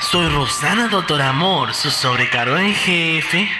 Soy 0.00 0.28
Rosana 0.28 0.86
Doctor 0.86 1.20
Amor, 1.20 1.74
su 1.74 1.90
sobrecargo 1.90 2.56
en 2.56 2.72
jefe. 2.72 3.50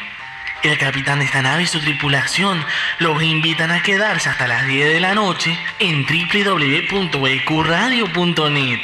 El 0.62 0.78
capitán 0.78 1.18
de 1.18 1.24
esta 1.24 1.42
nave 1.42 1.64
y 1.64 1.66
su 1.66 1.80
tripulación 1.80 2.64
los 3.00 3.20
invitan 3.22 3.72
a 3.72 3.82
quedarse 3.82 4.28
hasta 4.28 4.46
las 4.46 4.64
10 4.64 4.88
de 4.88 5.00
la 5.00 5.14
noche 5.14 5.58
en 5.80 6.06
www.ecuradio.net. 6.06 8.80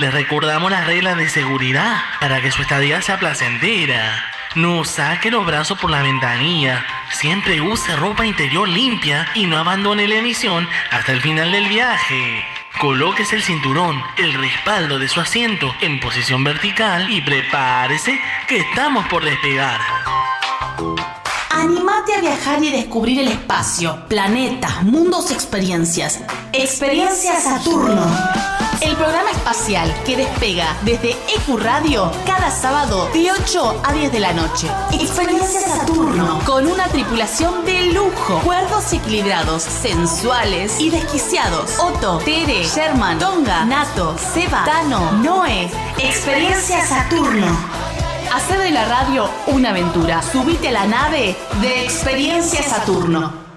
Les 0.00 0.12
recordamos 0.12 0.72
las 0.72 0.86
reglas 0.86 1.16
de 1.16 1.28
seguridad 1.28 2.02
para 2.20 2.40
que 2.40 2.50
su 2.50 2.62
estadía 2.62 3.00
sea 3.00 3.18
placentera. 3.18 4.24
No 4.56 4.84
saque 4.84 5.30
los 5.30 5.46
brazos 5.46 5.78
por 5.78 5.90
la 5.90 6.02
ventanilla. 6.02 6.84
Siempre 7.10 7.60
use 7.60 7.94
ropa 7.94 8.26
interior 8.26 8.68
limpia 8.68 9.28
y 9.34 9.46
no 9.46 9.56
abandone 9.56 10.08
la 10.08 10.16
emisión 10.16 10.68
hasta 10.90 11.12
el 11.12 11.20
final 11.20 11.52
del 11.52 11.68
viaje. 11.68 12.57
Colóquese 12.80 13.36
el 13.36 13.42
cinturón, 13.42 14.00
el 14.16 14.34
respaldo 14.34 14.98
de 14.98 15.08
su 15.08 15.20
asiento 15.20 15.74
en 15.80 15.98
posición 15.98 16.44
vertical 16.44 17.10
y 17.10 17.20
prepárese 17.20 18.20
que 18.46 18.58
estamos 18.58 19.06
por 19.08 19.24
despegar. 19.24 19.80
Animate 21.58 22.14
a 22.14 22.20
viajar 22.20 22.62
y 22.62 22.70
descubrir 22.70 23.18
el 23.18 23.26
espacio, 23.26 24.04
planetas, 24.06 24.84
mundos, 24.84 25.32
experiencias. 25.32 26.20
Experiencia 26.52 27.40
Saturno. 27.40 28.06
El 28.80 28.94
programa 28.94 29.32
espacial 29.32 29.92
que 30.06 30.16
despega 30.16 30.76
desde 30.84 31.10
EQ 31.10 31.58
Radio 31.58 32.12
cada 32.24 32.52
sábado 32.52 33.08
de 33.12 33.32
8 33.32 33.82
a 33.84 33.92
10 33.92 34.12
de 34.12 34.20
la 34.20 34.32
noche. 34.34 34.68
Experiencia 34.92 35.60
Saturno. 35.62 36.38
Con 36.46 36.68
una 36.68 36.86
tripulación 36.86 37.64
de 37.64 37.86
lujo. 37.86 38.38
Cuerdos 38.44 38.92
equilibrados, 38.92 39.64
sensuales 39.64 40.80
y 40.80 40.90
desquiciados. 40.90 41.76
Otto, 41.80 42.18
Tere, 42.18 42.62
Sherman, 42.62 43.18
Tonga, 43.18 43.64
Nato, 43.64 44.16
Seba, 44.32 44.64
Tano, 44.64 45.10
Noé. 45.10 45.68
Experiencia 45.98 46.86
Saturno. 46.86 47.77
Hacer 48.32 48.58
de 48.60 48.70
la 48.70 48.84
radio 48.84 49.28
una 49.46 49.70
aventura. 49.70 50.22
Subite 50.22 50.68
a 50.68 50.72
la 50.72 50.86
nave 50.86 51.36
de 51.60 51.84
Experiencia 51.84 52.62
Saturno. 52.62 53.48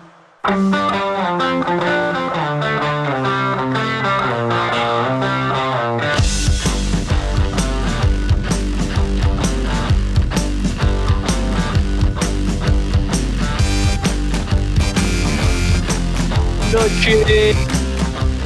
noches, 16.73 17.57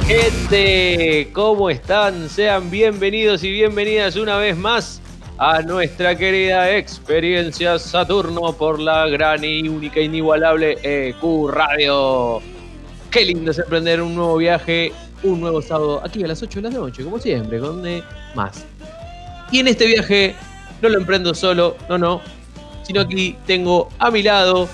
gente. 0.06 1.28
¿Cómo 1.32 1.70
están? 1.70 2.28
Sean 2.28 2.70
bienvenidos 2.70 3.44
y 3.44 3.50
bienvenidas 3.50 4.16
una 4.16 4.36
vez 4.36 4.56
más 4.56 5.00
a 5.38 5.60
nuestra 5.60 6.16
querida 6.16 6.76
experiencia 6.76 7.78
Saturno 7.78 8.52
por 8.54 8.80
la 8.80 9.06
gran 9.08 9.44
y 9.44 9.68
única 9.68 10.00
inigualable 10.00 10.78
EQ 10.82 11.48
Radio. 11.50 12.40
Qué 13.10 13.24
lindo 13.24 13.50
es 13.50 13.58
emprender 13.58 14.00
un 14.00 14.14
nuevo 14.14 14.36
viaje, 14.38 14.92
un 15.22 15.40
nuevo 15.40 15.60
sábado, 15.60 16.00
aquí 16.02 16.24
a 16.24 16.28
las 16.28 16.42
8 16.42 16.62
de 16.62 16.70
la 16.70 16.76
noche, 16.76 17.04
como 17.04 17.18
siempre, 17.18 17.60
con 17.60 17.82
más. 18.34 18.64
Y 19.50 19.60
en 19.60 19.68
este 19.68 19.86
viaje 19.86 20.34
no 20.80 20.88
lo 20.88 20.98
emprendo 20.98 21.34
solo, 21.34 21.76
no, 21.88 21.98
no, 21.98 22.22
sino 22.82 23.02
aquí 23.02 23.36
tengo 23.46 23.88
a 23.98 24.10
mi 24.10 24.22
lado 24.22 24.68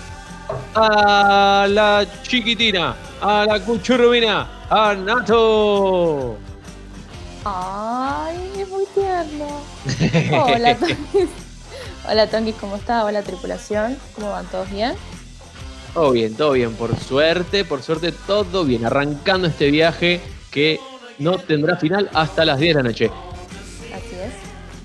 a 0.74 1.66
la 1.68 2.06
chiquitina, 2.22 2.94
a 3.20 3.46
la 3.46 3.60
cuchurrumina, 3.60 4.48
a 4.70 4.94
Nato. 4.94 6.38
Ay, 7.44 8.36
es 8.58 8.68
muy 8.68 8.84
tierno. 8.94 9.62
Hola, 10.44 10.76
Tonguis. 10.78 11.28
Hola, 12.08 12.26
Tonguis, 12.28 12.54
¿cómo 12.56 12.76
está? 12.76 13.04
Hola, 13.04 13.22
tripulación. 13.22 13.98
¿Cómo 14.14 14.30
van? 14.30 14.46
¿Todos 14.46 14.70
bien? 14.70 14.94
Todo 15.92 16.12
bien, 16.12 16.34
todo 16.34 16.52
bien, 16.52 16.74
por 16.74 16.98
suerte, 16.98 17.64
por 17.64 17.82
suerte, 17.82 18.12
todo 18.12 18.64
bien. 18.64 18.86
Arrancando 18.86 19.48
este 19.48 19.70
viaje 19.70 20.20
que 20.50 20.80
no 21.18 21.38
tendrá 21.38 21.76
final 21.76 22.08
hasta 22.14 22.44
las 22.44 22.58
10 22.58 22.76
de 22.76 22.82
la 22.82 22.88
noche. 22.88 23.10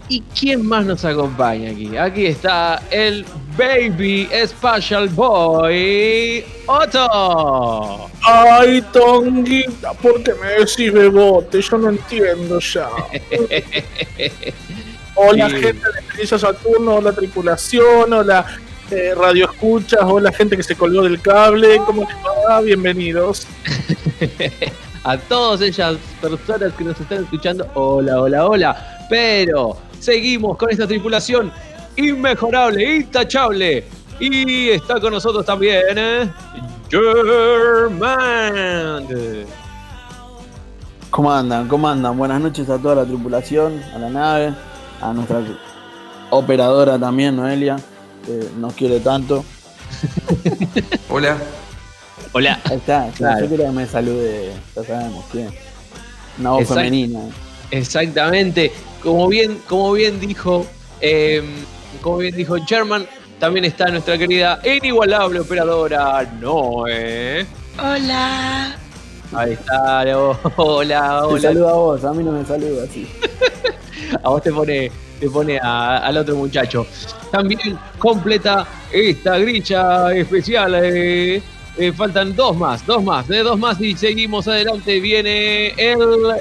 ¿Y 0.09 0.21
quién 0.39 0.65
más 0.65 0.85
nos 0.85 1.03
acompaña 1.03 1.71
aquí? 1.71 1.97
Aquí 1.97 2.27
está 2.27 2.81
el 2.91 3.25
Baby 3.57 4.29
Special 4.47 5.09
Boy 5.09 6.45
Otto. 6.65 8.09
Ay, 8.23 8.81
Tonguita, 8.93 9.91
¿por 9.93 10.23
qué 10.23 10.33
me 10.35 10.47
decís 10.59 10.93
bebote? 10.93 11.61
Yo 11.61 11.77
no 11.77 11.89
entiendo 11.89 12.59
ya. 12.59 12.87
Hola, 15.15 15.49
Sí. 15.49 15.55
gente 15.55 15.91
de 15.91 15.99
Experiencia 15.99 16.37
Saturno, 16.39 16.95
hola, 16.95 17.11
tripulación, 17.11 18.13
hola, 18.13 18.45
eh, 18.91 19.13
radio 19.17 19.49
escuchas, 19.51 20.01
hola, 20.03 20.31
gente 20.31 20.55
que 20.55 20.63
se 20.63 20.75
colgó 20.75 21.01
del 21.01 21.19
cable. 21.19 21.81
¿Cómo 21.85 22.03
les 22.07 22.15
va? 22.47 22.61
Bienvenidos. 22.61 23.47
a 25.03 25.17
todas 25.17 25.61
ellas 25.61 25.97
personas 26.21 26.71
que 26.73 26.83
nos 26.83 26.99
están 27.01 27.23
escuchando, 27.23 27.67
hola, 27.73 28.21
hola, 28.21 28.45
hola. 28.45 29.05
Pero 29.09 29.77
seguimos 29.99 30.57
con 30.57 30.69
esta 30.69 30.87
tripulación 30.87 31.51
inmejorable, 31.95 32.97
intachable. 32.97 33.83
Y 34.19 34.69
está 34.69 34.99
con 34.99 35.13
nosotros 35.13 35.45
también, 35.45 35.83
¿eh? 35.95 36.31
German. 37.77 39.05
¿Cómo 41.09 41.31
andan? 41.31 41.67
¿Cómo 41.67 41.87
andan? 41.87 42.17
Buenas 42.17 42.41
noches 42.41 42.69
a 42.69 42.77
toda 42.77 42.95
la 42.95 43.05
tripulación, 43.05 43.81
a 43.95 43.99
la 43.99 44.09
nave, 44.09 44.53
a 45.01 45.13
nuestra 45.13 45.41
operadora 46.29 46.99
también, 46.99 47.35
Noelia, 47.35 47.77
que 48.25 48.49
nos 48.57 48.73
quiere 48.73 48.99
tanto. 48.99 49.43
Hola. 51.09 51.37
Hola. 52.33 52.59
Ahí 52.65 52.77
está, 52.77 53.09
Claro. 53.15 53.41
yo 53.41 53.47
quiero 53.47 53.63
que 53.65 53.71
me 53.71 53.85
salude, 53.87 54.51
ya 54.75 54.83
sabemos 54.83 55.25
quién. 55.31 55.49
Una 56.39 56.51
voz 56.51 56.61
Exacto. 56.61 56.79
femenina. 56.83 57.19
Exactamente. 57.71 58.71
Como 59.03 59.27
bien, 59.27 59.59
como 59.67 59.93
bien 59.93 60.19
dijo, 60.19 60.65
eh, 61.01 61.41
como 62.01 62.17
bien 62.17 62.35
dijo 62.35 62.55
German, 62.67 63.07
también 63.39 63.65
está 63.65 63.85
nuestra 63.87 64.17
querida 64.17 64.59
e 64.63 64.75
inigualable 64.77 65.39
operadora 65.39 66.23
Noé. 66.39 67.45
Hola. 67.79 68.75
Ahí 69.33 69.53
está, 69.53 70.17
oh, 70.17 70.37
hola, 70.55 71.19
Te 71.21 71.25
hola. 71.27 71.41
saluda 71.41 71.69
a 71.71 71.73
vos, 71.73 72.03
a 72.05 72.13
mí 72.13 72.23
no 72.23 72.31
me 72.31 72.45
saluda 72.45 72.83
así. 72.85 73.07
A 74.23 74.29
vos 74.29 74.41
te 74.41 74.53
pone, 74.53 74.89
te 75.19 75.29
pone 75.29 75.59
a- 75.61 75.97
al 75.97 76.17
otro 76.17 76.35
muchacho. 76.37 76.87
También 77.29 77.77
completa 77.97 78.65
esta 78.89 79.37
grilla 79.37 80.13
especial. 80.13 80.75
eh, 80.81 81.41
eh, 81.77 81.91
faltan 81.91 82.35
dos 82.35 82.57
más, 82.57 82.85
dos 82.85 83.03
más, 83.03 83.27
de 83.27 83.43
dos 83.43 83.57
más 83.57 83.79
y 83.79 83.95
seguimos 83.95 84.47
adelante. 84.47 84.99
Viene 84.99 85.69
el, 85.77 85.99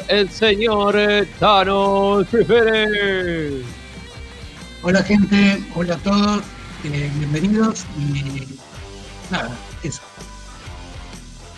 el 0.09 0.31
señor 0.31 0.97
eh, 0.99 1.29
Thanos 1.39 2.27
Pérez. 2.29 3.65
Hola 4.83 5.03
gente, 5.03 5.63
hola 5.75 5.95
a 5.95 5.99
todos, 5.99 6.43
eh, 6.85 7.11
bienvenidos 7.17 7.85
y 7.99 8.59
nada, 9.31 9.51
eso. 9.83 10.03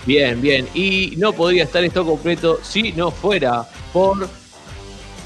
Bien, 0.07 0.41
bien. 0.41 0.67
Y 0.75 1.15
no 1.19 1.33
podría 1.33 1.65
estar 1.65 1.85
esto 1.85 2.05
completo 2.05 2.59
si 2.63 2.93
no 2.93 3.11
fuera 3.11 3.69
por 3.93 4.29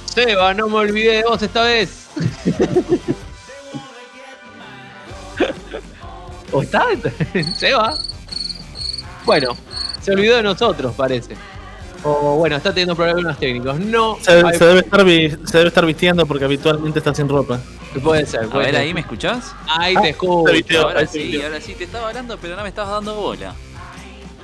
Seba, 0.07 0.53
no 0.55 0.69
me 0.69 0.77
olvidé 0.77 1.19
de 1.19 1.23
vos 1.23 1.41
esta 1.41 1.63
vez. 1.63 2.09
¿O 6.53 6.63
está? 6.63 6.87
Seba. 7.57 7.99
Bueno, 9.25 9.57
se 10.01 10.13
olvidó 10.13 10.37
de 10.37 10.43
nosotros, 10.43 10.95
parece. 10.97 11.37
O 12.05 12.37
bueno, 12.37 12.57
está 12.57 12.71
teniendo 12.71 12.97
problemas 12.97 13.39
técnicos. 13.39 13.79
No, 13.79 14.19
Se, 14.21 14.33
hay- 14.33 14.59
se 14.59 14.65
debe 14.67 14.81
estar 14.81 15.05
vi- 15.05 15.31
se 15.45 15.59
debe 15.59 15.69
estar 15.69 15.87
vistiendo 15.87 16.27
porque 16.27 16.45
habitualmente 16.45 16.99
está 16.99 17.15
sin 17.15 17.29
ropa. 17.29 17.61
puede 18.03 18.27
ser. 18.27 18.45
A 18.45 18.49
puede 18.49 18.67
ver, 18.67 18.75
ser. 18.75 18.83
ahí 18.85 18.95
me 18.95 19.01
escuchás. 19.01 19.55
Ahí 19.69 19.95
Ah, 19.97 20.03
te 20.03 20.09
escucho. 20.11 20.49
se 20.49 20.53
vistió. 20.55 20.83
Ahora 20.83 21.07
sí, 21.07 21.41
ahora 21.41 21.61
sí 21.61 21.75
te 21.75 21.85
estaba 21.85 22.09
hablando, 22.09 22.37
pero 22.39 22.57
no 22.57 22.63
me 22.63 22.69
estabas 22.71 22.91
dando 22.95 23.15
bola. 23.15 23.55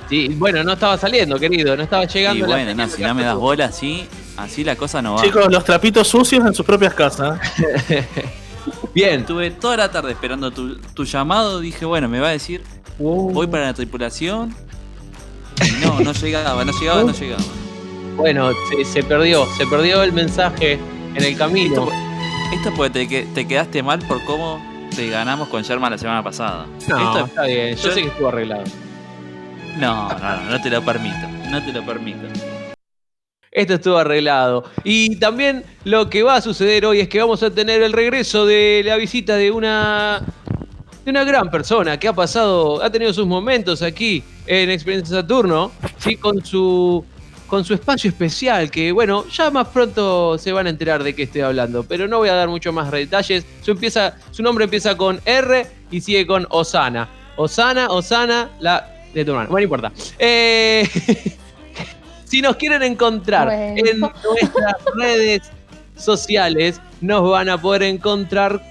Sí, 0.07 0.29
bueno, 0.29 0.63
no 0.63 0.73
estaba 0.73 0.97
saliendo, 0.97 1.37
querido. 1.37 1.75
No 1.75 1.83
estaba 1.83 2.05
Y 2.05 2.07
llegando. 2.07 2.47
la 2.47 2.55
bueno, 2.55 2.73
no, 2.73 2.87
si 2.89 3.01
no 3.03 3.13
me 3.13 3.23
das 3.23 3.33
la- 3.33 3.39
bola 3.39 3.65
así, 3.65 4.07
así 4.37 4.63
la 4.63 4.75
cosa 4.77 5.01
no 5.01 5.15
va. 5.15 5.21
Chicos, 5.21 5.51
los 5.51 5.63
trapitos 5.65 6.07
sucios 6.07 6.45
en 6.45 6.53
sus 6.53 6.65
propias 6.65 6.93
casas. 6.93 7.39
Bien. 8.93 9.21
Estuve 9.21 9.51
toda 9.51 9.77
la 9.77 9.91
tarde 9.91 10.11
esperando 10.11 10.51
tu, 10.51 10.77
tu 10.77 11.03
llamado. 11.03 11.59
Dije, 11.59 11.85
bueno, 11.85 12.07
me 12.07 12.19
va 12.19 12.29
a 12.29 12.31
decir, 12.31 12.63
voy 12.99 13.47
para 13.47 13.65
la 13.67 13.73
tripulación. 13.73 14.55
Y 15.65 15.85
no, 15.85 15.99
no 15.99 16.13
llegaba, 16.13 16.63
no 16.63 16.71
llegaba, 16.79 17.03
no 17.03 17.11
llegaba. 17.13 17.43
Bueno, 18.15 18.51
se, 18.69 18.85
se 18.85 19.03
perdió, 19.03 19.45
se 19.57 19.65
perdió 19.67 20.03
el 20.03 20.11
mensaje 20.13 20.79
en 21.15 21.23
el 21.23 21.37
camino. 21.37 21.87
Esto, 21.89 21.91
esto 22.53 22.73
porque 22.75 22.89
te, 22.91 23.07
que- 23.07 23.23
te 23.33 23.47
quedaste 23.47 23.81
mal 23.83 23.99
por 23.99 24.23
cómo 24.25 24.61
te 24.95 25.09
ganamos 25.09 25.47
con 25.49 25.61
Sherman 25.63 25.91
la 25.91 25.97
semana 25.97 26.23
pasada. 26.23 26.65
No, 26.87 26.97
Esto- 27.13 27.25
está 27.25 27.43
bien, 27.45 27.75
yo 27.75 27.83
yo- 27.83 27.91
sé 27.91 28.01
que 28.01 28.07
estuvo 28.07 28.27
arreglado. 28.29 28.63
No, 29.77 30.09
no, 30.09 30.19
no, 30.19 30.49
no 30.51 30.61
te 30.61 30.69
lo 30.69 30.81
permito. 30.83 31.27
No 31.49 31.63
te 31.63 31.71
lo 31.71 31.85
permito. 31.85 32.27
Esto 33.51 33.73
estuvo 33.75 33.97
arreglado. 33.97 34.63
Y 34.83 35.15
también 35.17 35.63
lo 35.83 36.09
que 36.09 36.21
va 36.23 36.35
a 36.35 36.41
suceder 36.41 36.85
hoy 36.85 36.99
es 36.99 37.07
que 37.09 37.19
vamos 37.19 37.41
a 37.43 37.49
tener 37.51 37.81
el 37.81 37.93
regreso 37.93 38.45
de 38.45 38.81
la 38.85 38.95
visita 38.97 39.35
de 39.37 39.51
una 39.51 40.21
de 41.05 41.11
una 41.11 41.23
gran 41.23 41.49
persona 41.49 41.97
que 41.97 42.07
ha 42.07 42.13
pasado, 42.13 42.83
ha 42.83 42.89
tenido 42.89 43.13
sus 43.13 43.25
momentos 43.25 43.81
aquí 43.81 44.23
en 44.45 44.69
Experiencia 44.69 45.17
Saturno, 45.17 45.71
sí, 45.97 46.15
con 46.15 46.43
su 46.45 47.03
con 47.47 47.65
su 47.65 47.73
espacio 47.73 48.09
especial 48.09 48.69
que 48.69 48.91
bueno, 48.91 49.25
ya 49.27 49.49
más 49.49 49.69
pronto 49.69 50.37
se 50.37 50.51
van 50.51 50.67
a 50.67 50.69
enterar 50.69 51.03
de 51.03 51.15
qué 51.15 51.23
estoy 51.23 51.41
hablando, 51.41 51.83
pero 51.83 52.07
no 52.07 52.19
voy 52.19 52.29
a 52.29 52.35
dar 52.35 52.47
mucho 52.47 52.71
más 52.71 52.91
detalles. 52.91 53.43
Su 53.61 53.71
empieza 53.71 54.15
su 54.29 54.43
nombre 54.43 54.65
empieza 54.65 54.95
con 54.95 55.19
R 55.25 55.65
y 55.89 55.99
sigue 56.01 56.27
con 56.27 56.45
Osana. 56.51 57.09
Osana, 57.37 57.87
Osana, 57.87 58.49
la 58.59 58.87
de 59.13 59.25
tu 59.25 59.31
hermano. 59.31 59.49
Bueno, 59.49 59.67
no 59.67 59.75
importa. 59.75 59.91
Eh, 60.19 60.87
si 62.25 62.41
nos 62.41 62.55
quieren 62.57 62.83
encontrar 62.83 63.47
Bueno. 63.47 63.83
en 63.87 63.99
nuestras 63.99 64.75
redes 64.95 65.41
sociales, 65.95 66.79
nos 67.01 67.29
van 67.29 67.49
a 67.49 67.59
poder 67.59 67.83
encontrar 67.83 68.61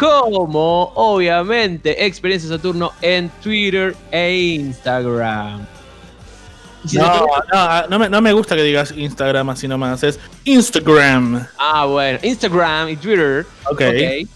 como, 0.00 0.92
obviamente, 0.94 2.06
Experiencia 2.06 2.48
Saturno 2.48 2.92
en 3.02 3.28
Twitter 3.42 3.94
e 4.10 4.34
Instagram. 4.54 5.66
Si 6.86 6.96
No, 6.96 7.26
no, 7.52 7.86
no 7.86 7.98
me, 7.98 8.08
no 8.08 8.22
me 8.22 8.32
gusta 8.32 8.56
que 8.56 8.62
digas 8.62 8.94
Instagram 8.96 9.50
así 9.50 9.68
nomás, 9.68 10.02
es 10.02 10.18
Instagram. 10.44 11.46
Ah, 11.58 11.84
bueno, 11.84 12.18
Instagram 12.22 12.88
y 12.88 12.96
Twitter. 12.96 13.44
Ok. 13.70 13.82
ok. 13.82 14.28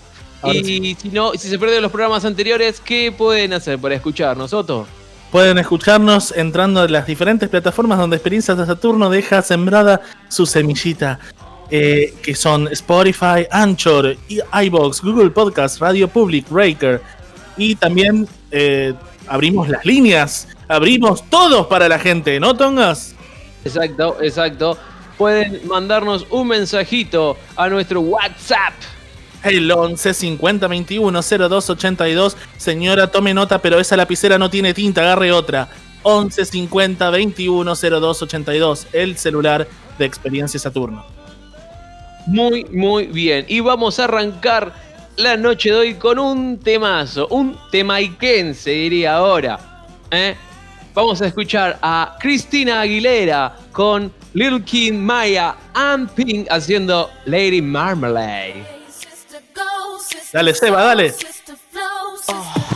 Ahora 0.43 0.59
Y 0.59 0.95
si 1.01 1.09
no, 1.09 1.33
si 1.33 1.49
se 1.49 1.59
perdieron 1.59 1.83
los 1.83 1.93
programas 1.93 2.27
anteriores, 2.27 2.83
¿qué 2.85 3.11
pueden 3.17 3.55
hacer 3.55 3.79
para 3.79 3.95
escucharnos, 3.95 4.53
Otto? 4.53 4.87
Pueden 5.33 5.57
escucharnos 5.57 6.37
entrando 6.37 6.85
en 6.85 6.93
las 6.93 7.07
diferentes 7.07 7.49
plataformas 7.49 7.99
donde 7.99 8.17
Experiencias 8.17 8.59
de 8.59 8.67
Saturno 8.67 9.09
deja 9.09 9.41
sembrada 9.41 10.03
su 10.29 10.45
semillita. 10.45 11.19
Eh, 11.71 12.15
que 12.23 12.35
son 12.35 12.69
Spotify, 12.69 13.47
Anchor, 13.51 14.17
iBox, 14.63 15.01
Google 15.03 15.31
Podcast, 15.31 15.81
Radio 15.81 16.09
Public, 16.09 16.49
Breaker. 16.49 17.01
Y 17.57 17.75
también 17.77 18.29
eh, 18.51 18.95
abrimos 19.27 19.69
las 19.69 19.85
líneas. 19.85 20.49
Abrimos 20.69 21.29
todos 21.29 21.67
para 21.67 21.89
la 21.89 21.99
gente, 21.99 22.39
¿no, 22.41 22.57
Tongas? 22.57 23.15
Exacto, 23.65 24.17
exacto. 24.21 24.79
Pueden 25.17 25.67
mandarnos 25.69 26.27
un 26.31 26.49
mensajito 26.49 27.37
a 27.57 27.69
nuestro 27.69 28.01
WhatsApp. 28.01 28.75
El 29.43 29.71
11 29.71 30.15
50 30.15 30.67
21 30.67 31.21
02 31.23 31.71
82. 31.71 32.37
Señora, 32.57 33.11
tome 33.11 33.35
nota, 33.35 33.61
pero 33.61 33.79
esa 33.79 33.97
lapicera 33.97 34.39
no 34.39 34.51
tiene 34.51 34.73
tinta, 34.75 35.03
agarre 35.03 35.33
otra. 35.33 35.69
11 36.03 36.45
50 36.45 37.11
21 37.11 37.75
02 37.75 38.23
82. 38.23 38.87
El 38.93 39.17
celular 39.19 39.69
de 39.99 40.05
Experiencia 40.05 40.59
Saturno. 40.59 41.14
Muy, 42.27 42.65
muy 42.67 43.07
bien. 43.07 43.45
Y 43.49 43.61
vamos 43.61 43.99
a 43.99 44.05
arrancar 44.05 44.73
la 45.17 45.37
noche 45.37 45.71
de 45.71 45.77
hoy 45.77 45.95
con 45.95 46.19
un 46.19 46.59
temazo, 46.59 47.29
un 47.29 47.57
temaiquense 47.71 48.71
diría 48.71 49.17
ahora. 49.17 49.87
¿eh? 50.11 50.35
Vamos 50.95 51.21
a 51.23 51.27
escuchar 51.27 51.79
a 51.83 52.17
Cristina 52.21 52.81
Aguilera 52.81 53.57
con 53.73 54.13
Little 54.33 54.63
King 54.63 54.95
Maya 54.95 55.57
and 55.75 56.11
Pink 56.11 56.47
haciendo 56.51 57.11
Lady 57.27 57.61
Marmalade. 57.61 58.65
Dale, 60.33 60.55
Seba, 60.55 60.83
dale. 60.83 61.13
Give 61.13 62.74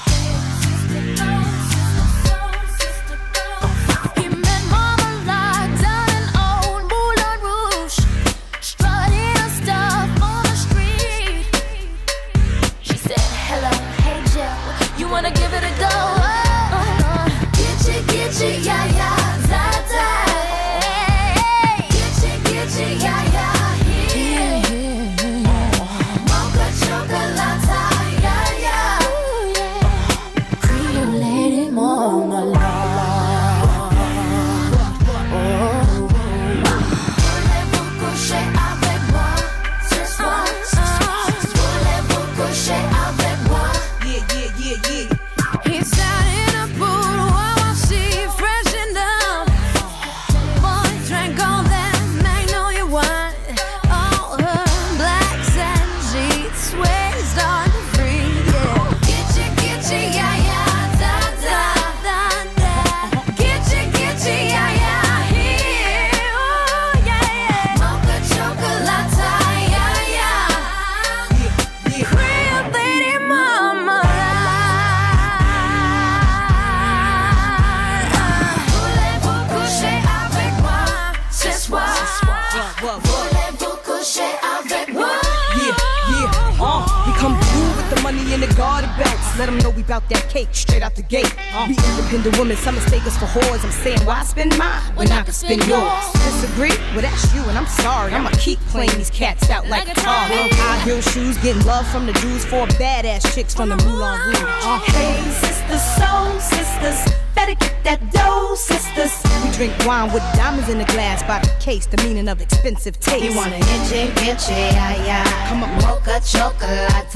from 101.90 102.06
the 102.06 102.12
dudes, 102.14 102.44
four 102.44 102.66
badass 102.78 103.34
chicks 103.34 103.54
from 103.54 103.68
the 103.70 103.76
Moulin 103.76 104.20
Rouge. 104.26 104.40
Uh, 104.62 104.78
Hey, 104.86 105.22
sisters, 105.30 105.82
soul 105.96 106.38
sisters, 106.40 107.14
better 107.34 107.54
get 107.54 107.74
that 107.84 108.12
dough, 108.12 108.54
sisters. 108.54 109.12
we 109.44 109.50
drink 109.56 109.72
wine 109.86 110.12
with 110.12 110.22
diamonds 110.34 110.68
in 110.68 110.78
the 110.78 110.84
glass 110.86 111.22
by 111.22 111.38
the 111.40 111.50
case, 111.60 111.86
the 111.86 111.96
meaning 112.04 112.28
of 112.28 112.40
expensive 112.40 112.98
taste. 113.00 113.24
You 113.24 113.34
wanna 113.36 113.56
itchy, 113.56 114.02
itchy, 114.28 114.52
yeah, 114.52 115.04
yeah. 115.04 115.48
Come 115.48 115.62
on, 115.64 115.70
Mocha 115.82 116.20
chocolate. 116.24 117.14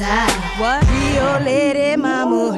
What? 0.58 0.82
Rio 0.90 1.40
Lady 1.44 1.96
Mama. 1.96 2.52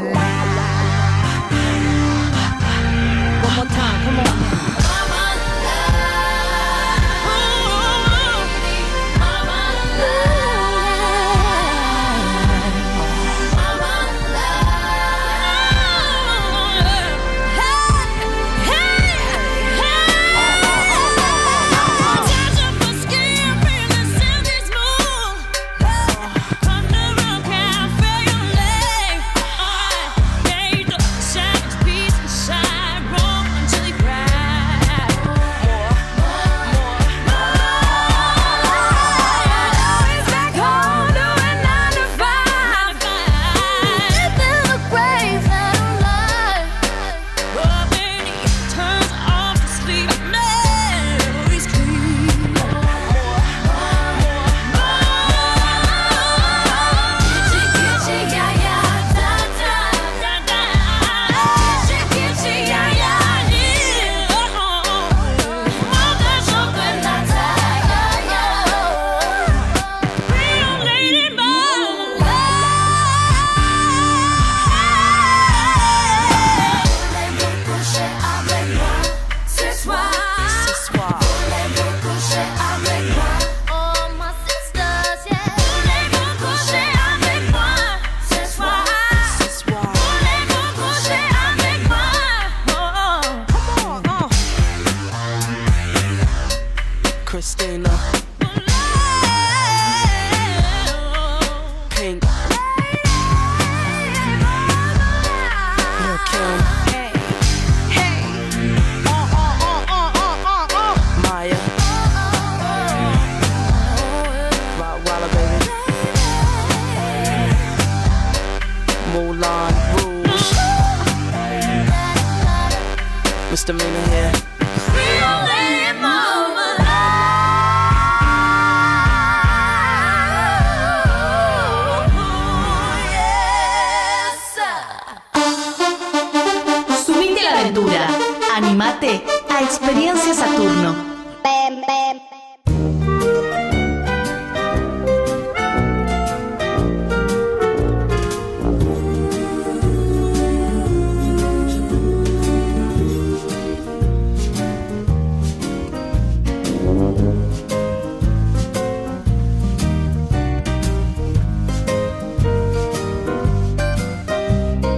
Experiencia 139.64 140.34
Saturno. 140.34 140.94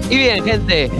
Y 0.09 0.17
bien, 0.17 0.45
gente, 0.45 0.91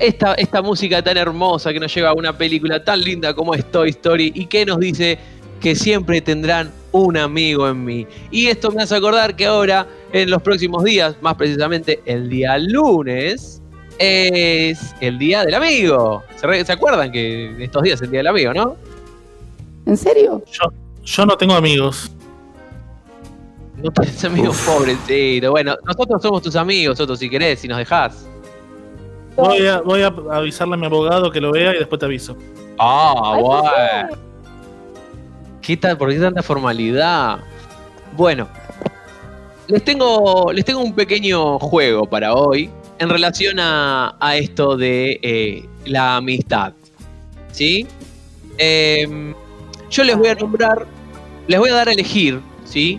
esta, 0.00 0.34
esta 0.34 0.62
música 0.62 1.02
tan 1.02 1.16
hermosa 1.16 1.72
que 1.72 1.80
nos 1.80 1.94
lleva 1.94 2.10
a 2.10 2.14
una 2.14 2.36
película 2.36 2.82
tan 2.82 3.00
linda 3.00 3.34
como 3.34 3.54
es 3.54 3.70
Toy 3.70 3.90
Story 3.90 4.32
y 4.34 4.46
que 4.46 4.64
nos 4.64 4.78
dice 4.78 5.18
que 5.60 5.74
siempre 5.74 6.20
tendrán 6.20 6.72
un 6.92 7.16
amigo 7.16 7.68
en 7.68 7.84
mí. 7.84 8.06
Y 8.30 8.46
esto 8.46 8.70
me 8.70 8.82
hace 8.82 8.94
acordar 8.96 9.36
que 9.36 9.46
ahora, 9.46 9.86
en 10.12 10.30
los 10.30 10.40
próximos 10.42 10.84
días, 10.84 11.16
más 11.20 11.34
precisamente 11.34 12.00
el 12.06 12.28
día 12.28 12.56
lunes, 12.58 13.60
es 13.98 14.94
el 15.00 15.18
día 15.18 15.44
del 15.44 15.54
amigo. 15.54 16.22
¿Se, 16.36 16.46
re- 16.46 16.64
se 16.64 16.72
acuerdan 16.72 17.10
que 17.10 17.62
estos 17.62 17.82
días 17.82 17.96
es 18.00 18.02
el 18.02 18.10
día 18.12 18.20
del 18.20 18.28
amigo, 18.28 18.54
no? 18.54 18.76
¿En 19.86 19.96
serio? 19.96 20.42
Yo, 20.52 20.72
yo 21.04 21.26
no 21.26 21.36
tengo 21.36 21.54
amigos. 21.54 22.12
No 23.82 23.90
tenés 23.90 24.24
amigos, 24.24 24.56
pobrecito. 24.66 25.50
Bueno, 25.50 25.76
nosotros 25.84 26.22
somos 26.22 26.42
tus 26.42 26.56
amigos, 26.56 26.98
Soto, 26.98 27.16
si 27.16 27.28
querés, 27.28 27.60
si 27.60 27.68
nos 27.68 27.78
dejás. 27.78 28.26
Voy 29.38 29.66
a, 29.66 29.80
voy 29.80 30.02
a 30.02 30.12
avisarle 30.32 30.74
a 30.74 30.76
mi 30.76 30.86
abogado 30.86 31.30
que 31.30 31.40
lo 31.40 31.52
vea 31.52 31.74
y 31.74 31.78
después 31.78 32.00
te 32.00 32.06
aviso. 32.06 32.36
Ah, 32.78 33.38
bueno. 33.40 34.08
¿Qué 35.62 35.76
tal? 35.76 35.96
¿Por 35.96 36.10
qué 36.10 36.18
tanta 36.18 36.42
formalidad? 36.42 37.38
Bueno, 38.16 38.48
les 39.68 39.84
tengo, 39.84 40.52
les 40.52 40.64
tengo 40.64 40.80
un 40.80 40.92
pequeño 40.92 41.58
juego 41.60 42.04
para 42.04 42.34
hoy 42.34 42.68
en 42.98 43.08
relación 43.08 43.60
a, 43.60 44.16
a 44.18 44.36
esto 44.36 44.76
de 44.76 45.20
eh, 45.22 45.68
la 45.84 46.16
amistad. 46.16 46.72
¿Sí? 47.52 47.86
Em, 48.56 49.34
yo 49.88 50.02
les 50.02 50.16
voy 50.16 50.28
a 50.28 50.34
nombrar, 50.34 50.84
les 51.46 51.60
voy 51.60 51.70
a 51.70 51.74
dar 51.74 51.88
a 51.88 51.92
elegir, 51.92 52.40
¿sí? 52.64 52.98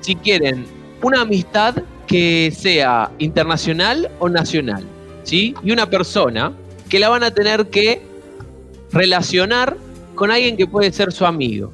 Si 0.00 0.16
quieren 0.16 0.66
una 1.02 1.20
amistad 1.20 1.76
que 2.08 2.52
sea 2.56 3.12
internacional 3.18 4.10
o 4.18 4.28
nacional, 4.28 4.84
¿sí? 5.28 5.54
Y 5.62 5.72
una 5.72 5.90
persona 5.90 6.54
que 6.88 6.98
la 6.98 7.10
van 7.10 7.22
a 7.22 7.30
tener 7.30 7.68
que 7.68 8.00
relacionar 8.90 9.76
con 10.14 10.30
alguien 10.30 10.56
que 10.56 10.66
puede 10.66 10.90
ser 10.90 11.12
su 11.12 11.26
amigo. 11.26 11.70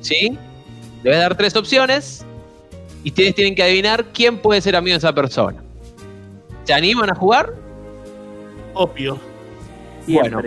¿Sí? 0.00 0.36
Le 1.04 1.10
voy 1.10 1.16
a 1.16 1.20
dar 1.20 1.36
tres 1.36 1.54
opciones 1.54 2.26
y 3.04 3.10
ustedes 3.10 3.36
tienen 3.36 3.54
que 3.54 3.62
adivinar 3.62 4.06
quién 4.12 4.38
puede 4.38 4.60
ser 4.60 4.74
amigo 4.74 4.94
de 4.94 4.98
esa 4.98 5.12
persona. 5.12 5.62
¿Se 6.64 6.74
animan 6.74 7.10
a 7.10 7.14
jugar? 7.14 7.54
Obvio. 8.74 9.20
Bueno, 10.08 10.42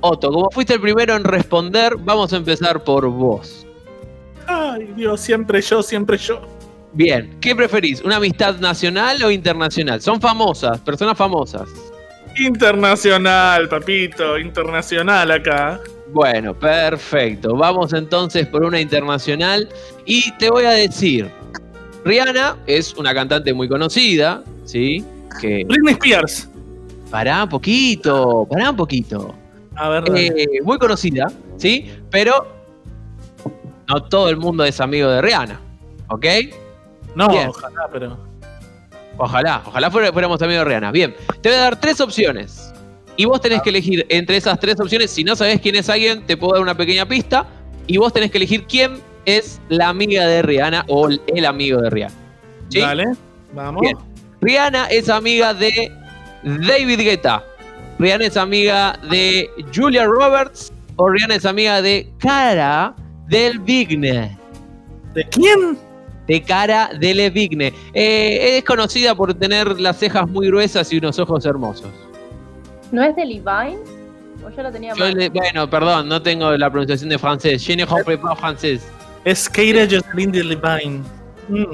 Otto, 0.00 0.30
como 0.30 0.48
fuiste 0.50 0.74
el 0.74 0.80
primero 0.80 1.16
en 1.16 1.24
responder, 1.24 1.96
vamos 1.96 2.32
a 2.32 2.36
empezar 2.36 2.84
por 2.84 3.08
vos. 3.08 3.66
Ay, 4.46 4.92
Dios, 4.94 5.20
siempre 5.20 5.60
yo, 5.60 5.82
siempre 5.82 6.16
yo. 6.16 6.42
Bien, 6.92 7.36
¿qué 7.40 7.54
preferís? 7.54 8.00
¿Una 8.00 8.16
amistad 8.16 8.58
nacional 8.58 9.22
o 9.22 9.30
internacional? 9.30 10.00
Son 10.00 10.20
famosas, 10.20 10.80
personas 10.80 11.16
famosas. 11.16 11.68
Internacional, 12.38 13.68
papito, 13.68 14.38
internacional 14.38 15.30
acá. 15.30 15.80
Bueno, 16.12 16.54
perfecto. 16.54 17.54
Vamos 17.56 17.92
entonces 17.92 18.46
por 18.46 18.62
una 18.62 18.80
internacional. 18.80 19.68
Y 20.04 20.30
te 20.32 20.50
voy 20.50 20.64
a 20.64 20.70
decir, 20.70 21.30
Rihanna 22.04 22.56
es 22.66 22.94
una 22.94 23.12
cantante 23.12 23.52
muy 23.52 23.68
conocida, 23.68 24.42
¿sí? 24.64 25.04
Que... 25.40 25.64
Britney 25.66 25.94
Spears. 25.94 26.48
Pará 27.10 27.44
un 27.44 27.48
poquito, 27.48 28.46
pará 28.50 28.70
un 28.70 28.76
poquito. 28.76 29.34
A 29.74 29.88
ver. 29.88 30.04
Eh, 30.16 30.60
muy 30.62 30.78
conocida, 30.78 31.30
¿sí? 31.56 31.90
Pero 32.10 32.46
no 33.88 34.02
todo 34.04 34.28
el 34.28 34.36
mundo 34.36 34.64
es 34.64 34.80
amigo 34.80 35.08
de 35.08 35.22
Rihanna, 35.22 35.60
¿ok? 36.08 36.26
No, 37.16 37.28
bien. 37.28 37.48
ojalá, 37.48 37.88
pero. 37.92 38.16
Ojalá, 39.18 39.62
ojalá 39.64 39.90
fuera- 39.90 40.12
fuéramos 40.12 40.40
amigos 40.42 40.64
de 40.64 40.68
Rihanna. 40.68 40.90
Bien, 40.92 41.14
te 41.40 41.48
voy 41.48 41.58
a 41.58 41.62
dar 41.62 41.80
tres 41.80 42.00
opciones. 42.00 42.72
Y 43.16 43.24
vos 43.24 43.40
tenés 43.40 43.62
que 43.62 43.70
elegir 43.70 44.04
entre 44.10 44.36
esas 44.36 44.60
tres 44.60 44.78
opciones. 44.78 45.10
Si 45.10 45.24
no 45.24 45.34
sabés 45.34 45.58
quién 45.60 45.74
es 45.74 45.88
alguien, 45.88 46.26
te 46.26 46.36
puedo 46.36 46.52
dar 46.52 46.62
una 46.62 46.76
pequeña 46.76 47.06
pista. 47.06 47.46
Y 47.86 47.96
vos 47.96 48.12
tenés 48.12 48.30
que 48.30 48.36
elegir 48.36 48.66
quién 48.66 49.00
es 49.24 49.58
la 49.70 49.88
amiga 49.88 50.26
de 50.26 50.42
Rihanna 50.42 50.84
o 50.88 51.08
el- 51.08 51.22
el 51.28 51.46
amigo 51.46 51.80
de 51.80 51.88
Rihanna. 51.88 52.14
¿Sí? 52.68 52.80
Dale, 52.80 53.06
vamos. 53.54 53.80
Bien. 53.80 53.96
Rihanna 54.42 54.86
es 54.88 55.08
amiga 55.08 55.54
de 55.54 55.90
David 56.42 57.00
Guetta. 57.00 57.42
Rihanna 57.98 58.26
es 58.26 58.36
amiga 58.36 58.98
de 59.10 59.48
Julia 59.74 60.04
Roberts. 60.04 60.70
O 60.96 61.08
Rihanna 61.08 61.36
es 61.36 61.46
amiga 61.46 61.80
de 61.80 62.10
Cara 62.18 62.94
del 63.28 63.58
Vigne. 63.60 64.36
¿De 65.14 65.24
quién? 65.30 65.78
De 66.26 66.42
Cara 66.42 66.90
del 66.98 67.30
Vigne. 67.30 67.72
Eh, 67.94 68.58
es 68.58 68.64
conocida 68.64 69.14
por 69.14 69.32
tener 69.34 69.80
las 69.80 69.96
cejas 69.98 70.28
muy 70.28 70.48
gruesas 70.48 70.92
y 70.92 70.98
unos 70.98 71.18
ojos 71.18 71.44
hermosos. 71.46 71.90
¿No 72.92 73.02
es 73.02 73.14
de 73.16 73.24
Levine? 73.24 73.78
¿O 74.44 74.50
yo 74.50 74.62
lo 74.62 74.70
tenía 74.72 74.92
Yo 74.94 75.04
mal? 75.04 75.14
le- 75.14 75.28
bueno, 75.28 75.68
perdón, 75.70 76.08
no 76.08 76.20
tengo 76.22 76.50
la 76.56 76.68
pronunciación 76.70 77.10
de 77.10 77.18
francés. 77.18 77.64
Je 77.64 77.76
ne 77.76 77.86
comprends 77.86 78.22
pas 78.22 78.38
francés. 78.38 78.86
Es 79.24 79.48
Keira 79.48 79.84
Jocelyn 79.90 80.30
de 80.32 80.44
Levine. 80.44 81.02
Mm. 81.48 81.64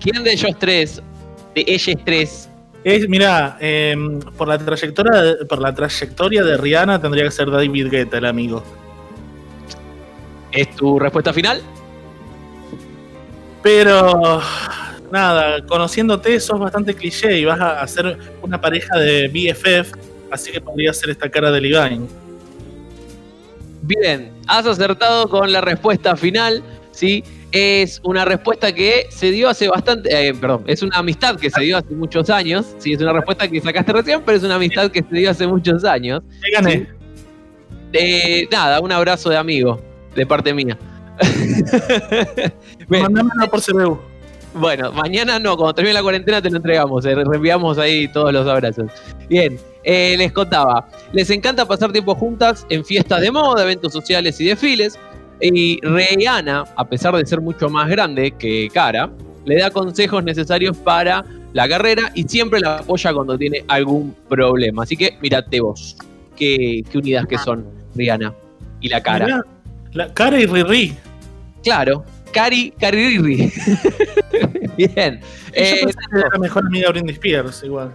¿Quién 0.00 0.24
de 0.24 0.32
ellos 0.32 0.52
tres, 0.58 1.02
de 1.54 1.64
ellos 1.66 1.96
tres, 2.04 2.46
Es, 2.82 3.06
mira, 3.08 3.58
em, 3.60 4.18
por 4.38 4.48
la 4.48 4.56
trayectoria 4.58 5.20
de, 5.20 5.44
por 5.44 5.60
la 5.60 5.74
trayectoria 5.74 6.42
de 6.42 6.56
Rihanna 6.56 6.98
tendría 7.00 7.24
que 7.24 7.30
ser 7.30 7.50
David 7.50 7.88
Guetta 7.90 8.16
el 8.18 8.24
amigo. 8.24 8.62
es 10.52 10.74
tu 10.76 10.98
respuesta 10.98 11.32
final? 11.32 11.60
Pero 13.62 14.40
nada, 15.10 15.64
conociéndote 15.66 16.38
sos 16.40 16.58
bastante 16.58 16.94
cliché 16.94 17.38
y 17.38 17.44
vas 17.44 17.60
a 17.60 17.80
hacer 17.82 18.16
una 18.42 18.60
pareja 18.60 18.96
de 18.98 19.28
BFF, 19.28 19.92
así 20.30 20.52
que 20.52 20.60
podría 20.60 20.92
ser 20.92 21.10
esta 21.10 21.28
cara 21.28 21.50
de 21.50 21.60
Levine. 21.60 22.06
Bien, 23.82 24.30
has 24.46 24.66
acertado 24.66 25.28
con 25.28 25.50
la 25.52 25.60
respuesta 25.60 26.16
final, 26.16 26.62
¿sí? 26.92 27.24
Es 27.52 28.00
una 28.04 28.24
respuesta 28.24 28.72
que 28.72 29.06
se 29.10 29.32
dio 29.32 29.48
hace 29.48 29.68
bastante, 29.68 30.28
eh, 30.28 30.34
perdón, 30.34 30.62
es 30.66 30.82
una 30.82 30.98
amistad 30.98 31.36
que 31.36 31.50
se 31.50 31.60
dio 31.62 31.76
hace 31.78 31.92
muchos 31.94 32.30
años, 32.30 32.74
sí, 32.78 32.92
es 32.92 33.00
una 33.00 33.12
respuesta 33.12 33.48
que 33.48 33.60
sacaste 33.60 33.92
recién, 33.92 34.22
pero 34.24 34.38
es 34.38 34.44
una 34.44 34.54
amistad 34.54 34.90
que 34.90 35.02
se 35.02 35.16
dio 35.16 35.30
hace 35.30 35.46
muchos 35.46 35.84
años. 35.84 36.22
¿Qué 36.44 36.52
gané? 36.52 36.86
Eh, 37.92 38.46
nada, 38.52 38.80
un 38.80 38.92
abrazo 38.92 39.30
de 39.30 39.36
amigo, 39.36 39.82
de 40.14 40.24
parte 40.24 40.54
mía. 40.54 40.78
Mándamelo 42.88 43.50
por 43.50 43.60
CBU. 43.62 43.98
Bueno, 44.54 44.90
mañana 44.92 45.38
no, 45.38 45.56
cuando 45.56 45.74
termine 45.74 45.94
la 45.94 46.02
cuarentena 46.02 46.42
te 46.42 46.50
lo 46.50 46.56
entregamos, 46.56 47.04
eh, 47.04 47.14
reenviamos 47.14 47.78
ahí 47.78 48.08
todos 48.08 48.32
los 48.32 48.48
abrazos. 48.48 48.90
Bien, 49.28 49.56
eh, 49.84 50.16
les 50.18 50.32
contaba, 50.32 50.88
les 51.12 51.30
encanta 51.30 51.64
pasar 51.66 51.92
tiempo 51.92 52.14
juntas 52.14 52.66
en 52.68 52.84
fiestas 52.84 53.20
de 53.20 53.30
moda, 53.30 53.62
eventos 53.62 53.92
sociales 53.92 54.40
y 54.40 54.46
desfiles. 54.46 54.98
Y 55.40 55.80
Rihanna, 55.82 56.64
a 56.76 56.84
pesar 56.84 57.14
de 57.16 57.24
ser 57.24 57.40
mucho 57.40 57.70
más 57.70 57.88
grande 57.88 58.32
que 58.32 58.68
Cara, 58.74 59.10
le 59.44 59.58
da 59.58 59.70
consejos 59.70 60.22
necesarios 60.22 60.76
para 60.76 61.24
la 61.52 61.68
carrera 61.68 62.10
y 62.14 62.24
siempre 62.24 62.60
la 62.60 62.78
apoya 62.78 63.12
cuando 63.14 63.38
tiene 63.38 63.64
algún 63.68 64.14
problema. 64.28 64.82
Así 64.82 64.96
que 64.96 65.16
mírate 65.22 65.60
vos, 65.60 65.96
qué, 66.36 66.82
qué 66.90 66.98
unidas 66.98 67.26
que 67.26 67.38
son 67.38 67.64
Rihanna 67.94 68.34
y 68.80 68.88
la 68.88 69.02
cara. 69.02 69.24
Mirá, 69.24 69.44
la 69.92 70.12
cara 70.12 70.38
y 70.38 70.46
Riri. 70.46 70.94
Claro, 71.62 72.04
Cari, 72.32 72.72
Cari 72.78 73.18
Riri. 73.18 73.52
Bien. 74.76 75.20
Y 75.20 75.60
yo 75.60 75.64
Eh, 75.66 75.80
pensé 75.82 75.98
que 76.10 76.18
era 76.18 76.28
la 76.32 76.38
mejor 76.38 76.66
amiga 76.66 76.86
de 76.86 76.92
Britney 76.92 77.14
Spears, 77.14 77.62
igual. 77.64 77.94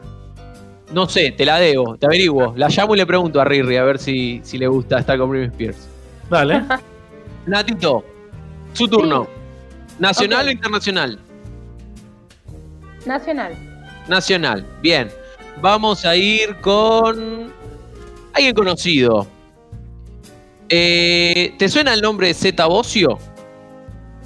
No 0.92 1.08
sé, 1.10 1.32
te 1.32 1.46
la 1.46 1.60
debo, 1.60 1.98
te 1.98 2.06
averiguo. 2.06 2.54
La 2.56 2.68
llamo 2.70 2.94
y 2.96 2.98
le 3.00 3.06
pregunto 3.06 3.42
a 3.42 3.46
Riri 3.46 3.78
a 3.78 3.84
ver 3.84 3.98
si, 3.98 4.40
si 4.44 4.58
le 4.58 4.68
gusta 4.68 5.00
estar 5.00 5.18
con 5.18 5.30
Britney 5.32 5.50
Spears. 5.50 5.88
Dale. 6.30 6.64
Natito, 7.48 8.04
su 8.74 8.88
turno. 8.88 9.28
¿Nacional 10.00 10.48
o 10.48 10.52
internacional? 10.52 11.20
Nacional. 13.06 13.56
Nacional, 14.08 14.66
bien. 14.82 15.10
Vamos 15.62 16.06
a 16.06 16.16
ir 16.16 16.56
con 16.58 17.52
alguien 18.34 18.54
conocido. 18.54 19.26
Eh, 20.70 21.54
¿Te 21.58 21.70
suena 21.70 21.94
el 21.94 22.02
nombre 22.02 22.28
de 22.28 22.34
Zeta 22.34 22.66
Bocio? 22.66 23.18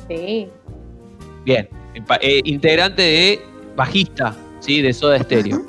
Sí. 0.10 0.50
Bien. 1.46 1.70
Eh, 2.22 2.42
integrante 2.44 3.02
de 3.02 3.42
bajista, 3.76 4.36
¿sí? 4.60 4.82
De 4.82 4.92
Soda 4.92 5.20
Stereo. 5.20 5.66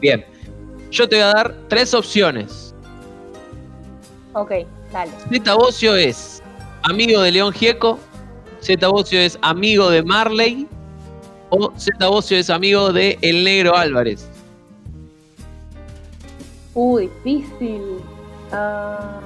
Bien. 0.00 0.24
Yo 0.90 1.08
te 1.08 1.16
voy 1.16 1.24
a 1.24 1.28
dar 1.28 1.54
tres 1.68 1.92
opciones. 1.94 2.74
Ok, 4.34 4.52
dale. 4.92 5.10
Zeta 5.28 5.54
Bocio 5.54 5.96
es 5.96 6.42
amigo 6.82 7.20
de 7.22 7.32
León 7.32 7.52
Gieco, 7.52 7.98
Zeta 8.62 8.88
Bocio 8.88 9.18
es 9.18 9.38
amigo 9.42 9.90
de 9.90 10.02
Marley 10.02 10.68
o 11.50 11.72
Zeta 11.78 12.08
Bocio 12.08 12.36
es 12.36 12.50
amigo 12.50 12.92
de 12.92 13.18
El 13.22 13.44
Negro 13.44 13.76
Álvarez. 13.76 14.28
Uh, 16.74 16.98
difícil. 16.98 17.98
Ah. 18.52 19.20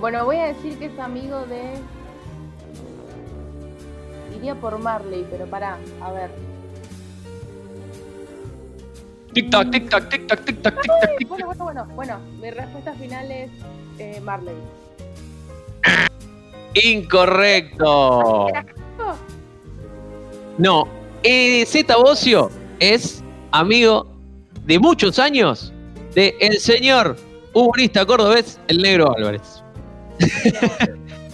Bueno, 0.00 0.24
voy 0.24 0.36
a 0.36 0.46
decir 0.46 0.78
que 0.78 0.86
es 0.86 0.98
amigo 0.98 1.44
de. 1.44 1.74
Iría 4.34 4.54
por 4.54 4.78
Marley, 4.78 5.26
pero 5.30 5.46
pará, 5.46 5.78
a 6.00 6.12
ver. 6.12 6.30
Tic 9.34 9.50
tac, 9.50 9.70
tic 9.70 9.90
tac, 9.90 10.08
tic 10.08 10.26
tac, 10.26 10.44
tic 10.44 10.62
tac, 10.62 10.76
tic 10.80 10.88
tac. 10.88 11.06
Ay, 11.18 11.24
bueno, 11.26 11.46
bueno, 11.46 11.64
bueno, 11.64 11.86
bueno. 11.94 12.18
Mi 12.40 12.50
respuesta 12.50 12.94
final 12.94 13.30
es 13.30 13.50
eh, 13.98 14.20
Marley. 14.22 14.56
Incorrecto. 16.74 18.48
No, 20.58 20.86
eh, 21.22 21.64
Zeta 21.64 21.96
Bocio 21.96 22.50
es 22.80 23.24
amigo 23.50 24.06
de 24.66 24.78
muchos 24.78 25.18
años 25.18 25.72
de 26.14 26.36
el 26.38 26.58
señor 26.58 27.16
humorista 27.54 28.04
cordobés, 28.04 28.60
el 28.68 28.82
Negro 28.82 29.10
Álvarez. 29.16 29.59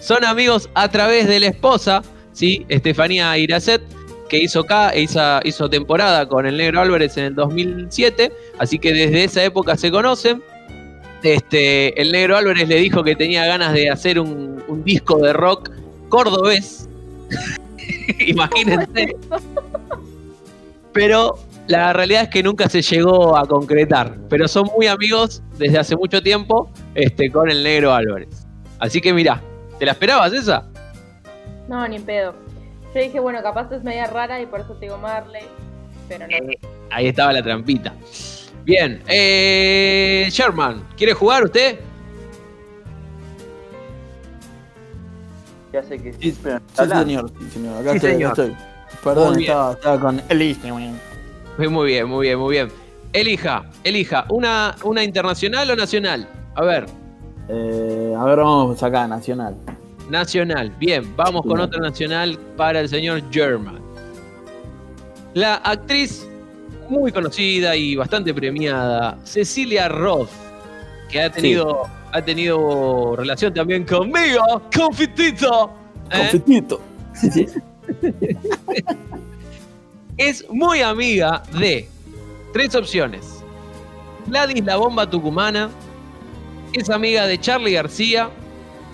Son 0.01 0.25
amigos 0.25 0.69
a 0.75 0.89
través 0.89 1.27
de 1.27 1.41
la 1.41 1.49
esposa, 1.49 2.03
¿sí? 2.33 2.65
Estefanía 2.69 3.37
Iracet, 3.39 3.83
que 4.29 4.39
hizo, 4.39 4.61
acá, 4.61 4.97
hizo, 4.97 5.21
hizo 5.45 5.69
temporada 5.69 6.27
con 6.29 6.47
el 6.47 6.57
Negro 6.57 6.81
Álvarez 6.81 7.17
en 7.17 7.25
el 7.25 7.35
2007, 7.35 8.33
así 8.59 8.79
que 8.79 8.93
desde 8.93 9.25
esa 9.25 9.45
época 9.45 9.77
se 9.77 9.91
conocen. 9.91 10.43
Este, 11.23 12.01
el 12.01 12.13
Negro 12.13 12.37
Álvarez 12.37 12.69
le 12.69 12.77
dijo 12.77 13.03
que 13.03 13.17
tenía 13.17 13.47
ganas 13.47 13.73
de 13.73 13.91
hacer 13.91 14.21
un, 14.21 14.63
un 14.69 14.85
disco 14.85 15.19
de 15.19 15.33
rock 15.33 15.71
cordobés. 16.09 16.89
Imagínense. 18.19 19.17
Pero 20.93 21.39
la 21.67 21.93
realidad 21.93 22.23
es 22.25 22.29
que 22.29 22.43
nunca 22.43 22.69
se 22.69 22.83
llegó 22.83 23.37
a 23.37 23.47
concretar. 23.47 24.17
Pero 24.29 24.49
son 24.49 24.69
muy 24.77 24.87
amigos 24.87 25.43
desde 25.59 25.79
hace 25.79 25.97
mucho 25.97 26.23
tiempo 26.23 26.71
este, 26.95 27.31
con 27.31 27.51
el 27.51 27.63
Negro 27.63 27.93
Álvarez. 27.93 28.36
Así 28.79 29.01
que 29.01 29.13
mirá, 29.13 29.41
¿te 29.79 29.87
la 29.87 29.93
esperabas 29.93 30.33
esa? 30.33 30.65
No, 31.69 31.87
ni 31.89 31.97
en 31.97 32.03
pedo. 32.05 32.35
Yo 32.95 33.01
dije, 33.01 33.21
bueno, 33.21 33.43
capaz 33.43 33.71
es 33.73 33.83
media 33.83 34.07
rara 34.07 34.41
y 34.41 34.47
por 34.47 34.61
eso 34.61 34.75
te 34.75 34.87
digo 34.87 34.99
Marley. 34.99 35.45
Pero 36.09 36.27
no. 36.27 36.37
Ahí 36.91 37.09
estaba 37.09 37.33
la 37.33 37.43
trampita. 37.43 37.93
Bien, 38.65 39.03
eh, 39.07 40.27
Sherman, 40.31 40.83
¿quiere 40.97 41.13
jugar 41.13 41.45
usted? 41.45 41.79
Ya 45.73 45.83
sé 45.83 45.99
que 45.99 46.13
sí, 46.13 46.37
pero 46.43 46.59
Sí, 46.77 46.89
señor, 46.89 47.31
sí, 47.39 47.51
señor. 47.51 47.77
Acá 47.81 47.91
Sí, 47.91 47.97
estoy, 47.97 48.13
señor. 48.13 48.33
acá 48.33 48.43
estoy. 48.43 48.57
Perdón, 49.05 49.41
estaba, 49.41 49.73
estaba 49.73 50.01
con 50.01 50.23
el 50.29 50.43
Instagram. 50.43 50.99
Muy 51.59 51.87
bien, 51.87 52.09
muy 52.09 52.27
bien, 52.27 52.39
muy 52.39 52.51
bien. 52.53 52.69
Elija, 53.13 53.65
elija, 53.85 54.27
¿una, 54.31 54.75
una 54.85 55.03
internacional 55.03 55.71
o 55.71 55.77
nacional? 55.77 56.29
A 56.55 56.63
ver, 56.63 56.87
Eh, 57.49 58.15
a 58.17 58.25
ver, 58.25 58.39
vamos 58.39 58.83
acá, 58.83 59.07
Nacional. 59.07 59.57
nacional. 60.11 60.71
Bien, 60.79 61.15
vamos 61.17 61.43
con 61.43 61.61
otra 61.61 61.81
nacional 61.81 62.39
para 62.57 62.81
el 62.81 62.89
señor 62.89 63.23
German. 63.31 63.81
La 65.35 65.57
actriz 65.57 66.27
muy 66.89 67.11
conocida 67.13 67.77
y 67.77 67.97
bastante 67.97 68.33
premiada, 68.33 69.19
Cecilia 69.25 69.89
Roth, 69.89 70.29
que 71.11 71.21
ha 71.21 71.31
tenido, 71.31 71.83
ha 72.13 72.23
tenido 72.23 73.15
relación 73.17 73.53
también 73.53 73.85
conmigo, 73.85 74.63
Confitito. 74.75 75.71
¿eh? 76.11 76.19
Confitito. 76.31 76.81
Sí, 77.15 77.31
sí. 77.31 77.47
es 80.17 80.45
muy 80.51 80.81
amiga 80.81 81.43
de 81.59 81.89
tres 82.53 82.75
opciones. 82.75 83.43
Gladys 84.27 84.65
la 84.65 84.77
bomba 84.77 85.09
tucumana, 85.09 85.69
es 86.81 86.91
amiga 86.91 87.27
de 87.27 87.39
Charlie 87.39 87.73
García 87.73 88.31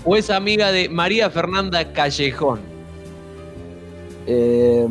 o 0.04 0.16
es 0.16 0.30
amiga 0.30 0.72
de 0.72 0.88
María 0.88 1.30
Fernanda 1.30 1.92
Callejón. 1.92 2.60
Eh, 4.26 4.86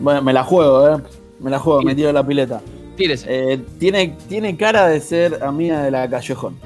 bueno, 0.00 0.22
me 0.22 0.32
la 0.32 0.44
juego, 0.44 0.88
¿eh? 0.88 1.00
Me 1.40 1.50
la 1.50 1.58
juego, 1.58 1.82
metido 1.82 2.08
en 2.08 2.14
la 2.14 2.26
pileta. 2.26 2.60
Tírese. 2.96 3.26
Eh, 3.28 3.60
tiene, 3.78 4.16
tiene 4.28 4.56
cara 4.56 4.86
de 4.86 5.00
ser 5.00 5.42
amiga 5.42 5.82
de 5.82 5.90
la 5.90 6.08
Callejón. 6.08 6.56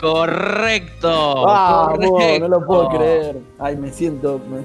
Correcto. 0.00 1.44
Ah, 1.46 1.92
correcto. 1.94 2.40
no 2.40 2.48
lo 2.48 2.66
puedo 2.66 2.88
creer. 2.88 3.40
Ay, 3.58 3.76
me 3.76 3.92
siento, 3.92 4.40
me, 4.50 4.64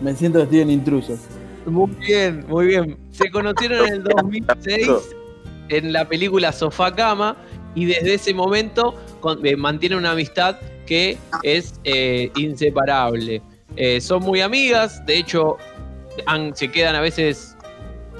me 0.00 0.16
siento 0.16 0.38
que 0.38 0.44
estoy 0.44 0.60
en 0.60 0.70
intrusos. 0.70 1.18
Muy 1.66 1.90
bien, 2.06 2.44
muy 2.48 2.66
bien. 2.66 2.96
Se 3.10 3.30
conocieron 3.30 3.86
en 3.86 3.94
el 3.94 4.04
2006 4.16 4.88
en 5.68 5.92
la 5.92 6.08
película 6.08 6.52
Sofá 6.52 6.94
Cama 6.94 7.36
y 7.74 7.86
desde 7.86 8.14
ese 8.14 8.34
momento 8.34 8.94
con- 9.20 9.44
eh, 9.46 9.56
mantienen 9.56 9.98
una 9.98 10.12
amistad 10.12 10.56
que 10.86 11.18
es 11.42 11.74
eh, 11.84 12.30
inseparable. 12.36 13.42
Eh, 13.76 14.00
son 14.00 14.22
muy 14.22 14.40
amigas, 14.40 15.04
de 15.06 15.18
hecho 15.18 15.56
han- 16.26 16.54
se 16.56 16.70
quedan 16.70 16.94
a 16.96 17.00
veces 17.00 17.56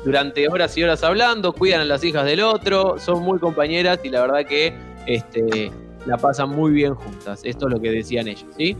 durante 0.04 0.48
horas 0.48 0.76
y 0.78 0.82
horas 0.84 1.02
hablando, 1.02 1.52
cuidan 1.52 1.80
a 1.80 1.84
las 1.84 2.04
hijas 2.04 2.24
del 2.24 2.40
otro, 2.40 2.98
son 2.98 3.22
muy 3.22 3.38
compañeras 3.38 3.98
y 4.04 4.10
la 4.10 4.20
verdad 4.20 4.46
que 4.46 4.72
este, 5.06 5.72
la 6.06 6.16
pasan 6.16 6.50
muy 6.50 6.70
bien 6.72 6.94
juntas. 6.94 7.40
Esto 7.42 7.66
es 7.66 7.74
lo 7.74 7.80
que 7.80 7.90
decían 7.90 8.28
ellos, 8.28 8.46
¿sí? 8.56 8.76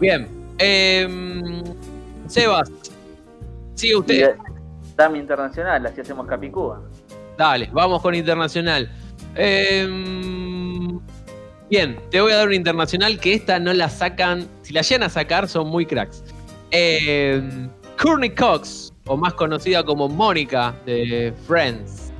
Bien. 0.00 0.26
em, 0.58 1.62
Sebas, 2.26 2.70
sigue 3.74 3.96
usted. 3.96 4.36
Dame 4.96 5.18
internacional, 5.18 5.84
así 5.86 6.00
hacemos 6.00 6.26
Capicúa. 6.26 6.82
Dale, 7.36 7.68
vamos 7.72 8.02
con 8.02 8.14
internacional. 8.14 8.90
Em, 9.34 10.98
bien, 11.70 11.98
te 12.10 12.20
voy 12.20 12.32
a 12.32 12.36
dar 12.36 12.46
una 12.46 12.56
internacional 12.56 13.18
que 13.20 13.34
esta 13.34 13.58
no 13.58 13.72
la 13.72 13.88
sacan. 13.88 14.48
Si 14.62 14.72
la 14.72 14.82
llegan 14.82 15.04
a 15.04 15.08
sacar, 15.08 15.48
son 15.48 15.68
muy 15.68 15.86
cracks. 15.86 16.22
Em, 16.70 17.68
Courtney 18.00 18.30
Cox, 18.30 18.92
o 19.06 19.16
más 19.16 19.34
conocida 19.34 19.82
como 19.84 20.08
Mónica 20.08 20.74
de 20.86 21.32
Friends. 21.46 22.12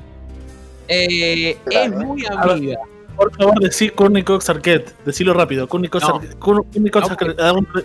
Eh, 0.88 1.56
es 1.70 1.90
muy 1.90 2.24
amiga. 2.26 2.78
Por 3.16 3.34
favor, 3.36 3.58
decí 3.60 3.90
Courtney 3.90 4.22
Cox 4.22 4.48
Arquette. 4.48 4.94
Decilo 5.04 5.34
rápido. 5.34 5.68
Courtney 5.68 5.90
Cox 5.90 6.08
No. 6.08 6.14
Arquette. 6.16 6.38
Courtney 6.38 6.90
Cox 6.90 7.08
No, 7.08 7.12
Arquette. 7.12 7.84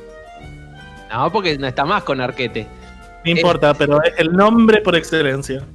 Porque 1.31 1.57
no 1.57 1.67
está 1.67 1.86
más 1.86 2.03
con 2.03 2.21
Arquete. 2.21 2.67
No 3.25 3.31
importa, 3.31 3.73
pero 3.73 4.01
es 4.03 4.13
el 4.17 4.33
nombre 4.33 4.81
por 4.81 4.95
excelencia. 4.95 5.65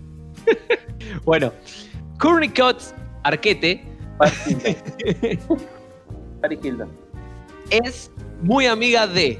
Bueno, 1.24 1.52
Courtney 2.18 2.48
Cox 2.48 2.94
Arquete 3.22 3.84
Paris 6.40 6.58
Hilton. 6.62 6.90
es 7.70 8.10
muy 8.42 8.66
amiga 8.66 9.06
de. 9.06 9.38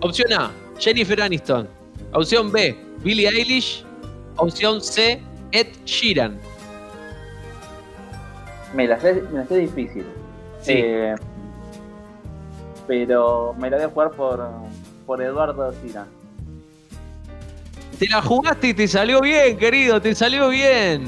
Opción 0.00 0.32
A, 0.32 0.50
Jennifer 0.78 1.20
Aniston. 1.22 1.68
Opción 2.12 2.50
B, 2.52 2.76
Billie 3.02 3.28
Eilish. 3.28 3.84
Opción 4.36 4.80
C, 4.80 5.20
Ed 5.52 5.68
Sheeran. 5.84 6.38
Me 8.74 8.86
la 8.88 8.98
sé, 9.00 9.22
me 9.32 9.38
la 9.38 9.46
sé 9.46 9.58
difícil. 9.58 10.04
Sí. 10.60 10.72
Eh, 10.74 11.14
pero 12.86 13.54
me 13.58 13.70
la 13.70 13.76
voy 13.76 13.86
a 13.86 13.88
jugar 13.88 14.10
por, 14.10 14.50
por 15.06 15.22
Eduardo 15.22 15.72
Sina. 15.72 16.06
Te 17.98 18.08
la 18.08 18.20
jugaste 18.20 18.68
y 18.68 18.74
te 18.74 18.88
salió 18.88 19.20
bien, 19.20 19.56
querido, 19.56 20.00
te 20.00 20.14
salió 20.14 20.48
bien. 20.48 21.04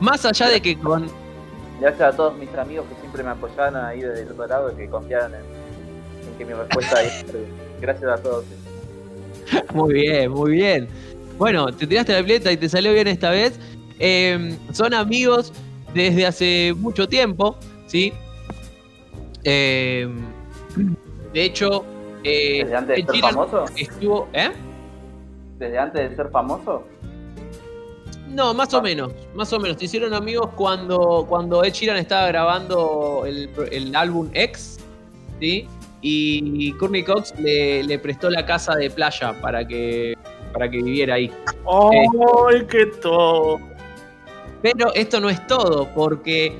Más 0.00 0.24
allá 0.24 0.48
de 0.48 0.60
que 0.60 0.78
con. 0.78 1.06
Gracias 1.80 2.12
a 2.14 2.16
todos 2.16 2.36
mis 2.36 2.52
amigos 2.54 2.86
que 2.88 3.00
siempre 3.00 3.22
me 3.22 3.30
apoyaron 3.30 3.76
ahí 3.84 4.00
desde 4.00 4.22
el 4.22 4.32
otro 4.32 4.46
lado, 4.46 4.76
que 4.76 4.88
confiaron 4.88 5.34
en, 5.34 5.40
en 5.40 6.38
que 6.38 6.44
mi 6.44 6.52
respuesta 6.52 7.02
es. 7.04 7.24
Gracias 7.80 8.10
a 8.10 8.22
todos. 8.22 8.44
Muy 9.74 9.94
bien, 9.94 10.30
muy 10.30 10.52
bien. 10.52 10.88
Bueno, 11.38 11.66
te 11.72 11.86
tiraste 11.86 12.12
la 12.12 12.20
pileta 12.20 12.50
y 12.50 12.56
te 12.56 12.68
salió 12.68 12.92
bien 12.92 13.06
esta 13.06 13.30
vez. 13.30 13.58
Eh, 14.00 14.56
son 14.72 14.92
amigos 14.92 15.52
desde 15.94 16.26
hace 16.26 16.74
mucho 16.76 17.08
tiempo, 17.08 17.56
¿sí? 17.86 18.12
Eh, 19.44 20.08
de 21.32 21.44
hecho, 21.44 21.84
eh, 22.24 22.62
¿Desde 22.64 22.76
antes 22.76 23.06
de 23.06 23.12
ser 23.12 23.20
famoso? 23.20 23.64
estuvo. 23.76 24.28
¿Eh? 24.32 24.50
¿Desde 25.58 25.78
antes 25.78 26.10
de 26.10 26.16
ser 26.16 26.30
famoso? 26.30 26.84
No, 28.30 28.54
más 28.54 28.72
o 28.74 28.82
menos, 28.82 29.12
más 29.34 29.52
o 29.52 29.58
menos. 29.58 29.78
Se 29.78 29.86
hicieron 29.86 30.14
amigos 30.14 30.50
cuando, 30.54 31.26
cuando 31.28 31.64
Ed 31.64 31.72
Sheeran 31.72 31.96
estaba 31.96 32.28
grabando 32.28 33.24
el, 33.26 33.50
el 33.70 33.94
álbum 33.94 34.28
X, 34.32 34.78
¿sí? 35.40 35.66
Y 36.00 36.72
Courtney 36.74 37.02
Cox 37.02 37.34
le, 37.40 37.82
le 37.82 37.98
prestó 37.98 38.30
la 38.30 38.46
casa 38.46 38.76
de 38.76 38.88
playa 38.90 39.32
para 39.40 39.66
que, 39.66 40.16
para 40.52 40.70
que 40.70 40.76
viviera 40.76 41.14
ahí. 41.14 41.30
¡Ay, 41.66 42.66
qué 42.70 42.86
todo! 42.86 43.58
Pero 44.62 44.94
esto 44.94 45.20
no 45.20 45.28
es 45.28 45.44
todo, 45.46 45.88
porque 45.94 46.56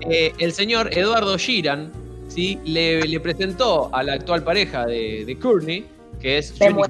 eh, 0.00 0.32
el 0.38 0.52
señor 0.52 0.96
Eduardo 0.96 1.36
Giran 1.38 1.90
¿sí? 2.28 2.60
le, 2.64 3.02
le 3.02 3.20
presentó 3.20 3.88
a 3.92 4.02
la 4.02 4.14
actual 4.14 4.42
pareja 4.44 4.86
de, 4.86 5.24
de 5.24 5.38
Courtney, 5.38 5.86
que 6.20 6.38
es 6.38 6.54
Julie 6.58 6.84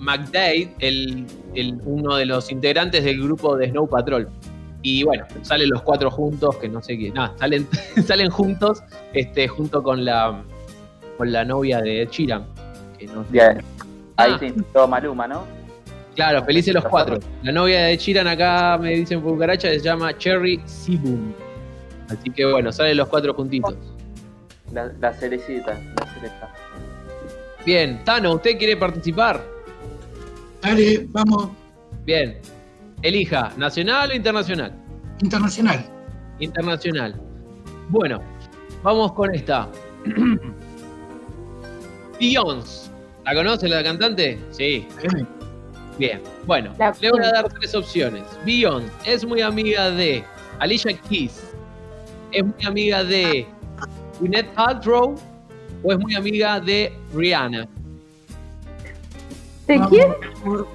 McDade, 0.00 0.74
el, 0.80 1.26
el- 1.54 1.80
uno 1.84 2.16
de 2.16 2.26
los 2.26 2.50
integrantes 2.50 3.04
del 3.04 3.22
grupo 3.22 3.56
de 3.56 3.68
Snow 3.70 3.88
Patrol. 3.88 4.28
Y 4.82 5.02
bueno, 5.04 5.26
salen 5.42 5.68
los 5.70 5.82
cuatro 5.82 6.10
juntos, 6.10 6.56
que 6.56 6.68
no 6.68 6.82
sé 6.82 6.96
qué, 6.98 7.10
nada, 7.10 7.34
salen, 7.38 7.68
salen 8.06 8.30
juntos, 8.30 8.82
este, 9.12 9.46
junto 9.46 9.82
con 9.82 10.04
la, 10.04 10.42
con 11.18 11.30
la 11.30 11.44
novia 11.44 11.80
de 11.82 12.08
Sheeran. 12.10 12.46
Que 12.98 13.06
no 13.06 13.22
sé. 13.24 13.28
Bien. 13.30 13.62
Ahí 14.16 14.32
Ah. 14.34 14.38
se 14.38 14.46
inspiró 14.46 14.88
Maluma, 14.88 15.28
¿no? 15.28 15.44
Claro, 16.16 16.44
felices 16.44 16.74
los 16.74 16.84
cuatro. 16.84 17.18
La 17.42 17.52
novia 17.52 17.84
de 17.84 17.96
Chiran 17.96 18.26
acá 18.26 18.76
me 18.78 18.90
dicen 18.96 19.22
por 19.22 19.32
cucaracha 19.34 19.68
se 19.68 19.78
llama 19.80 20.16
Cherry 20.18 20.60
Sibum. 20.66 21.32
Así 22.08 22.28
que 22.30 22.44
bueno, 22.44 22.72
salen 22.72 22.96
los 22.96 23.08
cuatro 23.08 23.32
juntitos. 23.32 23.74
La, 24.72 24.90
la 25.00 25.12
cerecita, 25.14 25.72
la 25.98 26.06
cereza. 26.14 26.48
Bien, 27.64 28.02
Tano, 28.04 28.34
¿usted 28.34 28.58
quiere 28.58 28.76
participar? 28.76 29.42
Dale, 30.62 31.06
vamos, 31.10 31.50
Bien. 32.04 32.38
Elija, 33.02 33.52
¿nacional 33.56 34.10
o 34.10 34.14
internacional? 34.14 34.72
internacional. 35.22 35.84
Internacional. 36.38 37.14
Bueno, 37.88 38.20
vamos 38.82 39.12
con 39.12 39.34
esta. 39.34 39.68
Beyoncé. 42.20 42.90
¿La 43.24 43.34
conoce 43.34 43.68
la 43.68 43.82
cantante? 43.82 44.38
Sí. 44.50 44.86
Bien. 45.98 46.20
Bueno, 46.46 46.72
La 46.78 46.94
le 47.00 47.10
voy 47.10 47.20
a 47.24 47.30
dar 47.30 47.48
tres 47.48 47.74
opciones. 47.74 48.22
Beyoncé 48.44 48.90
es 49.04 49.24
muy 49.24 49.40
amiga 49.42 49.90
de 49.90 50.24
Alicia 50.58 50.96
Keys. 51.08 51.42
Es 52.32 52.44
muy 52.44 52.64
amiga 52.64 53.04
de 53.04 53.46
Gwyneth 54.20 54.48
Paltrow 54.54 55.14
o 55.82 55.92
es 55.92 55.98
muy 55.98 56.14
amiga 56.14 56.60
de 56.60 56.92
Rihanna. 57.14 57.66
¿De 59.70 59.78
Vamos 59.78 59.90
quién? 59.90 60.08
por 60.42 60.66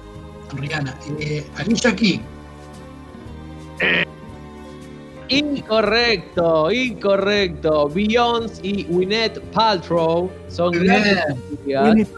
Rihanna. 0.54 0.98
Eh, 1.20 1.44
Alicia 1.56 1.94
Keys. 1.94 2.20
Incorrecto, 5.28 6.72
incorrecto. 6.72 7.90
Beyoncé 7.90 8.60
y 8.66 8.84
Gwyneth 8.84 9.38
Paltrow 9.52 10.30
son 10.48 10.72
grandes 10.72 11.18
amigas 11.62 12.08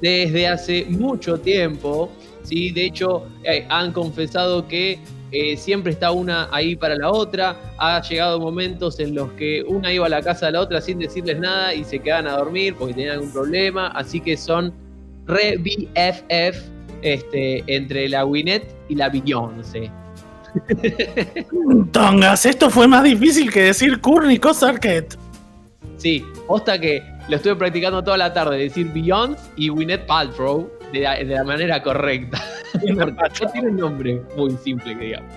desde 0.00 0.48
hace 0.48 0.84
mucho 0.88 1.38
tiempo. 1.38 2.10
¿sí? 2.42 2.72
De 2.72 2.86
hecho, 2.86 3.28
eh, 3.44 3.64
han 3.68 3.92
confesado 3.92 4.66
que 4.66 4.98
eh, 5.30 5.56
siempre 5.56 5.92
está 5.92 6.10
una 6.10 6.48
ahí 6.50 6.74
para 6.74 6.96
la 6.96 7.12
otra. 7.12 7.56
Ha 7.78 8.02
llegado 8.02 8.40
momentos 8.40 8.98
en 8.98 9.14
los 9.14 9.30
que 9.34 9.62
una 9.62 9.92
iba 9.92 10.06
a 10.06 10.08
la 10.08 10.22
casa 10.22 10.46
de 10.46 10.52
la 10.52 10.60
otra 10.60 10.80
sin 10.80 10.98
decirles 10.98 11.38
nada 11.38 11.72
y 11.72 11.84
se 11.84 12.00
quedaban 12.00 12.26
a 12.26 12.32
dormir 12.32 12.74
porque 12.76 12.94
tenían 12.94 13.12
algún 13.12 13.30
problema. 13.30 13.86
Así 13.88 14.20
que 14.20 14.36
son 14.36 14.87
re 15.28 15.56
BFF 15.58 16.58
este, 17.02 17.62
entre 17.66 18.08
la 18.08 18.22
Gwyneth 18.22 18.74
y 18.88 18.96
la 18.96 19.08
Beyoncé. 19.08 19.90
Tongas, 21.92 22.46
esto 22.46 22.70
fue 22.70 22.88
más 22.88 23.04
difícil 23.04 23.52
que 23.52 23.64
decir 23.64 24.00
Courtney 24.00 24.38
Cosarquet. 24.38 25.16
Sí, 25.98 26.24
posta 26.46 26.80
que 26.80 27.02
lo 27.28 27.36
estuve 27.36 27.56
practicando 27.56 28.02
toda 28.02 28.16
la 28.16 28.32
tarde, 28.32 28.58
decir 28.58 28.90
Beyoncé 28.92 29.40
y 29.56 29.68
Gwyneth 29.68 30.06
Paltrow 30.06 30.70
de 30.92 31.00
la, 31.00 31.16
de 31.16 31.24
la 31.24 31.44
manera 31.44 31.82
correcta. 31.82 32.42
No 32.84 33.50
tiene 33.52 33.68
un 33.68 33.76
nombre 33.76 34.22
muy 34.36 34.56
simple 34.62 34.96
que 34.96 35.04
digamos. 35.04 35.32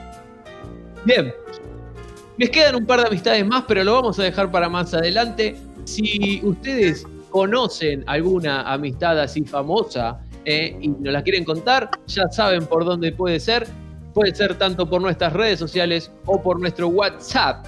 Bien. 1.05 1.33
Les 2.37 2.49
quedan 2.49 2.75
un 2.75 2.85
par 2.85 3.01
de 3.01 3.07
amistades 3.07 3.45
más, 3.45 3.63
pero 3.67 3.83
lo 3.83 3.93
vamos 3.93 4.19
a 4.19 4.23
dejar 4.23 4.51
para 4.51 4.69
más 4.69 4.93
adelante. 4.93 5.55
Si 5.85 6.41
ustedes 6.43 7.05
conocen 7.31 8.03
alguna 8.05 8.61
amistad 8.71 9.19
así 9.19 9.43
famosa 9.43 10.19
eh, 10.45 10.77
y 10.79 10.89
nos 10.89 11.13
la 11.13 11.23
quieren 11.23 11.43
contar, 11.43 11.89
ya 12.05 12.27
saben 12.29 12.65
por 12.65 12.85
dónde 12.85 13.11
puede 13.11 13.39
ser. 13.39 13.67
Puede 14.13 14.35
ser 14.35 14.55
tanto 14.55 14.89
por 14.89 15.01
nuestras 15.01 15.31
redes 15.33 15.57
sociales 15.57 16.11
o 16.25 16.41
por 16.41 16.59
nuestro 16.59 16.89
WhatsApp. 16.89 17.65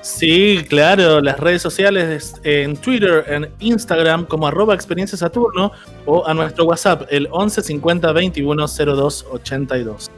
Sí, 0.00 0.64
claro, 0.68 1.20
las 1.20 1.38
redes 1.38 1.62
sociales 1.62 2.34
en 2.42 2.76
Twitter, 2.76 3.24
en 3.28 3.48
Instagram 3.60 4.26
como 4.26 4.48
arroba 4.48 4.74
experiencia 4.74 5.16
Saturno 5.16 5.70
o 6.06 6.26
a 6.26 6.34
nuestro 6.34 6.64
WhatsApp 6.64 7.02
el 7.10 7.28
11 7.30 7.62
50 7.62 8.12
21 8.12 8.66
02 8.66 9.26
82. 9.30 10.10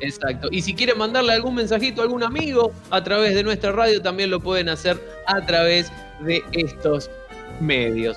Exacto. 0.00 0.48
Y 0.50 0.62
si 0.62 0.74
quieren 0.74 0.98
mandarle 0.98 1.32
algún 1.32 1.56
mensajito 1.56 2.00
a 2.00 2.04
algún 2.04 2.22
amigo 2.22 2.72
a 2.90 3.02
través 3.02 3.34
de 3.34 3.42
nuestra 3.42 3.72
radio, 3.72 4.00
también 4.00 4.30
lo 4.30 4.40
pueden 4.40 4.68
hacer 4.68 4.98
a 5.26 5.44
través 5.44 5.90
de 6.20 6.42
estos 6.52 7.10
medios. 7.60 8.16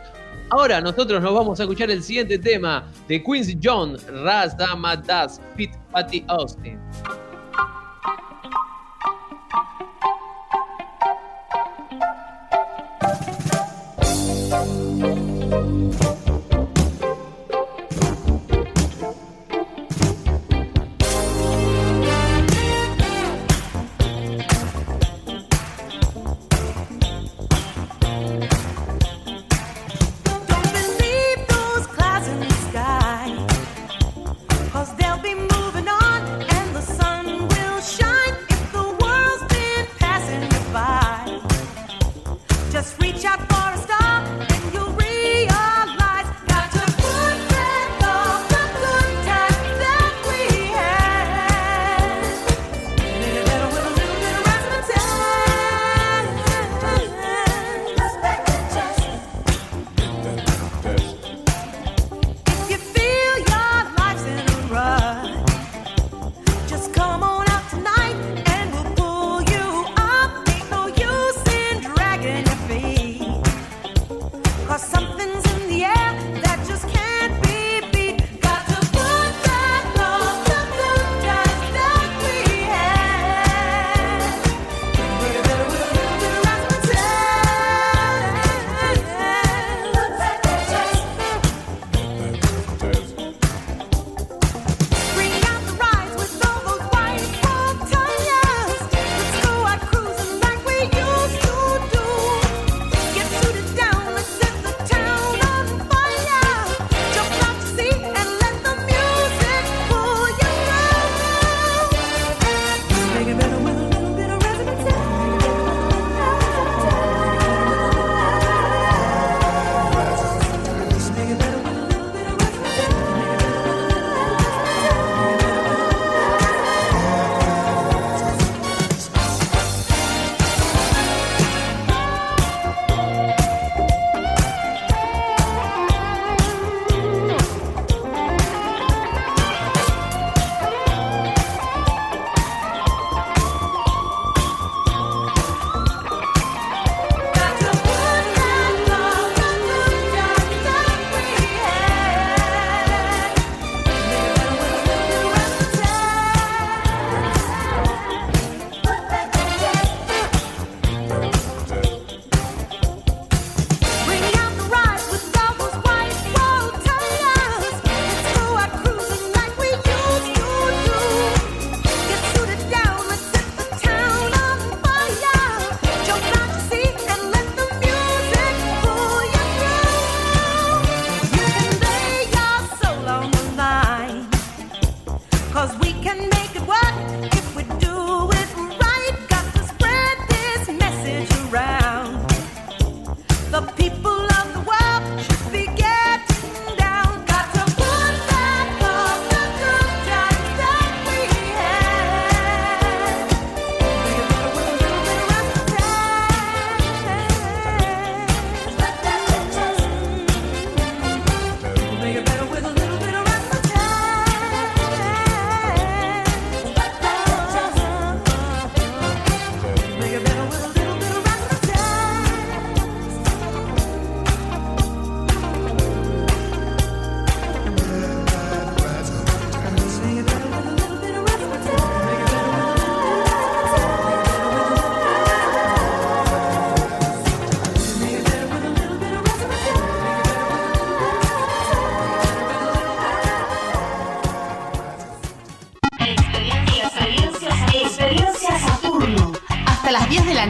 Ahora 0.50 0.82
nosotros 0.82 1.22
nos 1.22 1.34
vamos 1.34 1.60
a 1.60 1.64
escuchar 1.64 1.90
el 1.90 2.04
siguiente 2.04 2.38
tema 2.38 2.86
de 3.08 3.24
Quincy 3.24 3.58
John, 3.62 3.98
Raz 4.24 4.56
Damadas, 4.58 5.42
Fit 5.56 5.72
Patty 5.92 6.24
Austin. 6.28 6.80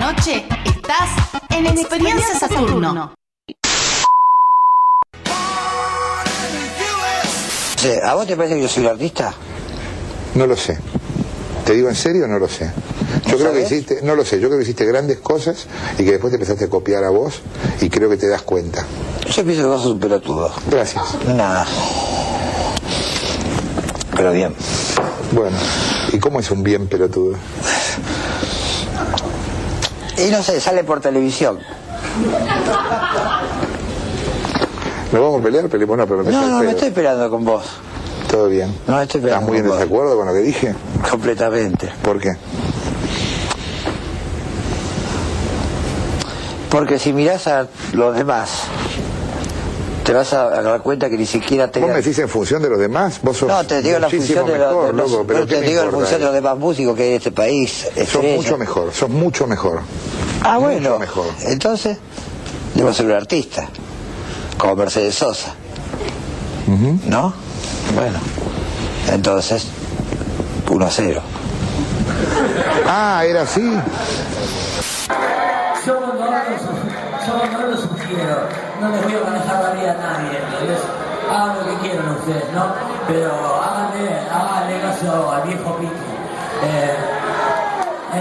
Noche 0.04 0.46
estás 0.66 1.10
en 1.50 1.66
Experiencia 1.66 2.38
Saturno. 2.38 3.14
¿A 8.04 8.14
vos 8.14 8.28
te 8.28 8.36
parece 8.36 8.56
que 8.56 8.62
yo 8.64 8.68
soy 8.68 8.84
un 8.84 8.90
artista? 8.90 9.34
No 10.36 10.46
lo 10.46 10.58
sé. 10.58 10.78
¿Te 11.66 11.74
digo 11.74 11.88
en 11.88 11.96
serio? 11.96 12.28
No 12.28 12.38
lo 12.38 12.50
sé. 12.50 12.70
Yo 13.28 13.38
creo 13.38 13.54
que 13.54 13.62
hiciste, 13.62 14.02
no 14.04 14.16
lo 14.16 14.26
sé, 14.26 14.42
yo 14.42 14.50
creo 14.50 14.58
que 14.60 14.64
hiciste 14.64 14.86
grandes 14.86 15.20
cosas 15.20 15.68
y 15.98 16.04
que 16.04 16.12
después 16.12 16.32
te 16.32 16.36
empezaste 16.36 16.66
a 16.66 16.70
copiar 16.70 17.06
a 17.06 17.10
vos 17.10 17.36
y 17.80 17.90
creo 17.90 18.10
que 18.10 18.18
te 18.18 18.28
das 18.28 18.42
cuenta. 18.42 18.86
Yo 19.34 19.46
pienso 19.46 19.62
que 19.62 19.68
vos 19.70 19.84
sos 19.84 19.92
un 19.94 20.00
pelotudo. 20.02 20.52
Gracias. 20.70 21.04
Nada. 21.28 21.66
Pero 24.18 24.34
bien. 24.34 24.54
Bueno, 25.32 25.58
¿y 26.12 26.20
cómo 26.20 26.42
es 26.42 26.52
un 26.52 26.62
bien 26.62 26.88
pelotudo? 26.88 27.38
Y 30.26 30.32
no 30.32 30.42
sé, 30.44 30.60
sale 30.60 30.84
por 30.84 31.00
televisión. 31.02 31.60
¿Nos 35.12 35.22
vamos 35.22 35.42
a 35.42 35.44
pelear? 35.44 35.68
Peleemos, 35.70 35.98
no, 35.98 36.08
pero 36.08 36.24
me 36.24 36.32
No, 36.32 36.48
no, 36.48 36.60
me 36.64 36.72
estoy 36.72 36.88
esperando 36.90 37.30
con 37.30 37.44
vos. 37.46 37.64
¿Todo 38.30 38.48
bien? 38.48 38.76
No, 38.88 39.00
estoy 39.02 39.20
¿Estás 39.22 39.42
esperando 39.42 39.48
muy 39.48 39.58
en 39.60 39.68
vos. 39.68 39.78
desacuerdo 39.78 40.18
con 40.18 40.28
lo 40.28 40.34
que 40.34 40.40
dije? 40.40 40.74
Completamente. 41.10 41.92
¿Por 42.02 42.20
qué? 42.20 42.32
Porque 46.70 46.98
si 46.98 47.14
mirás 47.14 47.46
a 47.48 47.68
los 47.94 48.16
demás, 48.16 48.50
te 50.04 50.12
vas 50.14 50.34
a 50.34 50.50
dar 50.64 50.82
cuenta 50.82 51.08
que 51.10 51.18
ni 51.18 51.28
siquiera 51.28 51.70
te... 51.70 51.80
¿Vos 51.80 51.90
me 51.90 51.98
decís 51.98 52.18
en 52.18 52.28
función 52.28 52.64
de 52.64 52.70
los 52.70 52.80
demás? 52.80 53.20
Vos 53.22 53.38
sos 53.38 53.48
No, 53.48 53.64
te 53.64 53.84
digo 53.84 54.00
la 54.00 54.10
función 54.10 54.48
de 54.48 54.58
los, 54.58 54.68
mejor, 54.70 54.88
de 54.88 54.94
los- 54.94 55.12
loco, 55.12 55.24
pero 55.28 55.40
no, 55.42 55.46
¿qué 55.46 55.56
te 55.58 55.62
digo 55.62 55.84
importa 55.84 55.98
función 56.00 56.20
de 56.22 56.26
los 56.26 56.34
demás 56.34 56.58
músicos 56.58 56.96
que 56.96 57.04
hay 57.04 57.10
en 57.10 57.16
este 57.18 57.32
país. 57.32 57.88
Sos 58.12 58.24
mucho 58.24 58.58
mejor, 58.58 58.92
sos 58.92 59.10
mucho 59.10 59.46
mejor. 59.46 59.82
Ah, 60.44 60.58
bueno. 60.58 61.00
Mejor. 61.00 61.28
Entonces, 61.42 61.98
debo 62.76 62.94
ser 62.94 63.06
un 63.06 63.14
artista. 63.14 63.68
Como 64.58 64.76
Mercedes 64.76 65.16
Sosa. 65.16 65.54
¿No? 67.08 67.34
Bueno. 67.96 68.20
Entonces, 69.12 69.68
1 70.70 70.86
a 70.86 70.90
0. 70.90 71.22
Ah, 72.88 73.24
era 73.26 73.44
así. 73.44 73.62
Yo 75.86 75.98
cuando 76.00 76.24
hablo, 76.24 76.40
yo 77.28 77.40
cuando 77.40 77.58
hablo 77.58 77.78
sugiero, 77.78 78.48
no 78.80 78.90
les 78.90 79.04
voy 79.04 79.14
a 79.16 79.30
manejar 79.30 79.64
la 79.64 79.70
vida 79.72 79.92
a 79.92 79.98
nadie, 79.98 80.40
¿entendés? 80.40 80.80
Hagan 81.30 81.58
lo 81.58 81.66
que 81.66 81.88
quieran 81.88 82.10
ustedes, 82.12 82.54
¿no? 82.54 82.66
Pero 83.08 83.62
háganle, 83.62 84.20
háganle 84.30 84.82
caso 84.82 85.32
al 85.32 85.48
viejo 85.48 85.76
Piti. 85.78 85.92
Eh, 86.64 86.96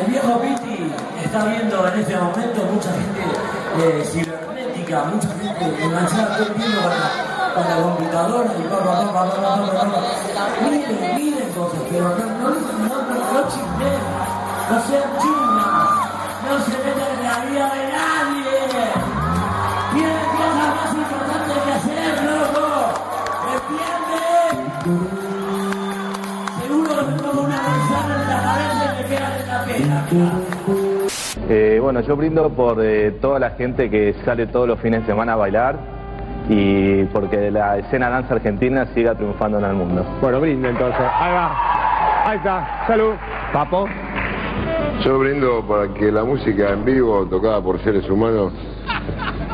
el 0.00 0.06
viejo 0.10 0.40
Piti 0.40 0.92
está 1.32 1.46
viendo 1.46 1.88
en 1.88 1.98
este 1.98 2.14
momento, 2.14 2.62
mucha 2.70 2.92
gente 2.92 3.24
eh, 3.80 4.04
cibernética, 4.04 5.04
mucha 5.04 5.28
gente 5.28 5.64
enganchada 5.82 6.36
todo 6.36 6.46
el 6.46 6.52
tiempo 6.52 6.80
con 6.82 7.64
la, 7.64 7.76
computadora 7.82 8.50
y 8.52 8.62
papá, 8.68 9.00
papá, 9.00 9.32
papá, 9.32 9.56
papá, 9.56 9.80
papá. 9.80 10.00
Miren, 10.60 11.16
miren 11.16 11.48
cosas, 11.56 11.80
pero 11.90 12.04
no, 12.04 12.24
no, 12.26 12.50
no, 12.50 13.00
no, 13.00 13.48
sean 14.84 15.08
chismas, 15.22 15.88
no 16.44 16.52
se 16.66 16.76
metan 16.84 17.10
en 17.16 17.24
la 17.24 17.36
vida 17.48 17.66
de 17.72 17.82
nadie. 17.96 18.52
Tienen 19.94 20.28
cosas 20.36 20.68
más 20.76 20.90
importantes 20.92 21.56
que 21.64 21.72
hacer, 21.72 22.12
loco. 22.28 22.68
¿Entienden? 23.56 24.56
Seguro 26.60 26.90
que 26.92 27.04
me 27.04 27.40
una 27.40 27.58
manzana 27.62 28.12
en 28.20 28.28
la 28.28 28.38
cabeza 28.42 28.80
y 28.84 29.02
me 29.02 29.08
queda 29.08 29.28
en 29.38 29.44
la 29.48 29.58
pena. 29.64 30.81
Eh, 31.54 31.78
bueno, 31.82 32.00
yo 32.00 32.16
brindo 32.16 32.48
por 32.48 32.82
eh, 32.82 33.10
toda 33.20 33.38
la 33.38 33.50
gente 33.50 33.90
que 33.90 34.14
sale 34.24 34.46
todos 34.46 34.66
los 34.66 34.80
fines 34.80 35.02
de 35.02 35.06
semana 35.06 35.34
a 35.34 35.36
bailar 35.36 35.76
y 36.48 37.04
porque 37.12 37.50
la 37.50 37.76
escena 37.76 38.08
danza 38.08 38.36
argentina 38.36 38.86
siga 38.94 39.14
triunfando 39.14 39.58
en 39.58 39.66
el 39.66 39.74
mundo. 39.74 40.02
Bueno, 40.22 40.40
brindo 40.40 40.70
entonces. 40.70 40.98
Ahí 40.98 41.34
va. 41.34 42.24
Ahí 42.24 42.38
está. 42.38 42.86
Salud. 42.86 43.12
Papo. 43.52 43.86
Yo 45.04 45.18
brindo 45.18 45.62
para 45.68 45.92
que 45.92 46.10
la 46.10 46.24
música 46.24 46.70
en 46.70 46.86
vivo 46.86 47.26
tocada 47.26 47.60
por 47.60 47.78
seres 47.80 48.08
humanos 48.08 48.54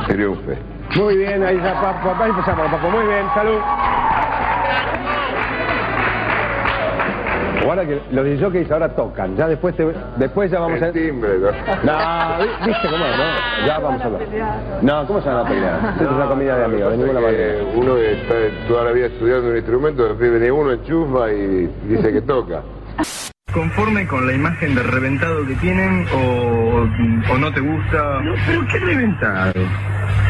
triunfe. 0.07 0.57
Muy 0.95 1.17
bien, 1.17 1.43
ahí 1.43 1.57
está 1.57 1.81
Papo. 1.81 2.23
Ahí 2.23 2.29
empezamos, 2.29 2.65
Papo. 2.71 2.89
Muy 2.91 3.07
bien, 3.07 3.25
salud. 3.33 3.59
Guarda 7.65 7.85
que 7.85 8.01
los 8.11 8.25
DJs 8.25 8.71
ahora 8.71 8.89
tocan. 8.95 9.35
Ya 9.35 9.47
después 9.47 9.75
te, 9.75 9.85
después 10.17 10.49
ya 10.51 10.59
vamos 10.59 10.81
a. 10.81 10.91
Timbre, 10.91 11.29
¿no? 11.39 11.47
No, 11.83 12.43
vi- 12.43 12.65
viste 12.67 12.87
cómo 12.89 13.05
es, 13.05 13.17
¿no? 13.17 13.67
Ya 13.67 13.79
vamos 13.79 14.01
a 14.01 14.05
hablar. 14.05 14.21
No, 14.81 15.07
¿cómo 15.07 15.21
se 15.21 15.29
van 15.29 15.45
a 15.45 15.49
pelear? 15.49 15.79
Esto 15.93 16.03
es 16.05 16.11
una 16.11 16.25
comida 16.27 16.57
de 16.57 16.65
amigos, 16.65 16.91
de 16.91 16.97
ninguna 16.97 17.19
manera. 17.19 17.53
Uno 17.75 17.95
que 17.95 18.11
está 18.13 18.33
toda 18.67 18.83
la 18.85 18.91
vida 18.91 19.05
estudiando 19.07 19.49
un 19.49 19.55
instrumento, 19.57 20.07
después 20.07 20.31
viene 20.31 20.51
uno, 20.51 20.71
enchufa 20.71 21.31
y 21.31 21.69
dice 21.87 22.13
que 22.13 22.21
toca. 22.21 22.61
¿Conforme 23.53 24.07
con 24.07 24.27
la 24.27 24.33
imagen 24.33 24.75
de 24.75 24.83
reventado 24.83 25.45
que 25.47 25.55
tienen 25.55 26.05
o, 26.13 26.87
o 27.33 27.37
no 27.37 27.51
te 27.51 27.59
gusta? 27.59 28.19
pero 28.45 28.61
qué 28.71 28.79
reventado. 28.79 29.53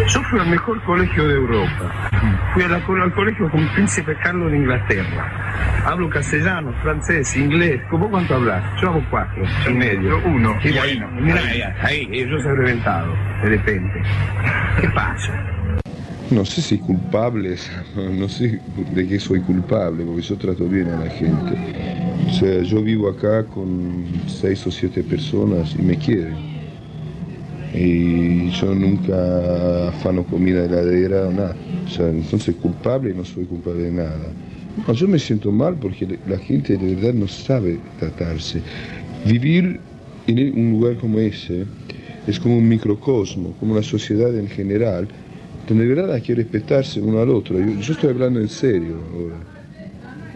Yo 0.08 0.24
fui 0.24 0.40
al 0.40 0.48
mejor 0.50 0.82
colegio 0.84 1.28
de 1.28 1.36
Europa. 1.36 2.10
Fui 2.54 2.64
a 2.64 2.68
la- 2.68 2.78
al 3.04 3.14
colegio 3.14 3.50
con 3.52 3.68
Príncipe 3.74 4.16
Carlos 4.24 4.52
de 4.52 4.58
Inglaterra. 4.58 5.84
Hablo 5.86 6.10
castellano, 6.10 6.74
francés, 6.82 7.36
inglés. 7.38 7.82
¿Cómo 7.90 8.10
cuánto 8.10 8.36
hablas? 8.36 8.64
Yo 8.82 8.90
hago 8.90 9.04
cuatro, 9.10 9.44
en 9.68 9.78
medio. 9.78 10.18
uno. 10.26 10.56
Y 10.64 10.72
bueno, 10.72 11.08
mira 11.20 11.42
ahí, 11.42 11.62
ahí, 12.10 12.28
yo 12.28 12.40
soy 12.42 12.56
reventado, 12.56 13.14
de 13.44 13.50
repente. 13.50 14.02
¿Qué 14.82 14.90
pasa? 14.90 15.34
No 16.32 16.46
sé 16.46 16.62
si 16.62 16.78
culpables, 16.80 17.72
no 17.96 18.28
sé 18.30 18.60
de 18.94 19.08
qué 19.08 19.20
soy 19.20 19.42
culpable, 19.42 20.04
porque 20.06 20.22
yo 20.22 20.38
trato 20.38 20.66
bien 20.66 20.88
a 20.90 21.04
la 21.06 21.10
gente. 21.10 21.56
O 22.28 22.34
sea, 22.34 22.62
yo 22.62 22.82
vivo 22.84 23.10
acá 23.10 23.46
con 23.46 24.06
seis 24.28 24.66
o 24.68 24.72
siete 24.72 25.04
personas 25.04 25.76
y 25.78 25.82
me 25.82 25.98
quieren. 25.98 26.59
Y 27.74 28.50
yo 28.50 28.74
nunca 28.74 29.90
afano 29.90 30.24
comida 30.24 30.62
de 30.62 30.68
heladera 30.68 31.28
o 31.28 31.32
nada. 31.32 31.56
O 31.86 31.90
sea, 31.90 32.10
entonces 32.10 32.56
culpable 32.56 33.14
no 33.14 33.24
soy 33.24 33.46
culpable 33.46 33.84
de 33.84 33.92
nada. 33.92 34.34
No, 34.88 34.94
yo 34.94 35.08
me 35.08 35.20
siento 35.20 35.52
mal 35.52 35.76
porque 35.76 36.20
la 36.28 36.38
gente 36.38 36.78
de 36.78 36.96
verdad 36.96 37.14
no 37.14 37.28
sabe 37.28 37.80
tratarse. 38.00 38.62
Vivir 39.26 39.80
en 40.28 40.60
un 40.60 40.72
lugar 40.72 40.98
como 40.98 41.20
ese 41.20 41.66
es 42.28 42.40
como 42.40 42.58
un 42.58 42.68
microcosmo, 42.68 43.54
como 43.60 43.74
una 43.74 43.84
sociedad 43.84 44.36
en 44.36 44.48
general, 44.48 45.08
donde 45.68 45.86
de 45.86 45.96
verdad 45.96 46.14
hay 46.14 46.22
que 46.22 46.36
respetarse 46.36 47.00
uno 47.02 47.20
al 47.20 47.30
otro. 47.30 47.60
Yo, 47.60 47.80
yo 47.80 47.94
estoy 47.94 48.10
hablando 48.10 48.40
en 48.40 48.50
serio 48.50 48.96
ahora. 49.14 49.36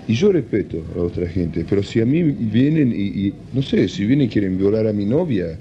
Y 0.08 0.16
yo 0.16 0.32
respeto 0.32 0.84
a 0.96 1.00
otra 1.00 1.28
gente, 1.28 1.66
pero 1.68 1.82
si 1.82 2.02
a 2.02 2.06
mí 2.06 2.22
vienen 2.24 2.92
y, 2.92 3.28
y, 3.28 3.34
no 3.54 3.62
sé, 3.62 3.88
si 3.88 4.06
vienen 4.06 4.28
y 4.28 4.30
quieren 4.30 4.58
violar 4.58 4.86
a 4.86 4.94
mi 4.94 5.06
novia, 5.06 5.58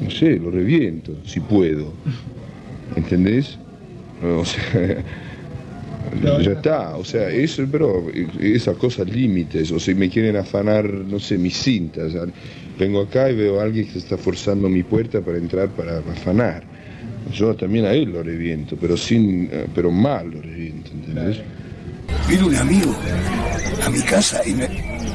no 0.00 0.10
sé, 0.10 0.38
lo 0.38 0.50
reviento, 0.50 1.16
si 1.24 1.40
puedo. 1.40 1.92
¿Entendés? 2.96 3.58
O 4.22 4.44
sea, 4.44 5.04
ya 6.42 6.52
está, 6.52 6.96
o 6.96 7.04
sea, 7.04 7.28
eso, 7.30 7.64
pero 7.70 8.06
esas 8.40 8.76
cosas 8.76 9.08
límites, 9.08 9.70
o 9.72 9.78
si 9.78 9.94
me 9.94 10.08
quieren 10.08 10.36
afanar, 10.36 10.88
no 10.88 11.18
sé, 11.18 11.38
mis 11.38 11.56
cintas. 11.56 12.12
vengo 12.78 13.02
acá 13.02 13.30
y 13.30 13.36
veo 13.36 13.60
a 13.60 13.64
alguien 13.64 13.88
que 13.88 13.98
está 13.98 14.16
forzando 14.16 14.68
mi 14.68 14.82
puerta 14.82 15.20
para 15.20 15.38
entrar 15.38 15.68
para 15.68 15.98
afanar. 15.98 16.64
Yo 17.32 17.54
también 17.54 17.84
a 17.84 17.92
él 17.92 18.10
lo 18.12 18.22
reviento, 18.22 18.76
pero 18.80 18.96
sin, 18.96 19.50
pero 19.74 19.90
mal 19.90 20.30
lo 20.30 20.40
reviento, 20.40 20.90
¿entendés? 20.92 21.38
Vino 22.28 22.46
un 22.46 22.56
amigo 22.56 22.96
a 23.84 23.90
mi 23.90 24.00
casa 24.00 24.40
y 24.46 24.54
me, 24.54 24.66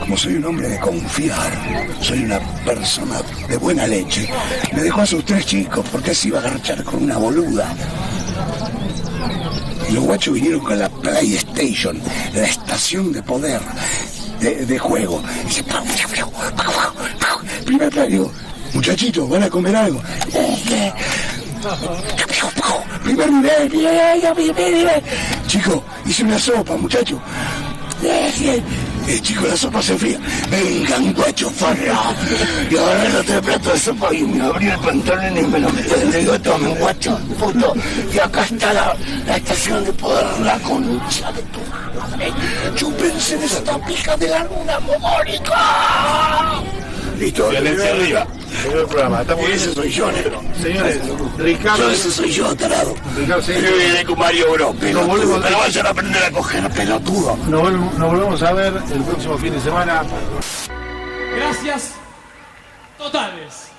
como 0.03 0.17
soy 0.17 0.33
un 0.35 0.43
hombre 0.43 0.67
de 0.67 0.77
confiar, 0.81 1.49
soy 2.01 2.25
una 2.25 2.37
persona 2.65 3.21
de 3.47 3.55
buena 3.55 3.87
leche, 3.87 4.27
me 4.73 4.83
dejó 4.83 4.99
a 4.99 5.05
sus 5.05 5.23
tres 5.23 5.45
chicos 5.45 5.85
porque 5.89 6.13
se 6.13 6.27
iba 6.27 6.39
a 6.39 6.41
agarchar 6.41 6.83
con 6.83 7.03
una 7.03 7.17
boluda. 7.17 7.73
Los 9.91 10.03
guachos 10.03 10.33
vinieron 10.33 10.59
con 10.59 10.77
la 10.77 10.89
PlayStation, 10.89 12.01
la 12.33 12.43
estación 12.43 13.13
de 13.13 13.23
poder 13.23 13.61
de, 14.41 14.65
de 14.65 14.77
juego. 14.77 15.23
Dice, 15.47 15.63
"Pau, 15.63 15.85
pau, 15.85 16.31
pau, 16.31 16.51
pau, 16.53 16.93
pau". 17.21 17.39
primer 17.63 17.89
plano, 17.89 18.09
digo, 18.09 18.31
muchachitos, 18.73 19.29
¿van 19.29 19.43
a 19.43 19.49
comer 19.49 19.73
algo? 19.73 20.01
Primer 23.03 23.31
nivel, 23.31 23.71
nivel, 23.71 24.35
nivel, 24.37 24.73
nivel. 24.73 25.03
Chico, 25.47 25.81
hice 26.05 26.23
una 26.23 26.37
sopa, 26.37 26.75
muchacho. 26.75 27.21
Eh, 29.07 29.19
chico, 29.21 29.45
la 29.45 29.57
sopa 29.57 29.81
se 29.81 29.97
fría. 29.97 30.17
Vengan, 30.49 31.13
guacho, 31.13 31.49
farra. 31.49 32.15
Y 32.69 32.77
agarré 32.77 33.09
los 33.09 33.25
tres 33.25 33.41
platos 33.41 33.73
de 33.73 33.79
sopa 33.79 34.13
y 34.13 34.21
me 34.23 34.43
abrí 34.45 34.67
el 34.67 34.79
pantalón 34.79 35.37
y 35.37 35.41
me 35.41 35.59
lo 35.59 35.69
metí. 35.69 35.89
Le 36.11 36.17
digo, 36.19 36.39
tomen, 36.39 36.75
guacho, 36.75 37.19
puto. 37.39 37.73
Y 38.13 38.19
acá 38.19 38.43
está 38.43 38.73
la, 38.73 38.95
la 39.27 39.37
estación 39.37 39.83
de 39.83 39.93
poder, 39.93 40.39
la 40.39 40.57
concha 40.59 41.31
de 41.33 41.41
tu 41.43 41.59
madre. 41.99 42.33
Chúpense 42.75 43.37
de 43.37 43.45
esta 43.45 43.77
pija 43.85 44.15
de 44.17 44.27
la 44.29 44.43
luna 44.45 44.79
mogólica. 44.79 46.61
Listo. 47.19 47.49
Violencia 47.49 47.91
arriba. 47.91 48.27
Primer 48.61 48.85
programa. 48.87 49.21
Estamos 49.21 49.45
bien. 49.45 49.57
Ese 49.57 49.73
soy 49.73 49.89
yo, 49.91 50.11
negro. 50.11 50.41
Señores, 50.61 50.99
Ricardo. 51.37 51.83
Yo 51.83 51.91
ese 51.91 52.11
soy 52.11 52.31
yo, 52.31 52.55
tarado. 52.55 52.93
Ricardo, 53.15 53.41
Yo 53.41 53.53
señor. 53.53 53.73
viene 53.77 54.05
con 54.05 54.19
Mario 54.19 54.45
volvemos 54.49 54.75
pelotudo. 54.77 55.35
a- 55.37 55.41
Pero 55.41 55.57
vayan 55.57 55.85
a 55.85 55.89
aprender 55.89 56.23
a 56.23 56.31
coger, 56.31 56.69
pelotudo. 56.71 57.37
Nos 57.49 57.61
volvemos, 57.61 57.93
nos 57.97 58.11
volvemos 58.11 58.43
a 58.43 58.53
ver 58.53 58.73
el 58.93 59.03
próximo 59.03 59.37
fin 59.37 59.53
de 59.53 59.59
semana. 59.61 60.03
Gracias 61.35 61.91
totales. 62.97 63.72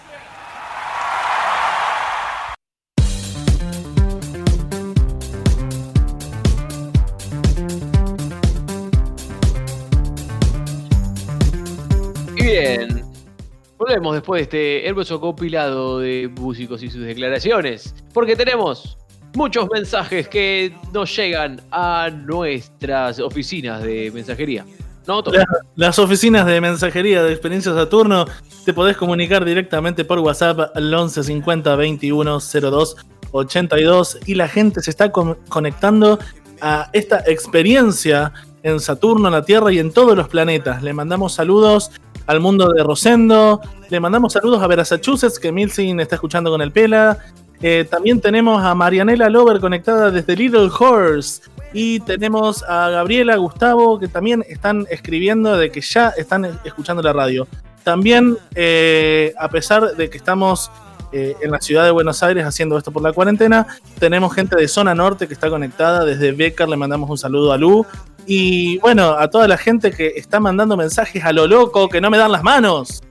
Volvemos 13.94 14.14
después 14.14 14.38
de 14.40 14.42
este 14.78 14.88
hermoso 14.88 15.20
compilado 15.20 16.00
de 16.00 16.28
músicos 16.28 16.83
y 16.83 16.90
sus 16.90 17.02
declaraciones, 17.02 17.94
porque 18.12 18.35
tenemos 18.35 18.96
muchos 19.35 19.68
mensajes 19.72 20.26
que 20.28 20.74
nos 20.92 21.14
llegan 21.16 21.61
a 21.70 22.11
nuestras 22.11 23.20
oficinas 23.20 23.83
de 23.85 24.11
mensajería. 24.12 24.64
¿No? 25.07 25.22
La- 25.30 25.44
las 25.76 25.98
oficinas 25.98 26.44
de 26.46 26.61
mensajería 26.61 27.22
de 27.22 27.33
Experiencia 27.33 27.72
Saturno 27.74 28.24
te 28.64 28.72
podés 28.72 28.96
comunicar 28.96 29.44
directamente 29.44 30.05
por 30.05 30.18
WhatsApp 30.18 30.70
al 30.74 30.92
11 30.92 31.22
50 31.22 31.76
21 31.76 32.38
02 32.40 32.97
82 33.32 34.18
y 34.26 34.34
la 34.34 34.49
gente 34.49 34.80
se 34.80 34.90
está 34.90 35.12
con- 35.12 35.36
conectando 35.49 36.18
a 36.62 36.88
esta 36.95 37.22
experiencia 37.26 38.32
en 38.62 38.80
Saturno, 38.80 39.28
en 39.28 39.34
la 39.34 39.45
Tierra 39.45 39.70
y 39.72 39.78
en 39.78 39.92
todos 39.92 40.16
los 40.16 40.26
planetas. 40.28 40.82
Le 40.82 40.95
mandamos 40.95 41.34
saludos 41.34 41.90
al 42.27 42.41
mundo 42.41 42.72
de 42.72 42.83
Rosendo, 42.83 43.61
le 43.91 44.01
mandamos 44.01 44.33
saludos 44.33 44.62
a 44.62 44.68
Massachusetts, 44.68 45.39
que 45.39 45.53
Milsin 45.53 46.01
está 46.01 46.16
escuchando 46.16 46.51
con 46.51 46.61
el 46.62 46.72
Pela. 46.72 47.18
Eh, 47.61 47.87
también 47.89 48.20
tenemos 48.20 48.62
a 48.62 48.75
Marianela 48.75 49.29
Lover 49.29 49.61
conectada 49.61 50.11
desde 50.11 50.37
Little 50.37 50.70
Horse. 50.79 51.43
Y 51.72 52.01
tenemos 52.01 52.62
a 52.62 52.89
Gabriela, 52.91 53.37
Gustavo, 53.37 53.99
que 53.99 54.07
también 54.07 54.45
están 54.49 54.87
escribiendo 54.91 55.57
de 55.57 55.70
que 55.70 55.81
ya 55.81 56.11
están 56.11 56.45
escuchando 56.64 57.03
la 57.03 57.12
radio. 57.12 57.49
También, 57.83 58.39
eh, 58.55 59.35
a 59.39 59.49
pesar 59.49 59.97
de 59.97 60.09
que 60.09 60.16
estamos 60.16 60.70
eh, 61.12 61.37
en 61.43 61.51
la 61.51 61.61
ciudad 61.61 61.85
de 61.85 61.91
Buenos 61.91 62.22
Aires 62.22 62.47
haciendo 62.47 62.79
esto 62.79 62.91
por 62.91 63.03
la 63.03 63.12
cuarentena, 63.12 63.66
tenemos 63.99 64.35
gente 64.35 64.57
de 64.57 64.68
zona 64.68 64.95
norte 64.95 65.27
que 65.27 65.35
está 65.35 65.51
conectada. 65.51 66.05
Desde 66.05 66.33
Becker 66.33 66.68
le 66.68 66.77
mandamos 66.77 67.11
un 67.11 67.18
saludo 67.18 67.53
a 67.53 67.59
Lu. 67.59 67.85
Y 68.27 68.79
bueno, 68.79 69.11
a 69.12 69.29
toda 69.29 69.47
la 69.49 69.59
gente 69.59 69.91
que 69.91 70.14
está 70.16 70.41
mandando 70.41 70.77
mensajes 70.77 71.25
a 71.25 71.33
lo 71.33 71.47
loco, 71.47 71.89
que 71.89 72.01
no 72.01 72.11
me 72.11 72.18
dan 72.18 72.33
las 72.33 72.43
manos. 72.43 73.03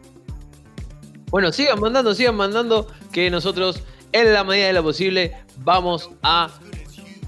Bueno, 1.30 1.52
sigan 1.52 1.80
mandando, 1.80 2.14
sigan 2.14 2.36
mandando, 2.36 2.88
que 3.12 3.30
nosotros, 3.30 3.82
en 4.12 4.34
la 4.34 4.44
medida 4.44 4.68
de 4.68 4.74
lo 4.74 4.84
posible, 4.84 5.36
vamos 5.58 6.10
a 6.22 6.50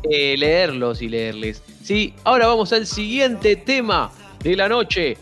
eh, 0.03 0.35
leerlos 0.37 1.01
y 1.01 1.09
leerles. 1.09 1.61
Sí, 1.83 2.13
ahora 2.23 2.47
vamos 2.47 2.73
al 2.73 2.85
siguiente 2.85 3.55
tema 3.55 4.11
de 4.43 4.55
la 4.55 4.69
noche. 4.69 5.17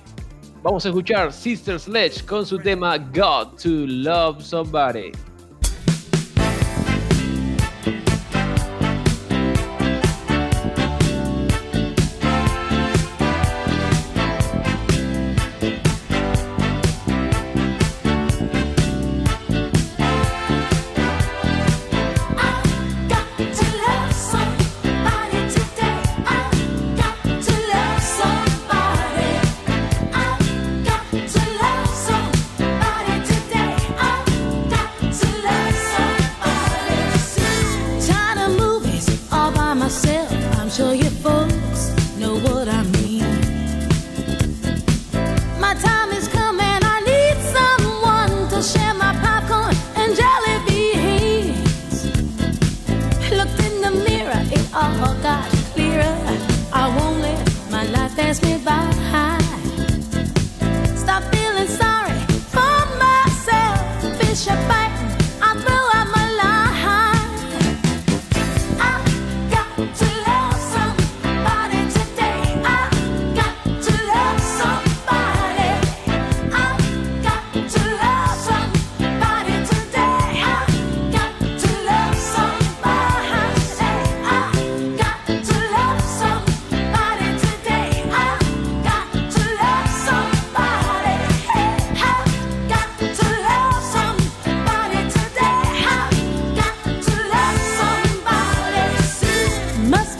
Vamos 0.62 0.86
a 0.86 0.90
escuchar 0.90 1.34
Sister 1.34 1.80
Sledge 1.80 2.26
con 2.26 2.46
su 2.46 2.58
tema 2.58 2.98
Got 2.98 3.62
to 3.62 3.70
Love 3.70 4.42
Somebody. 4.42 5.12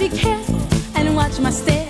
Be 0.10 0.18
careful 0.18 0.60
and 0.96 1.16
watch 1.16 1.40
my 1.40 1.50
step. 1.50 1.83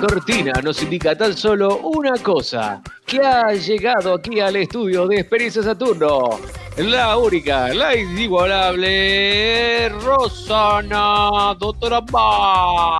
La 0.00 0.06
cortina 0.06 0.52
nos 0.62 0.80
indica 0.80 1.18
tan 1.18 1.36
solo 1.36 1.78
una 1.78 2.12
cosa, 2.22 2.80
que 3.04 3.18
ha 3.18 3.52
llegado 3.52 4.14
aquí 4.14 4.38
al 4.38 4.54
estudio 4.54 5.08
de 5.08 5.18
Experiencia 5.18 5.60
Saturno, 5.60 6.38
la 6.76 7.18
única, 7.18 7.74
la 7.74 7.96
inigualable 7.96 9.88
Rosana 9.88 11.52
Doctora 11.58 12.00
Bar. 12.00 12.98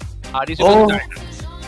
Oh, 0.59 0.88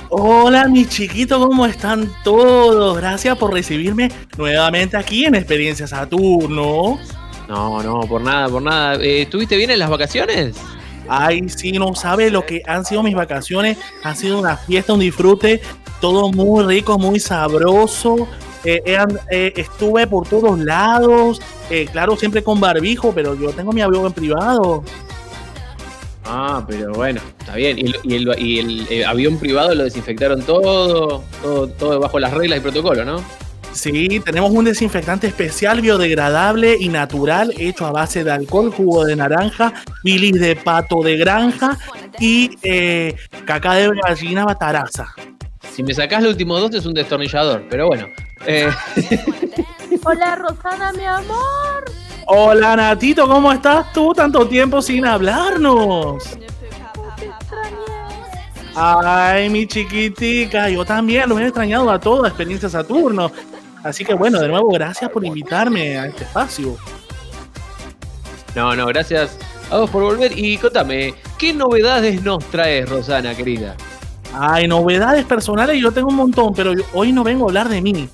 hola 0.09 0.67
mis 0.67 0.89
chiquitos, 0.89 1.47
¿cómo 1.47 1.65
están 1.65 2.13
todos? 2.25 2.97
Gracias 2.97 3.39
por 3.39 3.53
recibirme 3.53 4.11
nuevamente 4.37 4.97
aquí 4.97 5.27
en 5.27 5.37
Experiencia 5.37 5.87
Saturno. 5.87 6.99
No, 7.49 7.81
no, 7.85 8.01
por 8.01 8.21
nada, 8.21 8.49
por 8.49 8.63
nada. 8.63 8.97
Eh, 8.97 9.23
¿Estuviste 9.23 9.57
bien 9.57 9.71
en 9.71 9.79
las 9.79 9.91
vacaciones? 9.91 10.57
Ay, 11.13 11.49
sí, 11.49 11.73
no 11.73 11.93
sabe 11.97 12.31
lo 12.31 12.47
que 12.47 12.63
han 12.67 12.85
sido 12.85 13.03
mis 13.03 13.17
vacaciones. 13.17 13.77
Han 14.05 14.15
sido 14.17 14.39
una 14.39 14.57
fiesta, 14.57 14.93
un 14.95 15.01
disfrute, 15.01 15.61
todo 16.01 16.31
muy 16.31 16.65
rico, 16.65 16.99
muy 16.99 17.19
sabroso. 17.19 18.29
Eh, 18.63 18.81
eh, 19.31 19.53
estuve 19.57 20.07
por 20.07 20.29
todos 20.29 20.59
lados, 20.61 21.41
eh, 21.69 21.89
claro, 21.91 22.15
siempre 22.17 22.45
con 22.45 22.61
barbijo, 22.61 23.11
pero 23.13 23.35
yo 23.35 23.51
tengo 23.51 23.73
mi 23.73 23.81
avión 23.81 24.07
en 24.07 24.13
privado. 24.13 24.85
Ah, 26.25 26.65
pero 26.69 26.93
bueno, 26.93 27.21
está 27.41 27.57
bien. 27.57 27.79
¿Y 27.79 28.15
el, 28.15 28.31
y 28.39 28.59
el- 28.91 29.05
avión 29.05 29.37
privado 29.39 29.75
lo 29.75 29.83
desinfectaron 29.85 30.43
todo, 30.43 31.25
todo, 31.43 31.67
todo 31.69 31.99
bajo 31.99 32.21
las 32.21 32.33
reglas 32.33 32.59
y 32.59 32.63
protocolo, 32.63 33.05
¿no? 33.05 33.21
Sí, 33.81 34.21
tenemos 34.21 34.51
un 34.51 34.67
desinfectante 34.67 35.27
especial, 35.27 35.81
biodegradable 35.81 36.77
y 36.79 36.91
natural, 36.91 37.55
hecho 37.57 37.87
a 37.87 37.91
base 37.91 38.23
de 38.23 38.31
alcohol, 38.31 38.71
jugo 38.71 39.07
de 39.07 39.17
naranja, 39.17 39.73
bilis 40.05 40.39
de 40.39 40.55
pato 40.55 41.03
de 41.03 41.17
granja 41.17 41.79
y 42.19 42.59
eh, 42.63 43.17
caca 43.47 43.73
de 43.77 43.91
gallina 44.07 44.45
bataraza. 44.45 45.07
Si 45.73 45.83
me 45.83 45.95
sacás 45.95 46.23
los 46.23 46.33
últimos 46.33 46.61
dos 46.61 46.75
es 46.75 46.85
un 46.85 46.93
destornillador, 46.93 47.65
pero 47.71 47.87
bueno. 47.87 48.07
Eh, 48.45 48.71
Hola 50.05 50.37
Rosana, 50.37 50.93
mi 50.93 51.07
amor. 51.07 51.85
Hola 52.27 52.77
Natito, 52.77 53.27
¿cómo 53.27 53.51
estás 53.51 53.91
tú? 53.95 54.13
Tanto 54.13 54.47
tiempo 54.47 54.83
sin 54.83 55.07
hablarnos. 55.07 56.23
Ay, 58.75 59.49
mi 59.49 59.67
chiquitica, 59.67 60.69
yo 60.69 60.85
también 60.85 61.31
los 61.31 61.41
he 61.41 61.45
extrañado 61.45 61.91
a 61.91 61.99
todos, 61.99 62.29
Experiencia 62.29 62.69
Saturno. 62.69 63.33
Así 63.83 64.05
que 64.05 64.15
bueno, 64.15 64.39
de 64.41 64.49
nuevo, 64.49 64.69
gracias 64.69 65.11
por 65.11 65.25
invitarme 65.25 65.99
a 65.99 66.07
este 66.07 66.25
espacio. 66.25 66.77
no, 68.55 68.75
no, 68.77 68.87
gracias 68.87 69.39
a 69.71 69.79
vos 69.79 69.91
por 69.91 70.03
volver. 70.03 70.37
Y 70.39 70.59
contame, 70.59 71.15
¿qué 71.39 71.53
novedades 71.53 72.23
nos 72.23 72.45
traes, 72.47 72.89
Rosana, 72.89 73.35
querida? 73.35 73.77
Ay, 74.35 74.69
novedades 74.69 75.25
personales 75.25 75.81
yo 75.81 75.91
tengo 75.93 76.09
un 76.09 76.17
montón, 76.17 76.53
pero 76.55 76.73
hoy 76.93 77.13
no 77.13 77.25
vengo 77.25 77.45
a 77.47 77.49
hablar 77.49 77.69
de 77.69 77.81
mí. 77.81 78.09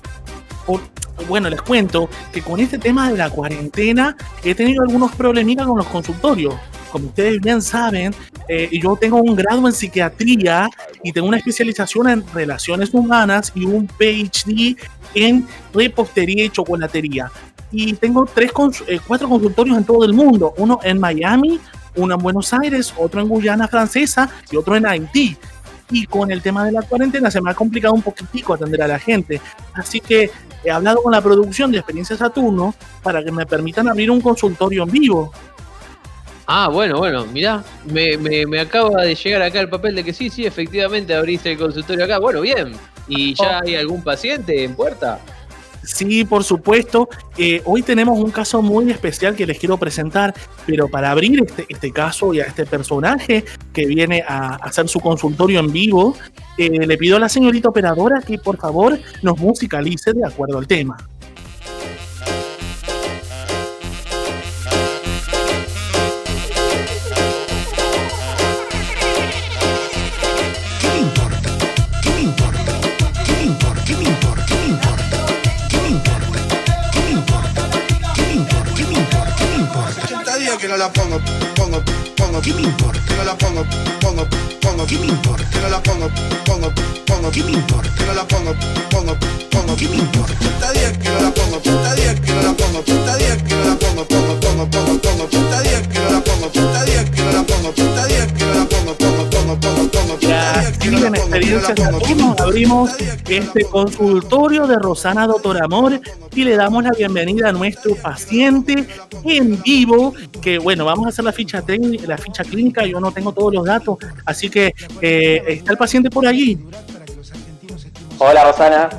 O- 0.67 0.79
bueno, 1.27 1.49
les 1.49 1.61
cuento 1.61 2.09
que 2.31 2.41
con 2.41 2.59
este 2.59 2.77
tema 2.77 3.09
de 3.11 3.17
la 3.17 3.29
cuarentena 3.29 4.15
he 4.43 4.53
tenido 4.55 4.83
algunos 4.83 5.13
problemitas 5.15 5.65
con 5.67 5.77
los 5.77 5.87
consultorios. 5.87 6.53
Como 6.91 7.07
ustedes 7.07 7.39
bien 7.41 7.61
saben, 7.61 8.13
eh, 8.47 8.69
yo 8.81 8.95
tengo 8.95 9.21
un 9.21 9.35
grado 9.35 9.67
en 9.67 9.73
psiquiatría 9.73 10.69
y 11.03 11.11
tengo 11.11 11.27
una 11.27 11.37
especialización 11.37 12.09
en 12.09 12.25
relaciones 12.33 12.93
humanas 12.93 13.51
y 13.55 13.65
un 13.65 13.87
PhD 13.87 14.77
en 15.13 15.47
repostería 15.73 16.45
y 16.45 16.49
chocolatería. 16.49 17.31
Y 17.71 17.93
tengo 17.93 18.25
tres 18.25 18.51
eh, 18.87 18.99
cuatro 19.05 19.27
consultorios 19.27 19.77
en 19.77 19.83
todo 19.83 20.05
el 20.05 20.13
mundo, 20.13 20.53
uno 20.57 20.79
en 20.83 20.99
Miami, 20.99 21.59
uno 21.95 22.15
en 22.15 22.21
Buenos 22.21 22.53
Aires, 22.53 22.93
otro 22.97 23.21
en 23.21 23.27
Guyana 23.27 23.67
Francesa 23.67 24.29
y 24.51 24.55
otro 24.55 24.75
en 24.75 24.85
Haití 24.85 25.37
y 25.89 26.05
con 26.05 26.31
el 26.31 26.41
tema 26.41 26.65
de 26.65 26.71
la 26.71 26.81
cuarentena 26.81 27.31
se 27.31 27.41
me 27.41 27.51
ha 27.51 27.53
complicado 27.53 27.93
un 27.93 28.01
poquitico 28.01 28.53
atender 28.53 28.81
a 28.81 28.87
la 28.87 28.99
gente. 28.99 29.41
Así 29.73 29.99
que 29.99 30.29
he 30.63 30.71
hablado 30.71 31.01
con 31.01 31.11
la 31.11 31.21
producción 31.21 31.71
de 31.71 31.77
Experiencia 31.77 32.17
Saturno 32.17 32.75
para 33.03 33.23
que 33.23 33.31
me 33.31 33.45
permitan 33.45 33.87
abrir 33.87 34.11
un 34.11 34.21
consultorio 34.21 34.83
en 34.83 34.91
vivo. 34.91 35.31
Ah, 36.49 36.69
bueno, 36.69 36.97
bueno, 36.97 37.25
mirá, 37.25 37.61
me, 37.85 38.17
me, 38.17 38.45
me 38.45 38.61
acaba 38.61 39.03
de 39.03 39.15
llegar 39.15 39.41
acá 39.41 39.59
el 39.59 39.67
papel 39.67 39.95
de 39.95 40.03
que 40.05 40.13
sí, 40.13 40.29
sí, 40.29 40.45
efectivamente 40.45 41.13
abriste 41.13 41.51
el 41.51 41.57
consultorio 41.57 42.05
acá. 42.05 42.19
Bueno, 42.19 42.39
bien. 42.39 42.71
¿Y 43.09 43.33
ya 43.33 43.59
hay 43.59 43.75
algún 43.75 44.01
paciente 44.01 44.63
en 44.63 44.73
puerta? 44.73 45.19
Sí, 45.83 46.23
por 46.25 46.45
supuesto. 46.45 47.09
Eh, 47.37 47.61
hoy 47.65 47.81
tenemos 47.81 48.17
un 48.17 48.31
caso 48.31 48.61
muy 48.61 48.91
especial 48.91 49.35
que 49.35 49.45
les 49.45 49.59
quiero 49.59 49.77
presentar, 49.77 50.33
pero 50.65 50.87
para 50.87 51.11
abrir 51.11 51.43
este, 51.45 51.65
este 51.67 51.91
caso 51.91 52.33
y 52.33 52.39
a 52.39 52.43
este 52.43 52.65
personaje 52.65 53.43
que 53.73 53.85
viene 53.85 54.23
a 54.27 54.55
hacer 54.55 54.87
su 54.87 54.99
consultorio 54.99 55.59
en 55.59 55.71
vivo, 55.71 56.15
eh, 56.57 56.69
le 56.69 56.97
pido 56.97 57.17
a 57.17 57.19
la 57.19 57.29
señorita 57.29 57.69
operadora 57.69 58.21
que 58.21 58.37
por 58.37 58.57
favor 58.57 58.99
nos 59.21 59.37
musicalice 59.37 60.13
de 60.13 60.25
acuerdo 60.25 60.57
al 60.57 60.67
tema. 60.67 60.97
Que 80.67 80.73
no 80.73 80.77
la 80.77 80.91
pongo, 80.91 81.17
pongo, 81.55 81.81
pongo. 82.17 82.41
¿Qué 82.41 82.53
me 82.53 82.61
importa? 82.63 82.99
Que 83.07 83.15
no 83.15 83.23
la 83.23 83.37
pongo, 83.37 83.65
pongo, 84.01 84.27
pongo. 84.59 84.85
¿Qué 84.85 84.97
me 84.97 85.05
importa? 85.07 85.49
Que 85.49 85.61
no 85.61 85.69
la 85.69 85.81
pongo, 85.81 86.09
pongo, 86.45 86.73
pongo. 87.05 87.31
¿Qué 87.31 87.43
me 87.43 87.51
importa? 87.53 87.89
Que 87.95 88.05
no 88.05 88.13
la 88.13 88.27
pongo, 88.27 88.53
pongo, 88.89 89.17
pongo. 89.49 89.75
¿Qué 89.77 89.87
me 89.87 89.95
importa? 89.95 90.33
80 90.33 90.71
días 90.73 90.97
que 90.97 91.09
no 91.09 91.21
la 91.21 91.31
pongo, 91.31 91.57
80 91.57 91.95
días 91.95 92.19
que 92.19 92.33
no 92.33 92.41
la 92.41 92.53
pongo, 92.53 92.79
80 92.79 93.15
días 93.15 93.43
que 93.43 93.55
no 93.55 93.63
la 93.63 93.75
pongo, 93.79 94.07
pongo, 94.07 94.39
pongo, 94.41 94.69
pongo, 94.69 95.01
pongo. 95.01 95.23
80 95.23 95.61
días 95.61 95.87
que 95.87 95.99
no 95.99 96.11
la 96.11 96.21
pongo, 96.21 96.45
80 96.47 96.83
días 96.83 97.09
que 97.11 97.21
no 97.21 97.31
la 97.31 97.43
pongo, 97.43 97.69
Y 100.87 100.95
así 100.95 101.05
en 101.05 101.15
Experiencia 101.15 101.75
Saturno 101.75 102.33
abrimos 102.39 102.95
este 103.27 103.65
consultorio 103.65 104.67
de 104.67 104.77
Rosana 104.77 105.27
Doctor 105.27 105.61
Amor 105.61 105.99
y 106.33 106.43
le 106.45 106.55
damos 106.55 106.81
la 106.81 106.91
bienvenida 106.91 107.49
a 107.49 107.51
nuestro 107.51 107.93
paciente 107.95 108.87
en 109.25 109.61
vivo, 109.61 110.13
que 110.41 110.57
bueno, 110.57 110.85
vamos 110.85 111.07
a 111.07 111.09
hacer 111.09 111.25
la 111.25 111.33
ficha 111.33 111.61
técnica, 111.61 112.07
la 112.07 112.17
ficha 112.17 112.45
clínica, 112.45 112.85
yo 112.85 113.01
no 113.01 113.11
tengo 113.11 113.33
todos 113.33 113.53
los 113.53 113.65
datos, 113.65 113.97
así 114.25 114.49
que 114.49 114.73
eh, 115.01 115.43
está 115.47 115.73
el 115.73 115.77
paciente 115.77 116.09
por 116.09 116.25
allí. 116.25 116.57
Hola 118.19 118.45
Rosana. 118.45 118.89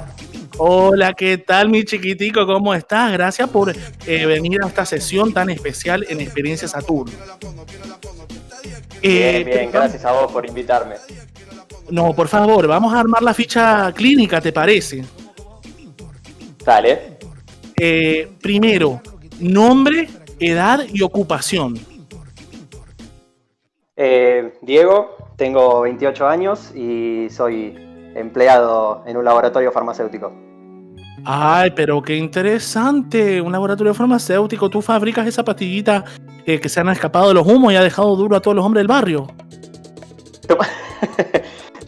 Hola, 0.58 1.14
¿qué 1.14 1.38
tal 1.38 1.70
mi 1.70 1.84
chiquitico? 1.84 2.44
¿Cómo 2.44 2.74
estás? 2.74 3.12
Gracias 3.12 3.48
por 3.48 3.70
eh, 3.70 4.26
venir 4.26 4.60
a 4.62 4.66
esta 4.66 4.84
sesión 4.84 5.32
tan 5.32 5.48
especial 5.48 6.04
en 6.10 6.20
Experiencia 6.20 6.68
Saturno. 6.68 7.12
Eh, 9.00 9.44
Bien, 9.44 9.44
bien, 9.44 9.70
gracias 9.70 10.04
a 10.04 10.12
vos 10.12 10.30
por 10.30 10.44
invitarme. 10.44 10.96
No, 11.90 12.14
por 12.14 12.28
favor, 12.28 12.66
vamos 12.66 12.92
a 12.92 13.00
armar 13.00 13.22
la 13.22 13.32
ficha 13.32 13.92
clínica, 13.92 14.40
¿te 14.40 14.52
parece? 14.52 15.04
Dale. 16.64 17.18
Eh, 17.80 18.28
primero, 18.40 19.00
nombre, 19.40 20.08
edad 20.38 20.84
y 20.92 21.02
ocupación. 21.02 21.78
Eh, 23.96 24.52
Diego, 24.62 25.16
tengo 25.36 25.80
28 25.80 26.26
años 26.26 26.72
y 26.74 27.28
soy 27.30 27.74
empleado 28.14 29.02
en 29.06 29.16
un 29.16 29.24
laboratorio 29.24 29.72
farmacéutico. 29.72 30.32
Ay, 31.24 31.72
pero 31.74 32.00
qué 32.02 32.16
interesante. 32.16 33.40
Un 33.40 33.52
laboratorio 33.52 33.94
farmacéutico. 33.94 34.70
Tú 34.70 34.82
fabricas 34.82 35.26
esa 35.26 35.44
pastillita 35.44 36.04
eh, 36.46 36.60
que 36.60 36.68
se 36.68 36.80
han 36.80 36.88
escapado 36.88 37.28
de 37.28 37.34
los 37.34 37.46
humos 37.46 37.72
y 37.72 37.76
ha 37.76 37.82
dejado 37.82 38.14
duro 38.16 38.36
a 38.36 38.40
todos 38.40 38.56
los 38.56 38.64
hombres 38.64 38.80
del 38.80 38.88
barrio. 38.88 39.26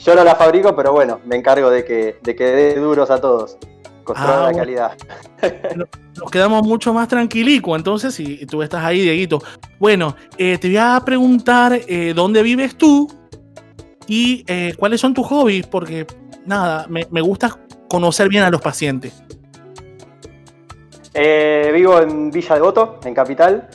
Yo 0.05 0.15
no 0.15 0.25
la 0.25 0.35
fabrico, 0.35 0.75
pero 0.75 0.93
bueno, 0.93 1.21
me 1.27 1.37
encargo 1.37 1.71
de 1.71 1.85
que, 1.85 2.17
de 2.23 2.35
que 2.35 2.45
dé 2.45 2.75
duros 2.77 3.11
a 3.11 3.21
todos. 3.21 3.59
Controla 4.05 4.31
Ah, 4.33 4.37
la 4.37 4.43
bueno. 4.45 4.59
calidad. 4.59 4.93
Nos 6.17 6.31
quedamos 6.31 6.67
mucho 6.67 6.93
más 6.95 7.07
tranquilicos 7.07 7.77
entonces 7.77 8.15
si 8.15 8.45
tú 8.47 8.63
estás 8.63 8.83
ahí, 8.83 9.01
Dieguito. 9.03 9.39
Bueno, 9.79 10.17
eh, 10.39 10.59
te 10.59 10.69
voy 10.69 10.79
a 10.79 11.01
preguntar 11.05 11.79
eh, 11.87 12.13
dónde 12.15 12.43
vives 12.43 12.77
tú 12.77 13.09
y 14.07 14.43
eh, 14.49 14.75
cuáles 14.79 15.01
son 15.01 15.13
tus 15.15 15.27
hobbies, 15.27 15.67
porque 15.67 16.07
nada, 16.47 16.87
me, 16.89 17.07
me 17.11 17.21
gusta 17.21 17.59
conocer 17.89 18.29
bien 18.29 18.43
a 18.43 18.51
los 18.51 18.61
pacientes. 18.61 19.23
Vivo 21.15 22.01
en 22.01 22.31
Villa 22.31 22.55
Devoto, 22.55 23.01
en 23.05 23.15
Capital, 23.15 23.69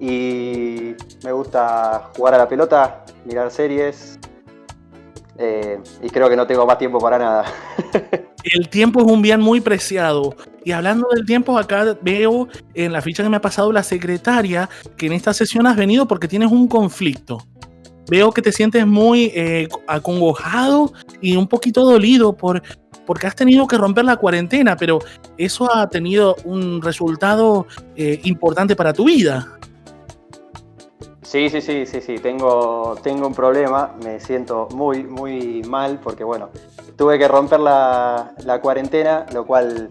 y 0.00 0.94
me 1.24 1.32
gusta 1.32 2.10
jugar 2.16 2.34
a 2.34 2.38
la 2.38 2.48
pelota, 2.48 3.04
mirar 3.24 3.50
series, 3.50 4.18
eh, 5.38 5.78
y 6.02 6.10
creo 6.10 6.28
que 6.28 6.36
no 6.36 6.46
tengo 6.46 6.66
más 6.66 6.78
tiempo 6.78 6.98
para 6.98 7.18
nada. 7.18 7.44
El 8.44 8.68
tiempo 8.68 9.00
es 9.00 9.06
un 9.06 9.22
bien 9.22 9.40
muy 9.40 9.60
preciado. 9.60 10.34
Y 10.64 10.72
hablando 10.72 11.08
del 11.14 11.24
tiempo, 11.24 11.56
acá 11.56 11.96
veo 12.02 12.48
en 12.74 12.92
la 12.92 13.00
ficha 13.00 13.22
que 13.22 13.28
me 13.28 13.36
ha 13.36 13.40
pasado 13.40 13.72
la 13.72 13.82
secretaria 13.82 14.68
que 14.96 15.06
en 15.06 15.12
esta 15.12 15.32
sesión 15.32 15.66
has 15.66 15.76
venido 15.76 16.06
porque 16.06 16.28
tienes 16.28 16.50
un 16.50 16.66
conflicto. 16.66 17.38
veo 18.10 18.32
que 18.32 18.42
te 18.42 18.52
sientes 18.52 18.86
muy 18.86 19.30
eh, 19.34 19.68
acongojado 19.86 20.92
y 21.20 21.36
un 21.36 21.46
poquito 21.46 21.84
dolido 21.84 22.34
por, 22.34 22.62
porque 23.06 23.26
has 23.26 23.34
tenido 23.34 23.66
que 23.66 23.76
romper 23.76 24.06
la 24.06 24.16
cuarentena, 24.16 24.76
pero 24.76 24.98
eso 25.36 25.72
ha 25.74 25.88
tenido 25.88 26.34
un 26.44 26.80
resultado 26.80 27.66
eh, 27.96 28.18
importante 28.24 28.74
para 28.74 28.92
tu 28.92 29.04
vida. 29.04 29.58
Sí, 31.30 31.50
sí, 31.50 31.60
sí, 31.60 31.84
sí, 31.84 32.00
sí, 32.00 32.14
tengo, 32.14 32.96
tengo 33.02 33.26
un 33.26 33.34
problema, 33.34 33.94
me 34.02 34.18
siento 34.18 34.66
muy, 34.74 35.04
muy 35.04 35.62
mal 35.62 36.00
porque 36.02 36.24
bueno, 36.24 36.48
tuve 36.96 37.18
que 37.18 37.28
romper 37.28 37.60
la, 37.60 38.32
la 38.46 38.62
cuarentena, 38.62 39.26
lo 39.34 39.44
cual 39.44 39.90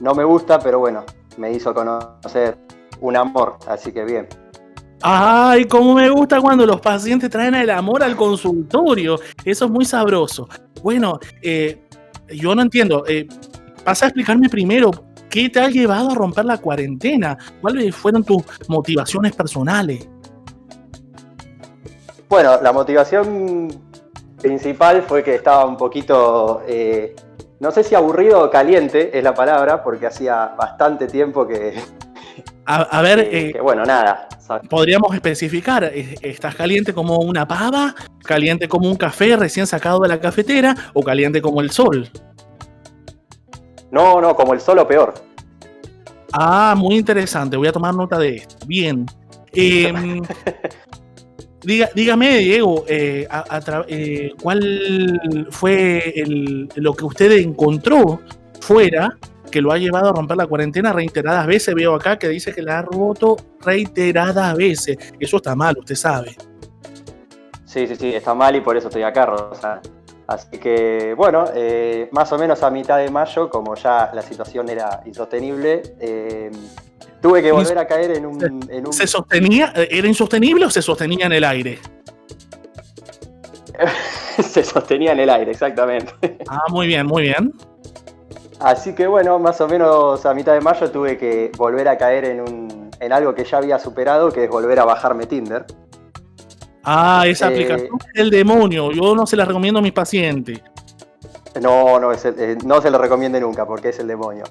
no 0.00 0.16
me 0.16 0.24
gusta, 0.24 0.58
pero 0.58 0.80
bueno, 0.80 1.04
me 1.36 1.52
hizo 1.52 1.72
conocer 1.72 2.58
un 3.00 3.16
amor, 3.16 3.56
así 3.68 3.92
que 3.92 4.04
bien. 4.04 4.26
Ay, 5.00 5.64
cómo 5.66 5.94
me 5.94 6.10
gusta 6.10 6.40
cuando 6.40 6.66
los 6.66 6.80
pacientes 6.80 7.30
traen 7.30 7.54
el 7.54 7.70
amor 7.70 8.02
al 8.02 8.16
consultorio. 8.16 9.20
Eso 9.44 9.66
es 9.66 9.70
muy 9.70 9.84
sabroso. 9.84 10.48
Bueno, 10.82 11.20
eh, 11.40 11.84
yo 12.30 12.52
no 12.52 12.62
entiendo. 12.62 13.04
Eh, 13.06 13.28
vas 13.84 14.02
a 14.02 14.06
explicarme 14.06 14.48
primero 14.48 14.90
qué 15.30 15.48
te 15.48 15.60
ha 15.60 15.68
llevado 15.68 16.10
a 16.10 16.14
romper 16.16 16.46
la 16.46 16.58
cuarentena. 16.58 17.38
¿Cuáles 17.60 17.94
fueron 17.94 18.24
tus 18.24 18.42
motivaciones 18.66 19.36
personales? 19.36 20.08
Bueno, 22.28 22.60
la 22.62 22.72
motivación 22.72 23.68
principal 24.40 25.02
fue 25.02 25.22
que 25.22 25.36
estaba 25.36 25.64
un 25.64 25.76
poquito, 25.76 26.62
eh, 26.66 27.14
no 27.60 27.70
sé 27.70 27.84
si 27.84 27.94
aburrido 27.94 28.42
o 28.42 28.50
caliente 28.50 29.16
es 29.16 29.22
la 29.22 29.34
palabra, 29.34 29.82
porque 29.82 30.06
hacía 30.06 30.54
bastante 30.56 31.06
tiempo 31.06 31.46
que, 31.46 31.74
A, 32.66 32.82
a 32.82 33.02
ver, 33.02 33.20
eh, 33.20 33.52
que, 33.52 33.60
bueno, 33.60 33.84
nada. 33.84 34.28
podríamos 34.70 35.14
especificar. 35.14 35.84
¿Estás 35.84 36.54
caliente 36.54 36.94
como 36.94 37.18
una 37.18 37.46
pava? 37.46 37.94
¿Caliente 38.22 38.68
como 38.68 38.88
un 38.88 38.96
café 38.96 39.36
recién 39.36 39.66
sacado 39.66 40.00
de 40.00 40.08
la 40.08 40.18
cafetera? 40.18 40.74
¿O 40.94 41.02
caliente 41.02 41.42
como 41.42 41.60
el 41.60 41.70
sol? 41.70 42.10
No, 43.90 44.20
no, 44.20 44.34
como 44.34 44.54
el 44.54 44.60
solo 44.60 44.88
peor. 44.88 45.14
Ah, 46.32 46.74
muy 46.76 46.96
interesante. 46.96 47.56
Voy 47.56 47.68
a 47.68 47.72
tomar 47.72 47.94
nota 47.94 48.18
de 48.18 48.36
esto. 48.36 48.56
Bien. 48.66 49.06
Em, 49.56 50.20
diga- 51.64 51.90
dígame, 51.94 52.38
Diego, 52.38 52.84
eh, 52.88 53.26
eh, 53.88 54.32
¿cuál 54.42 55.20
fue 55.50 56.14
lo 56.76 56.94
que 56.94 57.04
usted 57.04 57.32
encontró 57.32 58.20
fuera 58.60 59.16
que 59.50 59.60
lo 59.60 59.72
ha 59.72 59.78
llevado 59.78 60.08
a 60.08 60.12
romper 60.12 60.36
la 60.36 60.46
cuarentena 60.46 60.92
reiteradas 60.92 61.46
veces? 61.46 61.74
Veo 61.74 61.94
acá 61.94 62.18
que 62.18 62.28
dice 62.28 62.52
que 62.52 62.62
la 62.62 62.78
ha 62.78 62.82
roto 62.82 63.36
reiteradas 63.60 64.56
veces. 64.56 64.96
Eso 65.18 65.36
está 65.38 65.54
mal, 65.54 65.76
usted 65.78 65.94
sabe. 65.94 66.36
Sí, 67.64 67.86
sí, 67.86 67.96
sí, 67.96 68.14
está 68.14 68.34
mal 68.34 68.54
y 68.56 68.60
por 68.60 68.76
eso 68.76 68.88
estoy 68.88 69.02
acá, 69.02 69.26
Rosa. 69.26 69.80
Así 70.26 70.56
que, 70.58 71.12
bueno, 71.16 71.44
eh, 71.54 72.08
más 72.12 72.32
o 72.32 72.38
menos 72.38 72.62
a 72.62 72.70
mitad 72.70 72.96
de 72.98 73.10
mayo, 73.10 73.50
como 73.50 73.74
ya 73.74 74.10
la 74.14 74.22
situación 74.22 74.68
era 74.70 75.02
insostenible, 75.04 75.82
tuve 77.24 77.42
que 77.42 77.52
volver 77.52 77.78
a 77.78 77.86
caer 77.86 78.10
en 78.18 78.26
un... 78.26 78.44
en 78.70 78.86
un- 78.86 78.92
¿Se 78.92 79.06
sostenía? 79.06 79.72
eh, 79.74 79.88
¿Era 79.90 80.06
insostenible 80.06 80.66
o 80.66 80.70
se 80.70 80.82
sostenía 80.82 81.24
en 81.24 81.32
el 81.32 81.42
aire? 81.44 81.78
se 84.42 84.62
sostenía 84.62 85.12
en 85.12 85.20
el 85.20 85.30
aire, 85.30 85.50
exactamente. 85.52 86.12
Ah, 86.48 86.64
muy 86.68 86.86
bien, 86.86 87.06
muy 87.06 87.22
bien. 87.22 87.50
Así 88.60 88.94
que 88.94 89.06
bueno, 89.06 89.38
más 89.38 89.58
o 89.62 89.66
menos 89.68 90.24
a 90.26 90.34
mitad 90.34 90.52
de 90.52 90.60
mayo 90.60 90.90
tuve 90.90 91.16
que 91.16 91.50
volver 91.56 91.88
a 91.88 91.96
caer 91.96 92.26
en, 92.26 92.40
un, 92.42 92.90
en 93.00 93.12
algo 93.12 93.34
que 93.34 93.44
ya 93.44 93.56
había 93.56 93.78
superado, 93.78 94.30
que 94.30 94.44
es 94.44 94.50
volver 94.50 94.78
a 94.80 94.84
bajarme 94.84 95.24
Tinder. 95.24 95.64
Ah, 96.84 97.24
esa 97.26 97.46
Eh, 97.48 97.52
aplicación 97.52 97.88
es 98.12 98.20
el 98.20 98.28
demonio. 98.28 98.92
Yo 98.92 99.14
no 99.14 99.26
se 99.26 99.36
la 99.36 99.46
recomiendo 99.46 99.78
a 99.80 99.82
mis 99.82 99.92
pacientes. 99.92 100.60
No, 101.62 101.98
no, 101.98 102.12
es 102.12 102.22
el- 102.26 102.38
eh, 102.38 102.58
no 102.66 102.82
se 102.82 102.90
lo 102.90 102.98
recomiende 102.98 103.40
nunca 103.40 103.66
porque 103.66 103.88
es 103.88 103.98
el 103.98 104.08
demonio. 104.08 104.44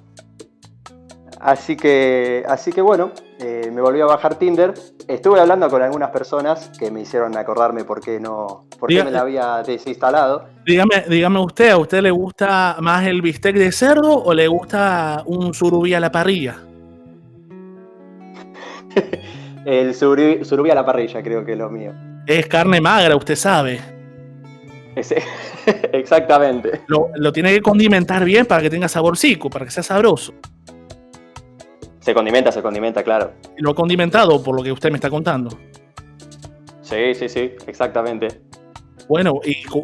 Así 1.46 1.76
que, 1.76 2.42
así 2.48 2.72
que 2.72 2.80
bueno, 2.82 3.12
eh, 3.38 3.70
me 3.74 3.82
volví 3.82 4.00
a 4.00 4.06
bajar 4.06 4.36
Tinder. 4.36 4.74
Estuve 5.10 5.42
hablando 5.42 5.70
con 5.70 5.82
algunas 5.82 6.10
personas 6.10 6.72
que 6.80 6.90
me 6.90 7.02
hicieron 7.02 7.36
acordarme 7.36 7.84
por 7.84 8.00
qué 8.00 8.18
no, 8.18 8.64
por 8.80 8.88
qué 8.88 9.04
me 9.04 9.12
la 9.12 9.20
había 9.22 9.62
desinstalado. 9.62 10.46
Dígame, 10.66 11.04
dígame 11.10 11.40
usted, 11.42 11.72
¿a 11.72 11.78
usted 11.78 12.02
le 12.02 12.12
gusta 12.12 12.78
más 12.80 13.06
el 13.06 13.22
bistec 13.22 13.58
de 13.58 13.74
cerdo 13.74 14.24
o 14.24 14.34
le 14.34 14.48
gusta 14.48 15.22
un 15.26 15.54
surubí 15.54 15.94
a 15.94 16.00
la 16.00 16.10
parrilla? 16.14 16.56
El 19.66 19.94
surubí, 19.96 20.46
surubí 20.46 20.70
a 20.70 20.76
la 20.76 20.86
parrilla, 20.86 21.22
creo 21.24 21.44
que 21.44 21.54
es 21.54 21.58
lo 21.58 21.70
mío. 21.70 21.92
Es 22.26 22.48
carne 22.48 22.80
magra, 22.80 23.16
usted 23.18 23.36
sabe. 23.36 23.82
Ese- 24.96 25.22
exactamente. 25.92 26.82
Lo, 26.88 27.10
lo 27.16 27.32
tiene 27.34 27.52
que 27.54 27.62
condimentar 27.62 28.24
bien 28.24 28.46
para 28.46 28.62
que 28.62 28.70
tenga 28.70 28.88
saborcico, 28.88 29.50
para 29.50 29.66
que 29.66 29.72
sea 29.72 29.84
sabroso. 29.84 30.34
Se 32.04 32.14
condimenta, 32.14 32.52
se 32.52 32.62
condimenta, 32.62 33.02
claro. 33.02 33.32
Lo 33.58 33.72
ha 33.72 33.76
condimentado 33.76 34.44
por 34.44 34.58
lo 34.58 34.62
que 34.62 34.74
usted 34.74 34.92
me 34.92 34.98
está 34.98 35.10
contando. 35.10 35.58
Sí, 36.82 37.16
sí, 37.16 37.30
sí, 37.30 37.56
exactamente. 37.66 38.42
Bueno, 39.08 39.40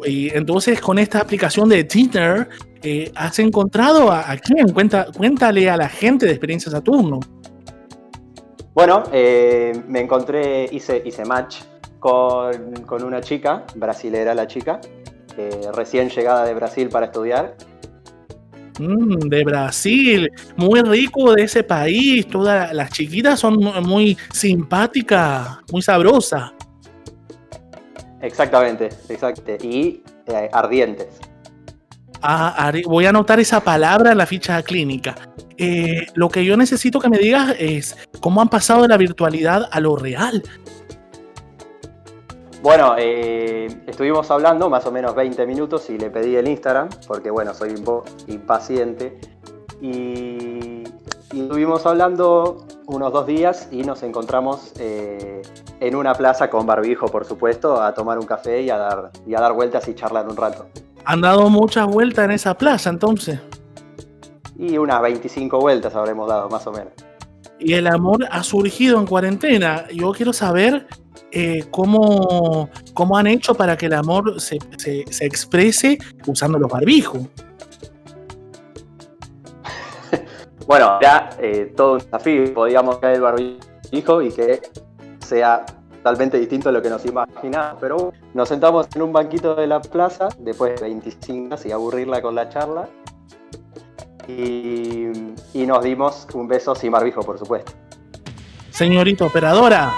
y, 0.06 0.30
entonces 0.36 0.82
con 0.82 1.00
esta 1.00 1.20
aplicación 1.20 1.70
de 1.70 1.86
Tinder, 1.86 2.50
eh, 2.84 3.10
¿has 3.16 3.40
encontrado 3.40 4.12
a, 4.12 4.30
a 4.30 4.38
quién? 4.38 4.74
Cuenta, 4.74 5.08
cuéntale 5.16 5.70
a 5.70 5.78
la 5.78 5.88
gente 5.88 6.26
de 6.26 6.34
Experiencia 6.34 6.70
Saturno. 6.70 7.22
Bueno, 8.74 9.04
eh, 9.14 9.82
me 9.88 10.02
encontré, 10.02 10.68
hice, 10.72 11.02
hice 11.06 11.24
match 11.24 11.62
con, 12.00 12.74
con 12.86 13.02
una 13.04 13.22
chica, 13.22 13.66
brasilera 13.76 14.34
la 14.34 14.46
chica, 14.46 14.82
eh, 15.38 15.70
recién 15.74 16.10
llegada 16.10 16.44
de 16.44 16.54
Brasil 16.54 16.90
para 16.90 17.06
estudiar. 17.06 17.56
Mm, 18.80 19.28
de 19.30 19.44
Brasil, 19.44 20.32
muy 20.56 20.82
rico 20.82 21.34
de 21.34 21.44
ese 21.44 21.64
país. 21.64 22.26
Todas 22.28 22.74
las 22.74 22.90
chiquitas 22.92 23.40
son 23.40 23.58
mu- 23.58 23.82
muy 23.82 24.18
simpáticas, 24.34 25.58
muy 25.72 25.82
sabrosas. 25.82 26.52
Exactamente, 28.22 28.90
exactamente. 29.10 29.66
Y 29.68 30.04
eh, 30.28 30.50
ardientes. 30.54 31.08
Ah, 32.22 32.72
voy 32.86 33.06
a 33.06 33.10
anotar 33.10 33.40
esa 33.40 33.62
palabra 33.62 34.12
en 34.12 34.18
la 34.18 34.26
ficha 34.26 34.62
clínica. 34.62 35.16
Eh, 35.58 36.06
lo 36.16 36.30
que 36.30 36.44
yo 36.44 36.58
necesito 36.58 37.00
que 37.00 37.10
me 37.10 37.18
digas 37.18 37.56
es 37.60 37.98
cómo 38.20 38.42
han 38.42 38.50
pasado 38.50 38.82
de 38.82 38.88
la 38.90 38.98
virtualidad 38.98 39.70
a 39.72 39.80
lo 39.80 39.96
real. 39.96 40.44
Bueno, 42.62 42.96
eh, 42.98 43.68
estuvimos 43.88 44.30
hablando 44.32 44.70
más 44.70 44.86
o 44.86 44.92
menos 44.92 45.16
20 45.16 45.46
minutos 45.46 45.90
y 45.90 45.98
le 45.98 46.10
pedí 46.10 46.36
el 46.36 46.48
Instagram, 46.48 46.90
porque 47.08 47.32
bueno, 47.32 47.54
soy 47.54 47.70
un 47.70 47.84
poco 47.86 48.06
impaciente. 48.28 49.18
Y, 49.82 50.84
y 51.32 51.42
estuvimos 51.42 51.86
hablando 51.86 52.66
unos 52.88 53.14
dos 53.14 53.28
días 53.28 53.70
y 53.72 53.84
nos 53.84 54.04
encontramos 54.04 54.74
eh, 54.80 55.42
en 55.80 55.96
una 55.96 56.14
plaza 56.16 56.50
con 56.50 56.66
barbijo, 56.66 57.08
por 57.08 57.24
supuesto, 57.24 57.82
a 57.82 57.94
tomar 57.94 58.20
un 58.20 58.26
café 58.26 58.62
y 58.62 58.70
a 58.70 58.78
dar, 58.78 59.12
y 59.26 59.36
a 59.36 59.40
dar 59.40 59.54
vueltas 59.54 59.88
y 59.88 59.96
charlar 59.96 60.28
un 60.28 60.36
rato. 60.36 60.68
Han 61.06 61.22
dado 61.22 61.50
muchas 61.50 61.88
vueltas 61.88 62.26
en 62.26 62.32
esa 62.32 62.56
plaza 62.56 62.90
entonces. 62.90 63.40
Y 64.58 64.78
unas 64.78 65.02
25 65.02 65.60
vueltas 65.60 65.96
habremos 65.96 66.28
dado, 66.28 66.50
más 66.50 66.68
o 66.68 66.72
menos. 66.74 66.92
Y 67.60 67.74
el 67.74 67.88
amor 67.88 68.26
ha 68.30 68.44
surgido 68.44 69.00
en 69.00 69.06
cuarentena. 69.06 69.86
Yo 69.94 70.12
quiero 70.12 70.34
saber 70.34 70.88
eh, 71.32 71.66
cómo, 71.72 72.70
cómo 72.94 73.18
han 73.18 73.28
hecho 73.28 73.54
para 73.54 73.78
que 73.78 73.86
el 73.88 73.94
amor 73.94 74.40
se, 74.42 74.58
se- 74.78 75.06
se 75.10 75.26
exprese 75.26 75.98
usando 76.28 76.58
los 76.60 76.70
barbijos. 76.72 77.22
Bueno, 80.68 81.00
era 81.02 81.32
eh, 81.40 81.74
todo 81.76 81.94
un 81.94 81.98
desafío, 82.00 82.54
podíamos 82.54 83.00
caer 83.00 83.16
el 83.16 83.22
barbijo 83.22 84.22
y 84.22 84.32
que 84.32 84.62
sea 85.20 85.66
totalmente 85.98 86.38
distinto 86.38 86.70
a 86.70 86.72
lo 86.72 86.80
que 86.80 86.90
nos 86.92 87.04
imaginábamos. 87.08 87.80
Pero 87.82 87.96
bueno, 87.98 88.12
nos 88.36 88.50
sentamos 88.50 88.88
en 88.94 89.02
un 89.02 89.12
banquito 89.12 89.56
de 89.56 89.66
la 89.66 89.82
plaza, 89.82 90.30
después 90.38 90.76
de 90.80 90.88
25 90.88 91.46
años 91.56 91.66
y 91.66 91.72
aburrirla 91.72 92.22
con 92.22 92.36
la 92.36 92.50
charla. 92.50 92.88
Y, 94.28 95.08
y 95.56 95.66
nos 95.66 95.84
dimos 95.84 96.28
un 96.36 96.48
beso 96.48 96.76
sin 96.76 96.92
barbijo, 96.92 97.22
por 97.22 97.40
supuesto. 97.40 97.72
Señorita 98.70 99.26
operadora. 99.26 99.92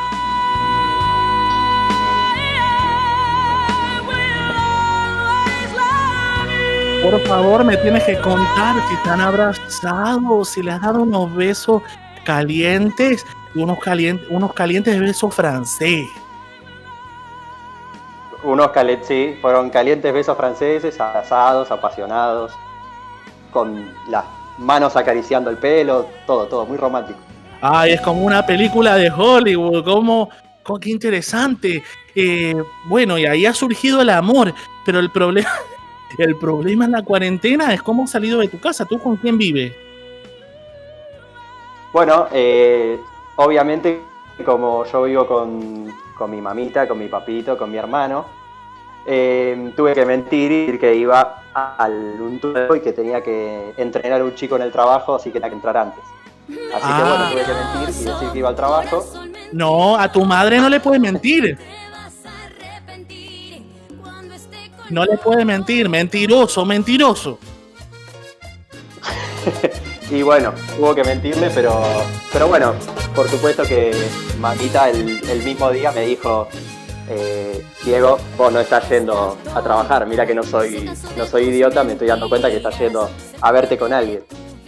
Por 7.01 7.19
favor, 7.27 7.63
me 7.63 7.77
tienes 7.77 8.03
que 8.03 8.17
contar 8.19 8.75
si 8.87 8.93
están 8.93 9.21
abrazados, 9.21 10.49
si 10.49 10.61
le 10.61 10.71
has 10.71 10.81
dado 10.81 11.01
unos 11.01 11.33
besos 11.35 11.81
calientes 12.25 13.25
y 13.55 13.59
unos 13.63 13.79
calientes, 13.79 14.27
unos 14.29 14.53
calientes 14.53 14.99
besos 14.99 15.33
francés. 15.33 16.07
Unos 18.43 18.69
cali- 18.71 18.99
sí, 19.03 19.35
fueron 19.41 19.69
calientes 19.69 20.13
besos 20.13 20.37
franceses, 20.37 20.99
abrazados, 20.99 21.71
apasionados, 21.71 22.51
con 23.51 23.91
las 24.07 24.23
manos 24.57 24.95
acariciando 24.95 25.49
el 25.49 25.57
pelo, 25.57 26.07
todo, 26.27 26.45
todo, 26.47 26.65
muy 26.65 26.77
romántico. 26.77 27.19
Ay, 27.61 27.93
es 27.93 28.01
como 28.01 28.21
una 28.23 28.45
película 28.45 28.95
de 28.95 29.09
Hollywood, 29.11 29.83
como 29.83 30.29
Co- 30.63 30.79
Qué 30.79 30.91
interesante. 30.91 31.83
Eh, 32.15 32.55
bueno, 32.85 33.17
y 33.17 33.25
ahí 33.25 33.45
ha 33.47 33.53
surgido 33.53 34.01
el 34.01 34.09
amor, 34.11 34.53
pero 34.85 34.99
el 34.99 35.09
problema, 35.11 35.49
el 36.17 36.35
problema 36.37 36.85
en 36.85 36.91
la 36.91 37.01
cuarentena 37.03 37.73
es 37.73 37.81
cómo 37.81 38.03
has 38.03 38.11
salido 38.11 38.39
de 38.39 38.47
tu 38.47 38.59
casa. 38.59 38.85
¿Tú 38.85 38.99
con 38.99 39.15
quién 39.17 39.37
vives? 39.37 39.73
Bueno, 41.93 42.27
eh, 42.31 42.99
obviamente, 43.35 44.01
como 44.45 44.85
yo 44.85 45.03
vivo 45.03 45.27
con, 45.27 45.87
con 46.17 46.31
mi 46.31 46.39
mamita, 46.41 46.87
con 46.87 46.97
mi 46.99 47.07
papito, 47.07 47.57
con 47.57 47.69
mi 47.69 47.77
hermano, 47.77 48.25
eh, 49.05 49.71
tuve 49.75 49.93
que 49.93 50.05
mentir 50.05 50.51
y 50.51 50.59
decir 50.61 50.79
que 50.79 50.95
iba 50.95 51.43
al 51.53 52.15
Untudo 52.21 52.75
y 52.75 52.79
que 52.81 52.93
tenía 52.93 53.21
que 53.21 53.73
entrenar 53.77 54.21
a 54.21 54.23
un 54.23 54.35
chico 54.35 54.55
en 54.55 54.61
el 54.61 54.71
trabajo, 54.71 55.15
así 55.15 55.31
que 55.31 55.39
tenía 55.39 55.49
que 55.49 55.55
entrar 55.55 55.75
antes. 55.77 56.03
Así 56.47 56.87
que 56.87 57.01
bueno, 57.01 57.15
Ah. 57.25 57.29
tuve 57.31 57.43
que 57.43 57.53
mentir 57.53 58.01
y 58.01 58.05
decir 58.05 58.29
que 58.31 58.39
iba 58.39 58.49
al 58.49 58.55
trabajo. 58.55 59.05
No, 59.51 59.97
a 59.97 60.09
tu 60.09 60.23
madre 60.23 60.59
no 60.59 60.69
le 60.69 60.79
puedes 60.79 61.01
mentir. 61.01 61.57
No 64.91 65.05
le 65.05 65.17
puedes 65.17 65.45
mentir, 65.45 65.89
mentiroso, 65.89 66.65
mentiroso. 66.65 67.39
Y 70.11 70.23
bueno, 70.23 70.51
hubo 70.77 70.93
que 70.93 71.05
mentirle, 71.05 71.49
pero, 71.55 71.81
pero 72.33 72.49
bueno, 72.49 72.73
por 73.15 73.29
supuesto 73.29 73.63
que 73.63 73.93
mamita 74.41 74.89
el, 74.89 75.21
el 75.29 75.41
mismo 75.41 75.71
día 75.71 75.93
me 75.93 76.01
dijo, 76.01 76.49
eh, 77.09 77.65
Diego, 77.85 78.19
vos 78.37 78.51
no 78.51 78.59
estás 78.59 78.89
yendo 78.89 79.37
a 79.55 79.61
trabajar, 79.61 80.05
mira 80.05 80.25
que 80.25 80.35
no 80.35 80.43
soy, 80.43 80.91
no 81.17 81.25
soy 81.25 81.45
idiota, 81.45 81.85
me 81.85 81.93
estoy 81.93 82.09
dando 82.09 82.27
cuenta 82.27 82.49
que 82.49 82.57
estás 82.57 82.77
yendo 82.77 83.09
a 83.39 83.51
verte 83.53 83.77
con 83.77 83.93
alguien. 83.93 84.21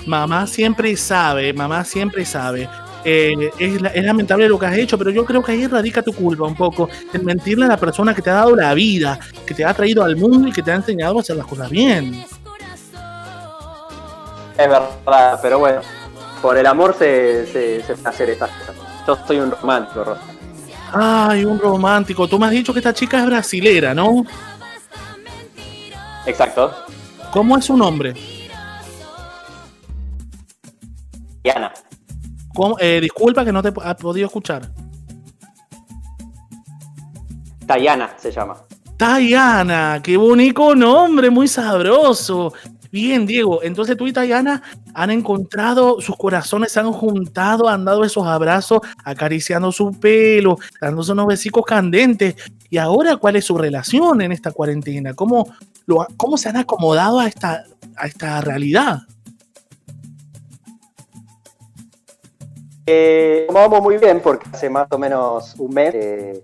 Mamá 0.05 0.47
siempre 0.47 0.95
sabe, 0.95 1.51
mamá 1.51 1.83
siempre 1.83 2.23
sabe. 2.23 2.69
Eh, 3.05 3.51
es, 3.59 3.81
la- 3.81 3.89
es 3.89 4.03
lamentable 4.03 4.47
lo 4.47 4.57
que 4.57 4.65
has 4.65 4.77
hecho, 4.77 4.97
pero 4.97 5.09
yo 5.11 5.25
creo 5.25 5.43
que 5.43 5.51
ahí 5.51 5.67
radica 5.67 6.01
tu 6.01 6.13
culpa 6.13 6.45
un 6.45 6.55
poco. 6.55 6.89
En 7.13 7.25
mentirle 7.25 7.65
a 7.65 7.69
la 7.69 7.77
persona 7.77 8.13
que 8.13 8.21
te 8.21 8.29
ha 8.29 8.33
dado 8.35 8.55
la 8.55 8.73
vida, 8.73 9.19
que 9.45 9.53
te 9.53 9.65
ha 9.65 9.73
traído 9.73 10.03
al 10.03 10.15
mundo 10.15 10.47
y 10.47 10.51
que 10.51 10.61
te 10.63 10.71
ha 10.71 10.75
enseñado 10.75 11.17
a 11.17 11.21
hacer 11.21 11.35
las 11.35 11.45
cosas 11.47 11.69
bien. 11.69 12.23
Es 14.57 14.69
verdad, 14.69 15.39
pero 15.41 15.59
bueno, 15.59 15.81
por 16.41 16.57
el 16.57 16.65
amor 16.65 16.95
se, 16.97 17.45
se, 17.47 17.81
se 17.83 18.07
hacer 18.07 18.29
estas 18.29 18.49
cosas. 18.51 18.75
Yo 19.07 19.17
soy 19.27 19.37
un 19.39 19.51
romántico, 19.51 20.03
Rosa. 20.03 20.21
Ay, 20.93 21.43
un 21.43 21.59
romántico. 21.59 22.27
Tú 22.27 22.37
me 22.37 22.45
has 22.45 22.51
dicho 22.51 22.71
que 22.71 22.79
esta 22.79 22.93
chica 22.93 23.19
es 23.19 23.25
brasilera, 23.25 23.93
¿no? 23.95 24.23
Exacto, 26.25 26.73
¿Cómo 27.31 27.57
es 27.57 27.65
su 27.65 27.75
nombre? 27.75 28.13
Diana. 31.43 31.73
¿Cómo- 32.53 32.77
eh, 32.79 32.99
disculpa 33.01 33.43
que 33.43 33.51
no 33.51 33.61
te 33.61 33.69
he 33.69 33.95
podido 33.95 34.27
escuchar. 34.27 34.69
Tayana 37.65 38.13
se 38.17 38.31
llama. 38.31 38.57
Tayana, 38.97 39.99
qué 40.03 40.17
bonito 40.17 40.75
nombre, 40.75 41.29
muy 41.29 41.47
sabroso. 41.47 42.53
Bien, 42.91 43.25
Diego, 43.25 43.63
entonces 43.63 43.97
tú 43.97 44.05
y 44.05 44.13
Tayana 44.13 44.61
han 44.93 45.09
encontrado, 45.09 45.99
sus 45.99 46.15
corazones 46.15 46.71
se 46.71 46.79
han 46.79 46.91
juntado, 46.91 47.67
han 47.67 47.85
dado 47.85 48.03
esos 48.03 48.27
abrazos, 48.27 48.81
acariciando 49.03 49.71
su 49.71 49.91
pelo, 49.99 50.57
dándose 50.79 51.11
unos 51.13 51.25
besicos 51.25 51.65
candentes. 51.65 52.35
Y 52.69 52.77
ahora, 52.77 53.17
¿cuál 53.17 53.35
es 53.37 53.45
su 53.45 53.57
relación 53.57 54.21
en 54.21 54.31
esta 54.31 54.51
cuarentena? 54.51 55.15
¿Cómo, 55.15 55.47
lo, 55.87 56.05
cómo 56.17 56.37
se 56.37 56.49
han 56.49 56.57
acomodado 56.57 57.19
a 57.19 57.27
esta, 57.27 57.63
a 57.95 58.05
esta 58.05 58.41
realidad? 58.41 58.99
Eh, 62.85 63.45
como 63.47 63.59
vamos 63.59 63.81
muy 63.81 63.97
bien, 63.97 64.19
porque 64.21 64.47
hace 64.51 64.69
más 64.69 64.87
o 64.91 64.97
menos 64.97 65.55
un 65.57 65.73
mes 65.73 65.93
eh, 65.95 66.43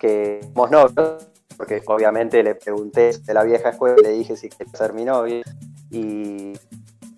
que 0.00 0.40
somos 0.54 0.70
novios, 0.70 1.26
porque 1.56 1.82
obviamente 1.86 2.42
le 2.42 2.54
pregunté 2.54 3.12
de 3.24 3.34
la 3.34 3.44
vieja 3.44 3.70
escuela 3.70 3.96
y 4.00 4.02
le 4.02 4.10
dije 4.12 4.36
si 4.36 4.48
quería 4.48 4.72
ser 4.74 4.92
mi 4.92 5.04
novio. 5.04 5.42
Y, 5.90 6.52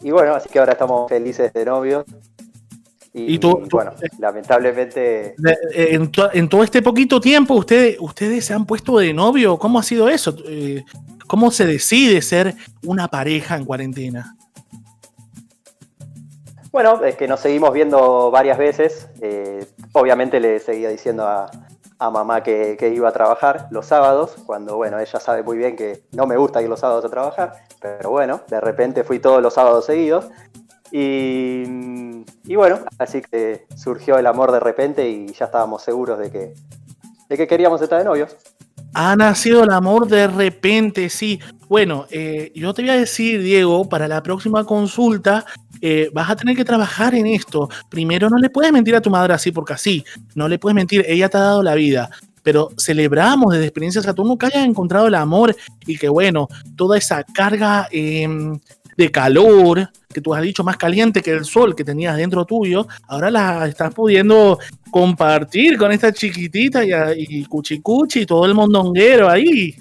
y 0.03 0.11
bueno, 0.11 0.35
así 0.35 0.49
que 0.49 0.59
ahora 0.59 0.73
estamos 0.73 1.09
felices 1.09 1.53
de 1.53 1.65
novios. 1.65 2.05
Y, 3.13 3.35
Y 3.35 3.39
tú- 3.39 3.55
tú- 3.69 3.69
bueno, 3.77 3.93
lamentablemente 4.19 5.35
De- 5.37 5.53
eh, 5.75 5.95
En, 5.95 6.13
to- 6.13 6.31
en 6.33 6.49
todo 6.49 6.63
este 6.63 6.81
poquito 6.81 7.21
tiempo, 7.21 7.55
ustedes, 7.55 7.97
ustedes 7.99 8.45
se 8.45 8.55
han 8.55 8.65
puesto 8.67 8.99
de 8.99 9.13
novio. 9.13 9.59
¿Cómo 9.59 9.79
ha 9.79 9.83
sido 9.83 10.09
eso? 10.09 10.35
Eh, 10.47 10.85
¿Cómo 11.27 11.51
se 11.51 11.67
decide 11.67 12.23
ser 12.23 12.55
una 12.85 13.09
pareja 13.09 13.57
en 13.57 13.65
cuarentena? 13.65 14.37
Bueno, 16.73 17.05
es 17.05 17.17
que 17.17 17.27
nos 17.27 17.41
seguimos 17.41 17.73
viendo 17.73 18.31
varias 18.31 18.59
veces. 18.59 19.09
eh, 19.21 19.67
obviamente 19.93 20.41
le 20.41 20.61
seguía 20.61 20.89
diciendo 20.89 21.27
a, 21.27 21.51
mamá 22.11 22.43
que, 22.43 22.93
iba 22.95 23.09
a 23.09 23.13
trabajar 23.13 23.69
los 23.71 23.87
sábados, 23.87 24.37
cuando 24.47 24.77
bueno, 24.77 24.99
ella 24.99 25.21
sabe 25.21 25.43
muy 25.43 25.59
bien 25.59 25.77
que 25.77 26.03
no 26.13 26.27
me 26.27 26.37
gusta 26.37 26.63
ir 26.63 26.69
los 26.69 26.81
sábados 26.81 27.05
a 27.05 27.11
trabajar, 27.11 27.53
pero 27.81 28.11
bueno, 28.11 28.41
de 28.49 28.61
repente 28.61 29.05
fui 29.05 29.19
todos 29.19 29.43
los 29.43 29.55
sábados 29.55 29.85
seguidos. 29.85 30.31
Y, 30.93 32.25
y 32.45 32.57
bueno, 32.57 32.81
así 32.99 33.21
que 33.21 33.67
surgió 33.77 34.19
el 34.19 34.27
amor 34.27 34.51
de 34.51 34.61
repente 34.61 35.09
y 35.09 35.33
ya 35.33 35.45
estábamos 35.47 35.83
seguros 35.83 36.19
de 36.19 36.31
que, 36.31 36.55
de 37.29 37.37
que 37.37 37.47
queríamos 37.47 37.83
estar 37.83 37.99
de 37.99 38.05
novios. 38.05 38.37
Ha 38.95 39.15
nacido 39.15 39.63
el 39.63 39.71
amor 39.71 40.09
de 40.09 40.27
repente, 40.27 41.11
sí. 41.11 41.39
Bueno, 41.69 42.07
eh, 42.11 42.51
yo 42.57 42.75
te 42.75 42.83
voy 42.83 42.91
a 42.91 42.97
decir, 42.97 43.41
Diego, 43.41 43.89
para 43.89 44.09
la 44.09 44.23
próxima 44.23 44.65
consulta 44.65 45.45
eh, 45.81 46.11
vas 46.13 46.31
a 46.31 46.37
tener 46.37 46.57
que 46.57 46.65
trabajar 46.65 47.15
en 47.15 47.27
esto. 47.27 47.69
Primero, 47.89 48.29
no 48.29 48.39
le 48.39 48.51
puedes 48.51 48.73
mentir 48.73 48.95
a 48.95 49.01
tu 49.01 49.11
madre 49.11 49.35
así 49.35 49.53
porque 49.53 49.73
así. 49.73 50.05
No 50.35 50.49
le 50.49 50.59
puedes 50.59 50.75
mentir, 50.75 51.05
ella 51.09 51.29
te 51.29 51.39
ha 51.39 51.41
dado 51.41 51.63
la 51.63 51.75
vida. 51.75 52.11
Pero 52.43 52.71
celebramos 52.79 53.53
desde 53.53 53.67
Experiencia 53.67 54.03
Saturno 54.03 54.39
que 54.39 54.47
hayas 54.47 54.67
encontrado 54.67 55.09
el 55.09 55.15
amor 55.15 55.55
y 55.87 55.99
que, 55.99 56.09
bueno, 56.09 56.49
toda 56.77 56.97
esa 56.97 57.23
carga 57.23 57.89
em, 57.91 58.59
de 58.97 59.11
calor 59.11 59.91
que 60.13 60.21
tú 60.21 60.35
has 60.35 60.43
dicho 60.43 60.65
más 60.65 60.77
caliente 60.77 61.23
que 61.23 61.31
el 61.31 61.45
sol 61.45 61.77
que 61.77 61.85
tenías 61.85 62.17
dentro 62.17 62.45
tuyo, 62.45 62.89
ahora 63.07 63.31
la 63.31 63.67
estás 63.69 63.95
pudiendo 63.95 64.59
compartir 64.91 65.77
con 65.77 65.93
esta 65.93 66.13
chiquitita 66.13 66.85
y, 66.85 66.91
y 67.17 67.45
cuchicuchi 67.45 68.21
y 68.21 68.27
todo 68.27 68.47
el 68.47 68.55
mondonguero 68.55 69.29
ahí. 69.29 69.77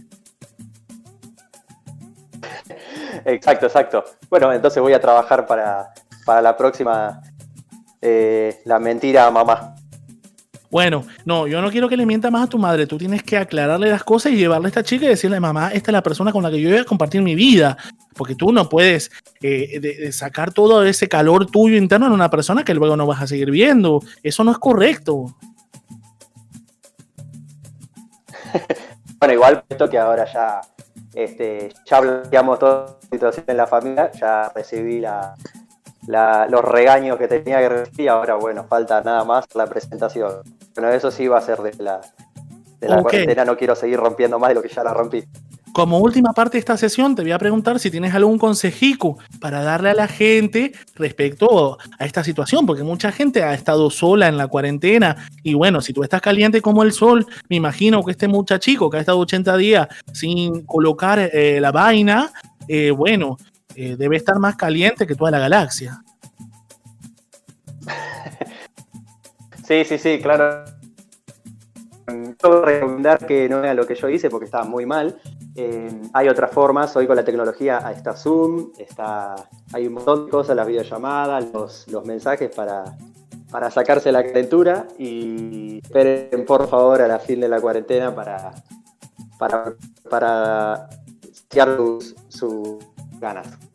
Exacto, 3.33 3.65
exacto. 3.67 4.03
Bueno, 4.29 4.51
entonces 4.51 4.81
voy 4.81 4.93
a 4.93 4.99
trabajar 5.01 5.45
para, 5.45 5.93
para 6.25 6.41
la 6.41 6.55
próxima 6.57 7.21
eh, 8.01 8.59
La 8.65 8.79
mentira 8.79 9.27
a 9.27 9.31
mamá. 9.31 9.75
Bueno, 10.71 11.03
no, 11.25 11.47
yo 11.47 11.61
no 11.61 11.71
quiero 11.71 11.89
que 11.89 11.97
le 11.97 12.05
mienta 12.05 12.29
más 12.29 12.43
a 12.45 12.47
tu 12.49 12.59
madre. 12.59 12.85
Tú 12.85 12.97
tienes 12.97 13.23
que 13.23 13.37
aclararle 13.37 13.89
las 13.89 14.03
cosas 14.03 14.31
y 14.33 14.35
llevarle 14.37 14.67
a 14.67 14.69
esta 14.69 14.83
chica 14.83 15.05
y 15.05 15.09
decirle, 15.09 15.39
mamá, 15.39 15.69
esta 15.73 15.89
es 15.89 15.93
la 15.93 16.03
persona 16.03 16.31
con 16.31 16.43
la 16.43 16.51
que 16.51 16.61
yo 16.61 16.69
voy 16.69 16.77
a 16.77 16.83
compartir 16.85 17.23
mi 17.23 17.33
vida. 17.33 17.75
Porque 18.15 18.35
tú 18.35 18.51
no 18.51 18.69
puedes 18.69 19.09
eh, 19.41 19.79
de- 19.79 19.95
de 19.95 20.11
sacar 20.11 20.53
todo 20.53 20.83
ese 20.83 21.07
calor 21.09 21.47
tuyo 21.47 21.75
interno 21.75 22.05
en 22.05 22.11
una 22.13 22.29
persona 22.29 22.63
que 22.63 22.75
luego 22.75 22.95
no 22.95 23.07
vas 23.07 23.21
a 23.21 23.27
seguir 23.27 23.49
viendo. 23.49 23.99
Eso 24.21 24.43
no 24.43 24.51
es 24.51 24.57
correcto. 24.59 25.35
Bueno, 29.19 29.33
igual 29.33 29.63
esto 29.67 29.89
que 29.89 29.97
ahora 29.97 30.25
ya, 30.31 30.61
este, 31.13 31.73
ya 31.85 32.01
planteamos 32.01 32.59
toda 32.59 32.85
la 32.87 33.09
situación 33.11 33.45
en 33.47 33.57
la 33.57 33.67
familia, 33.67 34.11
ya 34.11 34.49
recibí 34.55 34.99
la, 34.99 35.35
la- 36.07 36.47
los 36.49 36.63
regaños 36.63 37.17
que 37.17 37.27
tenía 37.27 37.59
que 37.59 37.69
recibir 37.69 38.09
ahora, 38.09 38.35
bueno, 38.35 38.63
falta 38.65 39.01
nada 39.01 39.23
más 39.23 39.45
la 39.55 39.67
presentación. 39.67 40.41
Bueno, 40.75 40.89
eso 40.91 41.11
sí 41.11 41.27
va 41.27 41.39
a 41.39 41.41
ser 41.41 41.59
de 41.59 41.73
la, 41.83 42.01
de 42.79 42.87
la 42.87 43.01
cuarentena, 43.01 43.45
no 43.45 43.57
quiero 43.57 43.75
seguir 43.75 43.97
rompiendo 43.97 44.39
más 44.39 44.49
de 44.49 44.55
lo 44.55 44.61
que 44.61 44.69
ya 44.69 44.83
la 44.83 44.93
rompí. 44.93 45.23
Como 45.73 45.99
última 45.99 46.33
parte 46.33 46.53
de 46.53 46.59
esta 46.59 46.77
sesión, 46.77 47.15
te 47.15 47.21
voy 47.21 47.31
a 47.31 47.37
preguntar 47.37 47.79
si 47.79 47.91
tienes 47.91 48.13
algún 48.15 48.39
consejico 48.39 49.17
para 49.39 49.61
darle 49.61 49.91
a 49.91 49.93
la 49.93 50.07
gente 50.07 50.71
respecto 50.95 51.77
a 51.97 52.05
esta 52.05 52.23
situación, 52.23 52.65
porque 52.65 52.83
mucha 52.83 53.11
gente 53.11 53.43
ha 53.43 53.53
estado 53.53 53.89
sola 53.89 54.27
en 54.27 54.37
la 54.37 54.47
cuarentena 54.47 55.29
y 55.43 55.53
bueno, 55.53 55.81
si 55.81 55.93
tú 55.93 56.03
estás 56.03 56.21
caliente 56.21 56.61
como 56.61 56.83
el 56.83 56.91
sol, 56.91 57.25
me 57.49 57.57
imagino 57.57 58.03
que 58.03 58.11
este 58.11 58.27
muchachico 58.27 58.89
que 58.89 58.97
ha 58.97 59.01
estado 59.01 59.19
80 59.19 59.57
días 59.57 59.87
sin 60.11 60.65
colocar 60.65 61.19
eh, 61.19 61.59
la 61.61 61.71
vaina, 61.71 62.31
eh, 62.67 62.91
bueno, 62.91 63.37
eh, 63.75 63.95
debe 63.95 64.17
estar 64.17 64.39
más 64.39 64.55
caliente 64.55 65.05
que 65.05 65.15
toda 65.15 65.31
la 65.31 65.39
galaxia. 65.39 66.01
Sí, 69.67 69.85
sí, 69.85 69.99
sí, 69.99 70.19
claro. 70.19 70.65
Yo 72.41 72.61
recomendar 72.63 73.25
que 73.25 73.47
no 73.49 73.57
hagan 73.57 73.77
lo 73.77 73.85
que 73.85 73.95
yo 73.95 74.09
hice 74.09 74.29
porque 74.29 74.45
estaba 74.45 74.63
muy 74.63 74.85
mal. 74.85 75.19
Eh, 75.55 76.01
hay 76.13 76.29
otras 76.29 76.51
formas, 76.51 76.95
hoy 76.95 77.07
con 77.07 77.15
la 77.15 77.23
tecnología 77.23 77.79
está 77.95 78.13
Zoom, 78.13 78.71
está, 78.77 79.35
hay 79.73 79.87
un 79.87 79.93
montón 79.93 80.25
de 80.25 80.31
cosas, 80.31 80.55
las 80.55 80.67
videollamadas, 80.67 81.45
los, 81.51 82.05
mensajes 82.05 82.53
para, 82.55 82.83
para 83.51 83.69
sacarse 83.69 84.11
la 84.11 84.23
calentura 84.23 84.87
y 84.97 85.79
esperen 85.79 86.45
por 86.45 86.67
favor 86.67 87.01
a 87.01 87.07
la 87.07 87.19
fin 87.19 87.39
de 87.39 87.49
la 87.49 87.59
cuarentena 87.59 88.13
para, 88.13 88.51
para, 89.37 89.73
para 90.09 90.89
sus, 91.77 92.15
sus 92.29 92.77
ganas. 93.19 93.68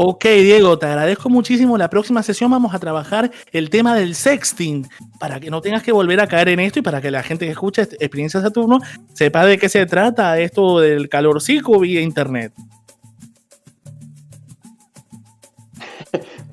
Ok, 0.00 0.26
Diego, 0.26 0.78
te 0.78 0.86
agradezco 0.86 1.28
muchísimo. 1.28 1.76
La 1.76 1.90
próxima 1.90 2.22
sesión 2.22 2.52
vamos 2.52 2.72
a 2.72 2.78
trabajar 2.78 3.32
el 3.50 3.68
tema 3.68 3.96
del 3.96 4.14
sexting 4.14 4.86
para 5.18 5.40
que 5.40 5.50
no 5.50 5.60
tengas 5.60 5.82
que 5.82 5.90
volver 5.90 6.20
a 6.20 6.28
caer 6.28 6.50
en 6.50 6.60
esto 6.60 6.78
y 6.78 6.82
para 6.82 7.00
que 7.00 7.10
la 7.10 7.24
gente 7.24 7.46
que 7.46 7.50
escucha 7.50 7.82
este- 7.82 7.96
Experiencia 7.96 8.40
Saturno 8.40 8.78
sepa 9.12 9.44
de 9.44 9.58
qué 9.58 9.68
se 9.68 9.84
trata 9.86 10.38
esto 10.38 10.78
del 10.78 11.08
calorcico 11.08 11.80
vía 11.80 12.00
internet. 12.00 12.52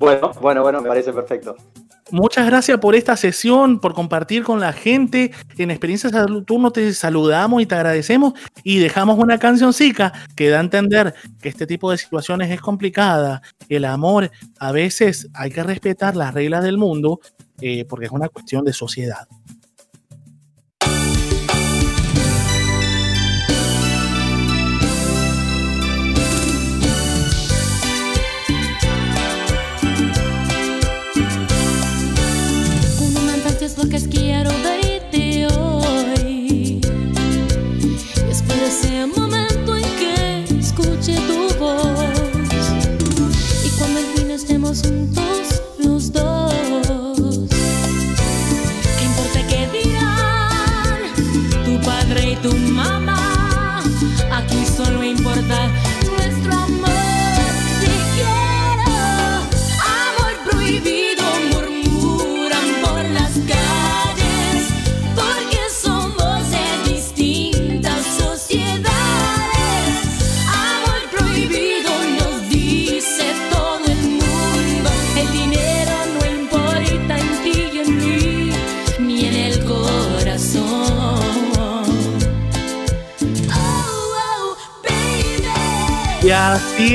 Bueno, 0.00 0.32
bueno, 0.42 0.62
bueno, 0.62 0.82
me 0.82 0.88
parece 0.88 1.12
perfecto. 1.12 1.56
Muchas 2.12 2.46
gracias 2.46 2.78
por 2.78 2.94
esta 2.94 3.16
sesión, 3.16 3.80
por 3.80 3.92
compartir 3.92 4.44
con 4.44 4.60
la 4.60 4.72
gente. 4.72 5.32
En 5.58 5.72
Experiencia 5.72 6.08
Saturno 6.08 6.70
te 6.70 6.94
saludamos 6.94 7.60
y 7.60 7.66
te 7.66 7.74
agradecemos 7.74 8.34
y 8.62 8.78
dejamos 8.78 9.18
una 9.18 9.38
cancioncica 9.38 10.12
que 10.36 10.48
da 10.48 10.58
a 10.58 10.60
entender 10.60 11.14
que 11.42 11.48
este 11.48 11.66
tipo 11.66 11.90
de 11.90 11.98
situaciones 11.98 12.52
es 12.52 12.60
complicada. 12.60 13.42
El 13.68 13.84
amor, 13.84 14.30
a 14.60 14.70
veces 14.70 15.28
hay 15.34 15.50
que 15.50 15.64
respetar 15.64 16.14
las 16.14 16.32
reglas 16.32 16.62
del 16.62 16.78
mundo 16.78 17.18
eh, 17.60 17.84
porque 17.88 18.06
es 18.06 18.12
una 18.12 18.28
cuestión 18.28 18.64
de 18.64 18.72
sociedad. 18.72 19.26
Quiero 34.04 34.50
verte 34.62 35.46
hoy. 35.46 36.80
Y 36.82 38.30
espero 38.30 38.66
ese 38.66 39.06
momento 39.06 39.76
en 39.76 39.84
que 39.96 40.58
escuche 40.58 41.16
tu 41.26 41.54
voz. 41.58 41.94
Y 43.64 43.70
cuando 43.78 44.00
al 44.00 44.06
fin 44.14 44.30
estemos 44.30 44.82
juntos 44.82 45.62
los 45.78 46.12
dos. 46.12 47.40
¿Qué 48.98 49.04
importa 49.04 49.46
qué 49.48 49.68
dirán 49.72 51.00
tu 51.64 51.80
padre 51.86 52.32
y 52.32 52.36
tu 52.36 52.54
mamá? 52.54 52.75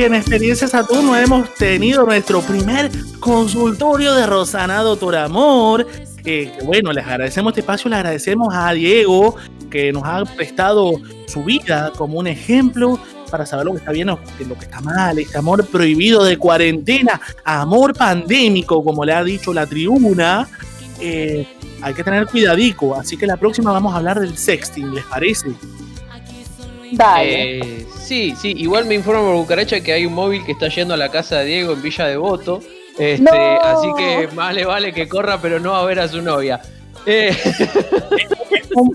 En 0.05 0.15
Experiencia 0.15 0.67
Saturno 0.67 1.15
hemos 1.15 1.53
tenido 1.53 2.05
nuestro 2.05 2.41
primer 2.41 2.89
consultorio 3.19 4.15
de 4.15 4.25
Rosana 4.25 4.79
Doctor 4.79 5.15
Amor. 5.15 5.85
Eh, 6.25 6.51
bueno, 6.63 6.91
les 6.91 7.05
agradecemos 7.05 7.51
este 7.51 7.61
espacio, 7.61 7.87
le 7.89 7.97
agradecemos 7.97 8.47
a 8.51 8.73
Diego 8.73 9.35
que 9.69 9.91
nos 9.91 10.03
ha 10.05 10.23
prestado 10.25 10.93
su 11.27 11.43
vida 11.43 11.93
como 11.95 12.17
un 12.17 12.25
ejemplo 12.25 12.99
para 13.29 13.45
saber 13.45 13.65
lo 13.65 13.73
que 13.73 13.77
está 13.77 13.91
bien 13.91 14.09
o 14.09 14.19
lo 14.47 14.57
que 14.57 14.65
está 14.65 14.81
mal, 14.81 15.19
este 15.19 15.37
amor 15.37 15.65
prohibido 15.67 16.23
de 16.23 16.37
cuarentena, 16.37 17.21
amor 17.43 17.93
pandémico, 17.93 18.83
como 18.83 19.05
le 19.05 19.13
ha 19.13 19.23
dicho 19.23 19.53
la 19.53 19.67
tribuna. 19.67 20.47
Eh, 20.99 21.47
hay 21.81 21.93
que 21.93 22.03
tener 22.03 22.25
cuidadico, 22.25 22.95
así 22.95 23.17
que 23.17 23.27
la 23.27 23.37
próxima 23.37 23.71
vamos 23.71 23.93
a 23.93 23.97
hablar 23.97 24.19
del 24.19 24.35
sexting, 24.35 24.95
¿les 24.95 25.05
parece? 25.05 25.49
Eh, 27.21 27.85
sí, 28.03 28.33
sí, 28.39 28.53
igual 28.57 28.85
me 28.85 28.95
informa 28.95 29.21
por 29.21 29.35
Bucaracha 29.35 29.81
que 29.81 29.93
hay 29.93 30.05
un 30.05 30.13
móvil 30.13 30.43
que 30.45 30.51
está 30.51 30.67
yendo 30.67 30.93
a 30.93 30.97
la 30.97 31.09
casa 31.09 31.39
de 31.39 31.45
Diego 31.45 31.73
en 31.73 31.81
Villa 31.81 32.05
Devoto. 32.05 32.61
Este, 32.97 33.23
¡No! 33.23 33.31
Así 33.61 33.87
que 33.97 34.27
más 34.35 34.53
le 34.53 34.65
vale 34.65 34.93
que 34.93 35.07
corra, 35.07 35.41
pero 35.41 35.59
no 35.59 35.75
a 35.75 35.85
ver 35.85 35.99
a 35.99 36.07
su 36.07 36.21
novia. 36.21 36.61
Eh, 37.05 37.35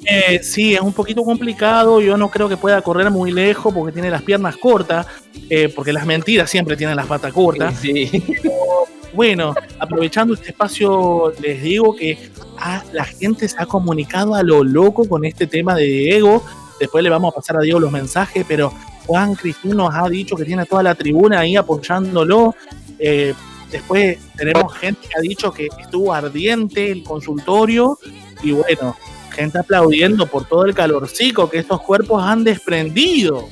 Eh, 0.07 0.41
sí, 0.43 0.75
es 0.75 0.81
un 0.81 0.93
poquito 0.93 1.23
complicado. 1.23 2.01
Yo 2.01 2.17
no 2.17 2.31
creo 2.31 2.49
que 2.49 2.57
pueda 2.57 2.81
correr 2.83 3.11
muy 3.11 3.33
lejos 3.33 3.73
porque 3.73 3.93
tiene 3.93 4.11
las 4.11 4.23
piernas 4.23 4.57
cortas. 4.57 5.07
eh, 5.51 5.69
porque 5.69 5.93
las 5.93 6.07
mentiras 6.07 6.51
siempre 6.51 6.77
tienen 6.77 6.97
las 6.97 7.07
patas 7.07 7.33
cortas. 7.33 7.79
Pero, 7.83 8.87
bueno, 9.13 9.55
aprovechando 9.79 10.35
este 10.35 10.51
espacio, 10.51 11.33
les 11.41 11.63
digo 11.63 11.95
que 11.95 12.19
ah, 12.59 12.83
la 12.93 13.05
gente 13.05 13.49
se 13.49 13.57
ha 13.59 13.67
comunicado 13.67 14.35
a 14.35 14.43
lo 14.43 14.65
loco 14.65 15.09
con 15.09 15.25
este 15.25 15.47
tema 15.47 15.75
de 15.75 15.85
Diego. 15.85 16.45
Después 16.79 17.03
le 17.03 17.11
vamos 17.11 17.33
a 17.33 17.37
pasar 17.37 17.57
a 17.57 17.61
Diego 17.61 17.81
los 17.81 17.93
mensajes, 17.93 18.45
pero 18.47 18.73
Juan 19.07 19.35
Cristín 19.35 19.77
nos 19.77 19.95
ha 19.95 20.09
dicho 20.09 20.37
que 20.37 20.45
tiene 20.45 20.67
toda 20.67 20.83
la 20.83 20.95
tribuna 20.95 21.41
ahí 21.41 21.57
apoyándolo. 21.57 22.55
Eh, 22.99 23.35
después 23.71 24.19
tenemos 24.37 24.75
gente 24.75 25.09
que 25.09 25.19
ha 25.19 25.21
dicho 25.21 25.53
que 25.53 25.69
estuvo 25.79 26.13
ardiente 26.13 26.91
el 26.91 27.03
consultorio 27.03 27.99
y 28.43 28.53
bueno, 28.53 28.97
gente 29.31 29.59
aplaudiendo 29.59 30.27
por 30.27 30.47
todo 30.47 30.65
el 30.65 30.75
calorcico 30.75 31.49
que 31.49 31.59
estos 31.59 31.81
cuerpos 31.83 32.23
han 32.23 32.45
desprendido. 32.45 33.49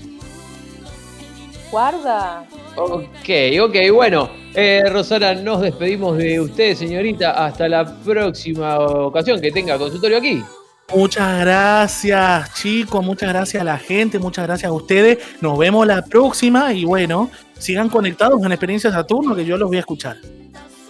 Guarda. 1.70 2.46
ok, 2.76 3.28
ok, 3.62 3.76
bueno. 3.92 4.30
eh, 4.54 4.84
Rosana, 4.88 5.34
nos 5.34 5.60
despedimos 5.60 6.16
de 6.16 6.40
usted, 6.40 6.76
señorita. 6.76 7.32
Hasta 7.32 7.68
la 7.68 7.96
próxima 8.04 8.78
ocasión 8.78 9.40
que 9.40 9.50
tenga 9.50 9.76
consultorio 9.78 10.18
aquí. 10.18 10.42
Muchas 10.92 11.40
gracias, 11.40 12.54
chicos. 12.54 13.04
Muchas 13.04 13.30
gracias 13.30 13.60
a 13.60 13.64
la 13.64 13.78
gente. 13.78 14.18
Muchas 14.18 14.46
gracias 14.46 14.68
a 14.68 14.72
ustedes. 14.72 15.18
Nos 15.40 15.58
vemos 15.58 15.86
la 15.86 16.02
próxima. 16.02 16.72
Y 16.72 16.84
bueno, 16.84 17.30
sigan 17.58 17.88
conectados 17.88 18.42
en 18.44 18.52
Experiencia 18.52 18.90
Saturno, 18.90 19.34
que 19.34 19.44
yo 19.44 19.56
los 19.56 19.68
voy 19.68 19.78
a 19.78 19.80
escuchar. 19.80 20.16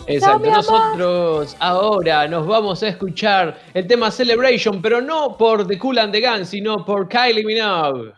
Exacto, 0.06 0.50
nosotros 0.50 1.56
ahora 1.60 2.28
nos 2.28 2.46
vamos 2.46 2.82
a 2.82 2.88
escuchar 2.88 3.58
el 3.72 3.86
tema 3.86 4.10
Celebration, 4.10 4.82
pero 4.82 5.00
no 5.00 5.36
por 5.38 5.66
The 5.66 5.78
Cool 5.78 5.98
and 5.98 6.12
the 6.12 6.20
Gang, 6.20 6.44
sino 6.44 6.84
por 6.84 7.08
Kylie 7.08 7.44
Minogue. 7.44 8.12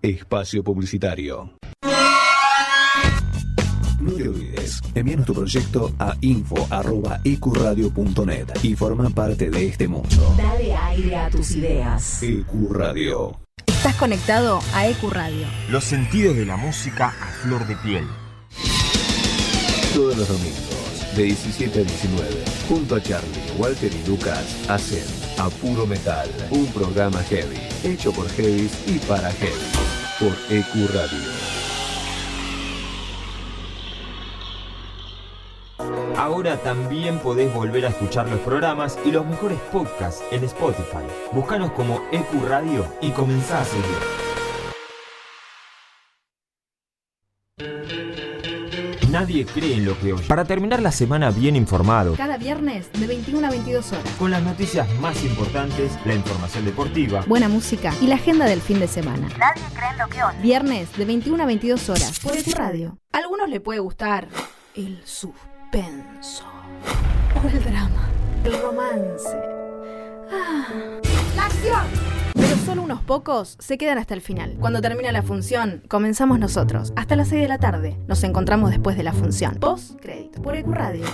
Espacio 0.00 0.64
publicitario. 0.64 1.52
No 4.00 4.12
te 4.12 4.26
olvides, 4.28 4.80
envíanos 4.94 5.26
tu 5.26 5.34
proyecto 5.34 5.92
a 5.98 6.16
info.ecuradio.net 6.22 8.46
y 8.62 8.74
forma 8.74 9.10
parte 9.10 9.50
de 9.50 9.66
este 9.66 9.86
mundo. 9.86 10.34
Dale 10.38 10.74
aire 10.74 11.16
a 11.16 11.28
tus 11.28 11.50
ideas. 11.56 12.22
Ecuradio. 12.22 13.38
Estás 13.66 13.96
conectado 13.96 14.60
a 14.72 14.88
EQ 14.88 15.10
Radio. 15.10 15.46
Los 15.70 15.84
sentidos 15.84 16.34
de 16.36 16.46
la 16.46 16.56
música 16.56 17.08
a 17.08 17.26
flor 17.42 17.66
de 17.66 17.76
piel. 17.76 18.06
Todos 19.92 20.16
los 20.16 20.26
domingos, 20.26 21.14
de 21.16 21.24
17 21.24 21.80
a 21.80 21.82
19, 21.84 22.44
junto 22.66 22.94
a 22.96 23.02
Charlie, 23.02 23.28
Walter 23.58 23.92
y 23.92 24.08
Lucas, 24.08 24.56
hacen 24.68 25.04
A 25.36 25.50
Puro 25.50 25.84
Metal, 25.86 26.30
un 26.50 26.66
programa 26.68 27.20
heavy, 27.24 27.58
hecho 27.82 28.12
por 28.12 28.28
heavies 28.30 28.72
y 28.86 28.98
para 29.00 29.30
heavy, 29.32 29.52
por 30.20 30.32
EQ 30.48 30.94
Radio. 30.94 31.54
Ahora 36.16 36.56
también 36.58 37.18
podés 37.18 37.52
volver 37.52 37.84
a 37.84 37.88
escuchar 37.88 38.28
los 38.28 38.40
programas 38.40 38.96
y 39.04 39.10
los 39.10 39.26
mejores 39.26 39.58
podcasts 39.72 40.22
en 40.30 40.44
Spotify. 40.44 41.04
Búscanos 41.32 41.72
como 41.72 42.00
EQ 42.12 42.48
Radio 42.48 42.86
y 43.00 43.10
comenzá 43.10 43.60
a 43.60 43.64
seguir. 43.64 44.23
Nadie 49.24 49.46
cree 49.46 49.72
en 49.76 49.86
lo 49.86 49.98
que 49.98 50.12
oye. 50.12 50.26
Para 50.28 50.44
terminar 50.44 50.82
la 50.82 50.92
semana 50.92 51.30
bien 51.30 51.56
informado, 51.56 52.14
Cada 52.14 52.36
viernes 52.36 52.92
de 52.92 53.06
21 53.06 53.46
a 53.46 53.50
22 53.50 53.92
horas. 53.92 54.04
con 54.18 54.30
las 54.30 54.42
noticias 54.42 54.86
más 55.00 55.24
importantes, 55.24 55.92
la 56.04 56.12
información 56.14 56.66
deportiva, 56.66 57.24
Buena 57.26 57.48
música 57.48 57.94
y 58.02 58.06
la 58.06 58.16
agenda 58.16 58.44
del 58.44 58.60
fin 58.60 58.78
de 58.80 58.86
semana. 58.86 59.28
Nadie 59.38 59.62
cree 59.74 59.88
en 59.92 59.98
lo 59.98 60.08
que 60.08 60.22
oye. 60.22 60.38
Viernes 60.42 60.94
de 60.98 61.06
21 61.06 61.42
a 61.42 61.46
22 61.46 61.88
horas 61.88 62.20
por 62.20 62.36
EQ 62.36 62.54
Radio. 62.54 62.98
A 63.12 63.18
algunos 63.18 63.48
le 63.48 63.60
puede 63.60 63.78
gustar 63.80 64.28
el 64.74 65.00
suspenso 65.06 66.44
o 67.42 67.48
el 67.48 67.64
drama, 67.64 68.08
el 68.44 68.60
romance. 68.60 69.28
Ah. 70.30 70.66
¡La 71.34 71.46
acción! 71.46 72.23
Pero 72.34 72.56
solo 72.56 72.82
unos 72.82 73.00
pocos 73.00 73.56
se 73.60 73.78
quedan 73.78 73.98
hasta 73.98 74.14
el 74.14 74.20
final. 74.20 74.56
Cuando 74.60 74.80
termina 74.80 75.12
la 75.12 75.22
función, 75.22 75.82
comenzamos 75.88 76.38
nosotros. 76.38 76.92
Hasta 76.96 77.16
las 77.16 77.28
6 77.28 77.42
de 77.42 77.48
la 77.48 77.58
tarde. 77.58 77.96
Nos 78.06 78.22
encontramos 78.24 78.70
después 78.70 78.96
de 78.96 79.04
la 79.04 79.12
función. 79.12 79.54
Post 79.54 80.00
crédito 80.00 80.42
por 80.42 80.56
EQ 80.56 80.68
Radio. 80.68 81.04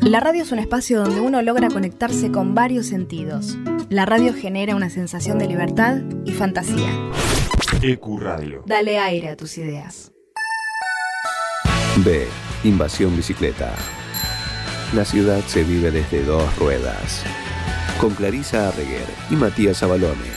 La 0.00 0.20
radio 0.20 0.42
es 0.42 0.52
un 0.52 0.58
espacio 0.58 1.02
donde 1.02 1.20
uno 1.20 1.42
logra 1.42 1.68
conectarse 1.68 2.30
con 2.30 2.54
varios 2.54 2.86
sentidos. 2.86 3.56
La 3.88 4.04
radio 4.06 4.34
genera 4.34 4.74
una 4.76 4.90
sensación 4.90 5.38
de 5.38 5.46
libertad 5.46 6.02
y 6.24 6.32
fantasía. 6.32 6.90
EQ 7.82 8.18
Radio. 8.20 8.62
Dale 8.66 8.98
aire 8.98 9.30
a 9.30 9.36
tus 9.36 9.58
ideas. 9.58 10.12
B. 12.04 12.26
Invasión 12.64 13.16
bicicleta. 13.16 13.74
La 14.94 15.04
ciudad 15.04 15.40
se 15.46 15.64
vive 15.64 15.90
desde 15.90 16.22
dos 16.24 16.56
ruedas. 16.56 17.24
Con 18.00 18.14
Clarisa 18.14 18.68
Arreguer 18.68 19.06
y 19.30 19.36
Matías 19.36 19.82
Abalone. 19.82 20.30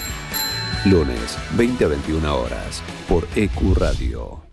Lunes, 0.85 1.37
20 1.57 1.85
a 1.85 1.87
21 1.87 2.35
horas, 2.35 2.83
por 3.09 3.27
EQ 3.35 3.75
Radio. 3.75 4.43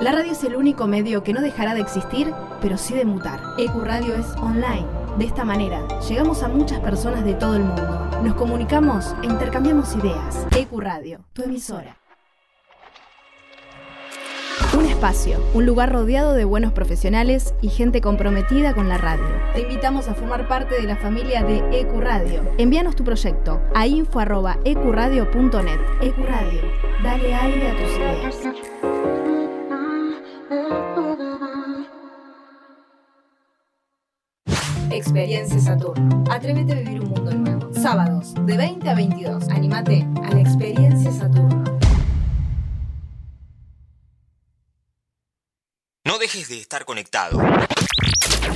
La 0.00 0.12
radio 0.12 0.32
es 0.32 0.42
el 0.44 0.56
único 0.56 0.86
medio 0.86 1.22
que 1.22 1.32
no 1.32 1.40
dejará 1.42 1.74
de 1.74 1.82
existir, 1.82 2.32
pero 2.60 2.78
sí 2.78 2.94
de 2.94 3.04
mutar. 3.04 3.40
EQ 3.58 3.84
Radio 3.84 4.14
es 4.14 4.26
online. 4.38 4.86
De 5.18 5.26
esta 5.26 5.44
manera, 5.44 5.86
llegamos 6.08 6.42
a 6.42 6.48
muchas 6.48 6.80
personas 6.80 7.24
de 7.24 7.34
todo 7.34 7.56
el 7.56 7.64
mundo. 7.64 8.10
Nos 8.22 8.34
comunicamos 8.34 9.14
e 9.22 9.26
intercambiamos 9.26 9.94
ideas. 9.94 10.46
EQ 10.56 10.80
Radio, 10.80 11.20
tu 11.34 11.42
emisora. 11.42 12.01
Un 14.74 14.86
espacio, 14.86 15.38
un 15.54 15.66
lugar 15.66 15.92
rodeado 15.92 16.32
de 16.32 16.44
buenos 16.44 16.72
profesionales 16.72 17.54
y 17.60 17.68
gente 17.68 18.00
comprometida 18.00 18.74
con 18.74 18.88
la 18.88 18.96
radio. 18.96 19.24
Te 19.54 19.60
invitamos 19.60 20.08
a 20.08 20.14
formar 20.14 20.48
parte 20.48 20.74
de 20.76 20.84
la 20.84 20.96
familia 20.96 21.42
de 21.42 21.58
EQ 21.72 22.00
Radio. 22.00 22.42
Envíanos 22.58 22.96
tu 22.96 23.04
proyecto 23.04 23.60
a 23.74 23.86
info.ecuradio.net. 23.86 25.80
EQ 26.00 26.16
Radio, 26.26 26.60
dale 27.02 27.34
aire 27.34 27.68
a 27.68 27.76
tus 27.76 27.90
ideas. 27.96 28.38
Experiencia 34.90 35.58
Saturno. 35.58 36.24
Atrévete 36.30 36.72
a 36.72 36.76
vivir 36.76 37.00
un 37.00 37.10
mundo 37.10 37.34
nuevo. 37.34 37.74
Sábados, 37.74 38.34
de 38.46 38.56
20 38.56 38.88
a 38.88 38.94
22. 38.94 39.48
Anímate 39.48 40.06
a 40.22 40.30
la 40.30 40.40
Experiencia 40.40 41.10
Saturno. 41.10 41.81
No 46.12 46.18
dejes 46.18 46.50
de 46.50 46.58
estar 46.58 46.84
conectado. 46.84 47.40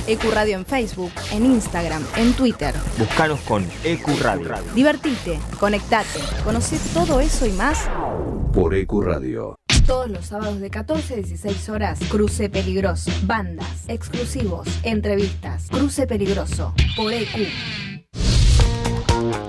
EQ 0.05 0.31
Radio 0.31 0.57
en 0.57 0.65
Facebook, 0.67 1.11
en 1.31 1.43
Instagram, 1.43 2.05
en 2.15 2.33
Twitter. 2.33 2.75
Búscanos 2.99 3.39
con 3.39 3.67
EQ 3.83 4.07
Radio. 4.21 4.53
Divertite, 4.75 5.39
conectate, 5.59 6.19
conoce 6.43 6.77
todo 6.93 7.19
eso 7.19 7.47
y 7.47 7.51
más 7.53 7.89
Por 8.53 8.75
EQ 8.75 9.01
Radio. 9.01 9.55
todos 9.87 10.07
los 10.07 10.27
sábados 10.27 10.59
de 10.59 10.69
14 10.69 11.15
a 11.15 11.17
16 11.17 11.69
horas. 11.69 11.99
Cruce 12.11 12.47
Peligroso. 12.47 13.09
Bandas, 13.23 13.87
exclusivos, 13.87 14.67
entrevistas. 14.83 15.65
Cruce 15.71 16.05
Peligroso. 16.05 16.75
Por 16.95 17.11
E 17.11 17.23
EQ. 17.23 17.96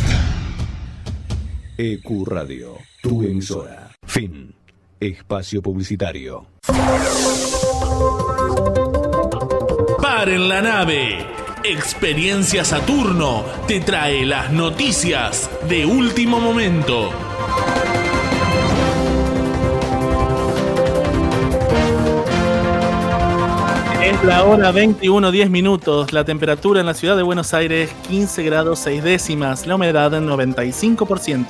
EQ 1.79 2.25
Radio, 2.27 2.79
tu 3.03 3.23
emisora. 3.23 3.91
Fin. 4.07 4.55
Espacio 4.99 5.61
publicitario. 5.61 6.47
Paren 10.01 10.49
la 10.49 10.63
nave. 10.63 11.19
Experiencia 11.65 12.65
Saturno 12.65 13.45
te 13.67 13.81
trae 13.81 14.25
las 14.25 14.51
noticias 14.53 15.51
de 15.69 15.85
último 15.85 16.41
momento. 16.41 17.26
La 24.25 24.45
hora 24.45 24.73
21, 24.73 25.31
10 25.31 25.51
minutos. 25.51 26.13
La 26.13 26.25
temperatura 26.25 26.81
en 26.81 26.87
la 26.87 26.95
ciudad 26.95 27.17
de 27.17 27.23
Buenos 27.23 27.55
Aires 27.55 27.91
15 28.09 28.43
grados 28.43 28.81
6 28.81 29.03
décimas. 29.03 29.67
La 29.67 29.77
humedad 29.77 30.13
en 30.15 30.27
95%. 30.27 31.47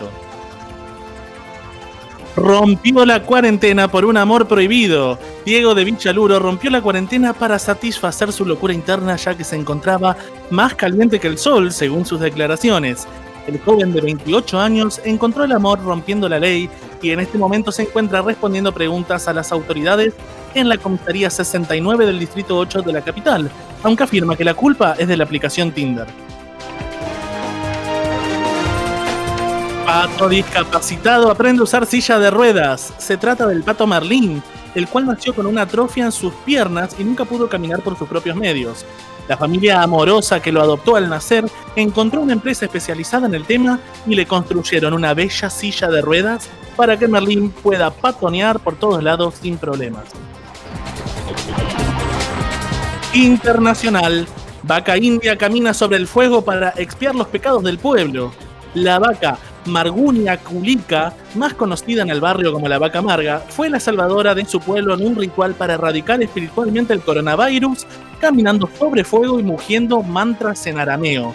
Rompió 2.37 3.07
la 3.07 3.23
cuarentena 3.23 3.89
por 3.89 4.05
un 4.05 4.17
amor 4.17 4.47
prohibido. 4.47 5.19
Diego 5.47 5.75
de 5.75 5.85
Vichaluro 5.85 6.39
rompió 6.39 6.71
la 6.71 6.83
cuarentena 6.83 7.33
para 7.33 7.59
satisfacer 7.59 8.31
su 8.31 8.45
locura 8.45 8.75
interna 8.75 9.17
ya 9.17 9.35
que 9.35 9.45
se 9.45 9.57
encontraba 9.57 10.17
más 10.51 10.75
caliente 10.75 11.19
que 11.19 11.29
el 11.29 11.39
sol, 11.39 11.73
según 11.73 12.05
sus 12.05 12.21
declaraciones. 12.21 13.07
El 13.47 13.61
joven 13.61 13.93
de 13.93 14.01
28 14.01 14.59
años 14.59 15.01
encontró 15.05 15.45
el 15.45 15.53
amor 15.53 15.83
rompiendo 15.83 16.29
la 16.29 16.41
ley 16.41 16.69
y 17.01 17.11
en 17.11 17.21
este 17.21 17.39
momento 17.39 17.71
se 17.71 17.83
encuentra 17.83 18.23
respondiendo 18.23 18.73
preguntas 18.73 19.29
a 19.29 19.33
las 19.33 19.53
autoridades 19.53 20.15
en 20.55 20.69
la 20.69 20.79
comisaría 20.79 21.31
69 21.31 22.07
del 22.07 22.19
distrito 22.19 22.59
8 22.59 22.83
de 22.83 22.93
la 22.93 23.03
capital, 23.03 23.51
aunque 23.83 24.03
afirma 24.03 24.37
que 24.37 24.45
la 24.45 24.55
culpa 24.55 24.97
es 24.99 25.07
de 25.07 25.17
la 25.17 25.25
aplicación 25.25 25.71
Tinder. 25.71 26.07
Pato 29.87 30.29
discapacitado 30.29 31.31
aprende 31.31 31.61
a 31.61 31.65
usar 31.65 31.87
silla 31.87 32.19
de 32.19 32.31
ruedas. 32.31 32.93
Se 32.99 33.17
trata 33.17 33.47
del 33.47 33.63
pato 33.63 33.87
Merlín, 33.87 34.43
el 34.75 34.89
cual 34.89 35.07
nació 35.07 35.33
con 35.33 35.47
una 35.47 35.63
atrofia 35.63 36.07
en 36.07 36.13
sus 36.13 36.33
piernas 36.45 36.97
y 36.99 37.05
nunca 37.05 37.25
pudo 37.25 37.49
caminar 37.49 37.83
por 37.83 37.97
sus 37.97 38.09
propios 38.09 38.35
medios. 38.35 38.85
La 39.29 39.37
familia 39.37 39.83
amorosa 39.83 40.41
que 40.41 40.53
lo 40.53 40.63
adoptó 40.63 40.97
al 40.97 41.09
nacer 41.09 41.45
encontró 41.75 42.21
una 42.21 42.33
empresa 42.33 42.67
especializada 42.67 43.27
en 43.27 43.35
el 43.35 43.45
tema 43.45 43.81
y 44.07 44.15
le 44.15 44.27
construyeron 44.27 44.93
una 44.93 45.15
bella 45.15 45.51
silla 45.51 45.89
de 45.89 46.01
ruedas 46.01 46.49
para 46.77 46.97
que 46.97 47.09
Merlín 47.09 47.51
pueda 47.51 47.91
patonear 47.91 48.61
por 48.61 48.77
todos 48.77 49.03
lados 49.03 49.35
sin 49.41 49.59
problemas. 49.59 50.05
Internacional. 53.15 54.27
Vaca 54.63 54.97
india 54.97 55.37
camina 55.37 55.73
sobre 55.73 55.97
el 55.97 56.07
fuego 56.07 56.43
para 56.43 56.71
expiar 56.77 57.15
los 57.15 57.29
pecados 57.29 57.63
del 57.63 57.79
pueblo. 57.79 58.33
La 58.75 58.99
vaca 58.99 59.39
Margunia 59.67 60.39
Kulika, 60.39 61.13
más 61.35 61.55
conocida 61.55 62.03
en 62.03 62.11
el 62.11 62.21
barrio 62.21 62.53
como 62.53 62.69
la 62.69 62.79
vaca 62.79 63.01
amarga, 63.01 63.41
fue 63.49 63.69
la 63.69 63.81
salvadora 63.81 64.35
de 64.35 64.45
su 64.45 64.61
pueblo 64.61 64.95
en 64.95 65.07
un 65.07 65.17
ritual 65.17 65.55
para 65.55 65.75
erradicar 65.75 66.23
espiritualmente 66.23 66.93
el 66.93 67.01
coronavirus, 67.01 67.87
caminando 68.21 68.69
sobre 68.79 69.05
fuego 69.05 69.39
y 69.41 69.43
mugiendo 69.43 70.03
mantras 70.03 70.67
en 70.67 70.79
arameo. 70.79 71.35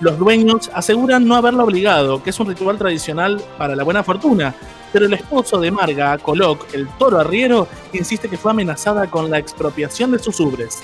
Los 0.00 0.18
dueños 0.18 0.70
aseguran 0.72 1.26
no 1.26 1.34
haberla 1.34 1.64
obligado, 1.64 2.22
que 2.22 2.30
es 2.30 2.40
un 2.40 2.48
ritual 2.48 2.78
tradicional 2.78 3.42
para 3.56 3.74
la 3.74 3.82
buena 3.82 4.04
fortuna, 4.04 4.54
pero 4.92 5.06
el 5.06 5.14
esposo 5.14 5.58
de 5.58 5.70
Marga, 5.70 6.16
Coloc, 6.18 6.72
el 6.72 6.88
toro 6.98 7.18
arriero, 7.18 7.68
insiste 7.92 8.28
que 8.28 8.38
fue 8.38 8.52
amenazada 8.52 9.08
con 9.08 9.30
la 9.30 9.38
expropiación 9.38 10.12
de 10.12 10.18
sus 10.18 10.40
ubres. 10.40 10.78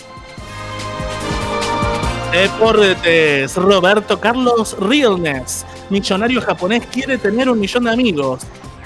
Deportes. 2.32 3.54
Roberto 3.54 4.18
Carlos 4.18 4.76
Realness, 4.80 5.64
millonario 5.90 6.40
japonés, 6.40 6.86
quiere 6.86 7.18
tener 7.18 7.48
un 7.48 7.58
millón 7.58 7.84
de 7.84 7.92
amigos. 7.92 8.42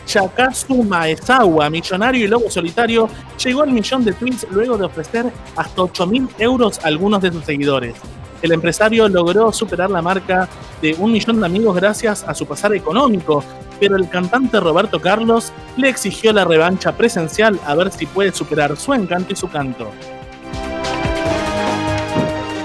Shakazu 0.07 0.83
Maezawa, 0.85 1.69
millonario 1.69 2.25
y 2.25 2.29
lobo 2.29 2.51
solitario, 2.51 3.09
llegó 3.45 3.63
al 3.63 3.71
millón 3.71 4.05
de 4.05 4.13
tweets 4.15 4.47
luego 4.51 4.79
de 4.79 4.87
ofrecer 4.87 5.31
hasta 5.55 5.83
8.000 5.83 6.29
euros 6.39 6.79
a 6.79 6.89
algunos 6.89 7.21
de 7.21 7.31
sus 7.31 7.45
seguidores. 7.45 7.95
El 8.41 8.53
empresario 8.53 9.09
logró 9.09 9.53
superar 9.53 9.91
la 9.91 10.01
marca 10.01 10.49
de 10.81 10.95
un 10.95 11.13
millón 11.13 11.41
de 11.41 11.47
amigos 11.47 11.75
gracias 11.75 12.25
a 12.27 12.35
su 12.35 12.47
pasar 12.47 12.73
económico, 12.75 13.45
pero 13.81 13.97
el 13.97 14.09
cantante 14.09 14.61
Roberto 14.61 15.01
Carlos 15.01 15.53
le 15.77 15.89
exigió 15.89 16.33
la 16.33 16.45
revancha 16.45 16.93
presencial 16.93 17.59
a 17.67 17.75
ver 17.75 17.91
si 17.91 18.07
puede 18.07 18.33
superar 18.33 18.77
su 18.77 18.95
encanto 18.95 19.33
y 19.33 19.37
su 19.37 19.49
canto. 19.51 19.91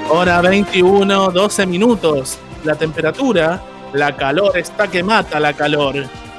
Hora 0.10 0.42
21, 0.42 1.32
12 1.32 1.66
minutos. 1.66 2.38
La 2.64 2.76
temperatura, 2.76 3.62
la 3.94 4.16
calor 4.16 4.58
está 4.58 4.88
que 4.88 5.04
mata 5.04 5.40
la 5.40 5.54
calor. 5.54 5.96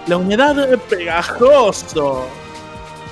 La 0.06 0.16
humedad 0.16 0.56
pegajoso. 0.88 2.26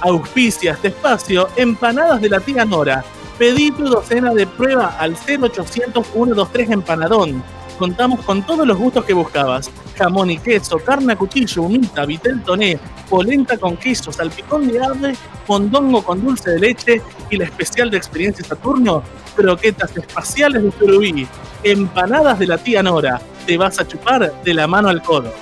Auspicia 0.01 0.73
este 0.73 0.89
espacio 0.89 1.49
empanadas 1.57 2.21
de 2.21 2.29
la 2.29 2.41
tía 2.41 2.65
Nora. 2.65 3.05
Pedí 3.39 3.71
tu 3.71 3.85
docena 3.85 4.35
de 4.35 4.47
prueba 4.47 4.97
al 4.99 5.17
0800 5.17 6.07
123 6.07 6.71
Empanadón. 6.71 7.43
Contamos 7.83 8.21
con 8.21 8.45
todos 8.45 8.65
los 8.65 8.79
gustos 8.79 9.05
que 9.05 9.13
buscabas. 9.13 9.69
Jamón 9.99 10.31
y 10.31 10.39
queso, 10.39 10.79
carne 10.79 11.15
a 11.15 11.17
cuchillo, 11.17 11.63
humita, 11.63 12.07
vitel 12.07 12.41
toné, 12.45 12.79
polenta 13.11 13.59
con 13.59 13.77
queso, 13.77 14.13
salpicón 14.13 14.69
de 14.69 14.81
ave, 14.81 15.17
mondongo 15.49 16.01
con 16.05 16.25
dulce 16.25 16.53
de 16.53 16.61
leche 16.61 17.03
y 17.29 17.39
la 17.39 17.47
especial 17.47 17.91
de 17.91 17.97
Experiencia 17.97 18.45
Saturno, 18.45 19.03
croquetas 19.35 19.97
espaciales 19.97 20.63
de 20.63 20.71
surubí, 20.71 21.27
empanadas 21.65 22.39
de 22.39 22.47
la 22.47 22.59
tía 22.59 22.85
Nora. 22.85 23.21
Te 23.49 23.59
vas 23.59 23.81
a 23.81 23.89
chupar 23.89 24.33
de 24.45 24.55
la 24.55 24.69
mano 24.69 24.89
al 24.89 25.03
codo. 25.03 25.33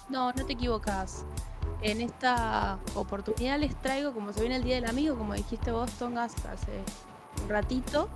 No, 0.09 0.33
no 0.33 0.47
te 0.47 0.53
equivocas. 0.53 1.25
En 1.83 2.01
esta 2.01 2.79
oportunidad 2.95 3.59
les 3.59 3.75
traigo, 3.77 4.13
como 4.13 4.33
se 4.33 4.41
viene 4.41 4.57
el 4.57 4.65
Día 4.65 4.75
del 4.75 4.87
Amigo, 4.87 5.17
como 5.17 5.35
dijiste 5.35 5.73
vos, 5.73 5.91
Tongas, 5.93 6.35
hace 6.45 6.73
un 7.43 7.49
ratito, 7.49 8.09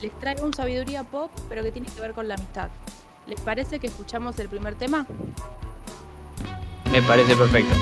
les 0.00 0.18
traigo 0.18 0.44
un 0.44 0.54
sabiduría 0.54 1.04
pop, 1.04 1.30
pero 1.48 1.62
que 1.62 1.72
tiene 1.72 1.88
que 1.88 2.00
ver 2.00 2.14
con 2.14 2.26
la 2.26 2.34
amistad. 2.34 2.70
¿Les 3.26 3.40
parece 3.40 3.78
que 3.78 3.88
escuchamos 3.88 4.38
el 4.38 4.48
primer 4.48 4.76
tema? 4.76 5.06
Me 6.90 7.02
parece 7.02 7.36
perfecto. 7.36 7.74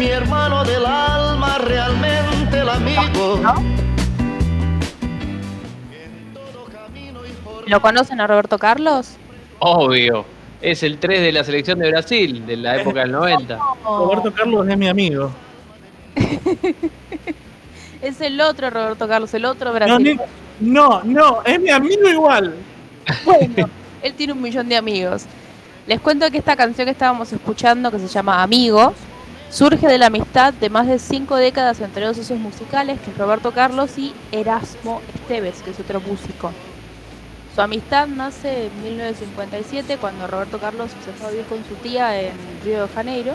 Mi 0.00 0.06
hermano 0.06 0.64
del 0.64 0.86
alma, 0.86 1.58
realmente 1.58 2.58
el 2.58 2.70
amigo. 2.70 3.38
¿Lo 7.66 7.82
conocen 7.82 8.18
a 8.18 8.26
Roberto 8.26 8.58
Carlos? 8.58 9.16
Obvio. 9.58 10.24
Es 10.62 10.82
el 10.84 10.96
3 10.98 11.20
de 11.20 11.32
la 11.32 11.44
selección 11.44 11.80
de 11.80 11.90
Brasil, 11.90 12.46
de 12.46 12.56
la 12.56 12.76
época 12.80 13.00
del 13.00 13.12
90. 13.12 13.58
Roberto 13.84 14.32
Carlos 14.32 14.66
es 14.66 14.78
mi 14.78 14.88
amigo. 14.88 15.30
Es 18.00 18.18
el 18.22 18.40
otro 18.40 18.70
Roberto 18.70 19.06
Carlos, 19.06 19.34
el 19.34 19.44
otro 19.44 19.68
No, 19.68 19.74
brasileño. 19.74 20.22
no, 20.60 21.02
no, 21.04 21.42
es 21.44 21.60
mi 21.60 21.68
amigo 21.68 22.08
igual. 22.08 22.54
Bueno, 23.26 23.68
él 24.02 24.14
tiene 24.14 24.32
un 24.32 24.40
millón 24.40 24.66
de 24.70 24.76
amigos. 24.78 25.26
Les 25.86 26.00
cuento 26.00 26.30
que 26.30 26.38
esta 26.38 26.56
canción 26.56 26.86
que 26.86 26.92
estábamos 26.92 27.30
escuchando, 27.30 27.90
que 27.90 27.98
se 27.98 28.08
llama 28.08 28.42
Amigo, 28.42 28.94
surge 29.50 29.88
de 29.88 29.98
la 29.98 30.06
amistad 30.06 30.54
de 30.54 30.70
más 30.70 30.86
de 30.86 30.98
cinco 30.98 31.36
décadas 31.36 31.80
entre 31.80 32.06
dos 32.06 32.16
socios 32.16 32.38
musicales, 32.38 33.00
que 33.00 33.10
es 33.10 33.18
Roberto 33.18 33.50
Carlos 33.52 33.98
y 33.98 34.14
Erasmo 34.30 35.02
Esteves, 35.14 35.60
que 35.62 35.70
es 35.70 35.80
otro 35.80 36.00
músico. 36.00 36.52
Su 37.54 37.60
amistad 37.60 38.06
nace 38.06 38.66
en 38.66 38.82
1957, 38.84 39.98
cuando 39.98 40.28
Roberto 40.28 40.58
Carlos 40.58 40.90
se 41.04 41.12
fue 41.12 41.26
a 41.26 41.30
vivir 41.30 41.46
con 41.46 41.64
su 41.64 41.74
tía 41.76 42.20
en 42.20 42.32
Río 42.64 42.82
de 42.82 42.88
Janeiro, 42.94 43.34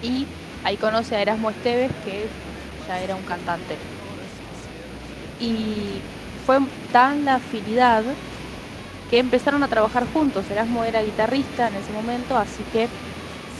y 0.00 0.26
ahí 0.62 0.76
conoce 0.76 1.16
a 1.16 1.22
Erasmo 1.22 1.50
Esteves, 1.50 1.90
que 2.04 2.26
ya 2.86 3.00
era 3.00 3.16
un 3.16 3.22
cantante. 3.22 3.76
Y 5.40 6.00
fue 6.46 6.58
tan 6.92 7.24
la 7.24 7.36
afinidad 7.36 8.04
que 9.10 9.18
empezaron 9.18 9.64
a 9.64 9.68
trabajar 9.68 10.06
juntos. 10.12 10.44
Erasmo 10.50 10.84
era 10.84 11.02
guitarrista 11.02 11.66
en 11.66 11.74
ese 11.74 11.92
momento, 11.92 12.36
así 12.36 12.62
que 12.72 12.88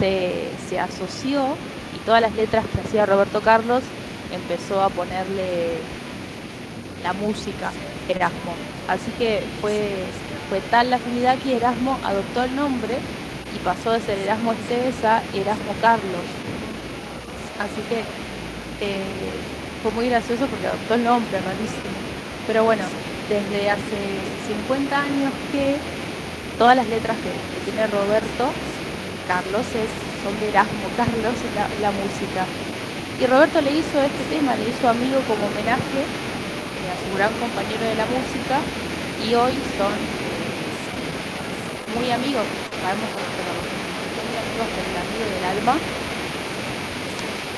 se, 0.01 0.81
asoció 0.81 1.57
y 1.95 1.99
todas 2.05 2.23
las 2.23 2.35
letras 2.35 2.65
que 2.73 2.81
hacía 2.81 3.07
Roberto 3.07 3.41
Carlos 3.41 3.83
empezó 4.33 4.83
a 4.83 4.89
ponerle 4.89 5.79
la 7.03 7.13
música 7.13 7.71
Erasmo. 8.09 8.55
Así 8.89 9.11
que 9.19 9.43
fue, 9.61 10.05
fue 10.49 10.61
tal 10.71 10.91
la 10.91 10.97
afinidad 10.97 11.39
que 11.39 11.57
Erasmo 11.57 11.99
adoptó 12.03 12.45
el 12.45 12.57
nombre 12.57 12.97
y 13.55 13.59
pasó 13.59 13.93
de 13.93 14.01
ser 14.01 14.19
Erasmo 14.19 14.53
Esteves 14.53 15.05
a 15.05 15.23
Erasmo 15.35 15.75
Carlos. 15.81 16.25
Así 17.59 17.83
que 17.89 18.01
eh, 18.85 19.05
fue 19.83 19.93
muy 19.93 20.09
gracioso 20.09 20.47
porque 20.47 20.67
adoptó 20.67 20.95
el 20.95 21.05
nombre, 21.05 21.39
rarísimo. 21.41 22.01
Pero 22.47 22.65
bueno, 22.65 22.85
desde 23.29 23.71
hace 23.71 23.99
50 24.49 24.99
años 24.99 25.33
que 25.53 25.77
todas 26.59 26.77
las 26.77 26.89
letras 26.89 27.17
que 27.19 27.71
tiene 27.71 27.87
Roberto 27.87 28.51
Carlos 29.27 29.67
es, 29.75 29.91
son 30.23 30.39
de 30.41 30.49
Erasmo 30.49 30.89
Carlos 30.97 31.37
la, 31.55 31.69
la 31.81 31.91
música. 31.93 32.47
Y 33.21 33.27
Roberto 33.27 33.61
le 33.61 33.73
hizo 33.73 34.01
este 34.01 34.25
tema, 34.31 34.57
le 34.57 34.71
hizo 34.71 34.89
amigo 34.89 35.21
como 35.29 35.47
homenaje 35.47 36.01
eh, 36.01 36.89
a 36.89 36.97
su 36.97 37.17
gran 37.17 37.33
compañero 37.35 37.85
de 37.85 37.95
la 37.95 38.07
música 38.07 38.57
y 39.21 39.35
hoy 39.35 39.53
son 39.77 39.93
muy 41.97 42.11
amigos, 42.11 42.45
sabemos 42.81 43.09
que 43.13 43.43
son 43.45 43.59
muy 44.25 44.37
amigos 44.41 44.69
del 44.73 44.97
amigo 44.97 45.25
del 45.35 45.45
alma. 45.45 45.77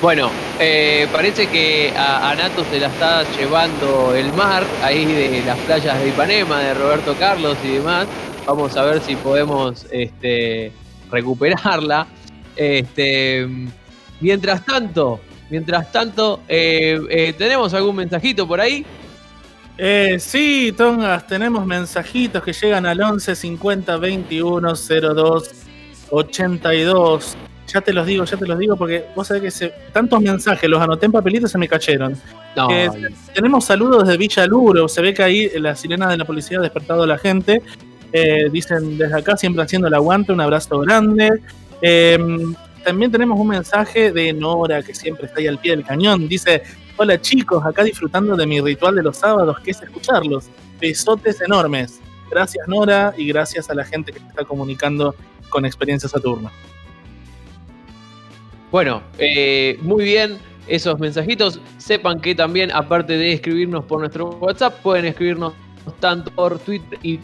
Bueno, 0.01 0.29
eh, 0.59 1.07
parece 1.13 1.47
que 1.47 1.93
a, 1.95 2.29
a 2.29 2.35
Nato 2.35 2.65
se 2.69 2.77
la 2.79 2.87
está 2.87 3.23
llevando 3.37 4.13
el 4.13 4.33
mar, 4.33 4.65
ahí 4.83 5.05
de 5.05 5.43
las 5.45 5.57
playas 5.59 5.97
de 5.97 6.09
Ipanema, 6.09 6.59
de 6.59 6.73
Roberto 6.73 7.15
Carlos 7.17 7.57
y 7.63 7.75
demás. 7.75 8.07
Vamos 8.45 8.75
a 8.75 8.83
ver 8.83 9.01
si 9.01 9.15
podemos 9.15 9.85
este, 9.91 10.73
recuperarla. 11.13 12.07
Este, 12.55 13.47
mientras 14.19 14.65
tanto, 14.65 15.19
mientras 15.49 15.91
tanto, 15.91 16.41
eh, 16.47 16.99
eh, 17.09 17.33
¿tenemos 17.37 17.73
algún 17.73 17.95
mensajito 17.95 18.47
por 18.47 18.59
ahí? 18.59 18.85
Eh, 19.77 20.17
sí, 20.19 20.73
Tongas, 20.77 21.25
tenemos 21.25 21.65
mensajitos 21.65 22.43
que 22.43 22.53
llegan 22.53 22.85
al 22.85 23.01
11 23.01 23.35
50 23.35 23.97
21 23.97 24.73
02 24.75 25.49
82. 26.11 27.35
Ya 27.73 27.81
te 27.81 27.91
los 27.93 28.05
digo, 28.05 28.23
ya 28.25 28.37
te 28.37 28.45
los 28.45 28.59
digo, 28.59 28.75
porque 28.75 29.05
vos 29.15 29.25
sabés 29.27 29.41
que 29.43 29.49
se- 29.51 29.73
tantos 29.91 30.21
mensajes 30.21 30.69
los 30.69 30.79
anoté 30.81 31.05
en 31.07 31.11
papelitos 31.11 31.49
y 31.49 31.53
se 31.53 31.57
me 31.57 31.67
cayeron. 31.67 32.15
No, 32.55 32.69
Eh, 32.69 32.89
tenemos 33.33 33.65
saludos 33.65 34.03
desde 34.05 34.17
Villa 34.17 34.45
Luro, 34.45 34.87
se 34.87 35.01
ve 35.01 35.11
que 35.13 35.23
ahí 35.23 35.49
la 35.55 35.75
sirena 35.75 36.07
de 36.07 36.17
la 36.17 36.25
policía 36.25 36.59
ha 36.59 36.61
despertado 36.61 37.03
a 37.03 37.07
la 37.07 37.17
gente. 37.17 37.63
Eh, 38.13 38.47
dicen 38.51 38.95
desde 38.97 39.17
acá 39.17 39.35
siempre 39.35 39.63
haciendo 39.63 39.87
el 39.87 39.93
aguante, 39.95 40.31
un 40.31 40.39
abrazo 40.39 40.79
grande. 40.79 41.31
Eh, 41.81 42.17
también 42.83 43.11
tenemos 43.11 43.39
un 43.39 43.47
mensaje 43.47 44.11
de 44.11 44.31
Nora, 44.33 44.83
que 44.83 44.93
siempre 44.93 45.25
está 45.25 45.39
ahí 45.39 45.47
al 45.47 45.57
pie 45.57 45.71
del 45.71 45.83
cañón. 45.83 46.27
Dice, 46.27 46.61
hola 46.95 47.19
chicos, 47.19 47.65
acá 47.65 47.83
disfrutando 47.83 48.35
de 48.35 48.45
mi 48.45 48.61
ritual 48.61 48.95
de 48.95 49.03
los 49.03 49.17
sábados, 49.17 49.59
que 49.61 49.71
es 49.71 49.81
escucharlos. 49.81 50.45
Besotes 50.79 51.41
enormes. 51.41 51.99
Gracias 52.29 52.67
Nora 52.67 53.13
y 53.17 53.27
gracias 53.27 53.69
a 53.69 53.73
la 53.73 53.83
gente 53.83 54.11
que 54.11 54.19
está 54.19 54.43
comunicando 54.43 55.15
con 55.49 55.65
Experiencia 55.65 56.07
Saturno. 56.07 56.51
Bueno, 58.71 59.01
eh, 59.17 59.77
muy 59.81 60.03
bien 60.03 60.37
esos 60.67 60.99
mensajitos. 60.99 61.59
Sepan 61.77 62.19
que 62.19 62.35
también, 62.35 62.71
aparte 62.71 63.17
de 63.17 63.33
escribirnos 63.33 63.85
por 63.85 63.99
nuestro 63.99 64.29
WhatsApp, 64.29 64.81
pueden 64.81 65.05
escribirnos 65.05 65.53
tanto 65.99 66.31
por 66.31 66.59
Twitter 66.59 66.99
y 67.01 67.19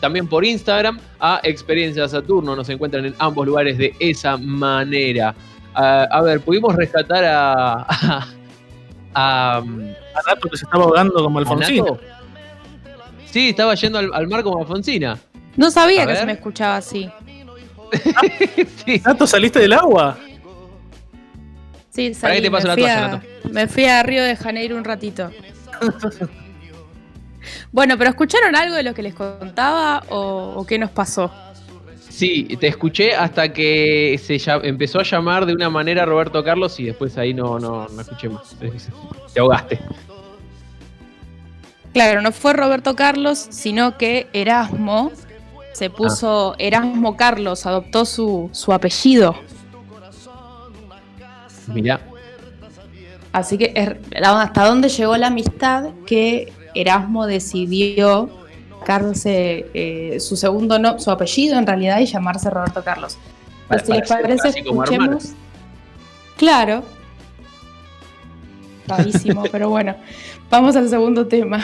también 0.00 0.26
por 0.28 0.44
Instagram 0.44 0.98
a 1.20 1.40
Experiencia 1.42 2.08
Saturno. 2.08 2.54
Nos 2.54 2.68
encuentran 2.68 3.04
en 3.06 3.14
ambos 3.18 3.46
lugares 3.46 3.78
de 3.78 3.94
esa 3.98 4.36
manera. 4.36 5.34
Ah, 5.74 6.06
a 6.10 6.22
ver, 6.22 6.40
pudimos 6.40 6.74
rescatar 6.76 7.24
a. 7.24 7.72
a, 7.82 8.26
a, 9.14 9.56
A 9.58 9.62
Nato 10.28 10.48
que 10.50 10.56
se 10.56 10.64
estaba 10.64 10.84
ahogando 10.84 11.14
como 11.14 11.38
Alfonsín. 11.38 11.78
Nato? 11.84 12.00
Sí, 13.26 13.48
estaba 13.50 13.74
yendo 13.74 13.98
al, 13.98 14.10
al 14.14 14.28
mar 14.28 14.42
como 14.42 14.60
Alfonsina. 14.60 15.18
No 15.56 15.70
sabía 15.70 16.02
A 16.02 16.06
que 16.06 16.12
ver. 16.12 16.20
se 16.20 16.26
me 16.26 16.32
escuchaba 16.32 16.76
así. 16.76 17.10
Nato, 19.04 19.26
¿saliste 19.26 19.58
del 19.60 19.72
agua? 19.72 20.16
Sí, 21.90 22.10
Para 22.20 22.34
salí, 22.34 22.42
te 22.42 22.50
la 22.50 22.60
toalla, 22.76 23.00
Nato. 23.08 23.26
me 23.50 23.68
fui 23.68 23.84
a 23.84 24.02
Río 24.02 24.22
de 24.22 24.36
Janeiro 24.36 24.76
un 24.76 24.84
ratito. 24.84 25.30
bueno, 27.72 27.96
pero 27.98 28.10
¿escucharon 28.10 28.54
algo 28.56 28.74
de 28.74 28.82
lo 28.82 28.94
que 28.94 29.02
les 29.02 29.14
contaba 29.14 30.02
o, 30.10 30.54
o 30.56 30.66
qué 30.66 30.78
nos 30.78 30.90
pasó? 30.90 31.32
Sí, 32.08 32.44
te 32.60 32.68
escuché 32.68 33.14
hasta 33.14 33.52
que 33.52 34.20
se 34.22 34.38
empezó 34.62 35.00
a 35.00 35.02
llamar 35.02 35.46
de 35.46 35.52
una 35.52 35.68
manera 35.68 36.04
Roberto 36.06 36.44
Carlos 36.44 36.78
y 36.78 36.84
después 36.84 37.18
ahí 37.18 37.34
no, 37.34 37.58
no, 37.58 37.88
no 37.88 38.00
escuché 38.00 38.28
más. 38.28 38.54
Te 39.32 39.40
ahogaste. 39.40 39.80
Claro, 41.92 42.22
no 42.22 42.30
fue 42.32 42.52
Roberto 42.52 42.94
Carlos, 42.94 43.38
sino 43.50 43.96
que 43.98 44.28
Erasmo 44.32 45.12
se 45.72 45.90
puso 45.90 46.54
Erasmo 46.58 47.16
Carlos, 47.16 47.66
adoptó 47.66 48.04
su, 48.04 48.48
su 48.52 48.72
apellido. 48.72 49.34
Mirá. 51.68 52.00
Así 53.32 53.58
que 53.58 53.72
er- 53.74 53.98
hasta 54.22 54.64
dónde 54.66 54.88
llegó 54.88 55.16
la 55.16 55.28
amistad 55.28 55.90
que 56.06 56.52
Erasmo 56.74 57.26
decidió 57.26 58.28
sacarse 58.80 59.66
eh, 59.72 60.20
su 60.20 60.36
segundo 60.36 60.78
no, 60.78 60.98
su 60.98 61.10
apellido 61.10 61.58
en 61.58 61.66
realidad 61.66 62.00
y 62.00 62.06
llamarse 62.06 62.50
Roberto 62.50 62.84
Carlos. 62.84 63.16
Si 63.84 63.92
les 63.92 64.08
parece, 64.08 64.48
escuchemos. 64.48 65.32
Claro. 66.36 66.82
Rarísimo, 68.86 69.44
pero 69.52 69.70
bueno. 69.70 69.96
Vamos 70.50 70.76
al 70.76 70.88
segundo 70.88 71.26
tema. 71.26 71.60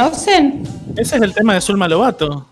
¿Conocen? 0.00 0.62
Ese 0.96 1.16
es 1.16 1.22
el 1.22 1.34
tema 1.34 1.52
de 1.54 1.60
Zulma 1.60 1.86
Lobato. 1.86 2.48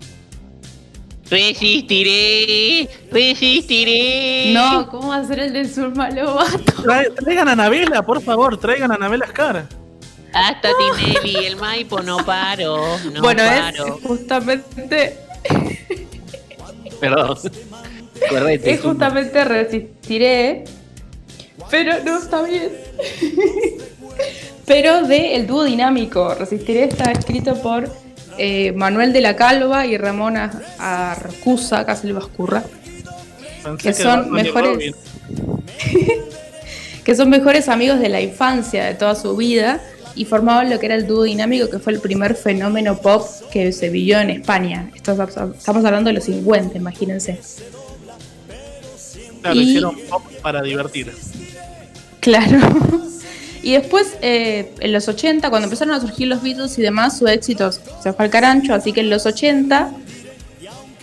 Resistiré, 1.31 2.89
resistiré. 3.11 4.53
No, 4.53 4.87
¿cómo 4.91 5.15
hacer 5.15 5.41
el 5.41 5.53
de 5.55 5.65
Zulma 5.67 6.11
Lobato? 6.11 6.83
Traigan 7.17 7.49
a 7.49 7.53
Anabela, 7.53 8.03
por 8.03 8.21
favor, 8.21 8.59
traigan 8.59 8.93
a 8.93 8.97
Anabela 8.97 9.27
Scar. 9.29 9.67
Hasta 10.35 10.69
Tinelli, 10.77 11.47
el 11.47 11.57
Maipo 11.57 12.03
no 12.03 12.19
paro. 12.19 12.99
No 13.15 13.23
bueno, 13.23 13.43
paro. 13.43 13.97
es 13.97 14.03
justamente, 14.03 15.17
Perdón. 17.01 17.39
Correcto. 18.29 18.69
es 18.69 18.81
justamente 18.83 19.45
resistiré, 19.45 20.65
pero 21.71 22.05
no 22.05 22.19
está 22.19 22.43
bien. 22.43 22.73
Pero 24.69 25.03
de 25.07 25.35
el 25.37 25.47
dúo 25.47 25.65
dinámico. 25.65 26.35
Resistiré 26.35 26.85
está 26.85 27.11
escrito 27.11 27.61
por 27.61 27.91
eh, 28.39 28.73
Manuel 28.73 29.13
de 29.13 29.21
la 29.21 29.35
Calva 29.35 29.87
y 29.87 29.97
Ramón 29.97 30.37
Ar- 30.37 30.63
Arcusa, 30.79 31.85
casi 31.87 32.07
le 32.07 32.13
Que 33.83 33.93
son 33.95 34.31
mejores- 34.31 34.95
que 37.05 37.15
son 37.17 37.31
mejores 37.31 37.69
amigos 37.69 37.99
de 38.01 38.09
la 38.09 38.21
infancia, 38.21 38.85
de 38.85 38.95
toda 38.95 39.15
su 39.15 39.35
vida, 39.37 39.81
y 40.15 40.25
formaban 40.25 40.69
lo 40.71 40.79
que 40.79 40.87
era 40.87 40.95
el 40.95 41.07
dúo 41.07 41.23
dinámico, 41.25 41.69
que 41.71 41.79
fue 41.79 41.93
el 41.93 42.01
primer 42.01 42.35
fenómeno 42.35 42.99
pop 42.99 43.27
que 43.51 43.73
se 43.73 43.89
vivió 43.89 44.21
en 44.21 44.31
España. 44.31 44.91
Estamos 44.95 45.85
hablando 45.85 46.09
de 46.09 46.15
los 46.15 46.25
50, 46.25 46.77
imagínense. 46.77 47.41
Claro, 49.43 49.57
Y- 49.57 49.63
hicieron 49.63 49.97
pop 50.09 50.23
para 50.43 50.63
divertir. 50.63 51.13
Claro. 52.21 52.59
Y 53.63 53.73
después, 53.73 54.17
eh, 54.23 54.73
en 54.81 54.93
los 54.93 55.09
80, 55.09 55.51
cuando 55.51 55.65
empezaron 55.67 55.95
a 55.95 56.01
surgir 56.01 56.29
los 56.29 56.43
Beatles 56.43 56.79
y 56.79 56.83
demás, 56.83 57.19
su 57.19 57.27
éxito 57.27 57.73
se 57.73 58.13
fue 58.13 58.25
al 58.25 58.31
carancho, 58.31 58.75
así 58.75 58.93
que 58.93 59.01
en 59.01 59.11
los 59.11 59.27
80 59.27 59.91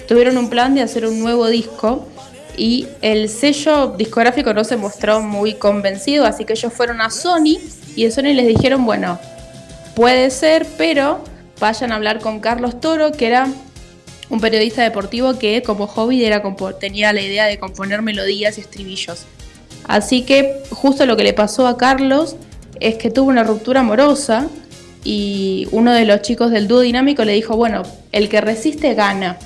tuvieron 0.08 0.38
un 0.38 0.50
plan 0.50 0.76
de 0.76 0.82
hacer 0.82 1.06
un 1.06 1.20
nuevo 1.20 1.48
disco 1.48 2.08
y 2.58 2.88
el 3.02 3.28
sello 3.28 3.88
discográfico 3.98 4.54
no 4.54 4.64
se 4.64 4.78
mostró 4.78 5.22
muy 5.22 5.56
convencido, 5.56 6.26
así 6.26 6.46
que 6.46 6.54
ellos 6.54 6.72
fueron 6.72 7.02
a 7.02 7.10
Sony 7.10 7.58
y 7.96 8.06
de 8.06 8.12
Sony 8.12 8.34
les 8.34 8.48
dijeron, 8.48 8.86
bueno, 8.86 9.20
puede 9.96 10.30
ser, 10.30 10.66
pero 10.78 11.24
vayan 11.60 11.92
a 11.92 11.96
hablar 11.96 12.20
con 12.20 12.40
Carlos 12.40 12.80
Toro, 12.80 13.12
que 13.12 13.28
era 13.28 13.48
un 14.30 14.40
periodista 14.40 14.82
deportivo 14.82 15.38
que 15.38 15.62
como 15.62 15.88
hobby 15.88 16.24
era 16.24 16.42
tenía 16.80 17.14
la 17.14 17.22
idea 17.22 17.46
de 17.46 17.60
componer 17.60 18.02
melodías 18.02 18.58
y 18.58 18.62
estribillos. 18.62 19.26
Así 19.88 20.24
que 20.24 20.64
justo 20.72 21.06
lo 21.06 21.16
que 21.18 21.24
le 21.24 21.34
pasó 21.34 21.68
a 21.68 21.78
Carlos 21.78 22.36
es 22.80 22.96
que 22.96 23.12
tuvo 23.12 23.30
una 23.30 23.44
ruptura 23.44 23.82
amorosa 23.82 24.48
y 25.04 25.68
uno 25.72 25.94
de 25.94 26.06
los 26.06 26.22
chicos 26.22 26.52
del 26.52 26.68
dúo 26.68 26.80
dinámico 26.82 27.24
le 27.24 27.34
dijo, 27.34 27.56
bueno, 27.56 27.84
el 28.12 28.28
que 28.30 28.42
resiste 28.42 28.94
gana. 28.96 29.38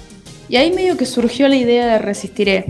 Y 0.48 0.56
ahí 0.56 0.72
medio 0.72 0.98
que 0.98 1.06
surgió 1.06 1.48
la 1.48 1.56
idea 1.57 1.86
de 1.86 1.99
resistiré. 1.99 2.66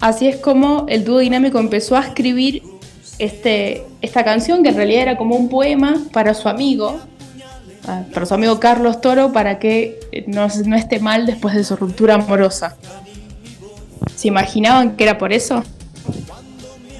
Así 0.00 0.28
es 0.28 0.36
como 0.36 0.86
el 0.88 1.04
dúo 1.04 1.18
dinámico 1.18 1.58
empezó 1.58 1.96
a 1.96 2.00
escribir 2.00 2.62
este, 3.18 3.84
esta 4.02 4.24
canción, 4.24 4.62
que 4.62 4.70
en 4.70 4.76
realidad 4.76 5.02
era 5.02 5.16
como 5.16 5.36
un 5.36 5.48
poema 5.48 6.02
para 6.12 6.34
su 6.34 6.48
amigo, 6.48 6.98
a- 7.86 8.02
para 8.12 8.26
su 8.26 8.34
amigo 8.34 8.58
Carlos 8.60 9.00
Toro 9.00 9.32
para 9.32 9.58
que 9.58 10.00
no, 10.26 10.48
no 10.66 10.76
esté 10.76 10.98
mal 11.00 11.26
después 11.26 11.54
de 11.54 11.64
su 11.64 11.76
ruptura 11.76 12.14
amorosa. 12.14 12.76
¿Se 14.16 14.28
imaginaban 14.28 14.96
que 14.96 15.04
era 15.04 15.18
por 15.18 15.32
eso? 15.32 15.62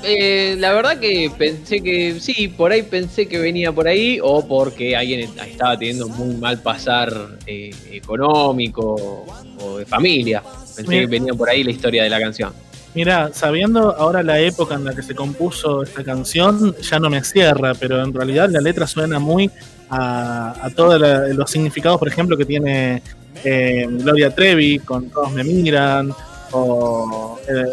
Eh, 0.02 0.56
la 0.58 0.74
verdad 0.74 0.98
que 0.98 1.30
pensé 1.36 1.82
que 1.82 2.20
sí, 2.20 2.48
por 2.48 2.72
ahí 2.72 2.82
pensé 2.82 3.26
que 3.26 3.38
venía 3.38 3.72
por 3.72 3.88
ahí 3.88 4.18
o 4.22 4.46
porque 4.46 4.94
alguien 4.94 5.20
estaba 5.20 5.78
teniendo 5.78 6.08
muy 6.08 6.34
mal 6.36 6.58
pasar 6.60 7.38
eh, 7.46 7.70
económico 7.90 9.24
o 9.60 9.78
de 9.78 9.86
familia. 9.86 10.42
Pensé 10.76 11.00
que 11.00 11.06
venía 11.06 11.32
por 11.32 11.48
ahí 11.48 11.64
la 11.64 11.70
historia 11.70 12.02
de 12.02 12.10
la 12.10 12.20
canción. 12.20 12.52
Mira, 12.94 13.30
sabiendo 13.32 13.96
ahora 13.96 14.22
la 14.22 14.38
época 14.40 14.74
en 14.74 14.84
la 14.84 14.94
que 14.94 15.02
se 15.02 15.14
compuso 15.14 15.82
esta 15.82 16.04
canción, 16.04 16.76
ya 16.80 16.98
no 16.98 17.08
me 17.08 17.24
cierra, 17.24 17.74
pero 17.74 18.02
en 18.02 18.12
realidad 18.12 18.48
la 18.50 18.60
letra 18.60 18.86
suena 18.86 19.18
muy 19.18 19.50
a, 19.88 20.54
a 20.60 20.70
todos 20.70 21.00
los 21.34 21.50
significados, 21.50 21.98
por 21.98 22.08
ejemplo, 22.08 22.36
que 22.36 22.44
tiene 22.44 23.02
eh, 23.42 23.86
Gloria 23.88 24.34
Trevi 24.34 24.78
con 24.78 25.10
Todos 25.10 25.32
me 25.32 25.44
miran, 25.44 26.14
o 26.52 27.38
eh, 27.48 27.72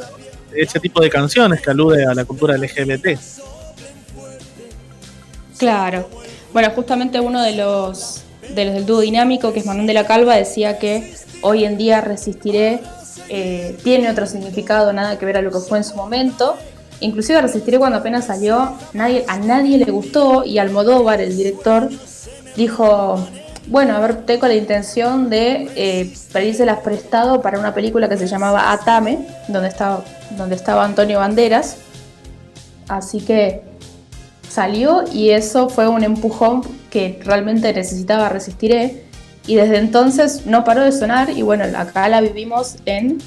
ese 0.54 0.80
tipo 0.80 1.02
de 1.02 1.10
canciones 1.10 1.62
que 1.62 1.70
alude 1.70 2.06
a 2.06 2.14
la 2.14 2.26
cultura 2.26 2.58
LGBT. 2.58 3.18
Claro. 5.58 6.10
Bueno, 6.54 6.70
justamente 6.72 7.20
uno 7.20 7.42
de 7.42 7.56
los, 7.56 8.24
de 8.54 8.66
los 8.66 8.74
del 8.74 8.86
dúo 8.86 9.00
dinámico, 9.02 9.54
que 9.54 9.60
es 9.60 9.66
Manuel 9.66 9.88
de 9.88 9.94
la 9.94 10.06
Calva, 10.06 10.36
decía 10.36 10.80
que 10.80 11.14
hoy 11.42 11.66
en 11.66 11.78
día 11.78 12.02
Resistiré 12.02 12.82
eh, 13.30 13.78
tiene 13.84 14.10
otro 14.10 14.26
significado, 14.26 14.92
nada 14.92 15.18
que 15.18 15.26
ver 15.26 15.38
a 15.38 15.42
lo 15.42 15.52
que 15.52 15.60
fue 15.60 15.78
en 15.78 15.84
su 15.84 15.96
momento. 15.96 16.58
Inclusive 17.00 17.42
Resistiré 17.42 17.80
cuando 17.80 17.98
apenas 17.98 18.28
salió, 18.28 18.76
nadie, 18.94 19.24
a 19.28 19.38
nadie 19.38 19.78
le 19.78 19.92
gustó 19.92 20.44
y 20.44 20.60
Almodóvar, 20.60 21.22
el 21.22 21.36
director, 21.36 21.90
dijo, 22.56 23.26
bueno, 23.68 23.96
a 23.96 24.00
ver, 24.00 24.26
tengo 24.26 24.48
la 24.48 24.56
intención 24.56 25.30
de 25.30 25.70
eh, 25.76 26.14
pedírselas 26.34 26.80
prestado 26.80 27.42
para 27.42 27.60
una 27.60 27.74
película 27.74 28.10
que 28.10 28.18
se 28.18 28.28
llamaba 28.28 28.72
Atame, 28.72 29.28
donde 29.48 29.70
estaba, 29.70 30.04
donde 30.32 30.56
estaba 30.56 30.84
Antonio 30.84 31.20
Banderas. 31.20 31.78
Así 32.88 33.22
que 33.22 33.62
salió 34.50 35.04
y 35.14 35.30
eso 35.30 35.70
fue 35.70 35.88
un 35.88 36.04
empujón 36.04 36.62
que 36.90 37.20
realmente 37.24 37.72
necesitaba 37.74 38.30
Resistiré. 38.30 39.04
Y 39.48 39.56
desde 39.56 39.78
entonces 39.78 40.46
no 40.46 40.64
paró 40.64 40.84
de 40.84 40.92
sonar 40.92 41.30
y 41.32 41.42
bueno, 41.42 41.66
acá 41.78 42.08
la 42.10 42.22
vivimos 42.22 42.76
en 42.86 43.18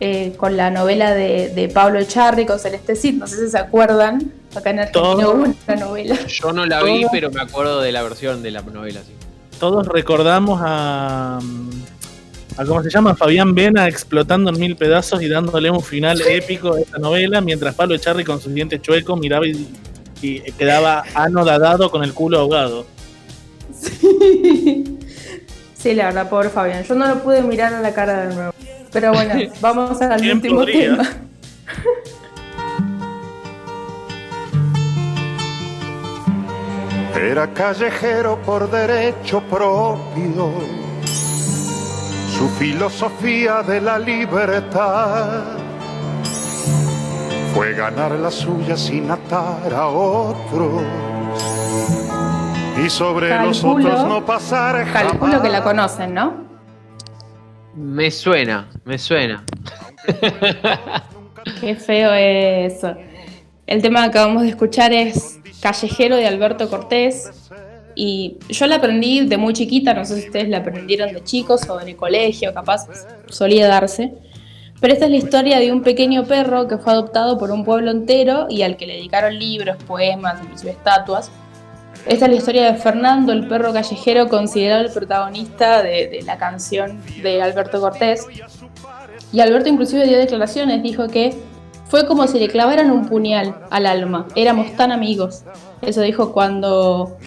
eh, 0.00 0.34
con 0.36 0.56
la 0.56 0.70
novela 0.70 1.14
de, 1.14 1.50
de 1.50 1.68
Pablo 1.68 2.00
Echarri 2.00 2.44
con 2.44 2.58
Celeste 2.58 2.96
Cid, 2.96 3.14
no 3.14 3.26
sé 3.28 3.44
si 3.44 3.50
se 3.52 3.58
acuerdan, 3.58 4.32
acá 4.54 4.70
en 4.70 4.80
Argentina 4.80 5.14
Todo. 5.14 5.34
hubo 5.34 5.44
una 5.44 5.76
novela. 5.76 6.18
Yo 6.26 6.52
no 6.52 6.66
la 6.66 6.82
vi, 6.82 7.02
Todo. 7.02 7.10
pero 7.12 7.30
me 7.30 7.40
acuerdo 7.40 7.80
de 7.80 7.92
la 7.92 8.02
versión 8.02 8.42
de 8.42 8.50
la 8.50 8.62
novela. 8.62 9.00
Sí. 9.06 9.12
Todos 9.62 9.86
recordamos 9.86 10.60
a, 10.60 11.38
a 12.56 12.64
¿cómo 12.64 12.82
se 12.82 12.90
llama? 12.90 13.14
Fabián 13.14 13.54
Vena 13.54 13.86
explotando 13.86 14.50
en 14.50 14.58
mil 14.58 14.74
pedazos 14.74 15.22
y 15.22 15.28
dándole 15.28 15.70
un 15.70 15.80
final 15.80 16.20
épico 16.28 16.74
a 16.74 16.80
esta 16.80 16.98
novela, 16.98 17.40
mientras 17.40 17.72
Pablo 17.76 17.94
Echarri 17.94 18.24
con 18.24 18.40
sus 18.40 18.52
dientes 18.52 18.82
chuecos 18.82 19.16
miraba 19.20 19.46
y, 19.46 19.68
y 20.20 20.40
quedaba 20.58 21.04
anodadado 21.14 21.92
con 21.92 22.02
el 22.02 22.12
culo 22.12 22.40
ahogado. 22.40 22.86
Sí, 25.78 25.94
la 25.94 26.06
verdad, 26.06 26.28
pobre 26.28 26.48
Fabián. 26.48 26.82
Yo 26.82 26.96
no 26.96 27.06
lo 27.06 27.22
pude 27.22 27.40
mirar 27.42 27.72
a 27.72 27.80
la 27.80 27.94
cara 27.94 28.26
de 28.26 28.34
nuevo. 28.34 28.52
Pero 28.90 29.12
bueno, 29.12 29.34
vamos 29.60 30.02
al 30.02 30.20
¿Quién 30.20 30.38
último 30.38 30.56
podría? 30.56 30.96
tema. 30.96 31.08
Era 37.16 37.46
callejero 37.52 38.38
por 38.44 38.70
derecho 38.70 39.40
propio, 39.42 40.52
su 42.36 42.48
filosofía 42.58 43.62
de 43.62 43.80
la 43.80 43.98
libertad 43.98 45.42
fue 47.54 47.74
ganar 47.74 48.12
la 48.12 48.30
suya 48.30 48.76
sin 48.76 49.10
atar 49.10 49.72
a 49.74 49.86
otros 49.88 50.82
y 52.84 52.88
sobre 52.88 53.28
los 53.44 53.62
Calculo- 53.62 53.86
otros 53.86 54.08
no 54.08 54.24
pasar 54.24 54.90
Calculo 54.92 55.42
que 55.42 55.48
la 55.50 55.62
conocen, 55.62 56.14
¿no? 56.14 56.34
Me 57.74 58.10
suena, 58.10 58.68
me 58.84 58.98
suena. 58.98 59.44
Qué 61.60 61.74
feo 61.76 62.12
eso. 62.12 62.94
El 63.66 63.80
tema 63.82 64.00
que 64.02 64.06
acabamos 64.08 64.42
de 64.42 64.48
escuchar 64.50 64.92
es 64.92 65.38
Callejero 65.62 66.16
de 66.16 66.26
Alberto 66.26 66.68
Cortés. 66.68 67.30
Y 67.94 68.38
yo 68.48 68.66
la 68.66 68.76
aprendí 68.76 69.26
de 69.26 69.36
muy 69.36 69.52
chiquita, 69.52 69.94
no 69.94 70.04
sé 70.04 70.20
si 70.20 70.26
ustedes 70.26 70.48
la 70.48 70.58
aprendieron 70.58 71.12
de 71.12 71.22
chicos 71.22 71.68
o 71.68 71.80
en 71.80 71.88
el 71.88 71.96
colegio, 71.96 72.52
capaz 72.52 72.86
solía 73.28 73.68
darse. 73.68 74.12
Pero 74.80 74.94
esta 74.94 75.04
es 75.04 75.10
la 75.12 75.18
historia 75.18 75.60
de 75.60 75.70
un 75.70 75.82
pequeño 75.82 76.24
perro 76.24 76.66
que 76.66 76.78
fue 76.78 76.92
adoptado 76.92 77.38
por 77.38 77.52
un 77.52 77.64
pueblo 77.64 77.92
entero 77.92 78.46
y 78.50 78.62
al 78.62 78.76
que 78.76 78.86
le 78.86 78.94
dedicaron 78.94 79.38
libros, 79.38 79.76
poemas, 79.84 80.42
inclusive 80.42 80.72
estatuas. 80.72 81.30
Esta 82.06 82.24
es 82.24 82.32
la 82.32 82.36
historia 82.36 82.72
de 82.72 82.78
Fernando, 82.78 83.32
el 83.32 83.46
perro 83.46 83.72
callejero, 83.72 84.28
considerado 84.28 84.82
el 84.82 84.90
protagonista 84.90 85.82
de, 85.82 86.08
de 86.08 86.22
la 86.22 86.38
canción 86.38 87.00
de 87.22 87.40
Alberto 87.40 87.80
Cortés. 87.80 88.26
Y 89.32 89.38
Alberto 89.38 89.68
inclusive 89.68 90.08
dio 90.08 90.18
declaraciones, 90.18 90.82
dijo 90.82 91.06
que 91.06 91.36
fue 91.92 92.06
como 92.06 92.26
si 92.26 92.38
le 92.38 92.48
clavaran 92.48 92.90
un 92.90 93.04
puñal 93.04 93.54
al 93.68 93.84
alma, 93.84 94.26
éramos 94.34 94.74
tan 94.76 94.92
amigos. 94.92 95.42
Eso 95.82 96.00
dijo 96.00 96.32
cuando 96.32 97.18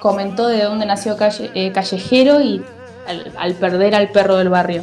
comentó 0.00 0.48
de 0.48 0.64
dónde 0.64 0.86
nació 0.86 1.16
eh, 1.54 1.70
Callejero 1.70 2.40
y 2.40 2.64
al, 3.38 3.54
perder 3.54 3.94
al 3.94 4.10
perro 4.10 4.38
del 4.38 4.48
barrio. 4.48 4.82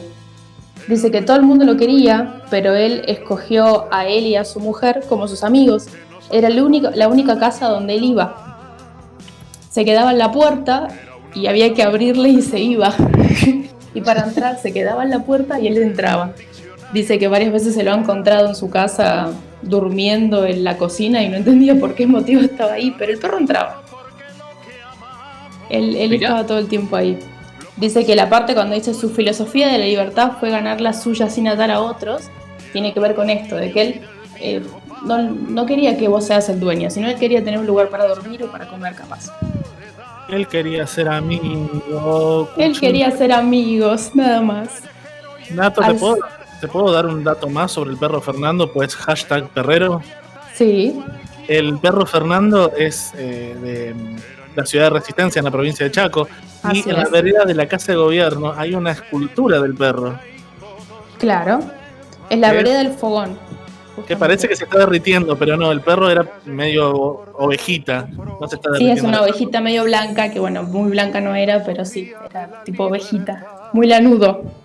Dice 0.87 1.11
que 1.11 1.21
todo 1.21 1.35
el 1.35 1.43
mundo 1.43 1.65
lo 1.65 1.75
quería, 1.75 2.43
pero 2.49 2.73
él 2.73 3.01
escogió 3.07 3.93
a 3.93 4.07
él 4.07 4.25
y 4.25 4.37
a 4.37 4.45
su 4.45 4.61
mujer 4.61 5.03
como 5.09 5.27
sus 5.27 5.43
amigos. 5.43 5.87
Era 6.31 6.49
la 6.49 7.09
única 7.09 7.39
casa 7.39 7.67
donde 7.67 7.95
él 7.95 8.05
iba. 8.05 8.77
Se 9.69 9.83
quedaba 9.83 10.11
en 10.13 10.17
la 10.17 10.31
puerta 10.31 10.87
y 11.35 11.47
había 11.47 11.73
que 11.73 11.83
abrirle 11.83 12.29
y 12.29 12.41
se 12.41 12.59
iba. 12.59 12.95
y 13.93 13.99
para 13.99 14.23
entrar 14.23 14.59
se 14.59 14.71
quedaba 14.71 15.03
en 15.03 15.09
la 15.09 15.25
puerta 15.25 15.59
y 15.59 15.67
él 15.67 15.77
entraba. 15.77 16.31
Dice 16.93 17.17
que 17.19 17.27
varias 17.27 17.53
veces 17.53 17.73
se 17.73 17.83
lo 17.83 17.93
ha 17.93 17.95
encontrado 17.95 18.47
en 18.47 18.55
su 18.55 18.69
casa 18.69 19.31
durmiendo 19.61 20.45
en 20.45 20.63
la 20.63 20.77
cocina 20.77 21.23
y 21.23 21.29
no 21.29 21.37
entendía 21.37 21.75
por 21.75 21.95
qué 21.95 22.05
motivo 22.07 22.41
estaba 22.41 22.73
ahí, 22.73 22.93
pero 22.97 23.13
el 23.13 23.19
perro 23.19 23.37
entraba. 23.37 23.81
Él, 25.69 25.95
estaba 26.13 26.45
todo 26.45 26.57
el 26.57 26.67
tiempo 26.67 26.97
ahí. 26.97 27.17
Dice 27.77 28.05
que 28.05 28.15
la 28.15 28.29
parte 28.29 28.53
cuando 28.53 28.75
dice 28.75 28.93
su 28.93 29.09
filosofía 29.09 29.69
de 29.69 29.77
la 29.77 29.85
libertad 29.85 30.33
fue 30.39 30.49
ganar 30.49 30.81
la 30.81 30.93
suya 30.93 31.29
sin 31.29 31.47
atar 31.47 31.71
a 31.71 31.79
otros, 31.79 32.23
tiene 32.73 32.93
que 32.93 32.99
ver 32.99 33.15
con 33.15 33.29
esto, 33.29 33.55
de 33.55 33.71
que 33.71 33.81
él 33.81 34.01
eh, 34.39 34.61
no, 35.05 35.17
no 35.21 35.65
quería 35.65 35.97
que 35.97 36.07
vos 36.07 36.25
seas 36.25 36.49
el 36.49 36.59
dueño, 36.59 36.89
sino 36.89 37.07
él 37.07 37.15
quería 37.15 37.43
tener 37.43 37.59
un 37.59 37.65
lugar 37.65 37.89
para 37.89 38.05
dormir 38.05 38.43
o 38.43 38.51
para 38.51 38.67
comer 38.67 38.95
capaz. 38.95 39.31
Él 40.29 40.47
quería 40.47 40.85
ser 40.87 41.07
amigo. 41.09 42.49
Él 42.57 42.79
quería 42.79 43.11
ser 43.11 43.31
amigos, 43.31 44.11
nada 44.13 44.41
más. 44.41 44.83
Nato, 45.49 45.81
¿te 45.81 45.87
Al- 45.87 45.95
puedo, 45.97 46.17
¿te 46.61 46.67
puedo 46.67 46.91
dar 46.91 47.07
un 47.07 47.23
dato 47.23 47.49
más 47.49 47.71
sobre 47.71 47.89
el 47.89 47.97
perro 47.97 48.21
Fernando? 48.21 48.71
Pues 48.71 48.95
hashtag 48.95 49.49
perrero. 49.49 50.01
Sí. 50.53 51.03
El 51.47 51.79
perro 51.79 52.05
Fernando 52.05 52.71
es 52.77 53.11
eh, 53.17 53.55
de 53.61 53.95
la 54.55 54.65
ciudad 54.65 54.85
de 54.85 54.89
Resistencia, 54.91 55.39
en 55.39 55.45
la 55.45 55.51
provincia 55.51 55.85
de 55.85 55.91
Chaco. 55.91 56.27
Así 56.61 56.83
y 56.85 56.89
en 56.89 56.97
la 56.97 57.03
es. 57.03 57.11
vereda 57.11 57.45
de 57.45 57.55
la 57.55 57.67
Casa 57.67 57.93
de 57.93 57.97
Gobierno 57.97 58.53
hay 58.55 58.75
una 58.75 58.91
escultura 58.91 59.59
del 59.59 59.73
perro. 59.73 60.19
Claro. 61.17 61.59
Es 62.29 62.37
la 62.37 62.53
vereda 62.53 62.77
del 62.77 62.93
fogón. 62.93 63.37
Que 64.07 64.15
parece 64.15 64.47
que 64.47 64.55
se 64.55 64.63
está 64.63 64.77
derritiendo, 64.79 65.37
pero 65.37 65.57
no, 65.57 65.71
el 65.71 65.81
perro 65.81 66.09
era 66.09 66.25
medio 66.45 66.87
ovejita. 67.37 68.07
No 68.39 68.47
se 68.47 68.55
está 68.55 68.73
Sí, 68.77 68.89
es 68.89 69.01
una 69.01 69.21
ovejita 69.21 69.61
medio 69.61 69.83
blanca, 69.83 70.31
que 70.31 70.39
bueno, 70.39 70.63
muy 70.63 70.91
blanca 70.91 71.19
no 71.19 71.35
era, 71.35 71.63
pero 71.65 71.85
sí, 71.85 72.13
era 72.29 72.63
tipo 72.63 72.85
ovejita. 72.85 73.69
Muy 73.73 73.87
lanudo. 73.87 74.60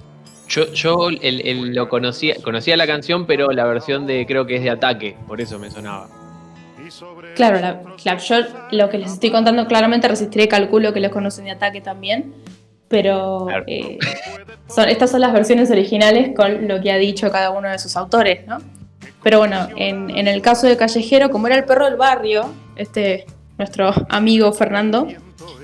Yo, 0.48 0.72
yo 0.72 1.08
el- 1.08 1.20
el- 1.44 1.74
lo 1.74 1.88
conocía, 1.88 2.36
conocía 2.42 2.76
la 2.76 2.86
canción, 2.86 3.26
pero 3.26 3.50
la 3.50 3.64
versión 3.64 4.06
de 4.06 4.26
creo 4.26 4.46
que 4.46 4.56
es 4.56 4.62
de 4.62 4.70
ataque, 4.70 5.16
por 5.26 5.40
eso 5.40 5.58
me 5.58 5.70
sonaba. 5.70 6.08
Claro, 7.34 7.58
la- 7.60 7.80
claro, 8.00 8.20
yo 8.20 8.36
lo 8.70 8.88
que 8.88 8.98
les 8.98 9.12
estoy 9.12 9.30
contando 9.30 9.66
claramente 9.66 10.06
resistiré, 10.06 10.46
calculo 10.48 10.92
que 10.92 11.00
los 11.00 11.10
conocen 11.10 11.46
de 11.46 11.50
ataque 11.50 11.80
también, 11.80 12.32
pero 12.88 13.48
eh, 13.66 13.98
son, 14.68 14.88
estas 14.88 15.10
son 15.10 15.20
las 15.20 15.32
versiones 15.32 15.68
originales 15.70 16.30
con 16.36 16.68
lo 16.68 16.80
que 16.80 16.92
ha 16.92 16.96
dicho 16.96 17.30
cada 17.32 17.50
uno 17.50 17.68
de 17.68 17.78
sus 17.80 17.96
autores, 17.96 18.46
¿no? 18.46 18.58
Pero 19.24 19.38
bueno, 19.40 19.66
en, 19.74 20.10
en 20.16 20.28
el 20.28 20.40
caso 20.40 20.68
de 20.68 20.76
Callejero, 20.76 21.30
como 21.30 21.48
era 21.48 21.56
el 21.56 21.64
perro 21.64 21.86
del 21.86 21.96
barrio, 21.96 22.48
este 22.76 23.26
nuestro 23.58 23.92
amigo 24.08 24.52
Fernando, 24.52 25.06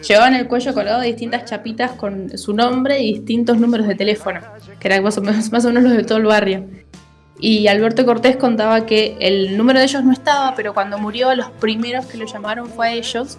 llevaba 0.06 0.28
en 0.28 0.34
el 0.34 0.48
cuello 0.48 0.74
colgado 0.74 1.00
distintas 1.00 1.44
chapitas 1.44 1.92
con 1.92 2.36
su 2.38 2.54
nombre 2.54 3.00
y 3.00 3.14
distintos 3.14 3.58
números 3.58 3.86
de 3.86 3.94
teléfono, 3.94 4.40
que 4.78 4.88
eran 4.88 5.02
más 5.02 5.18
o 5.18 5.22
menos, 5.22 5.52
más 5.52 5.64
los 5.64 5.82
de 5.84 6.04
todo 6.04 6.18
el 6.18 6.24
barrio. 6.24 6.66
Y 7.38 7.66
Alberto 7.66 8.06
Cortés 8.06 8.36
contaba 8.36 8.86
que 8.86 9.16
el 9.20 9.56
número 9.56 9.80
de 9.80 9.86
ellos 9.86 10.04
no 10.04 10.12
estaba, 10.12 10.54
pero 10.54 10.74
cuando 10.74 10.98
murió, 10.98 11.34
los 11.34 11.50
primeros 11.50 12.06
que 12.06 12.16
lo 12.16 12.26
llamaron 12.26 12.68
fue 12.68 12.88
a 12.88 12.92
ellos 12.92 13.38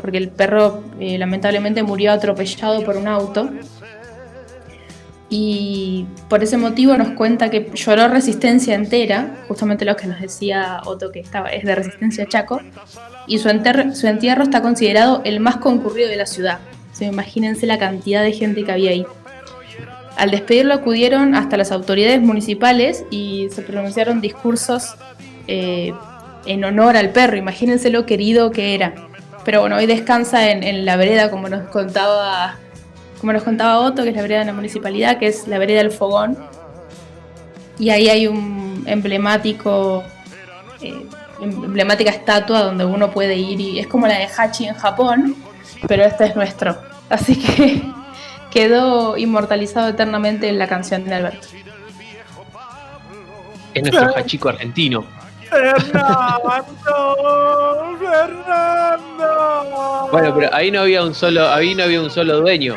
porque 0.00 0.18
el 0.18 0.30
perro 0.30 0.82
eh, 1.00 1.18
lamentablemente 1.18 1.82
murió 1.82 2.12
atropellado 2.12 2.84
por 2.84 2.96
un 2.96 3.08
auto. 3.08 3.50
Y 5.30 6.06
por 6.28 6.42
ese 6.42 6.56
motivo 6.56 6.96
nos 6.96 7.10
cuenta 7.10 7.50
que 7.50 7.70
lloró 7.74 8.08
resistencia 8.08 8.74
entera, 8.74 9.36
justamente 9.46 9.84
lo 9.84 9.94
que 9.94 10.06
nos 10.06 10.20
decía 10.20 10.80
Otto 10.86 11.12
que 11.12 11.20
estaba, 11.20 11.50
es 11.50 11.64
de 11.64 11.74
resistencia 11.74 12.26
Chaco, 12.26 12.60
y 13.26 13.38
su, 13.38 13.50
entierro 13.50 14.42
está 14.42 14.62
considerado 14.62 15.20
el 15.24 15.40
más 15.40 15.56
concurrido 15.56 16.08
de 16.08 16.16
la 16.16 16.24
ciudad. 16.24 16.60
O 16.92 16.96
sea, 16.96 17.08
imagínense 17.08 17.66
la 17.66 17.78
cantidad 17.78 18.22
de 18.22 18.32
gente 18.32 18.64
que 18.64 18.72
había 18.72 18.90
ahí. 18.90 19.04
Al 20.16 20.30
despedirlo 20.30 20.74
acudieron 20.74 21.34
hasta 21.34 21.58
las 21.58 21.72
autoridades 21.72 22.20
municipales 22.20 23.04
y 23.10 23.48
se 23.50 23.62
pronunciaron 23.62 24.20
discursos 24.20 24.96
eh, 25.46 25.92
en 26.46 26.64
honor 26.64 26.96
al 26.96 27.10
perro. 27.10 27.36
Imagínense 27.36 27.90
lo 27.90 28.06
querido 28.06 28.50
que 28.50 28.74
era. 28.74 28.94
Pero 29.44 29.60
bueno, 29.60 29.76
hoy 29.76 29.86
descansa 29.86 30.50
en 30.50 30.84
la 30.84 30.96
vereda, 30.96 31.30
como 31.30 31.48
nos 31.48 31.68
contaba, 31.68 32.58
como 33.18 33.32
nos 33.32 33.42
contaba 33.42 33.80
Otto, 33.80 34.02
que 34.02 34.10
es 34.10 34.16
la 34.16 34.22
vereda 34.22 34.40
de 34.40 34.44
la 34.46 34.52
municipalidad, 34.52 35.18
que 35.18 35.26
es 35.26 35.48
la 35.48 35.58
vereda 35.58 35.82
del 35.82 35.90
Fogón. 35.90 36.38
Y 37.78 37.90
ahí 37.90 38.08
hay 38.08 38.26
un 38.26 38.84
emblemático, 38.86 40.04
eh, 40.80 41.06
emblemática 41.40 42.10
estatua 42.10 42.62
donde 42.62 42.84
uno 42.84 43.10
puede 43.10 43.36
ir 43.36 43.60
y 43.60 43.78
es 43.78 43.86
como 43.86 44.06
la 44.06 44.18
de 44.18 44.26
Hachi 44.26 44.66
en 44.66 44.74
Japón, 44.74 45.36
pero 45.86 46.04
este 46.04 46.26
es 46.26 46.36
nuestro. 46.36 46.76
Así 47.08 47.36
que 47.36 47.82
quedó 48.50 49.16
inmortalizado 49.16 49.88
eternamente 49.88 50.48
en 50.48 50.58
la 50.58 50.66
canción 50.66 51.04
de 51.04 51.14
Alberto. 51.14 51.48
Es 53.74 53.82
nuestro 53.82 54.16
hachico 54.16 54.48
argentino. 54.48 55.04
Fernando, 55.48 56.66
Fernando. 57.98 60.08
Bueno, 60.10 60.34
pero 60.34 60.54
ahí 60.54 60.70
no 60.70 60.80
había 60.80 61.02
un 61.02 61.14
solo, 61.14 61.48
ahí 61.48 61.74
no 61.74 61.84
había 61.84 62.00
un 62.00 62.10
solo 62.10 62.40
dueño. 62.40 62.76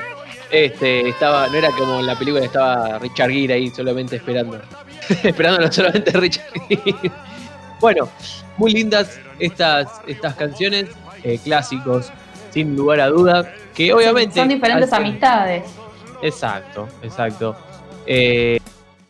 Este, 0.52 1.08
estaba, 1.08 1.48
no 1.48 1.56
era 1.56 1.72
como 1.72 2.00
en 2.00 2.06
la 2.06 2.18
película 2.18 2.44
estaba 2.44 3.00
Richard 3.00 3.32
Gere 3.32 3.54
ahí 3.54 3.70
solamente 3.70 4.18
esperando. 4.18 4.60
Esperándolo 5.24 5.72
solamente 5.72 6.12
Richard 6.12 6.52
Gere. 6.68 7.12
Bueno, 7.80 8.10
muy 8.58 8.74
lindas 8.74 9.20
estas, 9.40 10.02
estas 10.08 10.36
canciones, 10.36 10.90
eh, 11.24 11.40
clásicos, 11.44 12.12
sin 12.52 12.76
lugar 12.76 13.00
a 13.00 13.08
duda. 13.08 13.54
Que 13.74 13.94
obviamente. 13.94 14.36
Son 14.36 14.50
diferentes 14.50 14.92
amistades. 14.94 15.64
Exacto, 16.22 16.88
exacto. 17.02 17.56
Eh, 18.06 18.60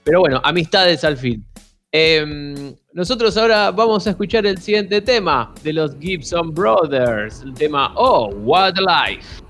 pero 0.04 0.22
bueno, 0.22 0.40
amistades 0.44 1.04
al 1.04 1.18
fin. 1.18 1.44
Em, 1.92 2.74
nosotros 2.94 3.36
ahora 3.36 3.70
vamos 3.72 4.08
a 4.08 4.12
escuchar 4.12 4.46
el 4.46 4.58
siguiente 4.60 5.02
tema 5.02 5.54
de 5.62 5.74
los 5.74 5.98
Gibson 6.00 6.54
Brothers, 6.54 7.42
el 7.42 7.54
tema 7.54 7.92
Oh, 7.96 8.30
What 8.30 8.76
Life. 8.78 9.41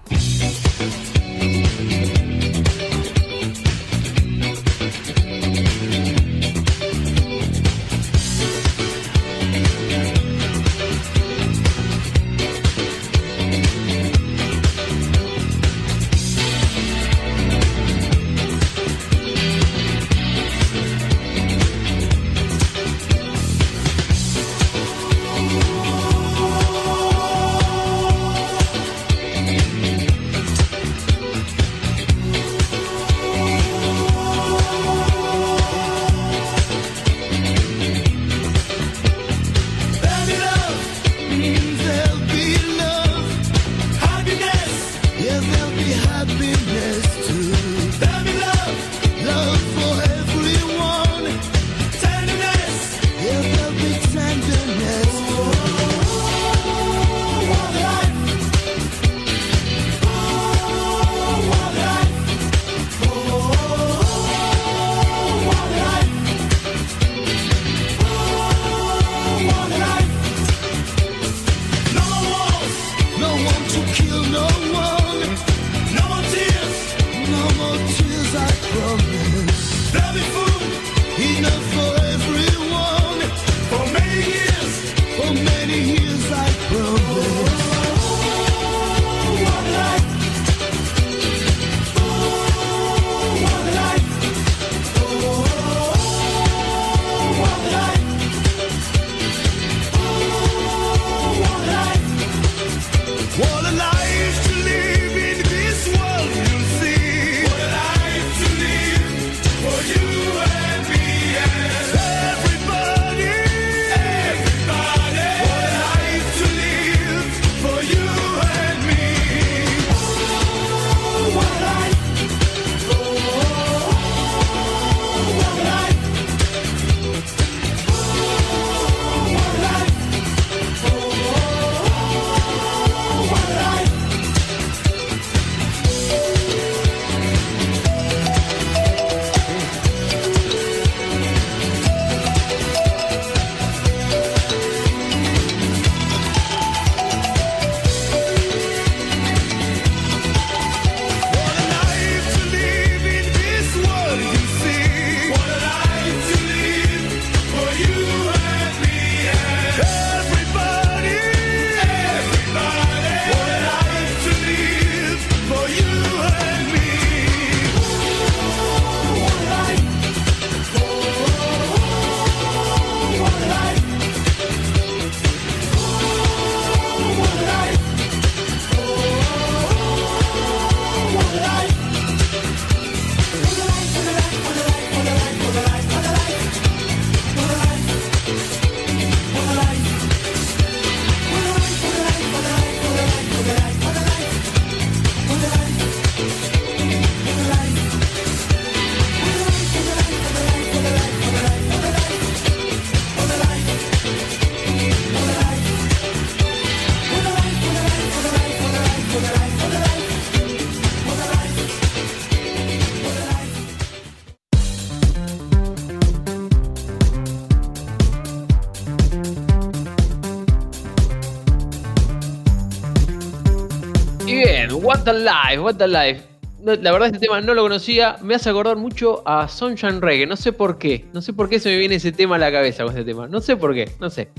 What 225.02 225.10
a 225.10 225.14
Life, 225.14 225.60
What 225.60 225.82
a 225.82 225.88
Life. 225.88 226.22
No, 226.60 226.76
la 226.76 226.92
verdad 226.92 227.08
este 227.08 227.18
tema 227.18 227.42
no 227.42 227.56
lo 227.56 227.64
conocía, 227.64 228.18
me 228.22 228.36
hace 228.36 228.52
acordar 228.52 228.78
mucho 228.78 229.28
a 229.28 229.48
Sunshine 229.48 230.00
Reggae, 230.00 230.28
no 230.28 230.36
sé 230.36 230.54
por 230.54 230.78
qué, 230.78 231.08
no 231.12 231.24
sé 231.24 231.34
por 231.34 231.50
qué 231.50 231.60
se 231.60 231.70
me 231.70 231.78
viene 231.78 231.96
ese 231.96 232.12
tema 232.12 232.36
a 232.36 232.38
la 232.38 232.52
cabeza 232.52 232.84
con 232.84 232.96
este 232.96 233.04
tema, 233.04 233.28
no 233.28 233.42
sé 233.42 233.58
por 233.58 233.74
qué, 233.74 233.92
no 234.00 234.12
sé. 234.12 234.30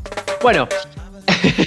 Bueno, 0.41 0.69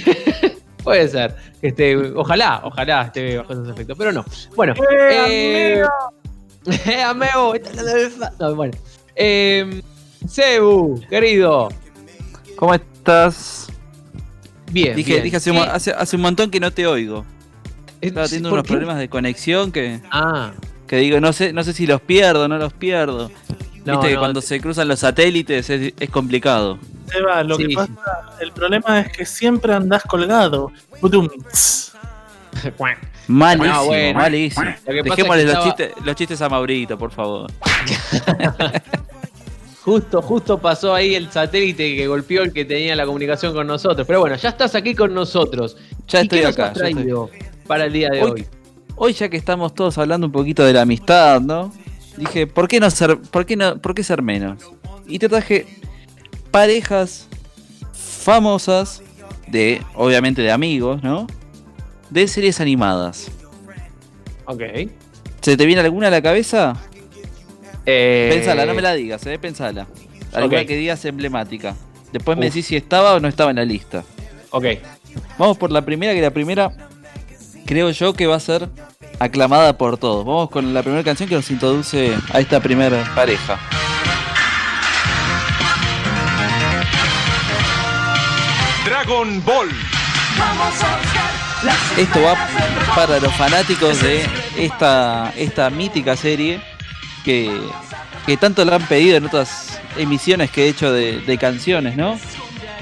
puede 0.82 1.08
ser, 1.08 1.36
esté, 1.60 1.94
ojalá, 1.94 2.62
ojalá 2.64 3.02
esté 3.02 3.36
bajo 3.36 3.52
esos 3.52 3.68
efectos, 3.68 3.98
pero 3.98 4.12
no. 4.12 4.24
Bueno, 4.54 4.72
eh, 4.90 5.84
eh, 6.86 7.02
amigo, 7.02 7.52
no, 8.40 8.54
bueno. 8.54 8.72
Eh, 9.14 9.82
Cebu, 10.26 11.02
querido. 11.10 11.68
¿Cómo 12.56 12.72
estás? 12.72 13.66
Bien, 14.72 14.96
Dije, 14.96 15.12
bien. 15.12 15.24
dije 15.24 15.36
hace, 15.36 15.50
un, 15.50 15.58
Eh, 15.58 15.68
hace, 15.70 15.90
hace 15.90 16.16
un 16.16 16.22
montón 16.22 16.50
que 16.50 16.60
no 16.60 16.70
te 16.70 16.86
oigo. 16.86 17.26
Estaba 18.08 18.26
teniendo 18.26 18.48
¿por 18.50 18.58
unos 18.58 18.66
qué? 18.66 18.72
problemas 18.72 18.98
de 18.98 19.08
conexión 19.08 19.72
que, 19.72 20.00
Ah, 20.10 20.52
que 20.86 20.96
digo, 20.96 21.20
no 21.20 21.32
sé, 21.32 21.52
no 21.52 21.62
sé 21.64 21.72
si 21.72 21.86
los 21.86 22.00
pierdo, 22.00 22.48
no 22.48 22.58
los 22.58 22.72
pierdo. 22.72 23.30
No, 23.84 23.92
Viste 23.94 24.08
que 24.08 24.14
no, 24.14 24.20
cuando 24.20 24.40
se 24.40 24.60
cruzan 24.60 24.88
los 24.88 24.98
satélites 25.00 25.70
es, 25.70 25.92
es 25.98 26.10
complicado. 26.10 26.78
Seba, 27.10 27.42
lo 27.44 27.56
Sí, 27.56 27.68
que 27.68 27.74
pasa, 27.74 27.92
el 28.40 28.50
problema 28.52 29.00
es 29.00 29.12
que 29.16 29.24
siempre 29.24 29.72
andás 29.74 30.02
colgado. 30.02 30.72
Malísimo, 33.28 33.74
Ah, 33.74 33.82
bueno. 33.82 34.18
malísimo. 34.18 34.64
Lo 34.64 34.70
es 34.70 34.80
que 34.84 35.02
Dejémosle 35.10 35.42
los, 35.44 35.52
estaba- 35.52 35.64
chistes, 35.76 35.92
los 36.04 36.16
chistes 36.16 36.42
a 36.42 36.48
Maurito, 36.48 36.98
por 36.98 37.10
favor. 37.12 37.50
Justo, 39.84 40.20
justo 40.20 40.58
pasó 40.58 40.92
ahí 40.92 41.14
el 41.14 41.30
satélite 41.30 41.94
que 41.94 42.08
golpeó 42.08 42.42
el 42.42 42.52
que 42.52 42.64
tenía 42.64 42.96
la 42.96 43.06
comunicación 43.06 43.54
con 43.54 43.68
nosotros. 43.68 44.04
Pero 44.04 44.18
bueno, 44.18 44.34
ya 44.34 44.48
estás 44.48 44.74
aquí 44.74 44.96
con 44.96 45.14
nosotros. 45.14 45.76
Ya 46.08 46.20
¿Y 46.20 46.22
estoy 46.24 46.42
acá, 46.42 46.72
ya 46.74 46.88
estoy. 46.88 47.04
Para 47.66 47.84
el 47.86 47.92
día 47.92 48.08
de 48.10 48.22
Hoy- 48.22 48.30
hoy? 48.30 48.46
Hoy 48.98 49.12
ya 49.12 49.28
que 49.28 49.36
estamos 49.36 49.74
todos 49.74 49.98
hablando 49.98 50.26
un 50.26 50.32
poquito 50.32 50.64
de 50.64 50.72
la 50.72 50.82
amistad, 50.82 51.40
¿no? 51.40 51.72
Dije, 52.16 52.46
¿por 52.46 52.66
qué 52.66 52.80
no 52.80 52.88
ser, 52.90 53.18
por 53.20 53.44
qué 53.44 53.56
no, 53.56 53.78
por 53.78 53.94
qué 53.94 54.02
ser 54.02 54.22
menos? 54.22 54.62
Y 55.06 55.18
te 55.18 55.28
traje 55.28 55.66
parejas 56.50 57.28
famosas 57.92 59.02
de, 59.48 59.82
obviamente 59.94 60.40
de 60.42 60.50
amigos, 60.50 61.02
¿no? 61.02 61.26
De 62.10 62.26
series 62.26 62.60
animadas. 62.60 63.30
Ok. 64.46 64.62
¿Se 65.42 65.56
te 65.56 65.66
viene 65.66 65.82
alguna 65.82 66.08
a 66.08 66.10
la 66.10 66.22
cabeza? 66.22 66.74
Eh, 67.84 68.30
Pensala, 68.32 68.64
no 68.66 68.74
me 68.74 68.82
la 68.82 68.94
digas, 68.94 69.24
eh, 69.26 69.38
pensala. 69.38 69.86
Alguna 70.32 70.62
Ok. 70.62 70.66
que 70.68 70.76
digas 70.76 71.04
emblemática. 71.04 71.76
Después 72.12 72.38
me 72.38 72.46
decís 72.46 72.66
si 72.66 72.76
estaba 72.76 73.14
o 73.14 73.20
no 73.20 73.28
estaba 73.28 73.50
en 73.50 73.56
la 73.56 73.64
lista. 73.64 74.04
Ok. 74.50 74.64
Vamos 75.38 75.58
por 75.58 75.70
la 75.70 75.82
primera, 75.84 76.14
que 76.14 76.20
la 76.22 76.30
primera 76.30 76.70
creo 77.66 77.90
yo 77.90 78.14
que 78.14 78.26
va 78.26 78.36
a 78.36 78.40
ser 78.40 78.68
aclamada 79.18 79.76
por 79.76 79.98
todos. 79.98 80.24
Vamos 80.24 80.50
con 80.50 80.72
la 80.72 80.82
primera 80.82 81.04
canción 81.04 81.28
que 81.28 81.34
nos 81.34 81.50
introduce 81.50 82.16
a 82.32 82.40
esta 82.40 82.60
primera 82.60 83.04
pareja. 83.14 83.58
Dragon 88.84 89.42
Ball. 89.44 89.68
Esto 91.96 92.22
va 92.22 92.36
para 92.94 93.18
los 93.18 93.34
fanáticos 93.34 94.00
de 94.02 94.26
esta, 94.56 95.32
esta 95.36 95.70
mítica 95.70 96.16
serie 96.16 96.60
que, 97.24 97.50
que 98.26 98.36
tanto 98.36 98.64
la 98.64 98.76
han 98.76 98.86
pedido 98.86 99.16
en 99.16 99.26
otras 99.26 99.80
emisiones 99.96 100.50
que 100.50 100.64
he 100.64 100.68
hecho 100.68 100.92
de, 100.92 101.20
de 101.20 101.38
canciones, 101.38 101.96
¿no? 101.96 102.18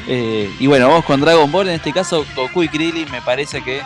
Eh, 0.07 0.51
y 0.59 0.67
bueno, 0.67 0.89
vamos 0.89 1.05
con 1.05 1.21
Dragon 1.21 1.51
Ball, 1.51 1.69
en 1.69 1.77
este 1.77 1.93
caso 1.93 2.27
Goku 2.37 2.65
y 2.65 2.69
Krillin 2.69 3.11
me 3.11 3.23
parece 3.23 3.63
que 3.63 3.81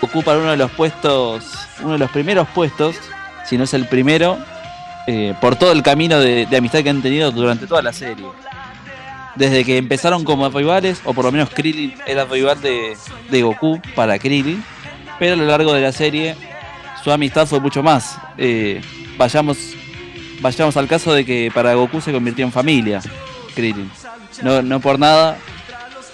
ocupan 0.00 0.38
uno 0.38 0.50
de 0.50 0.56
los 0.56 0.70
puestos, 0.70 1.44
uno 1.82 1.92
de 1.92 1.98
los 1.98 2.10
primeros 2.10 2.48
puestos, 2.48 2.96
si 3.44 3.58
no 3.58 3.64
es 3.64 3.74
el 3.74 3.86
primero, 3.86 4.38
eh, 5.06 5.34
por 5.40 5.56
todo 5.56 5.72
el 5.72 5.82
camino 5.82 6.18
de, 6.18 6.46
amistad 6.56 6.82
que 6.82 6.90
han 6.90 7.02
tenido 7.02 7.30
durante 7.30 7.66
toda 7.66 7.82
la 7.82 7.92
serie. 7.92 8.26
Desde 9.36 9.64
que 9.64 9.76
empezaron 9.76 10.24
como 10.24 10.48
rivales, 10.50 11.00
o 11.04 11.14
por 11.14 11.24
lo 11.24 11.32
menos 11.32 11.50
Krillin 11.50 11.94
era 12.06 12.24
rival 12.24 12.60
de, 12.60 12.96
de 13.30 13.42
Goku 13.42 13.80
para 13.94 14.18
Krillin, 14.18 14.62
pero 15.18 15.34
a 15.34 15.36
lo 15.36 15.46
largo 15.46 15.72
de 15.72 15.80
la 15.80 15.92
serie 15.92 16.36
su 17.02 17.10
amistad 17.10 17.46
fue 17.46 17.60
mucho 17.60 17.82
más. 17.82 18.18
Eh, 18.36 18.80
vayamos, 19.16 19.58
vayamos 20.40 20.76
al 20.76 20.88
caso 20.88 21.12
de 21.12 21.24
que 21.24 21.50
para 21.54 21.74
Goku 21.74 22.00
se 22.00 22.12
convirtió 22.12 22.44
en 22.44 22.52
familia, 22.52 23.00
Krillin. 23.54 23.90
No, 24.42 24.62
no 24.62 24.80
por 24.80 24.98
nada, 24.98 25.38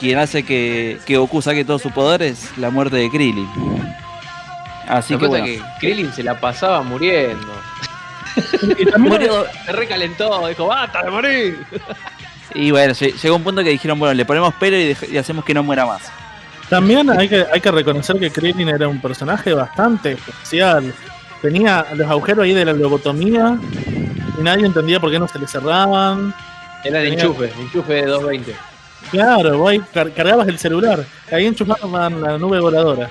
quien 0.01 0.19
hace 0.19 0.45
que, 0.45 0.99
que 1.07 1.17
Goku 1.17 1.41
saque 1.43 1.65
todos 1.65 1.83
sus 1.83 1.93
poderes, 1.93 2.51
la 2.57 2.71
muerte 2.71 2.97
de 2.97 3.11
Krillin. 3.11 3.49
Así 4.89 5.15
Lo 5.15 5.19
que 5.21 5.27
que 5.27 5.31
pasa 5.31 5.43
bueno. 5.43 5.47
es 5.47 5.61
que 5.63 5.79
Krillin 5.87 6.13
se 6.13 6.23
la 6.23 6.39
pasaba 6.41 6.83
muriendo. 6.83 7.47
Murió- 8.99 9.47
Se 9.65 9.73
recalentó, 9.73 10.47
dijo, 10.49 10.67
basta 10.67 11.03
de 11.03 11.11
morir. 11.11 11.67
Y 12.55 12.71
bueno, 12.71 12.93
lle- 12.93 13.15
llegó 13.21 13.37
un 13.37 13.43
punto 13.45 13.63
que 13.65 13.71
dijeron, 13.71 13.99
bueno, 13.99 14.15
le 14.15 14.25
ponemos 14.25 14.55
pelo 14.55 14.77
y, 14.79 15.17
hacemos 15.19 15.45
que 15.45 15.55
no 15.55 15.63
muera 15.63 15.87
más. 15.87 16.03
También 16.69 17.09
hay 17.11 17.29
que, 17.29 17.47
hay 17.53 17.61
que 17.61 17.71
reconocer 17.71 18.19
que 18.19 18.31
Krillin 18.31 18.69
era 18.69 18.89
un 18.89 19.01
personaje 19.01 19.53
bastante 19.55 20.13
especial. 20.13 20.93
Tenía 21.43 21.87
los 21.95 22.09
agujeros 22.11 22.45
ahí 22.45 22.55
de 22.55 22.65
la 22.65 22.73
lobotomía 22.73 23.57
y 24.39 24.43
nadie 24.43 24.67
entendía 24.67 24.99
por 25.01 25.11
qué 25.11 25.19
no 25.19 25.29
se 25.29 25.39
le 25.39 25.47
cerraban. 25.47 26.35
Era 26.85 27.01
el 27.03 27.11
Tenía- 27.11 27.25
enchufe, 27.25 27.45
el 27.55 27.61
enchufe 27.61 27.93
de 27.95 28.07
220. 28.07 28.55
Claro, 29.11 29.59
vos 29.59 29.73
cargabas 29.93 30.49
el 30.49 30.59
celular, 30.59 31.05
ahí 31.31 31.47
enchufaban 31.47 32.21
la 32.21 32.39
nube 32.39 32.61
voladora. 32.61 33.11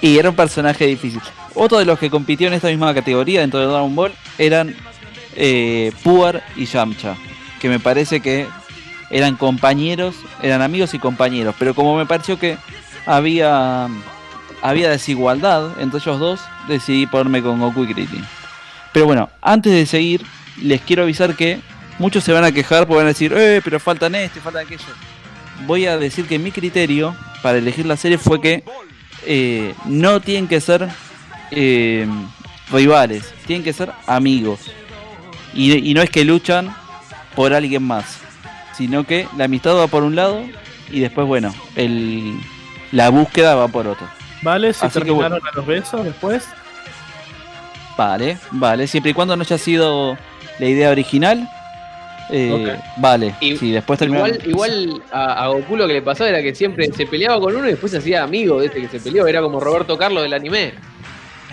Y 0.00 0.18
era 0.18 0.30
un 0.30 0.36
personaje 0.36 0.86
difícil. 0.86 1.20
Otro 1.54 1.78
de 1.78 1.84
los 1.84 1.98
que 1.98 2.10
compitió 2.10 2.48
en 2.48 2.54
esta 2.54 2.68
misma 2.68 2.94
categoría 2.94 3.40
dentro 3.40 3.60
de 3.60 3.66
Dragon 3.66 3.94
Ball 3.94 4.12
eran 4.38 4.74
eh, 5.34 5.92
Puar 6.02 6.42
y 6.56 6.66
Yamcha, 6.66 7.16
que 7.60 7.68
me 7.68 7.80
parece 7.80 8.20
que 8.20 8.46
eran 9.10 9.36
compañeros, 9.36 10.16
eran 10.42 10.62
amigos 10.62 10.94
y 10.94 10.98
compañeros, 10.98 11.54
pero 11.58 11.74
como 11.74 11.96
me 11.96 12.06
pareció 12.06 12.38
que 12.38 12.58
había 13.06 13.88
había 14.60 14.90
desigualdad 14.90 15.80
entre 15.80 16.00
ellos 16.00 16.18
dos, 16.18 16.40
decidí 16.66 17.06
ponerme 17.06 17.42
con 17.42 17.60
Goku 17.60 17.84
y 17.84 17.94
Krillin. 17.94 18.24
Pero 18.92 19.06
bueno, 19.06 19.30
antes 19.40 19.72
de 19.72 19.86
seguir, 19.86 20.24
les 20.60 20.80
quiero 20.80 21.04
avisar 21.04 21.34
que 21.36 21.60
muchos 21.98 22.24
se 22.24 22.32
van 22.32 22.44
a 22.44 22.52
quejar 22.52 22.86
porque 22.86 22.96
van 22.96 23.06
a 23.06 23.08
decir, 23.08 23.32
eh, 23.36 23.60
pero 23.62 23.78
faltan 23.78 24.14
esto 24.14 24.38
y 24.38 24.42
faltan 24.42 24.66
aquello. 24.66 24.84
Voy 25.66 25.86
a 25.86 25.98
decir 25.98 26.26
que 26.26 26.38
mi 26.38 26.52
criterio 26.52 27.14
para 27.42 27.58
elegir 27.58 27.86
la 27.86 27.96
serie 27.96 28.18
fue 28.18 28.40
que 28.40 28.64
eh, 29.26 29.74
no 29.86 30.20
tienen 30.20 30.48
que 30.48 30.60
ser 30.60 30.88
eh, 31.50 32.06
rivales, 32.70 33.32
tienen 33.46 33.64
que 33.64 33.72
ser 33.72 33.92
amigos. 34.06 34.70
Y, 35.54 35.90
y 35.90 35.94
no 35.94 36.02
es 36.02 36.10
que 36.10 36.24
luchan 36.24 36.74
por 37.34 37.52
alguien 37.52 37.82
más, 37.82 38.18
sino 38.76 39.04
que 39.04 39.26
la 39.36 39.44
amistad 39.44 39.76
va 39.76 39.86
por 39.86 40.02
un 40.02 40.14
lado 40.14 40.42
y 40.90 41.00
después, 41.00 41.26
bueno, 41.26 41.54
el, 41.76 42.38
la 42.92 43.10
búsqueda 43.10 43.54
va 43.54 43.68
por 43.68 43.86
otro. 43.86 44.06
¿Vale? 44.42 44.72
Si 44.72 44.86
Así 44.86 44.98
que 45.00 45.06
terminaron 45.06 45.40
a 45.46 45.56
los 45.56 45.66
besos 45.66 46.04
después. 46.04 46.46
Vale, 47.96 48.38
vale, 48.52 48.86
siempre 48.86 49.10
y 49.10 49.14
cuando 49.14 49.36
no 49.36 49.42
haya 49.42 49.58
sido 49.58 50.16
la 50.58 50.66
idea 50.66 50.90
original, 50.90 51.48
eh, 52.30 52.78
vale. 52.96 53.34
Y- 53.40 53.54
después 53.72 54.00
Igual, 54.02 54.38
igual 54.46 55.02
a, 55.12 55.44
a 55.44 55.48
Goku 55.48 55.76
lo 55.76 55.86
que 55.86 55.94
le 55.94 56.02
pasaba 56.02 56.30
era 56.30 56.42
que 56.42 56.54
siempre 56.54 56.86
se 56.92 57.06
peleaba 57.06 57.40
con 57.40 57.54
uno 57.56 57.66
y 57.66 57.70
después 57.70 57.92
se 57.92 57.98
hacía 57.98 58.22
amigo 58.22 58.60
de 58.60 58.66
este 58.66 58.80
que 58.82 58.88
se 58.88 59.00
peleó. 59.00 59.26
Era 59.26 59.40
como 59.40 59.60
Roberto 59.60 59.96
Carlos 59.96 60.22
del 60.22 60.32
anime. 60.34 60.74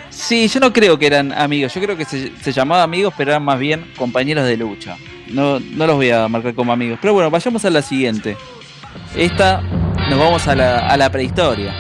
Sí, 0.10 0.48
yo 0.48 0.60
no 0.62 0.72
creo 0.72 0.98
que 0.98 1.08
eran 1.08 1.34
amigos, 1.34 1.74
yo 1.74 1.82
creo 1.82 1.98
que 1.98 2.06
se, 2.06 2.32
se 2.38 2.52
llamaba 2.54 2.84
amigos, 2.84 3.14
pero 3.18 3.32
eran 3.32 3.44
más 3.44 3.60
bien 3.60 3.92
compañeros 3.98 4.46
de 4.46 4.56
lucha. 4.56 4.96
No, 5.28 5.60
no 5.60 5.88
los 5.88 5.96
voy 5.98 6.10
a 6.12 6.28
marcar 6.28 6.54
como 6.54 6.72
amigos. 6.72 7.00
Pero 7.02 7.14
bueno, 7.14 7.30
vayamos 7.30 7.66
a 7.66 7.70
la 7.70 7.82
siguiente. 7.82 8.38
Esta, 9.16 9.62
nos 10.10 10.18
vamos 10.20 10.48
a 10.48 10.56
la, 10.56 10.88
a 10.88 10.96
la 10.98 11.10
prehistoria. 11.12 11.74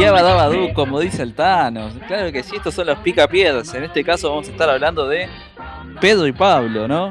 Yabadabadu, 0.00 0.72
como 0.72 1.00
dice 1.00 1.22
el 1.22 1.34
Thanos. 1.34 1.92
Claro 2.06 2.32
que 2.32 2.42
sí, 2.42 2.56
estos 2.56 2.74
son 2.74 2.86
los 2.86 2.98
picapiedras. 2.98 3.72
En 3.74 3.84
este 3.84 4.02
caso 4.04 4.30
vamos 4.30 4.48
a 4.48 4.50
estar 4.52 4.68
hablando 4.70 5.06
de 5.08 5.28
Pedro 6.00 6.26
y 6.26 6.32
Pablo, 6.32 6.88
¿no? 6.88 7.10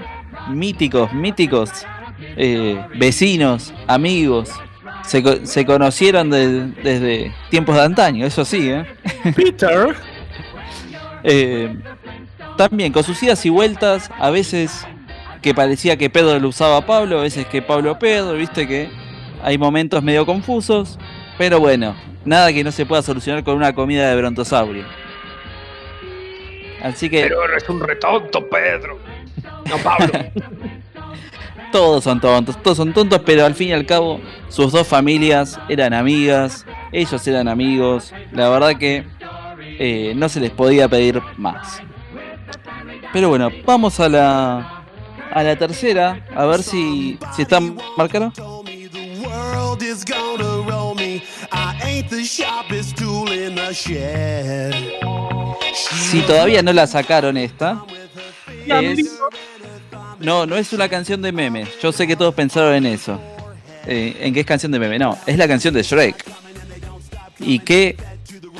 Míticos, 0.49 1.11
míticos 1.13 1.69
eh, 2.37 2.83
vecinos, 2.95 3.73
amigos. 3.87 4.51
Se, 5.03 5.45
se 5.45 5.65
conocieron 5.65 6.29
de- 6.29 6.67
desde 6.83 7.33
tiempos 7.49 7.75
de 7.75 7.81
antaño, 7.81 8.25
eso 8.25 8.43
sí, 8.45 8.69
¿eh? 8.69 8.85
Peter. 9.35 9.95
Eh, 11.23 11.75
también 12.57 12.91
con 12.91 13.03
sus 13.03 13.21
idas 13.23 13.45
y 13.45 13.49
vueltas, 13.49 14.09
a 14.19 14.29
veces 14.29 14.85
que 15.41 15.53
parecía 15.53 15.97
que 15.97 16.09
Pedro 16.09 16.39
lo 16.39 16.49
usaba 16.49 16.77
a 16.77 16.85
Pablo, 16.85 17.19
a 17.19 17.23
veces 17.23 17.45
que 17.47 17.61
Pablo 17.61 17.91
a 17.91 17.99
Pedro, 17.99 18.33
viste 18.33 18.67
que 18.67 18.89
hay 19.41 19.57
momentos 19.57 20.03
medio 20.03 20.25
confusos, 20.25 20.99
pero 21.37 21.59
bueno, 21.59 21.95
nada 22.25 22.51
que 22.53 22.63
no 22.63 22.71
se 22.71 22.85
pueda 22.85 23.01
solucionar 23.01 23.43
con 23.43 23.55
una 23.55 23.73
comida 23.73 24.09
de 24.09 24.15
brontosaurio. 24.15 24.85
Así 26.81 27.09
que 27.09 27.23
Pero 27.23 27.43
eres 27.45 27.67
un 27.69 27.81
retonto, 27.81 28.47
Pedro. 28.47 28.99
No, 29.69 29.77
Pablo. 29.77 30.11
Todos 31.71 32.03
son 32.03 32.19
tontos, 32.19 32.61
todos 32.63 32.77
son 32.77 32.93
tontos, 32.93 33.21
pero 33.23 33.45
al 33.45 33.53
fin 33.53 33.69
y 33.69 33.73
al 33.73 33.85
cabo 33.85 34.19
sus 34.47 34.71
dos 34.71 34.87
familias 34.87 35.59
eran 35.69 35.93
amigas, 35.93 36.65
ellos 36.91 37.27
eran 37.27 37.47
amigos, 37.47 38.11
la 38.31 38.49
verdad 38.49 38.75
que 38.75 39.05
eh, 39.77 40.13
no 40.15 40.29
se 40.29 40.39
les 40.39 40.49
podía 40.49 40.87
pedir 40.89 41.21
más. 41.37 41.79
Pero 43.13 43.29
bueno, 43.29 43.51
vamos 43.67 43.99
a 43.99 44.09
la 44.09 44.79
a 45.31 45.43
la 45.43 45.55
tercera, 45.55 46.25
a 46.35 46.45
ver 46.45 46.63
si, 46.63 47.19
si 47.35 47.43
está 47.43 47.59
marcado. 47.95 48.33
Si 56.11 56.21
todavía 56.21 56.61
no 56.61 56.73
la 56.73 56.87
sacaron 56.87 57.37
esta, 57.37 57.83
es- 58.81 59.19
no, 60.19 60.45
no 60.45 60.55
es 60.57 60.73
una 60.73 60.89
canción 60.89 61.21
de 61.21 61.31
meme. 61.31 61.65
Yo 61.81 61.91
sé 61.91 62.07
que 62.07 62.15
todos 62.15 62.33
pensaron 62.33 62.73
en 62.73 62.85
eso. 62.85 63.19
Eh, 63.85 64.17
en 64.21 64.33
qué 64.33 64.41
es 64.41 64.45
canción 64.45 64.71
de 64.71 64.79
meme. 64.79 64.99
No, 64.99 65.17
es 65.25 65.37
la 65.37 65.47
canción 65.47 65.73
de 65.73 65.83
Shrek. 65.83 66.25
Y 67.39 67.59
qué, 67.59 67.95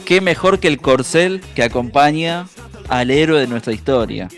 qué 0.06 0.22
mejor 0.22 0.60
que 0.60 0.68
el 0.70 0.80
corcel 0.80 1.42
que 1.56 1.64
acompaña 1.64 2.48
al 2.88 3.12
héroe 3.12 3.40
de 3.42 3.48
nuestra 3.48 3.74
historia. 3.74 4.30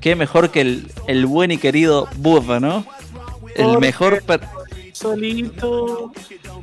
Qué 0.00 0.16
mejor 0.16 0.50
que 0.50 0.60
el, 0.62 0.90
el 1.06 1.26
buen 1.26 1.50
y 1.50 1.58
querido 1.58 2.08
Buffa, 2.16 2.58
¿no? 2.60 2.86
El 3.54 3.78
mejor... 3.78 4.22
per- 4.22 4.40
Solito. 4.92 6.12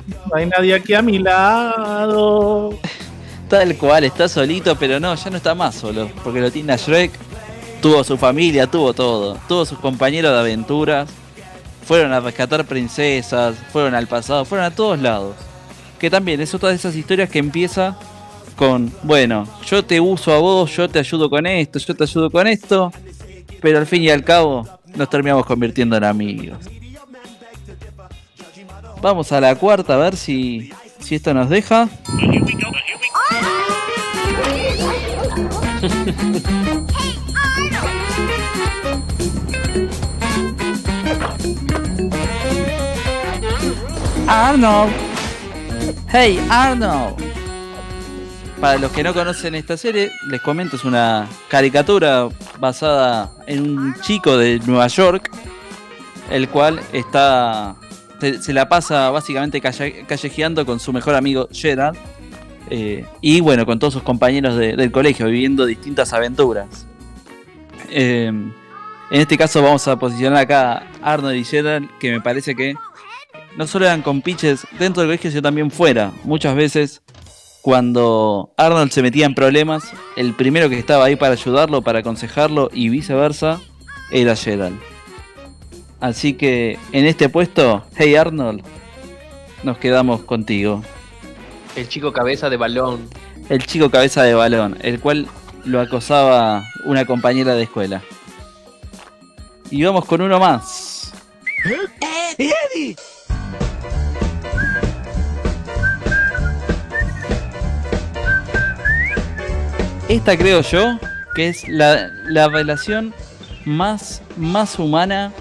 No 0.06 0.36
hay 0.36 0.46
nadie 0.46 0.74
aquí 0.74 0.94
a 0.94 1.02
mi 1.02 1.18
lado. 1.18 2.78
Tal 3.48 3.76
cual, 3.76 4.04
está 4.04 4.28
solito, 4.28 4.76
pero 4.76 4.98
no, 4.98 5.14
ya 5.14 5.30
no 5.30 5.36
está 5.36 5.54
más 5.54 5.74
solo. 5.74 6.10
Porque 6.24 6.40
lo 6.40 6.50
tiene 6.50 6.76
Shrek. 6.76 7.12
Tuvo 7.80 8.02
su 8.04 8.16
familia, 8.16 8.66
tuvo 8.66 8.94
todo. 8.94 9.36
Tuvo 9.48 9.66
sus 9.66 9.78
compañeros 9.78 10.32
de 10.32 10.38
aventuras. 10.38 11.10
Fueron 11.84 12.12
a 12.12 12.20
rescatar 12.20 12.64
princesas. 12.64 13.56
Fueron 13.72 13.94
al 13.94 14.06
pasado. 14.06 14.44
Fueron 14.44 14.66
a 14.66 14.70
todos 14.70 14.98
lados. 14.98 15.36
Que 15.98 16.08
también 16.08 16.40
es 16.40 16.54
otra 16.54 16.70
de 16.70 16.76
esas 16.76 16.96
historias 16.96 17.28
que 17.28 17.38
empieza 17.38 17.96
con, 18.56 18.92
bueno, 19.02 19.46
yo 19.66 19.84
te 19.84 20.00
uso 20.00 20.32
a 20.32 20.38
vos, 20.38 20.74
yo 20.76 20.88
te 20.88 20.98
ayudo 20.98 21.28
con 21.28 21.46
esto, 21.46 21.78
yo 21.78 21.94
te 21.94 22.04
ayudo 22.04 22.30
con 22.30 22.46
esto. 22.46 22.92
Pero 23.60 23.78
al 23.78 23.86
fin 23.86 24.02
y 24.02 24.10
al 24.10 24.24
cabo 24.24 24.66
nos 24.94 25.10
terminamos 25.10 25.46
convirtiendo 25.46 25.96
en 25.96 26.04
amigos. 26.04 26.58
Vamos 29.02 29.32
a 29.32 29.40
la 29.40 29.56
cuarta 29.56 29.94
a 29.94 29.96
ver 29.96 30.16
si, 30.16 30.70
si 31.00 31.16
esto 31.16 31.34
nos 31.34 31.48
deja. 31.48 31.88
Arnold. 44.28 44.92
Hey 46.08 46.40
Arnold. 46.48 47.16
Para 48.60 48.78
los 48.78 48.92
que 48.92 49.02
no 49.02 49.12
conocen 49.12 49.56
esta 49.56 49.76
serie, 49.76 50.12
les 50.28 50.40
comento, 50.42 50.76
es 50.76 50.84
una 50.84 51.28
caricatura 51.48 52.28
basada 52.60 53.32
en 53.48 53.76
un 53.76 54.00
chico 54.00 54.36
de 54.36 54.60
Nueva 54.60 54.86
York, 54.86 55.28
el 56.30 56.48
cual 56.48 56.80
está 56.92 57.74
se, 58.40 58.52
la 58.52 58.68
pasa 58.68 59.10
básicamente 59.10 59.60
calle- 59.60 60.04
callejeando 60.06 60.64
con 60.64 60.78
su 60.80 60.92
mejor 60.92 61.14
amigo 61.14 61.48
Gerard, 61.52 61.96
eh, 62.70 63.04
y 63.20 63.40
bueno, 63.40 63.66
con 63.66 63.78
todos 63.78 63.92
sus 63.94 64.02
compañeros 64.02 64.56
de- 64.56 64.76
del 64.76 64.90
colegio, 64.90 65.26
viviendo 65.26 65.66
distintas 65.66 66.12
aventuras. 66.12 66.86
Eh, 67.90 68.26
en 68.26 69.20
este 69.20 69.36
caso 69.36 69.62
vamos 69.62 69.86
a 69.88 69.98
posicionar 69.98 70.38
acá 70.38 70.84
a 71.02 71.12
Arnold 71.12 71.36
y 71.36 71.44
Gerard, 71.44 71.84
que 72.00 72.12
me 72.12 72.20
parece 72.20 72.54
que 72.54 72.74
no 73.56 73.66
solo 73.66 73.84
eran 73.84 74.00
compiches 74.02 74.66
dentro 74.78 75.02
del 75.02 75.08
colegio, 75.10 75.30
sino 75.30 75.42
también 75.42 75.70
fuera. 75.70 76.12
Muchas 76.24 76.54
veces, 76.54 77.02
cuando 77.60 78.54
Arnold 78.56 78.90
se 78.90 79.02
metía 79.02 79.26
en 79.26 79.34
problemas, 79.34 79.84
el 80.16 80.32
primero 80.32 80.70
que 80.70 80.78
estaba 80.78 81.04
ahí 81.04 81.16
para 81.16 81.32
ayudarlo, 81.34 81.82
para 81.82 81.98
aconsejarlo 81.98 82.70
y 82.72 82.88
viceversa, 82.88 83.60
era 84.10 84.34
Gerald. 84.36 84.78
Así 86.02 86.32
que 86.32 86.80
en 86.90 87.06
este 87.06 87.28
puesto, 87.28 87.84
hey 87.94 88.16
Arnold, 88.16 88.60
nos 89.62 89.78
quedamos 89.78 90.22
contigo. 90.22 90.82
El 91.76 91.88
chico 91.88 92.12
cabeza 92.12 92.50
de 92.50 92.56
balón. 92.56 93.08
El 93.48 93.64
chico 93.64 93.88
cabeza 93.88 94.24
de 94.24 94.34
balón, 94.34 94.76
el 94.82 94.98
cual 94.98 95.28
lo 95.64 95.80
acosaba 95.80 96.64
una 96.86 97.04
compañera 97.04 97.54
de 97.54 97.62
escuela. 97.62 98.02
Y 99.70 99.84
vamos 99.84 100.04
con 100.04 100.22
uno 100.22 100.40
más. 100.40 101.12
Eddie! 102.36 102.96
Esta 110.08 110.36
creo 110.36 110.62
yo 110.62 110.98
que 111.36 111.50
es 111.50 111.68
la, 111.68 112.08
la 112.24 112.48
relación 112.48 113.14
más, 113.64 114.20
más 114.36 114.80
humana 114.80 115.32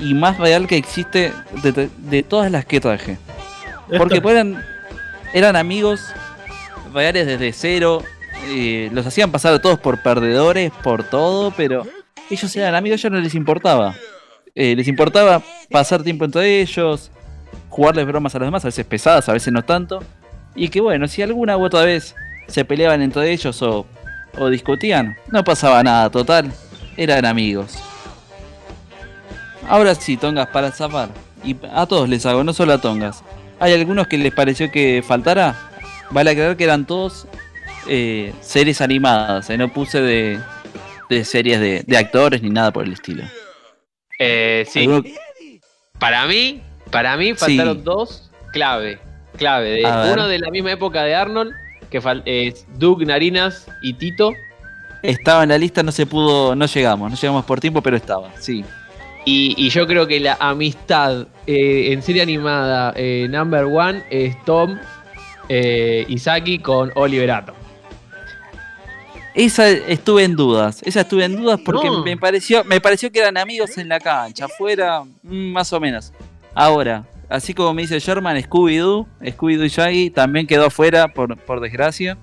y 0.00 0.14
más 0.14 0.38
real 0.38 0.66
que 0.66 0.76
existe 0.76 1.32
de, 1.62 1.88
de- 1.98 2.22
todas 2.22 2.50
las 2.50 2.64
que 2.64 2.80
traje. 2.80 3.18
Porque 3.98 4.20
eran, 4.24 4.64
eran 5.34 5.56
amigos 5.56 6.00
reales 6.92 7.26
desde 7.26 7.52
cero, 7.52 8.02
eh, 8.48 8.88
los 8.92 9.06
hacían 9.06 9.30
pasar 9.30 9.54
a 9.54 9.60
todos 9.60 9.78
por 9.78 10.02
perdedores, 10.02 10.72
por 10.82 11.04
todo, 11.04 11.50
pero 11.56 11.86
ellos 12.30 12.56
eran 12.56 12.74
amigos, 12.74 12.98
a 13.04 13.08
ellos 13.08 13.18
no 13.18 13.22
les 13.24 13.34
importaba. 13.34 13.94
Eh, 14.54 14.74
les 14.76 14.88
importaba 14.88 15.42
pasar 15.70 16.02
tiempo 16.02 16.24
entre 16.24 16.60
ellos, 16.60 17.10
jugarles 17.68 18.06
bromas 18.06 18.34
a 18.34 18.38
los 18.38 18.46
demás, 18.46 18.64
a 18.64 18.68
veces 18.68 18.84
pesadas, 18.86 19.28
a 19.28 19.32
veces 19.32 19.52
no 19.52 19.62
tanto. 19.62 20.02
Y 20.54 20.68
que 20.68 20.80
bueno, 20.80 21.06
si 21.08 21.22
alguna 21.22 21.56
u 21.56 21.64
otra 21.64 21.82
vez 21.84 22.14
se 22.48 22.64
peleaban 22.64 23.02
entre 23.02 23.30
ellos 23.30 23.60
o, 23.62 23.86
o 24.38 24.48
discutían, 24.48 25.16
no 25.28 25.44
pasaba 25.44 25.82
nada, 25.82 26.10
total, 26.10 26.52
eran 26.96 27.24
amigos. 27.24 27.78
Ahora 29.68 29.94
sí, 29.94 30.16
Tongas, 30.16 30.48
para 30.48 30.70
zafar. 30.72 31.10
Y 31.44 31.56
a 31.72 31.86
todos 31.86 32.08
les 32.08 32.26
hago, 32.26 32.44
no 32.44 32.52
solo 32.52 32.72
a 32.74 32.80
Tongas. 32.80 33.22
Hay 33.58 33.72
algunos 33.72 34.06
que 34.06 34.18
les 34.18 34.32
pareció 34.32 34.70
que 34.70 35.02
faltara. 35.06 35.54
Vale 36.10 36.30
aclarar 36.30 36.56
que 36.56 36.64
eran 36.64 36.86
todos 36.86 37.26
eh, 37.88 38.32
series 38.40 38.80
animadas. 38.80 39.48
eh, 39.50 39.56
No 39.58 39.72
puse 39.72 40.00
de, 40.00 40.40
de 41.08 41.24
series 41.24 41.60
de, 41.60 41.84
de 41.86 41.96
actores 41.96 42.42
ni 42.42 42.50
nada 42.50 42.72
por 42.72 42.84
el 42.84 42.92
estilo. 42.94 43.22
Eh, 44.18 44.66
sí. 44.68 44.80
¿Alguno- 44.80 45.04
Para 45.98 46.26
mí, 46.26 46.62
para 46.90 47.16
mí 47.16 47.28
Sí. 47.28 47.34
faltaron 47.36 47.84
dos 47.84 48.30
clave. 48.52 48.98
Clave. 49.36 49.70
De, 49.70 50.12
uno 50.12 50.26
de 50.26 50.38
la 50.40 50.50
misma 50.50 50.72
época 50.72 51.02
de 51.04 51.14
Arnold, 51.14 51.52
que 51.90 52.02
es 52.26 52.66
Doug 52.76 53.06
Narinas 53.06 53.66
y 53.82 53.94
Tito. 53.94 54.32
Estaba 55.02 55.44
en 55.44 55.48
la 55.50 55.56
lista, 55.58 55.82
no 55.82 55.92
se 55.92 56.04
pudo, 56.04 56.54
no 56.54 56.66
llegamos, 56.66 57.10
no 57.10 57.16
llegamos 57.16 57.44
por 57.46 57.60
tiempo, 57.60 57.80
pero 57.80 57.96
estaba, 57.96 58.30
sí. 58.38 58.64
Y, 59.24 59.54
y 59.56 59.68
yo 59.68 59.86
creo 59.86 60.06
que 60.06 60.18
la 60.18 60.36
amistad 60.40 61.26
eh, 61.46 61.92
en 61.92 62.02
serie 62.02 62.22
animada 62.22 62.92
eh, 62.96 63.26
number 63.30 63.64
one 63.64 64.02
es 64.10 64.34
Tom 64.44 64.78
eh, 65.48 66.04
Isaki 66.08 66.58
con 66.58 66.90
Oliver 66.94 67.30
Atom. 67.30 67.54
Esa 69.34 69.68
estuve 69.68 70.24
en 70.24 70.34
dudas, 70.34 70.82
esa 70.84 71.02
estuve 71.02 71.24
en 71.24 71.36
dudas 71.36 71.60
porque 71.64 71.86
No. 71.86 72.02
me 72.02 72.16
pareció, 72.16 72.64
me 72.64 72.80
pareció 72.80 73.12
que 73.12 73.20
eran 73.20 73.36
amigos 73.36 73.78
en 73.78 73.88
la 73.88 74.00
cancha, 74.00 74.46
afuera, 74.46 75.02
mm, 75.22 75.52
más 75.52 75.72
o 75.72 75.78
menos. 75.78 76.12
Ahora, 76.52 77.04
así 77.28 77.54
como 77.54 77.72
me 77.72 77.82
dice 77.82 78.00
Sherman, 78.00 78.36
Scooby-Doo, 78.38 79.06
Scooby-Doo 79.20 79.64
y 79.66 79.68
Shaggy 79.68 80.10
también 80.10 80.46
quedó 80.48 80.66
afuera, 80.66 81.06
por, 81.08 81.36
por 81.36 81.60
desgracia. 81.60 82.18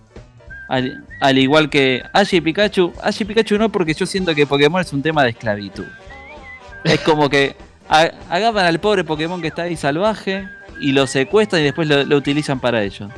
Al, 0.68 1.06
al 1.22 1.38
igual 1.38 1.70
que 1.70 2.04
Ash 2.12 2.34
y 2.36 2.42
Pikachu, 2.42 2.92
Ash 3.02 3.22
y 3.22 3.26
Pikachu 3.26 3.58
no 3.58 3.70
porque 3.72 3.94
yo 3.94 4.06
siento 4.06 4.36
que 4.36 4.46
Pokémon 4.46 4.82
es 4.82 4.92
un 4.92 5.02
tema 5.02 5.24
de 5.24 5.30
esclavitud. 5.30 5.86
Es 6.84 7.00
como 7.02 7.30
que 7.30 7.56
agarran 7.90 8.66
al 8.66 8.80
pobre 8.80 9.04
Pokémon 9.04 9.42
que 9.42 9.48
está 9.48 9.64
ahí 9.64 9.76
salvaje 9.76 10.48
y 10.80 10.92
lo 10.92 11.08
secuestran 11.08 11.62
y 11.62 11.66
después 11.66 11.88
lo, 11.88 12.18
utilizan 12.18 12.60
para 12.60 12.84
ello. 12.84 13.10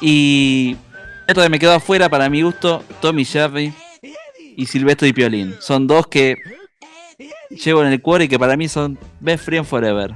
Y 0.00 0.76
esto 1.26 1.42
que 1.42 1.48
me 1.48 1.58
quedó 1.58 1.74
afuera 1.74 2.08
para 2.08 2.28
mi 2.30 2.42
gusto, 2.42 2.84
Tommy 3.00 3.24
Jerry 3.24 3.72
y 4.56 4.66
Silvestre 4.66 5.08
y 5.08 5.12
Piolín. 5.12 5.56
Son 5.60 5.86
dos 5.86 6.06
que 6.06 6.36
llevo 7.50 7.82
en 7.82 7.92
el 7.92 8.00
cuore 8.00 8.24
y 8.24 8.28
que 8.28 8.38
para 8.38 8.56
mí 8.56 8.68
son 8.68 8.98
best 9.20 9.44
friend 9.44 9.66
forever. 9.66 10.14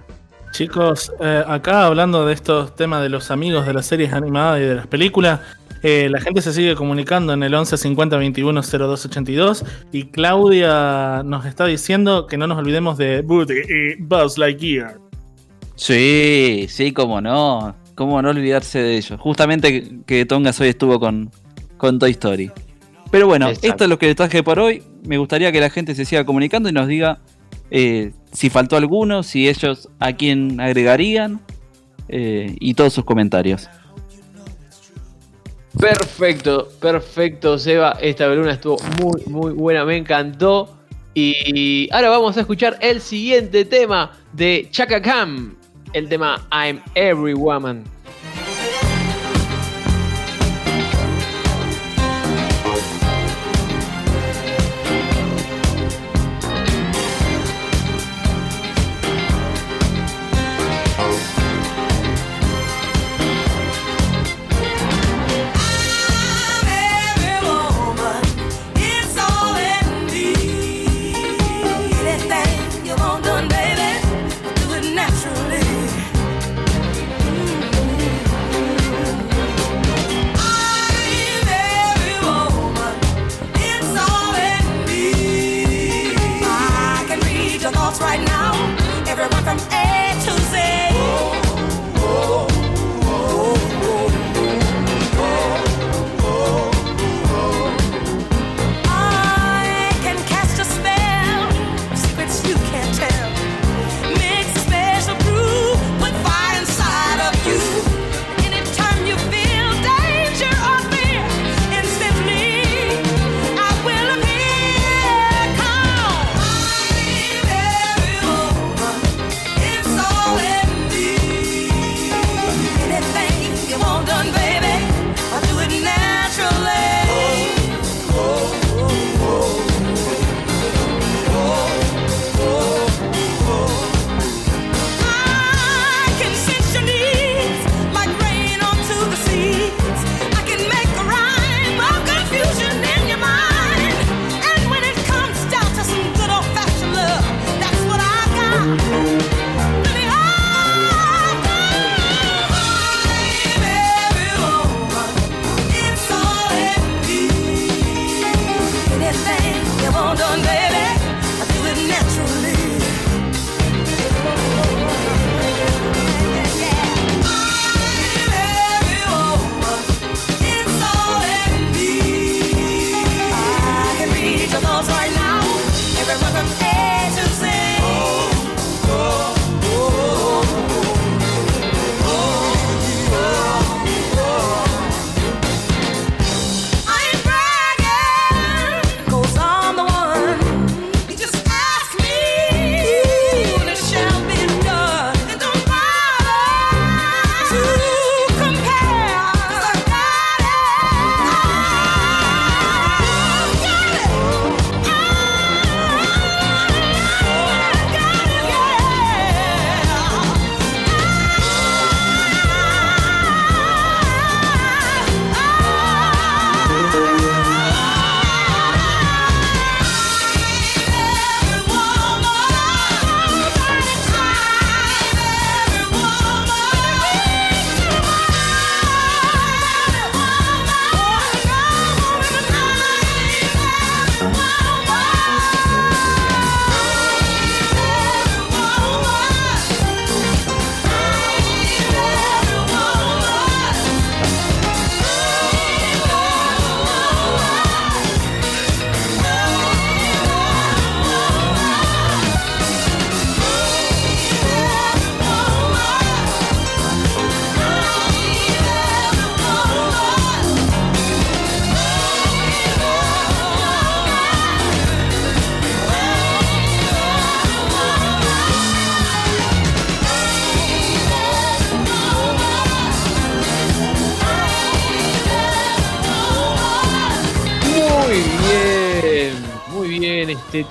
Chicos, 0.53 1.11
eh, 1.21 1.43
acá 1.47 1.87
hablando 1.87 2.27
de 2.27 2.35
estos 2.35 2.77
temas 2.77 3.03
de 3.03 3.09
los 3.09 3.31
amigos 3.31 3.67
de 3.67 3.73
las 3.73 3.87
series 3.87 4.13
animadas 4.13 4.61
y 4.61 4.65
de 4.65 4.75
las 4.75 4.87
películas, 4.87 5.41
eh, 5.83 6.09
la 6.11 6.21
gente 6.21 6.43
se 6.43 6.53
sigue 6.53 6.77
comunicando 6.77 7.33
en 7.33 7.43
el 7.43 7.55
11 7.55 7.77
50 7.77 8.17
21 8.17 8.63
02 8.63 9.07
82 9.07 9.65
y 9.91 10.05
Claudia 10.05 11.23
nos 11.25 11.45
está 11.45 11.67
diciendo 11.67 12.27
que 12.27 12.37
no 12.37 12.47
nos 12.47 12.59
olvidemos 12.59 12.99
de 12.99 13.23
Booty 13.23 13.55
y 13.55 14.03
Buzz 14.03 14.39
Lightyear. 14.39 14.99
Sí, 15.75 16.67
sí, 16.69 16.93
cómo 16.93 17.21
no. 17.21 17.75
Cómo 17.97 18.23
no 18.23 18.31
olvidarse 18.31 18.79
de 18.79 18.97
ellos. 18.97 19.21
Justamente 19.21 19.99
que 20.07 20.25
Tongas 20.25 20.61
hoy 20.61 20.69
estuvo 20.69 21.01
con, 21.01 21.31
con 21.77 21.99
Toy 21.99 22.13
Story. 22.13 22.51
Pero 23.11 23.27
bueno, 23.27 23.51
esto 23.51 23.85
es 23.85 23.91
lo 23.91 23.99
que 23.99 24.07
les 24.07 24.17
traje 24.17 24.43
por 24.43 24.59
hoy. 24.59 24.83
Me 25.05 25.19
gustaría 25.19 25.53
que 25.53 25.61
la 25.61 25.69
gente 25.69 25.95
se 25.95 26.05
siga 26.05 26.25
comunicando 26.25 26.69
y 26.69 26.73
nos 26.73 26.87
diga 26.87 27.19
eh, 27.71 28.13
si 28.33 28.49
faltó 28.49 28.77
alguno, 28.77 29.23
si 29.23 29.49
ellos 29.49 29.89
a 29.99 30.13
quién 30.13 30.61
agregarían 30.61 31.41
eh, 32.09 32.57
y 32.61 32.75
todos 32.75 32.93
sus 32.93 33.05
comentarios. 33.05 33.69
Perfecto, 35.78 36.69
perfecto, 36.81 37.59
Seba. 37.59 37.97
Esta 38.01 38.28
veluna 38.28 38.53
estuvo 38.53 38.77
muy, 39.01 39.23
muy 39.27 39.53
buena, 39.53 39.85
me 39.85 39.97
encantó. 39.97 40.78
Y 41.15 41.89
ahora 41.93 42.11
vamos 42.11 42.36
a 42.36 42.40
escuchar 42.40 42.78
el 42.81 43.01
siguiente 43.01 43.65
tema 43.65 44.12
de 44.32 44.69
Chaka 44.70 45.03
Khan, 45.03 45.57
el 45.93 46.09
tema 46.09 46.47
I'm 46.51 46.81
Every 46.94 47.35
Woman. 47.35 47.85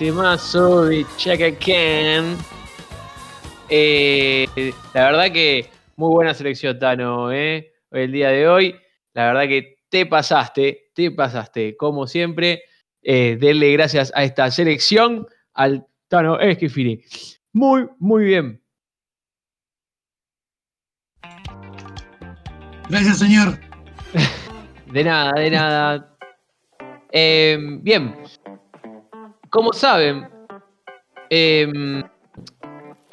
temazo 0.01 0.85
de 0.85 1.05
Chaka 1.15 1.51
Khan. 1.59 2.35
Eh, 3.69 4.47
la 4.95 5.05
verdad 5.05 5.31
que 5.31 5.69
muy 5.95 6.09
buena 6.09 6.33
selección, 6.33 6.79
Tano, 6.79 7.31
eh, 7.31 7.71
el 7.91 8.11
día 8.11 8.29
de 8.29 8.47
hoy. 8.47 8.75
La 9.13 9.27
verdad 9.27 9.43
que 9.43 9.77
te 9.89 10.07
pasaste, 10.07 10.89
te 10.95 11.11
pasaste, 11.11 11.77
como 11.77 12.07
siempre. 12.07 12.63
Eh, 13.03 13.37
denle 13.39 13.73
gracias 13.73 14.11
a 14.15 14.23
esta 14.23 14.49
selección, 14.49 15.27
al 15.53 15.85
Tano 16.07 16.39
Esquifini. 16.39 17.03
Muy, 17.53 17.87
muy 17.99 18.23
bien. 18.23 18.59
Gracias, 22.89 23.19
señor. 23.19 23.59
De 24.91 25.03
nada, 25.03 25.31
de 25.39 25.51
nada. 25.51 26.17
Eh, 27.11 27.57
bien, 27.81 28.15
como 29.51 29.73
saben, 29.73 30.29
em, 31.29 32.01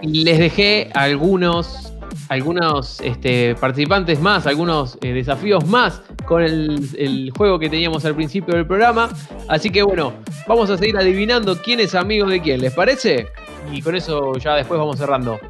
les 0.02 0.38
dejé 0.38 0.88
algunos, 0.94 1.92
algunos 2.28 3.00
este, 3.00 3.56
participantes 3.56 4.20
más, 4.20 4.46
algunos 4.46 4.96
eh, 5.00 5.12
desafíos 5.12 5.66
más 5.66 6.00
con 6.26 6.44
el, 6.44 7.32
juego 7.36 7.58
que 7.58 7.68
teníamos 7.68 8.04
al 8.04 8.14
principio 8.14 8.54
del 8.54 8.68
programa. 8.68 9.08
Así 9.48 9.70
que 9.70 9.82
bueno, 9.82 10.12
vamos 10.46 10.70
a 10.70 10.78
seguir 10.78 10.96
adivinando 10.96 11.60
quién 11.60 11.80
es 11.80 11.96
amigo 11.96 12.28
de 12.28 12.40
quién, 12.40 12.60
¿les 12.60 12.72
parece? 12.72 13.26
Y 13.72 13.82
con 13.82 13.96
eso 13.96 14.38
ya 14.38 14.54
después 14.54 14.78
vamos 14.78 14.96
cerrando. 14.96 15.40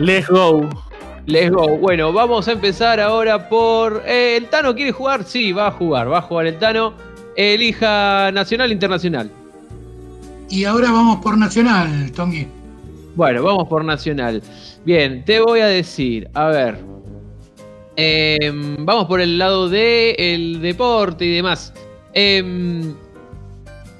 Let's 0.00 0.28
go. 0.28 0.68
Let's 1.26 1.52
go. 1.52 1.78
Bueno, 1.78 2.12
vamos 2.12 2.48
a 2.48 2.52
empezar 2.52 2.98
ahora 2.98 3.48
por... 3.48 4.02
Eh, 4.04 4.38
¿El 4.38 4.48
Tano 4.48 4.74
quiere 4.74 4.90
jugar? 4.90 5.22
Sí, 5.22 5.52
va 5.52 5.68
a 5.68 5.70
jugar, 5.70 6.10
va 6.10 6.18
a 6.18 6.22
jugar 6.22 6.46
el 6.46 6.58
Tano. 6.58 6.94
Elija 7.36 8.32
nacional, 8.32 8.72
internacional. 8.72 9.30
Y 10.52 10.66
ahora 10.66 10.92
vamos 10.92 11.20
por 11.22 11.38
Nacional, 11.38 12.12
Tongi. 12.12 12.46
Bueno, 13.16 13.42
vamos 13.42 13.68
por 13.68 13.82
nacional. 13.86 14.42
Bien, 14.84 15.24
te 15.24 15.40
voy 15.40 15.60
a 15.60 15.66
decir, 15.66 16.28
a 16.34 16.48
ver. 16.48 16.78
em, 17.96 18.76
vamos 18.84 19.06
por 19.06 19.22
el 19.22 19.38
lado 19.38 19.70
del 19.70 20.14
el 20.18 20.60
deporte 20.60 21.24
y 21.24 21.36
demás. 21.36 21.72
Em, 22.12 22.94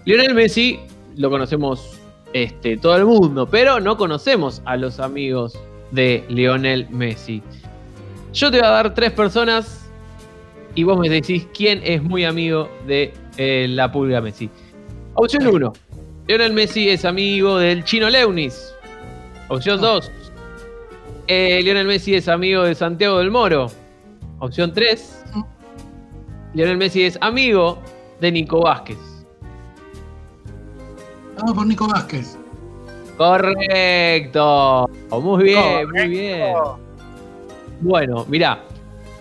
Lionel 0.04 0.34
Messi 0.34 0.78
lo 1.16 1.30
conocemos 1.30 1.98
este, 2.34 2.76
todo 2.76 2.96
el 2.96 3.06
mundo, 3.06 3.48
pero 3.50 3.80
no 3.80 3.96
conocemos 3.96 4.60
a 4.66 4.76
los 4.76 5.00
amigos 5.00 5.58
de 5.90 6.22
Lionel 6.28 6.86
Messi. 6.90 7.42
Yo 8.34 8.50
te 8.50 8.58
voy 8.58 8.66
a 8.66 8.70
dar 8.72 8.94
tres 8.94 9.12
personas 9.12 9.90
y 10.74 10.84
vos 10.84 10.98
me 10.98 11.08
decís 11.08 11.46
quién 11.54 11.80
es 11.82 12.02
muy 12.02 12.24
amigo 12.26 12.68
de 12.86 13.14
eh, 13.38 13.68
la 13.70 13.90
pulga 13.90 14.20
Messi. 14.20 14.50
Opción 15.14 15.46
1. 15.46 15.72
Lionel 16.32 16.54
Messi 16.54 16.88
es 16.88 17.04
amigo 17.04 17.58
del 17.58 17.84
chino 17.84 18.08
Leunis. 18.08 18.74
Opción 19.48 19.82
2. 19.82 20.10
Lionel 21.28 21.86
Messi 21.86 22.14
es 22.14 22.26
amigo 22.26 22.62
de 22.62 22.74
Santiago 22.74 23.18
del 23.18 23.30
Moro. 23.30 23.66
Opción 24.38 24.72
3. 24.72 25.24
Lionel 26.54 26.78
Messi 26.78 27.02
es 27.02 27.18
amigo 27.20 27.78
de 28.18 28.32
Nico 28.32 28.62
Vázquez. 28.62 28.96
Vamos 31.36 31.54
por 31.54 31.66
Nico 31.66 31.86
Vázquez. 31.86 32.38
Correcto. 33.18 34.88
Muy 35.10 35.44
bien, 35.44 35.90
muy 35.90 36.08
bien. 36.08 36.54
Bueno, 37.82 38.24
mirá. 38.26 38.58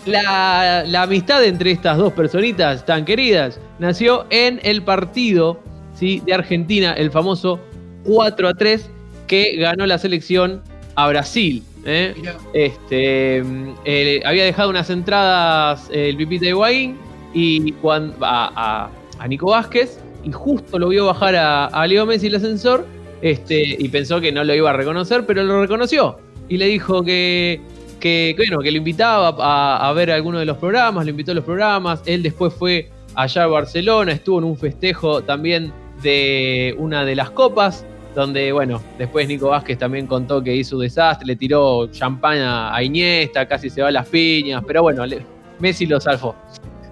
La, 0.05 0.85
la 0.87 1.01
amistad 1.01 1.43
entre 1.43 1.71
estas 1.71 1.97
dos 1.97 2.13
personitas 2.13 2.85
tan 2.85 3.03
queridas 3.03 3.59
nació 3.79 4.27
en 4.29 4.61
el 4.63 4.81
partido 4.81 5.59
¿sí? 6.01 6.21
de 6.25 6.33
Argentina, 6.33 6.91
el 6.93 7.11
famoso 7.11 7.59
4 8.03 8.49
a 8.49 8.53
3, 8.55 8.89
que 9.27 9.55
ganó 9.57 9.85
la 9.85 9.97
selección 9.97 10.61
a 10.95 11.07
Brasil. 11.07 11.63
¿eh? 11.85 12.13
Este, 12.53 13.43
eh, 13.85 14.21
había 14.25 14.43
dejado 14.43 14.69
unas 14.69 14.89
entradas 14.89 15.89
eh, 15.93 16.09
el 16.09 16.17
Pipita 16.17 16.47
Higuaín 16.47 16.97
y 17.33 17.71
cuan- 17.73 18.13
a, 18.21 18.51
a- 18.55 18.89
a 19.23 19.27
Nico 19.27 19.47
Vázquez 19.51 19.99
y 20.23 20.31
justo 20.31 20.77
lo 20.79 20.89
vio 20.89 21.05
bajar 21.05 21.35
a, 21.35 21.65
a 21.67 21.87
Leo 21.87 22.05
Messi 22.05 22.27
el 22.27 22.35
ascensor 22.35 22.85
este, 23.21 23.61
y 23.79 23.87
pensó 23.89 24.19
que 24.19 24.31
no 24.31 24.43
lo 24.43 24.53
iba 24.55 24.69
a 24.71 24.73
reconocer, 24.73 25.25
pero 25.25 25.43
lo 25.43 25.61
reconoció 25.61 26.17
y 26.49 26.57
le 26.57 26.65
dijo 26.65 27.03
que, 27.03 27.61
que, 27.99 28.33
que, 28.35 28.43
bueno, 28.49 28.59
que 28.61 28.71
lo 28.71 28.77
invitaba 28.77 29.35
a, 29.39 29.87
a 29.87 29.93
ver 29.93 30.11
alguno 30.11 30.39
de 30.39 30.45
los 30.45 30.57
programas, 30.57 31.05
lo 31.05 31.11
invitó 31.11 31.31
a 31.31 31.35
los 31.35 31.43
programas, 31.45 32.01
él 32.05 32.21
después 32.23 32.51
fue 32.53 32.89
allá 33.15 33.43
a 33.43 33.47
Barcelona, 33.47 34.11
estuvo 34.11 34.39
en 34.39 34.45
un 34.45 34.57
festejo 34.57 35.21
también 35.21 35.71
de 36.01 36.75
una 36.77 37.03
de 37.05 37.15
las 37.15 37.29
copas, 37.31 37.85
donde, 38.15 38.51
bueno, 38.51 38.81
después 38.97 39.27
Nico 39.27 39.49
Vázquez 39.49 39.77
también 39.77 40.05
contó 40.07 40.43
que 40.43 40.53
hizo 40.55 40.75
un 40.75 40.81
desastre, 40.83 41.25
le 41.27 41.35
tiró 41.35 41.87
champán 41.87 42.39
a, 42.39 42.75
a 42.75 42.83
Iniesta, 42.83 43.47
casi 43.47 43.69
se 43.69 43.81
va 43.81 43.87
a 43.87 43.91
las 43.91 44.07
piñas, 44.07 44.63
pero 44.67 44.81
bueno, 44.83 45.05
le- 45.05 45.25
Messi 45.59 45.85
lo 45.85 45.99
salvó. 46.01 46.35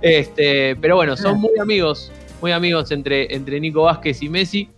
Este, 0.01 0.75
pero 0.77 0.95
bueno, 0.95 1.17
son 1.17 1.39
muy 1.41 1.51
amigos, 1.59 2.11
muy 2.41 2.51
amigos 2.53 2.91
entre, 2.91 3.33
entre 3.35 3.59
Nico 3.59 3.83
Vázquez 3.83 4.21
y 4.21 4.29
Messi. 4.29 4.69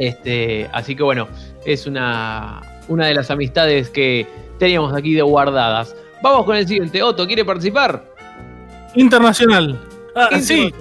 Este, 0.00 0.68
así 0.72 0.96
que 0.96 1.02
bueno, 1.04 1.28
es 1.64 1.86
una, 1.86 2.60
una 2.88 3.06
de 3.06 3.14
las 3.14 3.30
amistades 3.30 3.90
que 3.90 4.26
teníamos 4.58 4.92
aquí 4.92 5.14
de 5.14 5.22
guardadas. 5.22 5.94
Vamos 6.20 6.46
con 6.46 6.56
el 6.56 6.66
siguiente. 6.66 7.00
Otto, 7.02 7.26
¿quiere 7.26 7.44
participar? 7.44 8.04
Internacional. 8.96 9.78
Ah, 10.16 10.30
sí. 10.40 10.72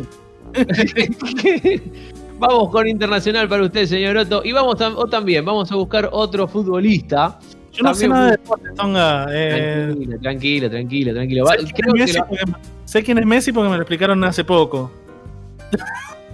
Vamos 2.48 2.70
con 2.70 2.88
internacional 2.88 3.48
para 3.48 3.64
usted, 3.64 3.86
señor 3.86 4.18
Otto. 4.18 4.42
Y 4.44 4.52
vamos 4.52 4.76
tam- 4.76 4.96
o 4.98 5.06
también, 5.06 5.44
vamos 5.46 5.72
a 5.72 5.76
buscar 5.76 6.10
otro 6.12 6.48
futbolista. 6.48 7.40
Yo 7.72 7.84
no 7.84 7.94
sé 7.96 8.08
También 8.08 8.10
nada 8.12 8.22
muy- 8.22 8.32
de 8.32 8.38
deporte, 8.38 8.70
Tonga. 8.76 9.26
eh, 9.32 9.86
Tranquilo, 9.88 10.20
tranquilo, 10.22 10.70
tranquilo, 10.70 11.14
tranquilo. 11.14 11.46
Sé, 11.48 11.56
quién 11.58 11.70
creo 11.72 11.88
es 11.88 11.94
que 11.94 12.00
Messi 12.00 12.18
la- 12.18 12.26
porque- 12.28 12.46
sé 12.86 13.04
quién 13.04 13.18
es 13.18 13.26
Messi 13.26 13.52
porque 13.52 13.70
me 13.70 13.76
lo 13.78 13.82
explicaron 13.82 14.24
hace 14.24 14.44
poco. 14.44 14.92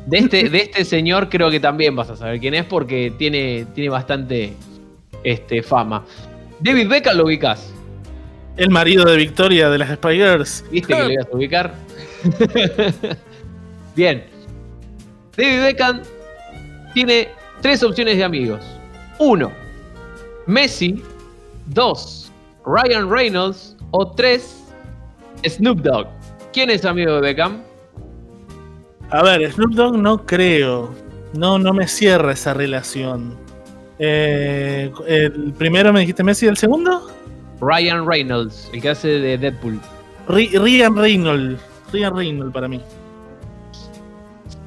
de, 0.05 0.17
este, 0.17 0.49
de 0.49 0.57
este 0.57 0.83
señor 0.85 1.29
creo 1.29 1.49
que 1.51 1.59
también 1.59 1.95
vas 1.95 2.09
a 2.09 2.15
saber 2.17 2.39
quién 2.39 2.55
es 2.55 2.65
porque 2.65 3.13
tiene, 3.17 3.65
tiene 3.75 3.89
bastante 3.89 4.53
este, 5.23 5.61
fama. 5.63 6.03
David 6.59 6.89
Beckham 6.89 7.15
lo 7.17 7.25
ubicás. 7.25 7.71
El 8.57 8.69
marido 8.71 9.05
de 9.05 9.15
Victoria 9.15 9.69
de 9.69 9.77
las 9.77 9.91
Spy 9.95 10.15
Girls. 10.17 10.65
¿Viste 10.71 10.93
que 10.93 11.03
lo 11.03 11.11
ibas 11.11 11.27
a 11.31 11.35
ubicar? 11.35 11.73
Bien. 13.95 14.23
David 15.39 15.61
Beckham 15.61 16.01
tiene 16.93 17.29
tres 17.61 17.81
opciones 17.81 18.17
de 18.17 18.25
amigos. 18.25 18.59
Uno, 19.19 19.51
Messi. 20.47 21.01
Dos, 21.67 22.29
Ryan 22.65 23.09
Reynolds. 23.09 23.77
O 23.91 24.11
tres, 24.11 24.61
Snoop 25.47 25.79
Dogg. 25.79 26.07
¿Quién 26.51 26.69
es 26.69 26.83
amigo 26.83 27.15
de 27.15 27.21
Beckham? 27.21 27.61
A 29.11 29.23
ver, 29.23 29.49
Snoop 29.51 29.71
Dogg 29.71 29.97
no 29.97 30.25
creo. 30.25 30.93
No, 31.33 31.57
no 31.57 31.73
me 31.73 31.87
cierra 31.87 32.33
esa 32.33 32.53
relación. 32.53 33.37
Eh, 33.97 34.91
el 35.07 35.53
primero 35.57 35.93
me 35.93 36.01
dijiste 36.01 36.23
Messi, 36.23 36.47
¿el 36.47 36.57
segundo? 36.57 37.09
Ryan 37.61 38.05
Reynolds, 38.05 38.69
el 38.73 38.81
que 38.81 38.89
hace 38.89 39.07
de 39.07 39.37
Deadpool. 39.37 39.79
Ryan 40.27 40.95
Reynolds. 40.95 41.61
Ryan 41.93 42.15
Reynolds 42.15 42.53
para 42.53 42.67
mí. 42.67 42.81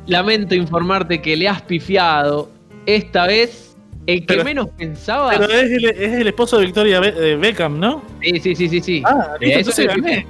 Lamento 0.06 0.54
informarte 0.54 1.20
que 1.22 1.36
le 1.36 1.48
has 1.48 1.62
pifiado. 1.62 2.50
Esta 2.86 3.26
vez, 3.26 3.76
el 4.06 4.20
que 4.20 4.26
Pero- 4.26 4.44
menos 4.44 4.68
pensaba. 4.76 5.30
Pero 5.30 5.44
es 5.52 5.70
el, 5.70 5.84
es 5.84 6.12
el 6.14 6.26
esposo 6.28 6.58
de 6.58 6.66
Victoria 6.66 6.98
Be- 7.00 7.12
de 7.12 7.36
Beckham, 7.36 7.78
¿no? 7.78 8.02
Sí, 8.20 8.40
sí, 8.40 8.54
sí, 8.56 8.68
sí, 8.68 8.80
sí. 8.80 9.02
Ah, 9.06 9.34
Eh, 9.40 9.60
eso 9.60 9.80
le 9.80 9.86
gané. 9.88 10.26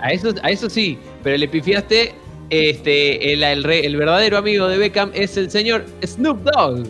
a 0.00 0.10
eso 0.12 0.32
a 0.42 0.50
eso 0.50 0.70
sí, 0.70 0.98
pero 1.22 1.36
le 1.36 1.48
pifiaste. 1.48 2.14
Este, 2.50 3.32
el, 3.32 3.42
el 3.42 3.64
re- 3.64 3.84
el 3.86 3.96
verdadero 3.96 4.36
amigo 4.36 4.68
de 4.68 4.76
Beckham 4.76 5.10
es 5.14 5.36
el 5.38 5.50
señor 5.50 5.84
Snoop 6.04 6.42
Dogg. 6.44 6.86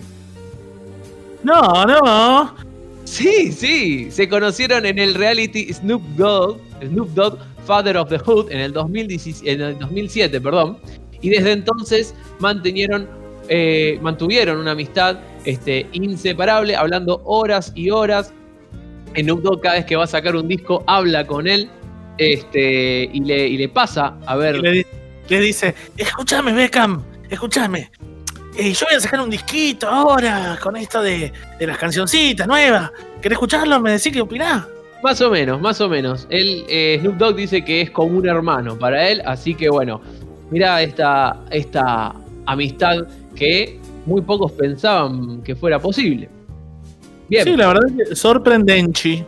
No, 1.44 1.84
no. 1.86 2.54
Sí, 3.04 3.52
sí. 3.52 4.10
Se 4.10 4.28
conocieron 4.28 4.86
en 4.86 4.98
el 4.98 5.14
reality 5.14 5.72
Snoop 5.72 6.02
Dogg, 6.16 6.58
Snoop 6.82 7.08
Dogg, 7.10 7.38
Father 7.64 7.96
of 7.96 8.08
the 8.08 8.18
Hood, 8.18 8.50
en 8.50 8.58
el, 8.60 8.72
2017 8.72 9.50
en 9.52 9.60
el 9.60 9.78
2007, 9.78 10.40
perdón. 10.40 10.78
Y 11.22 11.30
desde 11.30 11.52
entonces 11.52 12.14
mantenieron, 12.38 13.08
eh, 13.48 13.98
mantuvieron 14.02 14.58
una 14.58 14.72
amistad 14.72 15.18
este, 15.44 15.86
inseparable, 15.92 16.76
hablando 16.76 17.22
horas 17.24 17.72
y 17.74 17.88
horas. 17.90 18.34
Snoop 19.16 19.42
Dogg 19.42 19.60
cada 19.62 19.76
vez 19.76 19.84
que 19.86 19.96
va 19.96 20.04
a 20.04 20.06
sacar 20.06 20.36
un 20.36 20.48
disco 20.48 20.84
habla 20.86 21.26
con 21.26 21.46
él 21.46 21.68
este, 22.18 23.10
y, 23.12 23.20
le, 23.24 23.48
y 23.48 23.56
le 23.56 23.68
pasa 23.68 24.16
a 24.26 24.36
ver. 24.36 24.56
Y 24.56 24.60
le, 24.62 24.72
di- 24.72 24.86
le 25.28 25.40
dice, 25.40 25.74
escúchame 25.96 26.52
Beckham, 26.52 27.02
escúchame. 27.30 27.90
Eh, 28.56 28.72
yo 28.72 28.86
voy 28.86 28.96
a 28.96 29.00
sacar 29.00 29.20
un 29.20 29.30
disquito 29.30 29.88
ahora 29.88 30.58
con 30.62 30.76
esto 30.76 31.02
de, 31.02 31.32
de 31.58 31.66
las 31.66 31.78
cancioncitas 31.78 32.46
nuevas. 32.46 32.90
¿Querés 33.22 33.36
escucharlo? 33.36 33.80
¿Me 33.80 33.92
decís 33.92 34.12
qué 34.12 34.20
opinás? 34.20 34.66
Más 35.02 35.20
o 35.20 35.30
menos, 35.30 35.60
más 35.60 35.80
o 35.80 35.88
menos. 35.88 36.26
Él, 36.30 36.64
eh, 36.68 36.98
Snoop 37.00 37.16
Dogg 37.16 37.36
dice 37.36 37.64
que 37.64 37.80
es 37.80 37.90
como 37.90 38.18
un 38.18 38.28
hermano 38.28 38.78
para 38.78 39.08
él, 39.08 39.22
así 39.24 39.54
que 39.54 39.68
bueno, 39.68 40.00
mira 40.52 40.80
esta, 40.82 41.40
esta 41.50 42.14
amistad 42.46 42.98
que 43.34 43.80
muy 44.06 44.20
pocos 44.20 44.52
pensaban 44.52 45.42
que 45.42 45.56
fuera 45.56 45.78
posible. 45.80 46.28
Bien, 47.28 47.44
Sí, 47.44 47.56
la 47.56 47.68
verdad 47.68 47.82
es 47.98 48.08
que 48.10 48.16
sorprendente. 48.16 49.26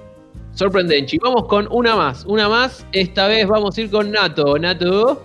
sorprendente. 0.53 1.17
Y 1.17 1.19
vamos 1.19 1.47
con 1.47 1.67
una 1.71 1.97
más, 1.97 2.25
una 2.27 2.49
más. 2.49 2.87
Esta 2.93 3.27
vez 3.29 3.47
vamos 3.49 3.77
a 3.77 3.81
ir 3.81 3.91
con 3.91 4.11
Nato. 4.11 4.59
Nato, 4.59 5.23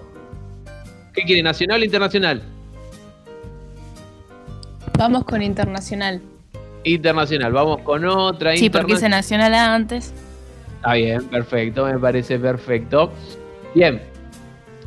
¿qué 1.13 1.21
quiere? 1.23 1.43
¿Nacional 1.43 1.81
o 1.81 1.85
internacional? 1.85 2.41
Vamos 4.97 5.23
con 5.25 5.41
internacional. 5.41 6.21
Internacional, 6.83 7.51
vamos 7.51 7.81
con 7.81 8.05
otra 8.05 8.55
Sí, 8.55 8.69
porque 8.69 8.93
hice 8.93 9.05
internacional. 9.05 9.51
nacional 9.51 9.75
antes. 9.75 10.13
Está 10.77 10.93
bien, 10.93 11.23
perfecto, 11.25 11.85
me 11.85 11.99
parece 11.99 12.39
perfecto. 12.39 13.11
Bien. 13.75 14.01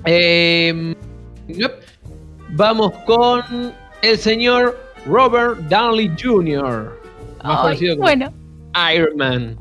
Eh, 0.05 0.97
yep. 1.47 1.81
vamos 2.51 2.93
con 3.07 3.73
el 4.03 4.19
señor 4.19 4.79
Robert 5.07 5.59
Downey 5.69 6.11
Jr. 6.21 6.99
Más 7.45 7.59
Ay, 7.59 7.63
conocido 7.63 7.97
como 7.97 8.07
bueno. 8.07 8.33
Iron 8.95 9.17
Man. 9.17 9.57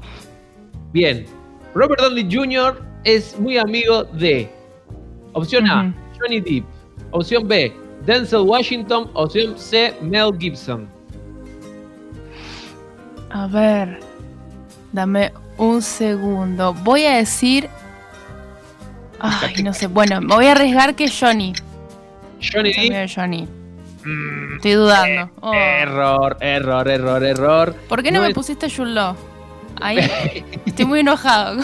Bien. 0.93 1.25
Robert 1.73 1.99
Downey 2.01 2.27
Jr. 2.29 2.81
es 3.03 3.39
muy 3.39 3.57
amigo 3.57 4.03
de 4.03 4.49
Opción 5.33 5.67
A, 5.67 5.93
Johnny 6.19 6.41
Depp. 6.41 6.65
Opción 7.11 7.47
B, 7.47 7.71
Denzel 8.05 8.41
Washington. 8.41 9.09
Opción 9.13 9.57
C, 9.57 9.93
Mel 10.01 10.31
Gibson. 10.37 10.87
A 13.29 13.47
ver, 13.47 13.99
dame 14.91 15.31
un 15.57 15.81
segundo. 15.81 16.73
Voy 16.83 17.05
a 17.05 17.17
decir. 17.17 17.69
Ay, 19.21 19.63
no 19.63 19.73
sé. 19.73 19.87
Bueno, 19.87 20.19
me 20.21 20.33
voy 20.35 20.45
a 20.47 20.53
arriesgar 20.53 20.95
que 20.95 21.09
Johnny. 21.09 21.53
Johnny. 22.41 22.73
Johnny. 23.13 23.47
Estoy 24.55 24.71
dudando. 24.71 25.31
Oh. 25.41 25.53
Error, 25.53 26.37
error, 26.41 26.87
error, 26.87 27.23
error. 27.23 27.75
¿Por 27.87 28.01
qué 28.01 28.11
no, 28.11 28.21
me 28.21 28.29
es- 28.29 28.33
pusiste 28.33 28.67
Law? 28.79 29.15
Ahí 29.79 29.99
estoy 30.65 30.85
muy 30.85 30.99
enojado. 31.01 31.61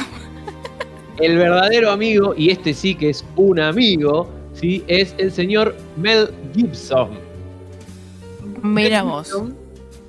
El 1.20 1.38
verdadero 1.38 1.92
amigo, 1.92 2.36
y 2.38 2.52
este 2.52 2.74
sí 2.74 2.94
que 2.94 3.10
es 3.10 3.26
un 3.36 3.60
amigo, 3.60 4.30
¿sí? 4.54 4.84
es 4.88 5.16
el 5.18 5.32
señor 5.32 5.76
Mel 5.98 6.30
Gibson. 6.56 7.20
Mira 8.62 9.02
vos. 9.02 9.34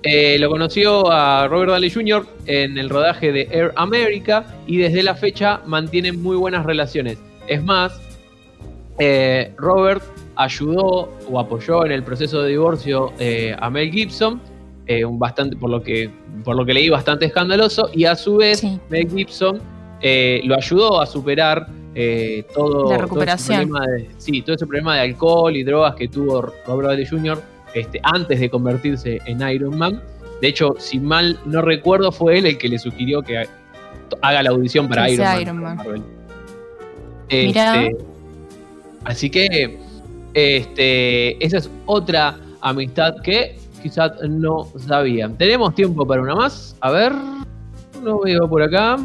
Eh, 0.03 0.39
lo 0.39 0.49
conoció 0.51 1.11
a 1.11 1.49
Robert 1.49 1.71
Downey 1.73 1.91
Jr. 1.91 2.27
en 2.47 2.79
el 2.79 2.89
rodaje 2.89 3.33
de 3.33 3.49
Air 3.51 3.73
America 3.77 4.47
y 4.67 4.77
desde 4.77 5.03
la 5.03 5.15
fecha 5.15 5.61
mantienen 5.67 6.23
muy 6.23 6.37
buenas 6.37 6.65
relaciones. 6.65 7.19
Es 7.49 7.63
más, 7.65 8.01
eh, 8.99 9.53
Robert 9.57 10.03
ayudó 10.37 11.09
o 11.31 11.41
apoyó 11.41 11.85
en 11.87 11.93
el 11.93 12.03
proceso 12.03 12.43
de 12.43 12.51
divorcio 12.51 13.13
eh, 13.19 13.57
a 13.59 13.71
Mel 13.71 13.91
Gibson, 13.91 14.41
eh, 14.87 15.05
un 15.05 15.19
bastante, 15.19 15.57
por 15.57 15.71
lo 15.71 15.83
que 15.83 16.11
por 16.45 16.57
lo 16.57 16.65
que 16.65 16.73
leí 16.73 16.89
bastante 16.89 17.27
escandaloso, 17.27 17.91
y 17.93 18.05
a 18.05 18.15
su 18.15 18.37
vez 18.37 18.65
Mel 18.89 19.09
Gibson 19.11 19.61
lo 20.45 20.55
ayudó 20.55 21.01
a 21.01 21.07
superar 21.07 21.67
todo, 22.55 22.91
La 22.91 23.07
todo 23.07 23.23
ese 23.23 23.47
problema 23.49 23.87
de, 23.87 24.09
sí, 24.19 24.43
todo 24.43 24.55
ese 24.55 24.67
problema 24.67 24.95
de 24.95 25.01
alcohol 25.01 25.57
y 25.57 25.65
drogas 25.65 25.97
que 25.97 26.07
tuvo 26.07 26.43
Robert 26.67 26.91
Downey 26.91 27.07
Jr. 27.07 27.43
Este, 27.75 28.01
antes 28.05 28.41
de 28.41 28.49
convertirse 28.49 29.21
en 29.27 29.47
Iron 29.49 29.77
Man. 29.77 30.01
De 30.41 30.49
hecho, 30.49 30.77
si 30.79 31.01
mal 31.01 31.39
no 31.45 31.61
recuerdo, 31.61 32.13
fue 32.13 32.39
él 32.39 32.47
el 32.47 32.57
que 32.57 32.69
le 32.69 32.79
sugirió 32.79 33.23
que 33.23 33.47
haga 34.23 34.43
la 34.43 34.51
audición 34.51 34.89
para 34.89 35.03
Man. 35.03 35.41
Iron 35.41 35.61
Man. 35.61 36.18
Este, 37.29 37.97
así 39.05 39.31
que 39.31 39.79
este, 40.35 41.45
esa 41.45 41.59
es 41.59 41.71
otra 41.87 42.39
amistad 42.61 43.17
que 43.23 43.59
quizás 43.83 44.13
no 44.29 44.69
sabían. 44.79 45.37
¿Tenemos 45.37 45.75
tiempo 45.75 46.07
para 46.07 46.23
una 46.23 46.35
más? 46.35 46.77
A 46.81 46.91
ver, 46.91 47.13
no 48.03 48.21
veo 48.21 48.49
por 48.49 48.63
acá. 48.63 48.99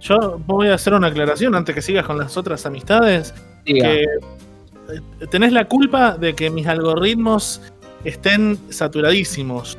Yo 0.00 0.40
voy 0.46 0.68
a 0.68 0.74
hacer 0.74 0.94
una 0.94 1.08
aclaración 1.08 1.54
antes 1.54 1.74
que 1.74 1.82
sigas 1.82 2.06
con 2.06 2.18
las 2.18 2.36
otras 2.36 2.64
amistades. 2.66 3.34
Diga. 3.64 3.88
Que 3.88 4.02
eh, 4.02 5.26
tenés 5.30 5.52
la 5.52 5.66
culpa 5.66 6.16
de 6.16 6.34
que 6.34 6.50
mis 6.50 6.66
algoritmos 6.66 7.60
estén 8.04 8.58
saturadísimos. 8.70 9.76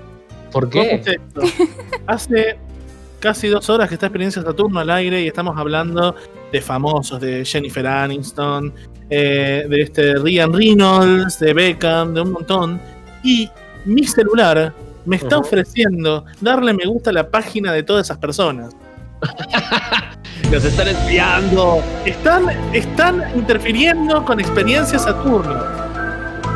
¿Por 0.51 0.69
¿Cómo 0.69 0.83
qué? 0.83 0.95
es 0.95 1.07
esto? 1.07 1.41
Hace 2.07 2.57
casi 3.19 3.47
dos 3.47 3.69
horas 3.69 3.89
que 3.89 3.95
está 3.95 4.07
Experiencia 4.07 4.41
Saturno 4.41 4.79
al 4.79 4.89
aire 4.89 5.21
y 5.21 5.27
estamos 5.27 5.57
hablando 5.57 6.15
de 6.51 6.61
famosos, 6.61 7.19
de 7.19 7.45
Jennifer 7.45 7.85
Aniston, 7.85 8.73
eh, 9.09 9.65
de 9.67 9.81
este 9.81 10.15
Ryan 10.15 10.53
Reynolds, 10.53 11.39
de 11.39 11.53
Beckham, 11.53 12.13
de 12.13 12.21
un 12.21 12.31
montón. 12.31 12.81
Y 13.23 13.49
mi 13.85 14.03
celular 14.05 14.73
me 15.05 15.15
está 15.15 15.37
ofreciendo 15.37 16.25
darle 16.41 16.73
me 16.73 16.85
gusta 16.85 17.09
a 17.09 17.13
la 17.13 17.29
página 17.29 17.73
de 17.73 17.83
todas 17.83 18.07
esas 18.07 18.17
personas. 18.17 18.75
Nos 20.51 20.63
están 20.63 20.87
espiando. 20.87 21.83
Están, 22.05 22.49
están 22.73 23.23
interfiriendo 23.35 24.23
con 24.25 24.39
Experiencia 24.39 24.97
Saturno. 24.97 25.61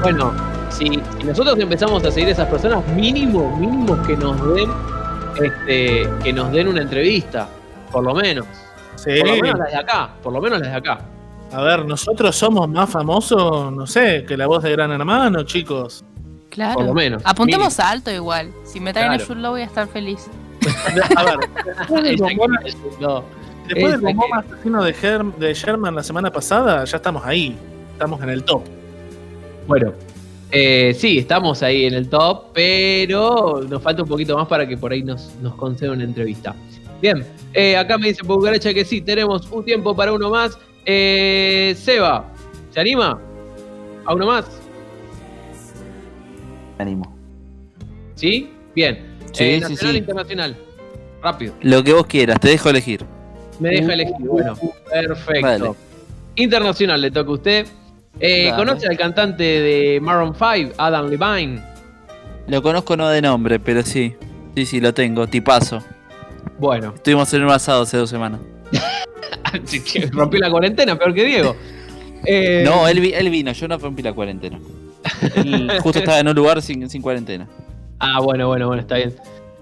Bueno, 0.01 0.33
si, 0.69 0.85
si 1.17 1.23
nosotros 1.23 1.57
empezamos 1.59 2.03
a 2.03 2.11
seguir 2.11 2.29
a 2.29 2.31
esas 2.31 2.47
personas, 2.47 2.87
mínimo, 2.89 3.55
mínimo 3.57 4.01
que 4.03 4.17
nos 4.17 4.55
den, 4.55 4.69
este, 5.41 6.09
que 6.23 6.33
nos 6.33 6.51
den 6.51 6.67
una 6.67 6.81
entrevista, 6.81 7.47
por 7.91 8.03
lo 8.03 8.15
menos. 8.15 8.45
Sí. 9.03 9.19
Por 9.19 9.27
lo 9.29 9.35
menos 9.41 9.59
las 9.59 9.71
de 9.71 9.77
acá, 9.77 10.09
por 10.21 10.33
lo 10.33 10.41
menos 10.41 10.59
las 10.59 10.71
de 10.71 10.77
acá. 10.77 10.99
A 11.51 11.61
ver, 11.61 11.85
nosotros 11.85 12.35
somos 12.35 12.67
más 12.69 12.89
famosos, 12.89 13.71
no 13.73 13.85
sé, 13.85 14.25
que 14.27 14.35
la 14.37 14.47
voz 14.47 14.63
de 14.63 14.71
Gran 14.71 14.91
Hermano, 14.91 15.43
chicos. 15.43 16.03
Claro. 16.49 16.75
Por 16.75 16.85
lo 16.85 16.93
menos, 16.93 17.21
Apuntemos 17.25 17.79
alto 17.79 18.11
igual. 18.11 18.51
Si 18.63 18.79
me 18.79 18.93
traen 18.93 19.09
Claro. 19.09 19.23
a 19.23 19.27
Jude 19.27 19.49
voy 19.49 19.61
a 19.61 19.65
estar 19.65 19.87
feliz. 19.87 20.27
A 21.17 21.23
ver, 21.23 21.37
después 21.77 22.03
del 22.03 22.17
bombón, 22.17 22.51
no. 23.01 23.23
después 23.67 24.01
del 24.01 24.15
asesino 24.33 24.83
de, 24.83 24.95
Germ- 24.95 25.35
de 25.35 25.53
Sherman 25.53 25.95
la 25.95 26.03
semana 26.03 26.31
pasada, 26.31 26.85
ya 26.85 26.97
estamos 26.97 27.25
ahí. 27.25 27.57
Estamos 27.93 28.21
en 28.21 28.29
el 28.29 28.43
top. 28.43 28.61
Bueno, 29.67 29.93
eh, 30.51 30.95
sí, 30.97 31.19
estamos 31.19 31.61
ahí 31.63 31.85
en 31.85 31.93
el 31.95 32.07
top, 32.09 32.45
pero 32.53 33.61
nos 33.67 33.81
falta 33.81 34.03
un 34.03 34.09
poquito 34.09 34.37
más 34.37 34.47
para 34.47 34.67
que 34.67 34.77
por 34.77 34.91
ahí 34.91 35.03
nos, 35.03 35.33
nos 35.41 35.55
conceda 35.55 35.91
una 35.91 36.03
entrevista. 36.03 36.55
Bien, 37.03 37.21
eh, 37.53 37.75
acá 37.75 37.97
me 37.97 38.07
dice 38.07 38.23
Pucaracha 38.23 38.73
que 38.73 38.85
sí, 38.85 39.01
tenemos 39.01 39.51
un 39.51 39.65
tiempo 39.65 39.93
para 39.93 40.13
uno 40.13 40.29
más. 40.29 40.57
Eh, 40.85 41.75
Seba, 41.77 42.31
¿se 42.69 42.79
anima? 42.79 43.19
¿A 44.05 44.13
uno 44.13 44.25
más? 44.25 44.45
Animo. 46.77 47.13
¿Sí? 48.15 48.49
Bien. 48.73 49.17
Sí, 49.33 49.43
Eh, 49.43 49.55
sí, 49.55 49.59
nacional 49.59 49.91
sí. 49.91 49.97
internacional. 49.97 50.55
Rápido. 51.21 51.53
Lo 51.59 51.83
que 51.83 51.91
vos 51.91 52.05
quieras, 52.05 52.39
te 52.39 52.47
dejo 52.47 52.69
elegir. 52.69 53.03
Me 53.59 53.71
deja 53.71 53.93
elegir. 53.95 54.15
Bueno, 54.19 54.55
perfecto. 54.89 55.75
Internacional 56.35 57.01
le 57.01 57.11
toca 57.11 57.29
a 57.31 57.33
usted. 57.33 57.67
Eh. 58.21 58.49
¿Conoce 58.55 58.87
al 58.87 58.97
cantante 58.97 59.43
de 59.43 59.99
Maroon 60.01 60.33
5, 60.35 60.75
Adam 60.77 61.09
Levine? 61.09 61.61
Lo 62.47 62.61
conozco 62.61 62.95
no 62.95 63.09
de 63.09 63.21
nombre, 63.21 63.59
pero 63.59 63.81
sí. 63.83 64.15
Sí, 64.55 64.65
sí, 64.65 64.79
lo 64.79 64.93
tengo. 64.93 65.27
Tipazo. 65.27 65.83
Bueno, 66.59 66.93
Estuvimos 66.95 67.33
en 67.33 67.43
un 67.43 67.51
asado 67.51 67.83
hace 67.83 67.97
dos 67.97 68.09
semanas. 68.09 68.39
rompió 70.11 70.39
la 70.39 70.49
cuarentena, 70.49 70.97
peor 70.97 71.13
que 71.13 71.25
Diego. 71.25 71.55
Eh, 72.25 72.63
No, 72.65 72.87
él, 72.87 72.99
él 73.13 73.29
vino, 73.29 73.51
yo 73.51 73.67
no 73.67 73.77
rompí 73.77 74.01
la 74.01 74.13
cuarentena. 74.13 74.59
Él 75.35 75.71
justo 75.81 75.99
estaba 75.99 76.19
en 76.19 76.27
un 76.27 76.35
lugar 76.35 76.61
sin, 76.61 76.89
sin 76.89 77.01
cuarentena. 77.01 77.47
Ah, 77.99 78.19
bueno, 78.21 78.47
bueno, 78.47 78.67
bueno, 78.67 78.81
está 78.81 78.95
bien. 78.97 79.13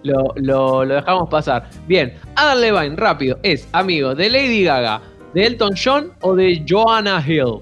Lo, 0.04 0.34
lo- 0.36 0.86
lo 0.86 0.96
dejamos 0.96 1.30
pasar. 1.30 1.70
Bien, 1.88 2.14
Adam 2.36 2.58
Levine, 2.60 2.96
rápido, 2.96 3.40
es 3.44 3.68
amigo 3.72 4.16
de 4.16 4.30
Lady 4.30 4.64
Gaga, 4.64 5.02
de 5.34 5.46
Elton 5.46 5.74
John 5.82 6.12
o 6.22 6.36
de 6.36 6.64
Joanna 6.68 7.24
Hill, 7.26 7.60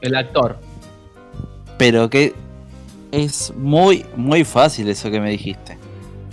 el 0.00 0.14
actor. 0.14 0.58
Pero 1.78 2.08
que 2.08 2.34
es 3.10 3.52
muy, 3.56 4.04
muy 4.16 4.44
fácil 4.44 4.88
eso 4.88 5.10
que 5.10 5.20
me 5.20 5.30
dijiste. 5.30 5.76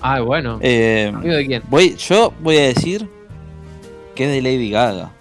Ah, 0.02 0.20
bueno. 0.22 0.60
Eh, 0.62 1.12
¿Amigo 1.14 1.36
de 1.36 1.46
quién? 1.46 1.64
Voy, 1.70 1.96
yo 1.96 2.34
voy 2.42 2.58
a 2.58 2.62
decir 2.64 3.08
que 4.16 4.26
es 4.26 4.32
de 4.32 4.42
Lady 4.42 4.70
Gaga. 4.72 5.12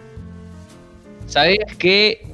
¿Sabés 1.26 1.58
que 1.78 2.26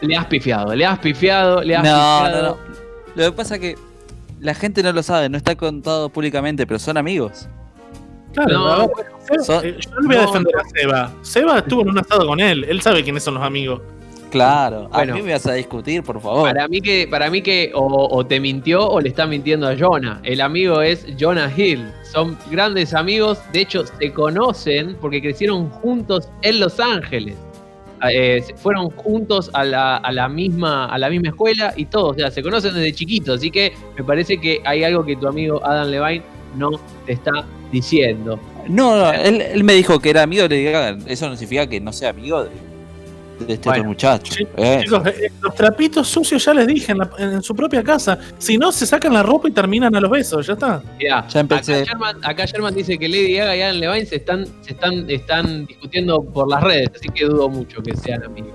le 0.00 0.16
has 0.16 0.26
pifiado? 0.26 0.74
Le 0.74 0.84
has 0.86 0.98
pifiado, 0.98 1.62
le 1.62 1.76
has 1.76 1.84
No, 1.84 1.90
no, 1.90 2.24
pifiado. 2.24 2.58
no. 2.66 2.72
Lo 3.14 3.30
que 3.30 3.36
pasa 3.36 3.54
es 3.56 3.60
que 3.60 3.76
la 4.40 4.54
gente 4.54 4.82
no 4.82 4.92
lo 4.92 5.02
sabe, 5.02 5.28
no 5.28 5.36
está 5.36 5.54
contado 5.56 6.08
públicamente, 6.08 6.66
pero 6.66 6.78
son 6.78 6.96
amigos. 6.96 7.48
Claro, 8.32 8.50
No, 8.52 8.88
bueno, 8.88 9.44
Seba- 9.44 9.60
eh, 9.64 9.76
yo 9.78 9.90
no 10.00 10.06
voy 10.06 10.16
a 10.16 10.20
no, 10.22 10.26
defender 10.26 10.54
a 10.56 10.64
Seba. 10.80 11.12
Seba 11.22 11.58
estuvo 11.58 11.82
en 11.82 11.90
un 11.90 11.98
asado 11.98 12.26
con 12.26 12.40
él. 12.40 12.64
Él 12.64 12.80
sabe 12.80 13.04
quiénes 13.04 13.22
son 13.22 13.34
los 13.34 13.42
amigos. 13.42 13.82
Claro, 14.32 14.88
Bueno. 14.88 15.12
a 15.12 15.16
mí 15.16 15.22
me 15.22 15.32
vas 15.32 15.46
a 15.46 15.52
discutir, 15.52 16.02
por 16.02 16.20
favor. 16.20 16.48
Para 16.52 16.66
mí 16.66 16.80
que, 16.80 17.06
para 17.06 17.30
mí 17.30 17.42
que 17.42 17.70
o, 17.74 18.08
o 18.10 18.26
te 18.26 18.40
mintió 18.40 18.88
o 18.88 18.98
le 19.00 19.10
está 19.10 19.26
mintiendo 19.26 19.68
a 19.68 19.76
Jonah. 19.78 20.20
El 20.24 20.40
amigo 20.40 20.80
es 20.80 21.06
Jonah 21.20 21.52
Hill. 21.54 21.84
Son 22.02 22.36
grandes 22.50 22.94
amigos. 22.94 23.38
De 23.52 23.60
hecho, 23.60 23.84
se 23.86 24.10
conocen 24.12 24.96
porque 25.00 25.20
crecieron 25.20 25.68
juntos 25.68 26.28
en 26.40 26.60
Los 26.60 26.80
Ángeles. 26.80 27.36
Eh, 28.10 28.42
fueron 28.56 28.88
juntos 28.90 29.50
a 29.52 29.62
la, 29.64 29.98
a 29.98 30.10
la 30.10 30.28
misma, 30.28 30.86
a 30.86 30.98
la 30.98 31.08
misma 31.10 31.28
escuela 31.28 31.72
y 31.76 31.84
todo. 31.84 32.08
O 32.08 32.14
sea, 32.14 32.30
se 32.30 32.42
conocen 32.42 32.74
desde 32.74 32.92
chiquitos. 32.94 33.36
Así 33.38 33.50
que 33.50 33.74
me 33.96 34.02
parece 34.02 34.38
que 34.40 34.60
hay 34.64 34.82
algo 34.82 35.04
que 35.04 35.14
tu 35.14 35.28
amigo 35.28 35.64
Adam 35.64 35.88
Levine 35.88 36.24
no 36.56 36.70
te 37.06 37.12
está 37.12 37.44
diciendo. 37.70 38.40
No, 38.66 38.96
no, 38.96 39.12
él, 39.12 39.40
él 39.42 39.62
me 39.62 39.74
dijo 39.74 40.00
que 40.00 40.10
era 40.10 40.22
amigo 40.22 40.48
de 40.48 40.56
Lady 40.56 40.64
Gaga. 40.64 40.98
Eso 41.06 41.28
no 41.28 41.36
significa 41.36 41.66
que 41.68 41.80
no 41.80 41.92
sea 41.92 42.10
amigo 42.10 42.44
de, 42.44 42.50
de 43.46 43.54
este 43.54 43.68
Bueno, 43.68 43.80
otro 43.82 43.88
muchacho. 43.90 44.34
Eh, 44.56 44.80
Chicos, 44.84 45.06
eh, 45.06 45.32
los 45.40 45.54
trapitos 45.54 46.08
sucios 46.08 46.44
ya 46.44 46.54
les 46.54 46.66
dije 46.66 46.92
en, 46.92 46.98
la- 46.98 47.10
en 47.18 47.42
su 47.42 47.54
propia 47.54 47.82
casa. 47.82 48.18
Si 48.38 48.56
no, 48.58 48.72
se 48.72 48.86
sacan 48.86 49.12
la 49.12 49.22
ropa 49.22 49.48
y 49.48 49.52
terminan 49.52 49.94
a 49.94 50.00
los 50.00 50.10
besos. 50.10 50.46
Ya 50.46 50.52
está. 50.54 50.82
Mirá, 50.98 51.26
Ya 51.28 51.40
empecé. 51.40 51.74
Acá 51.82 51.84
Sherman, 51.84 52.16
acá 52.24 52.44
Sherman 52.46 52.74
dice 52.74 52.98
que 52.98 53.08
Lady 53.08 53.34
Gaga 53.36 53.56
y 53.56 53.62
Adam 53.62 53.76
Levine 53.76 54.06
se 54.06 54.16
están, 54.16 54.46
se 54.62 54.72
están, 54.72 55.08
están 55.10 55.66
discutiendo 55.66 56.22
por 56.22 56.48
las 56.48 56.62
redes, 56.62 56.88
así 56.94 57.08
que 57.14 57.24
dudo 57.24 57.48
mucho 57.48 57.82
que 57.82 57.94
sean 57.96 58.22
amigos. 58.24 58.52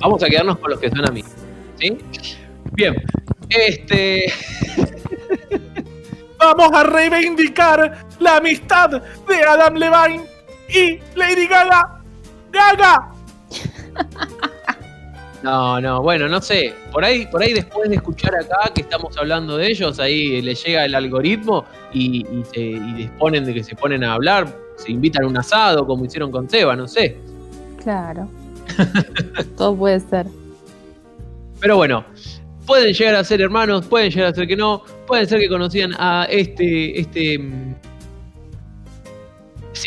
Vamos 0.00 0.22
a 0.22 0.26
quedarnos 0.26 0.58
con 0.58 0.70
los 0.70 0.80
que 0.80 0.90
son 0.90 1.06
amigos. 1.08 1.30
¿Sí? 1.78 1.96
Bien. 2.72 2.94
Este. 3.48 4.32
Vamos 6.38 6.70
a 6.74 6.82
reivindicar 6.84 8.04
la 8.18 8.36
amistad 8.36 8.90
de 8.90 9.42
Adam 9.48 9.74
Levine 9.76 10.24
y 10.68 10.98
Lady 11.18 11.46
Gaga. 11.46 12.00
¡Gaga! 12.52 13.12
No, 15.42 15.78
no, 15.78 16.00
bueno, 16.00 16.26
no 16.26 16.40
sé. 16.40 16.72
Por 16.90 17.04
ahí, 17.04 17.26
por 17.26 17.42
ahí 17.42 17.52
después 17.52 17.90
de 17.90 17.96
escuchar 17.96 18.34
acá 18.34 18.72
que 18.74 18.80
estamos 18.80 19.14
hablando 19.18 19.58
de 19.58 19.66
ellos, 19.66 20.00
ahí 20.00 20.40
le 20.40 20.54
llega 20.54 20.86
el 20.86 20.94
algoritmo 20.94 21.66
y, 21.92 22.20
y 22.26 22.44
se 22.50 22.60
y 22.60 22.92
disponen 22.94 23.44
de 23.44 23.52
que 23.52 23.62
se 23.62 23.76
ponen 23.76 24.04
a 24.04 24.14
hablar, 24.14 24.46
se 24.76 24.90
invitan 24.90 25.24
a 25.24 25.26
un 25.26 25.36
asado 25.36 25.86
como 25.86 26.06
hicieron 26.06 26.30
con 26.30 26.48
Seba, 26.48 26.74
no 26.74 26.88
sé. 26.88 27.18
Claro. 27.82 28.26
Todo 29.58 29.76
puede 29.76 30.00
ser. 30.00 30.26
Pero 31.60 31.76
bueno, 31.76 32.06
pueden 32.64 32.94
llegar 32.94 33.14
a 33.16 33.22
ser 33.22 33.42
hermanos, 33.42 33.84
pueden 33.84 34.10
llegar 34.10 34.32
a 34.32 34.34
ser 34.34 34.48
que 34.48 34.56
no, 34.56 34.82
pueden 35.06 35.26
ser 35.28 35.40
que 35.40 35.48
conocían 35.50 35.92
a 35.98 36.26
este, 36.30 36.98
este, 36.98 37.38
mm, 37.38 37.74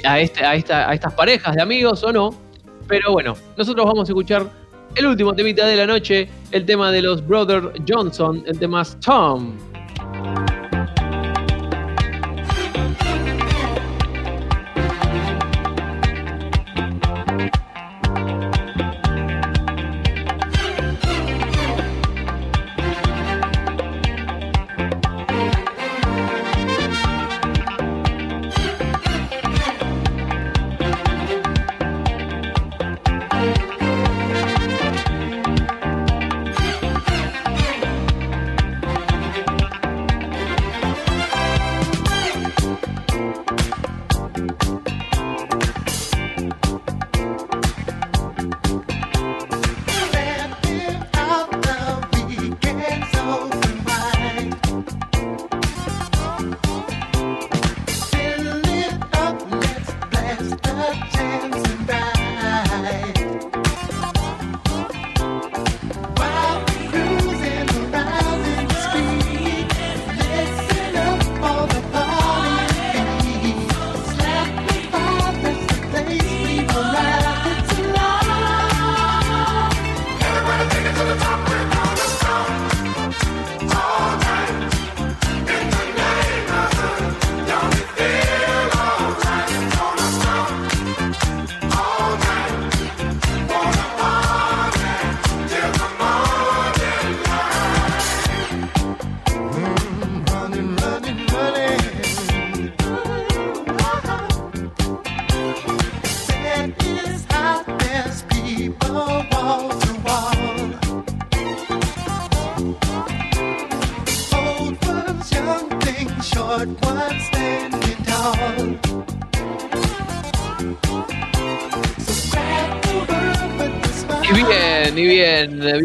a, 0.04 0.20
este, 0.20 0.46
a, 0.46 0.54
esta- 0.56 0.88
a 0.88 0.94
estas 0.94 1.14
parejas 1.16 1.56
de 1.56 1.64
amigos 1.64 2.04
o 2.04 2.14
no. 2.14 2.47
Pero 2.88 3.12
bueno, 3.12 3.36
nosotros 3.58 3.86
vamos 3.86 4.10
a 4.10 4.12
escuchar 4.12 4.48
el 4.96 5.06
último 5.06 5.34
temita 5.34 5.66
de 5.66 5.76
la 5.76 5.86
noche, 5.86 6.28
el 6.52 6.66
tema 6.66 6.92
de 6.92 7.02
los 7.02 7.26
Brother 7.26 7.74
Johnson, 7.88 8.44
el 8.48 8.58
tema 8.58 8.84
Tom. 9.04 9.54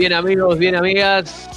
Bien, 0.03 0.15
amigos, 0.15 0.59
bien 0.59 0.75
amigas. 0.75 1.49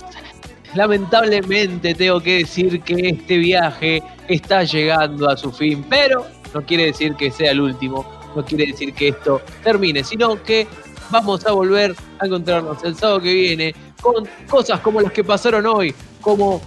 Lamentablemente 0.75 1.95
tengo 1.95 2.21
que 2.21 2.39
decir 2.39 2.79
que 2.81 3.09
este 3.09 3.37
viaje 3.37 4.03
está 4.27 4.63
llegando 4.63 5.27
a 5.27 5.35
su 5.35 5.51
fin, 5.51 5.83
pero 5.89 6.27
no 6.53 6.61
quiere 6.61 6.85
decir 6.85 7.15
que 7.15 7.31
sea 7.31 7.53
el 7.53 7.61
último, 7.61 8.05
no 8.35 8.45
quiere 8.45 8.67
decir 8.67 8.93
que 8.93 9.07
esto 9.07 9.41
termine, 9.63 10.03
sino 10.03 10.43
que 10.43 10.67
vamos 11.09 11.43
a 11.47 11.53
volver 11.53 11.95
a 12.19 12.27
encontrarnos 12.27 12.83
el 12.83 12.95
sábado 12.95 13.19
que 13.21 13.33
viene 13.33 13.73
con 13.99 14.27
cosas 14.47 14.79
como 14.79 15.01
las 15.01 15.11
que 15.11 15.23
pasaron 15.23 15.65
hoy, 15.65 15.95
como 16.21 16.61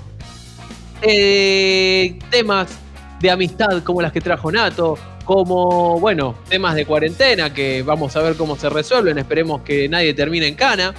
eh, 1.01 2.19
temas 2.29 2.77
de 3.21 3.31
amistad 3.31 3.85
como 3.85 4.03
las 4.03 4.11
que 4.11 4.21
trajo 4.21 4.51
Nato, 4.51 4.99
como, 5.25 6.01
bueno, 6.01 6.35
temas 6.49 6.75
de 6.75 6.87
cuarentena 6.87 7.55
que 7.55 7.83
vamos 7.83 8.17
a 8.17 8.23
ver 8.23 8.35
cómo 8.35 8.57
se 8.57 8.69
resuelven, 8.69 9.19
esperemos 9.19 9.61
que 9.61 9.89
nadie 9.89 10.13
termine 10.15 10.49
en 10.49 10.57
cana, 10.57 10.93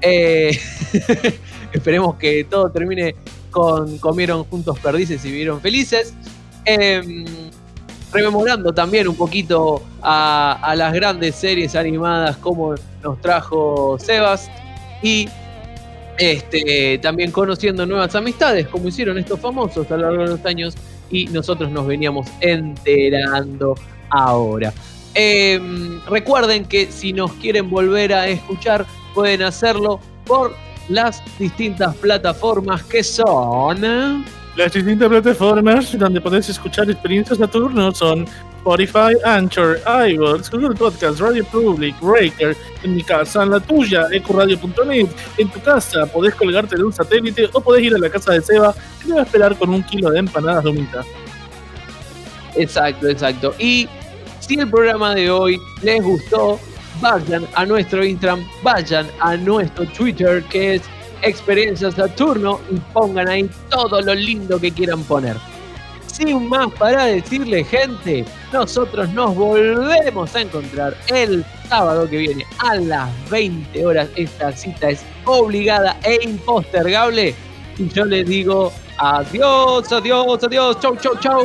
Eh, 0.00 0.58
esperemos 1.72 2.16
que 2.16 2.44
todo 2.44 2.70
termine 2.70 3.14
con 3.50 3.98
comieron 3.98 4.44
juntos 4.44 4.78
perdices 4.80 5.24
y 5.24 5.28
vivieron 5.28 5.60
felices. 5.60 6.14
Em, 6.64 7.24
rememorando 8.12 8.72
también 8.72 9.08
un 9.08 9.16
poquito 9.16 9.82
a, 10.02 10.74
las 10.76 10.92
grandes 10.92 11.34
series 11.34 11.74
animadas 11.74 12.36
como 12.36 12.74
nos 13.02 13.20
trajo 13.20 13.98
Sebas 13.98 14.50
y 15.02 15.28
este, 16.16 16.98
también 16.98 17.32
conociendo 17.32 17.84
nuevas 17.84 18.14
amistades 18.14 18.68
como 18.68 18.88
hicieron 18.88 19.18
estos 19.18 19.40
famosos 19.40 19.90
a 19.90 19.96
lo 19.96 20.02
largo 20.02 20.22
de 20.22 20.28
los 20.28 20.46
años 20.46 20.74
y 21.10 21.26
nosotros 21.26 21.70
nos 21.70 21.86
veníamos 21.86 22.28
enterando 22.40 23.74
ahora. 24.10 24.72
Em, 25.14 26.00
recuerden 26.06 26.64
que 26.64 26.90
si 26.90 27.12
nos 27.12 27.32
quieren 27.34 27.68
volver 27.68 28.12
a 28.14 28.28
escuchar 28.28 28.86
pueden 29.14 29.42
hacerlo 29.42 30.00
por 30.26 30.54
las 30.88 31.22
distintas 31.38 31.94
plataformas 31.96 32.82
que 32.84 33.02
son... 33.02 34.24
Las 34.56 34.72
distintas 34.72 35.08
plataformas 35.08 35.98
donde 35.98 36.20
podés 36.20 36.48
escuchar 36.48 36.88
experiencias 36.88 37.38
Saturno 37.38 37.92
son 37.92 38.26
Spotify, 38.58 39.12
Anchor, 39.24 39.80
iVoox, 40.08 40.50
Google 40.50 40.74
Podcast, 40.74 41.20
Radio 41.20 41.44
Public, 41.44 41.94
Breaker, 42.00 42.56
en 42.82 42.94
mi 42.94 43.02
casa, 43.02 43.42
en 43.42 43.50
la 43.50 43.60
tuya, 43.60 44.06
ecuradio.net, 44.10 45.08
en 45.36 45.48
tu 45.50 45.60
casa, 45.60 46.06
podés 46.06 46.34
colgarte 46.34 46.76
de 46.76 46.84
un 46.84 46.92
satélite 46.92 47.50
o 47.52 47.60
podés 47.60 47.82
ir 47.82 47.94
a 47.94 47.98
la 47.98 48.08
casa 48.08 48.32
de 48.32 48.40
Seba 48.40 48.72
que 49.00 49.08
te 49.08 49.12
va 49.12 49.20
a 49.20 49.24
esperar 49.24 49.58
con 49.58 49.70
un 49.70 49.82
kilo 49.82 50.10
de 50.10 50.20
empanadas 50.20 50.64
de 50.64 50.70
humita. 50.70 51.04
Exacto, 52.54 53.08
exacto. 53.08 53.54
Y 53.58 53.88
si 54.40 54.54
el 54.54 54.70
programa 54.70 55.14
de 55.14 55.30
hoy 55.30 55.60
les 55.82 56.02
gustó, 56.02 56.58
vayan 57.00 57.46
a 57.54 57.64
nuestro 57.64 58.04
Instagram, 58.04 58.44
vayan 58.62 59.06
a 59.20 59.36
nuestro 59.36 59.86
Twitter 59.86 60.42
que 60.44 60.76
es 60.76 60.82
Experiencia 61.22 61.90
Saturno 61.90 62.60
y 62.70 62.78
pongan 62.92 63.28
ahí 63.28 63.48
todo 63.70 64.00
lo 64.00 64.14
lindo 64.14 64.60
que 64.60 64.70
quieran 64.70 65.02
poner. 65.04 65.36
Sin 66.06 66.48
más 66.48 66.68
para 66.78 67.06
decirle, 67.06 67.64
gente, 67.64 68.24
nosotros 68.52 69.08
nos 69.10 69.34
volvemos 69.34 70.34
a 70.36 70.42
encontrar 70.42 70.96
el 71.08 71.44
sábado 71.68 72.08
que 72.08 72.18
viene 72.18 72.46
a 72.58 72.76
las 72.76 73.08
20 73.30 73.84
horas. 73.84 74.08
Esta 74.14 74.52
cita 74.52 74.90
es 74.90 75.02
obligada 75.24 75.96
e 76.04 76.20
impostergable. 76.22 77.34
Y 77.78 77.88
yo 77.88 78.04
les 78.04 78.26
digo 78.26 78.72
adiós, 78.98 79.92
adiós, 79.92 80.44
adiós, 80.44 80.78
chau, 80.80 80.96
chau, 80.96 81.16
chau. 81.18 81.44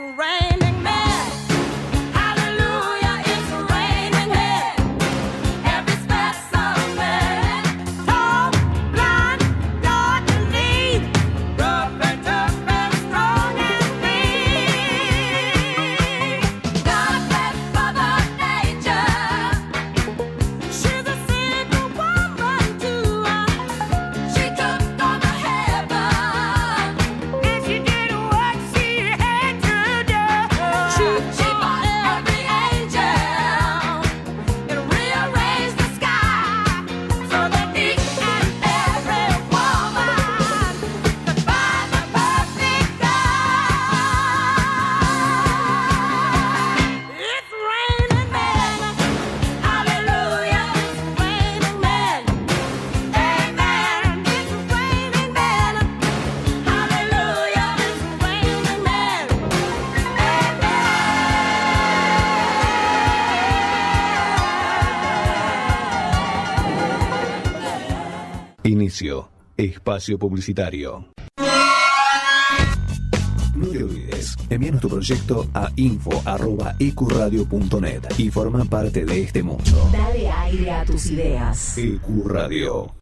Right. 0.00 0.39
Espacio 69.60 70.18
publicitario. 70.18 71.12
No 73.54 73.66
te 73.66 73.84
olvides, 73.84 74.34
envíanos 74.48 74.80
tu 74.80 74.88
proyecto 74.88 75.46
a 75.52 75.70
info.ecuradio.net 75.76 78.04
y 78.16 78.30
forma 78.30 78.64
parte 78.64 79.04
de 79.04 79.22
este 79.22 79.42
mundo. 79.42 79.90
Dale 79.92 80.30
aire 80.30 80.70
a 80.70 80.82
tus 80.86 81.10
ideas. 81.10 81.76
Ecuradio. 81.76 82.99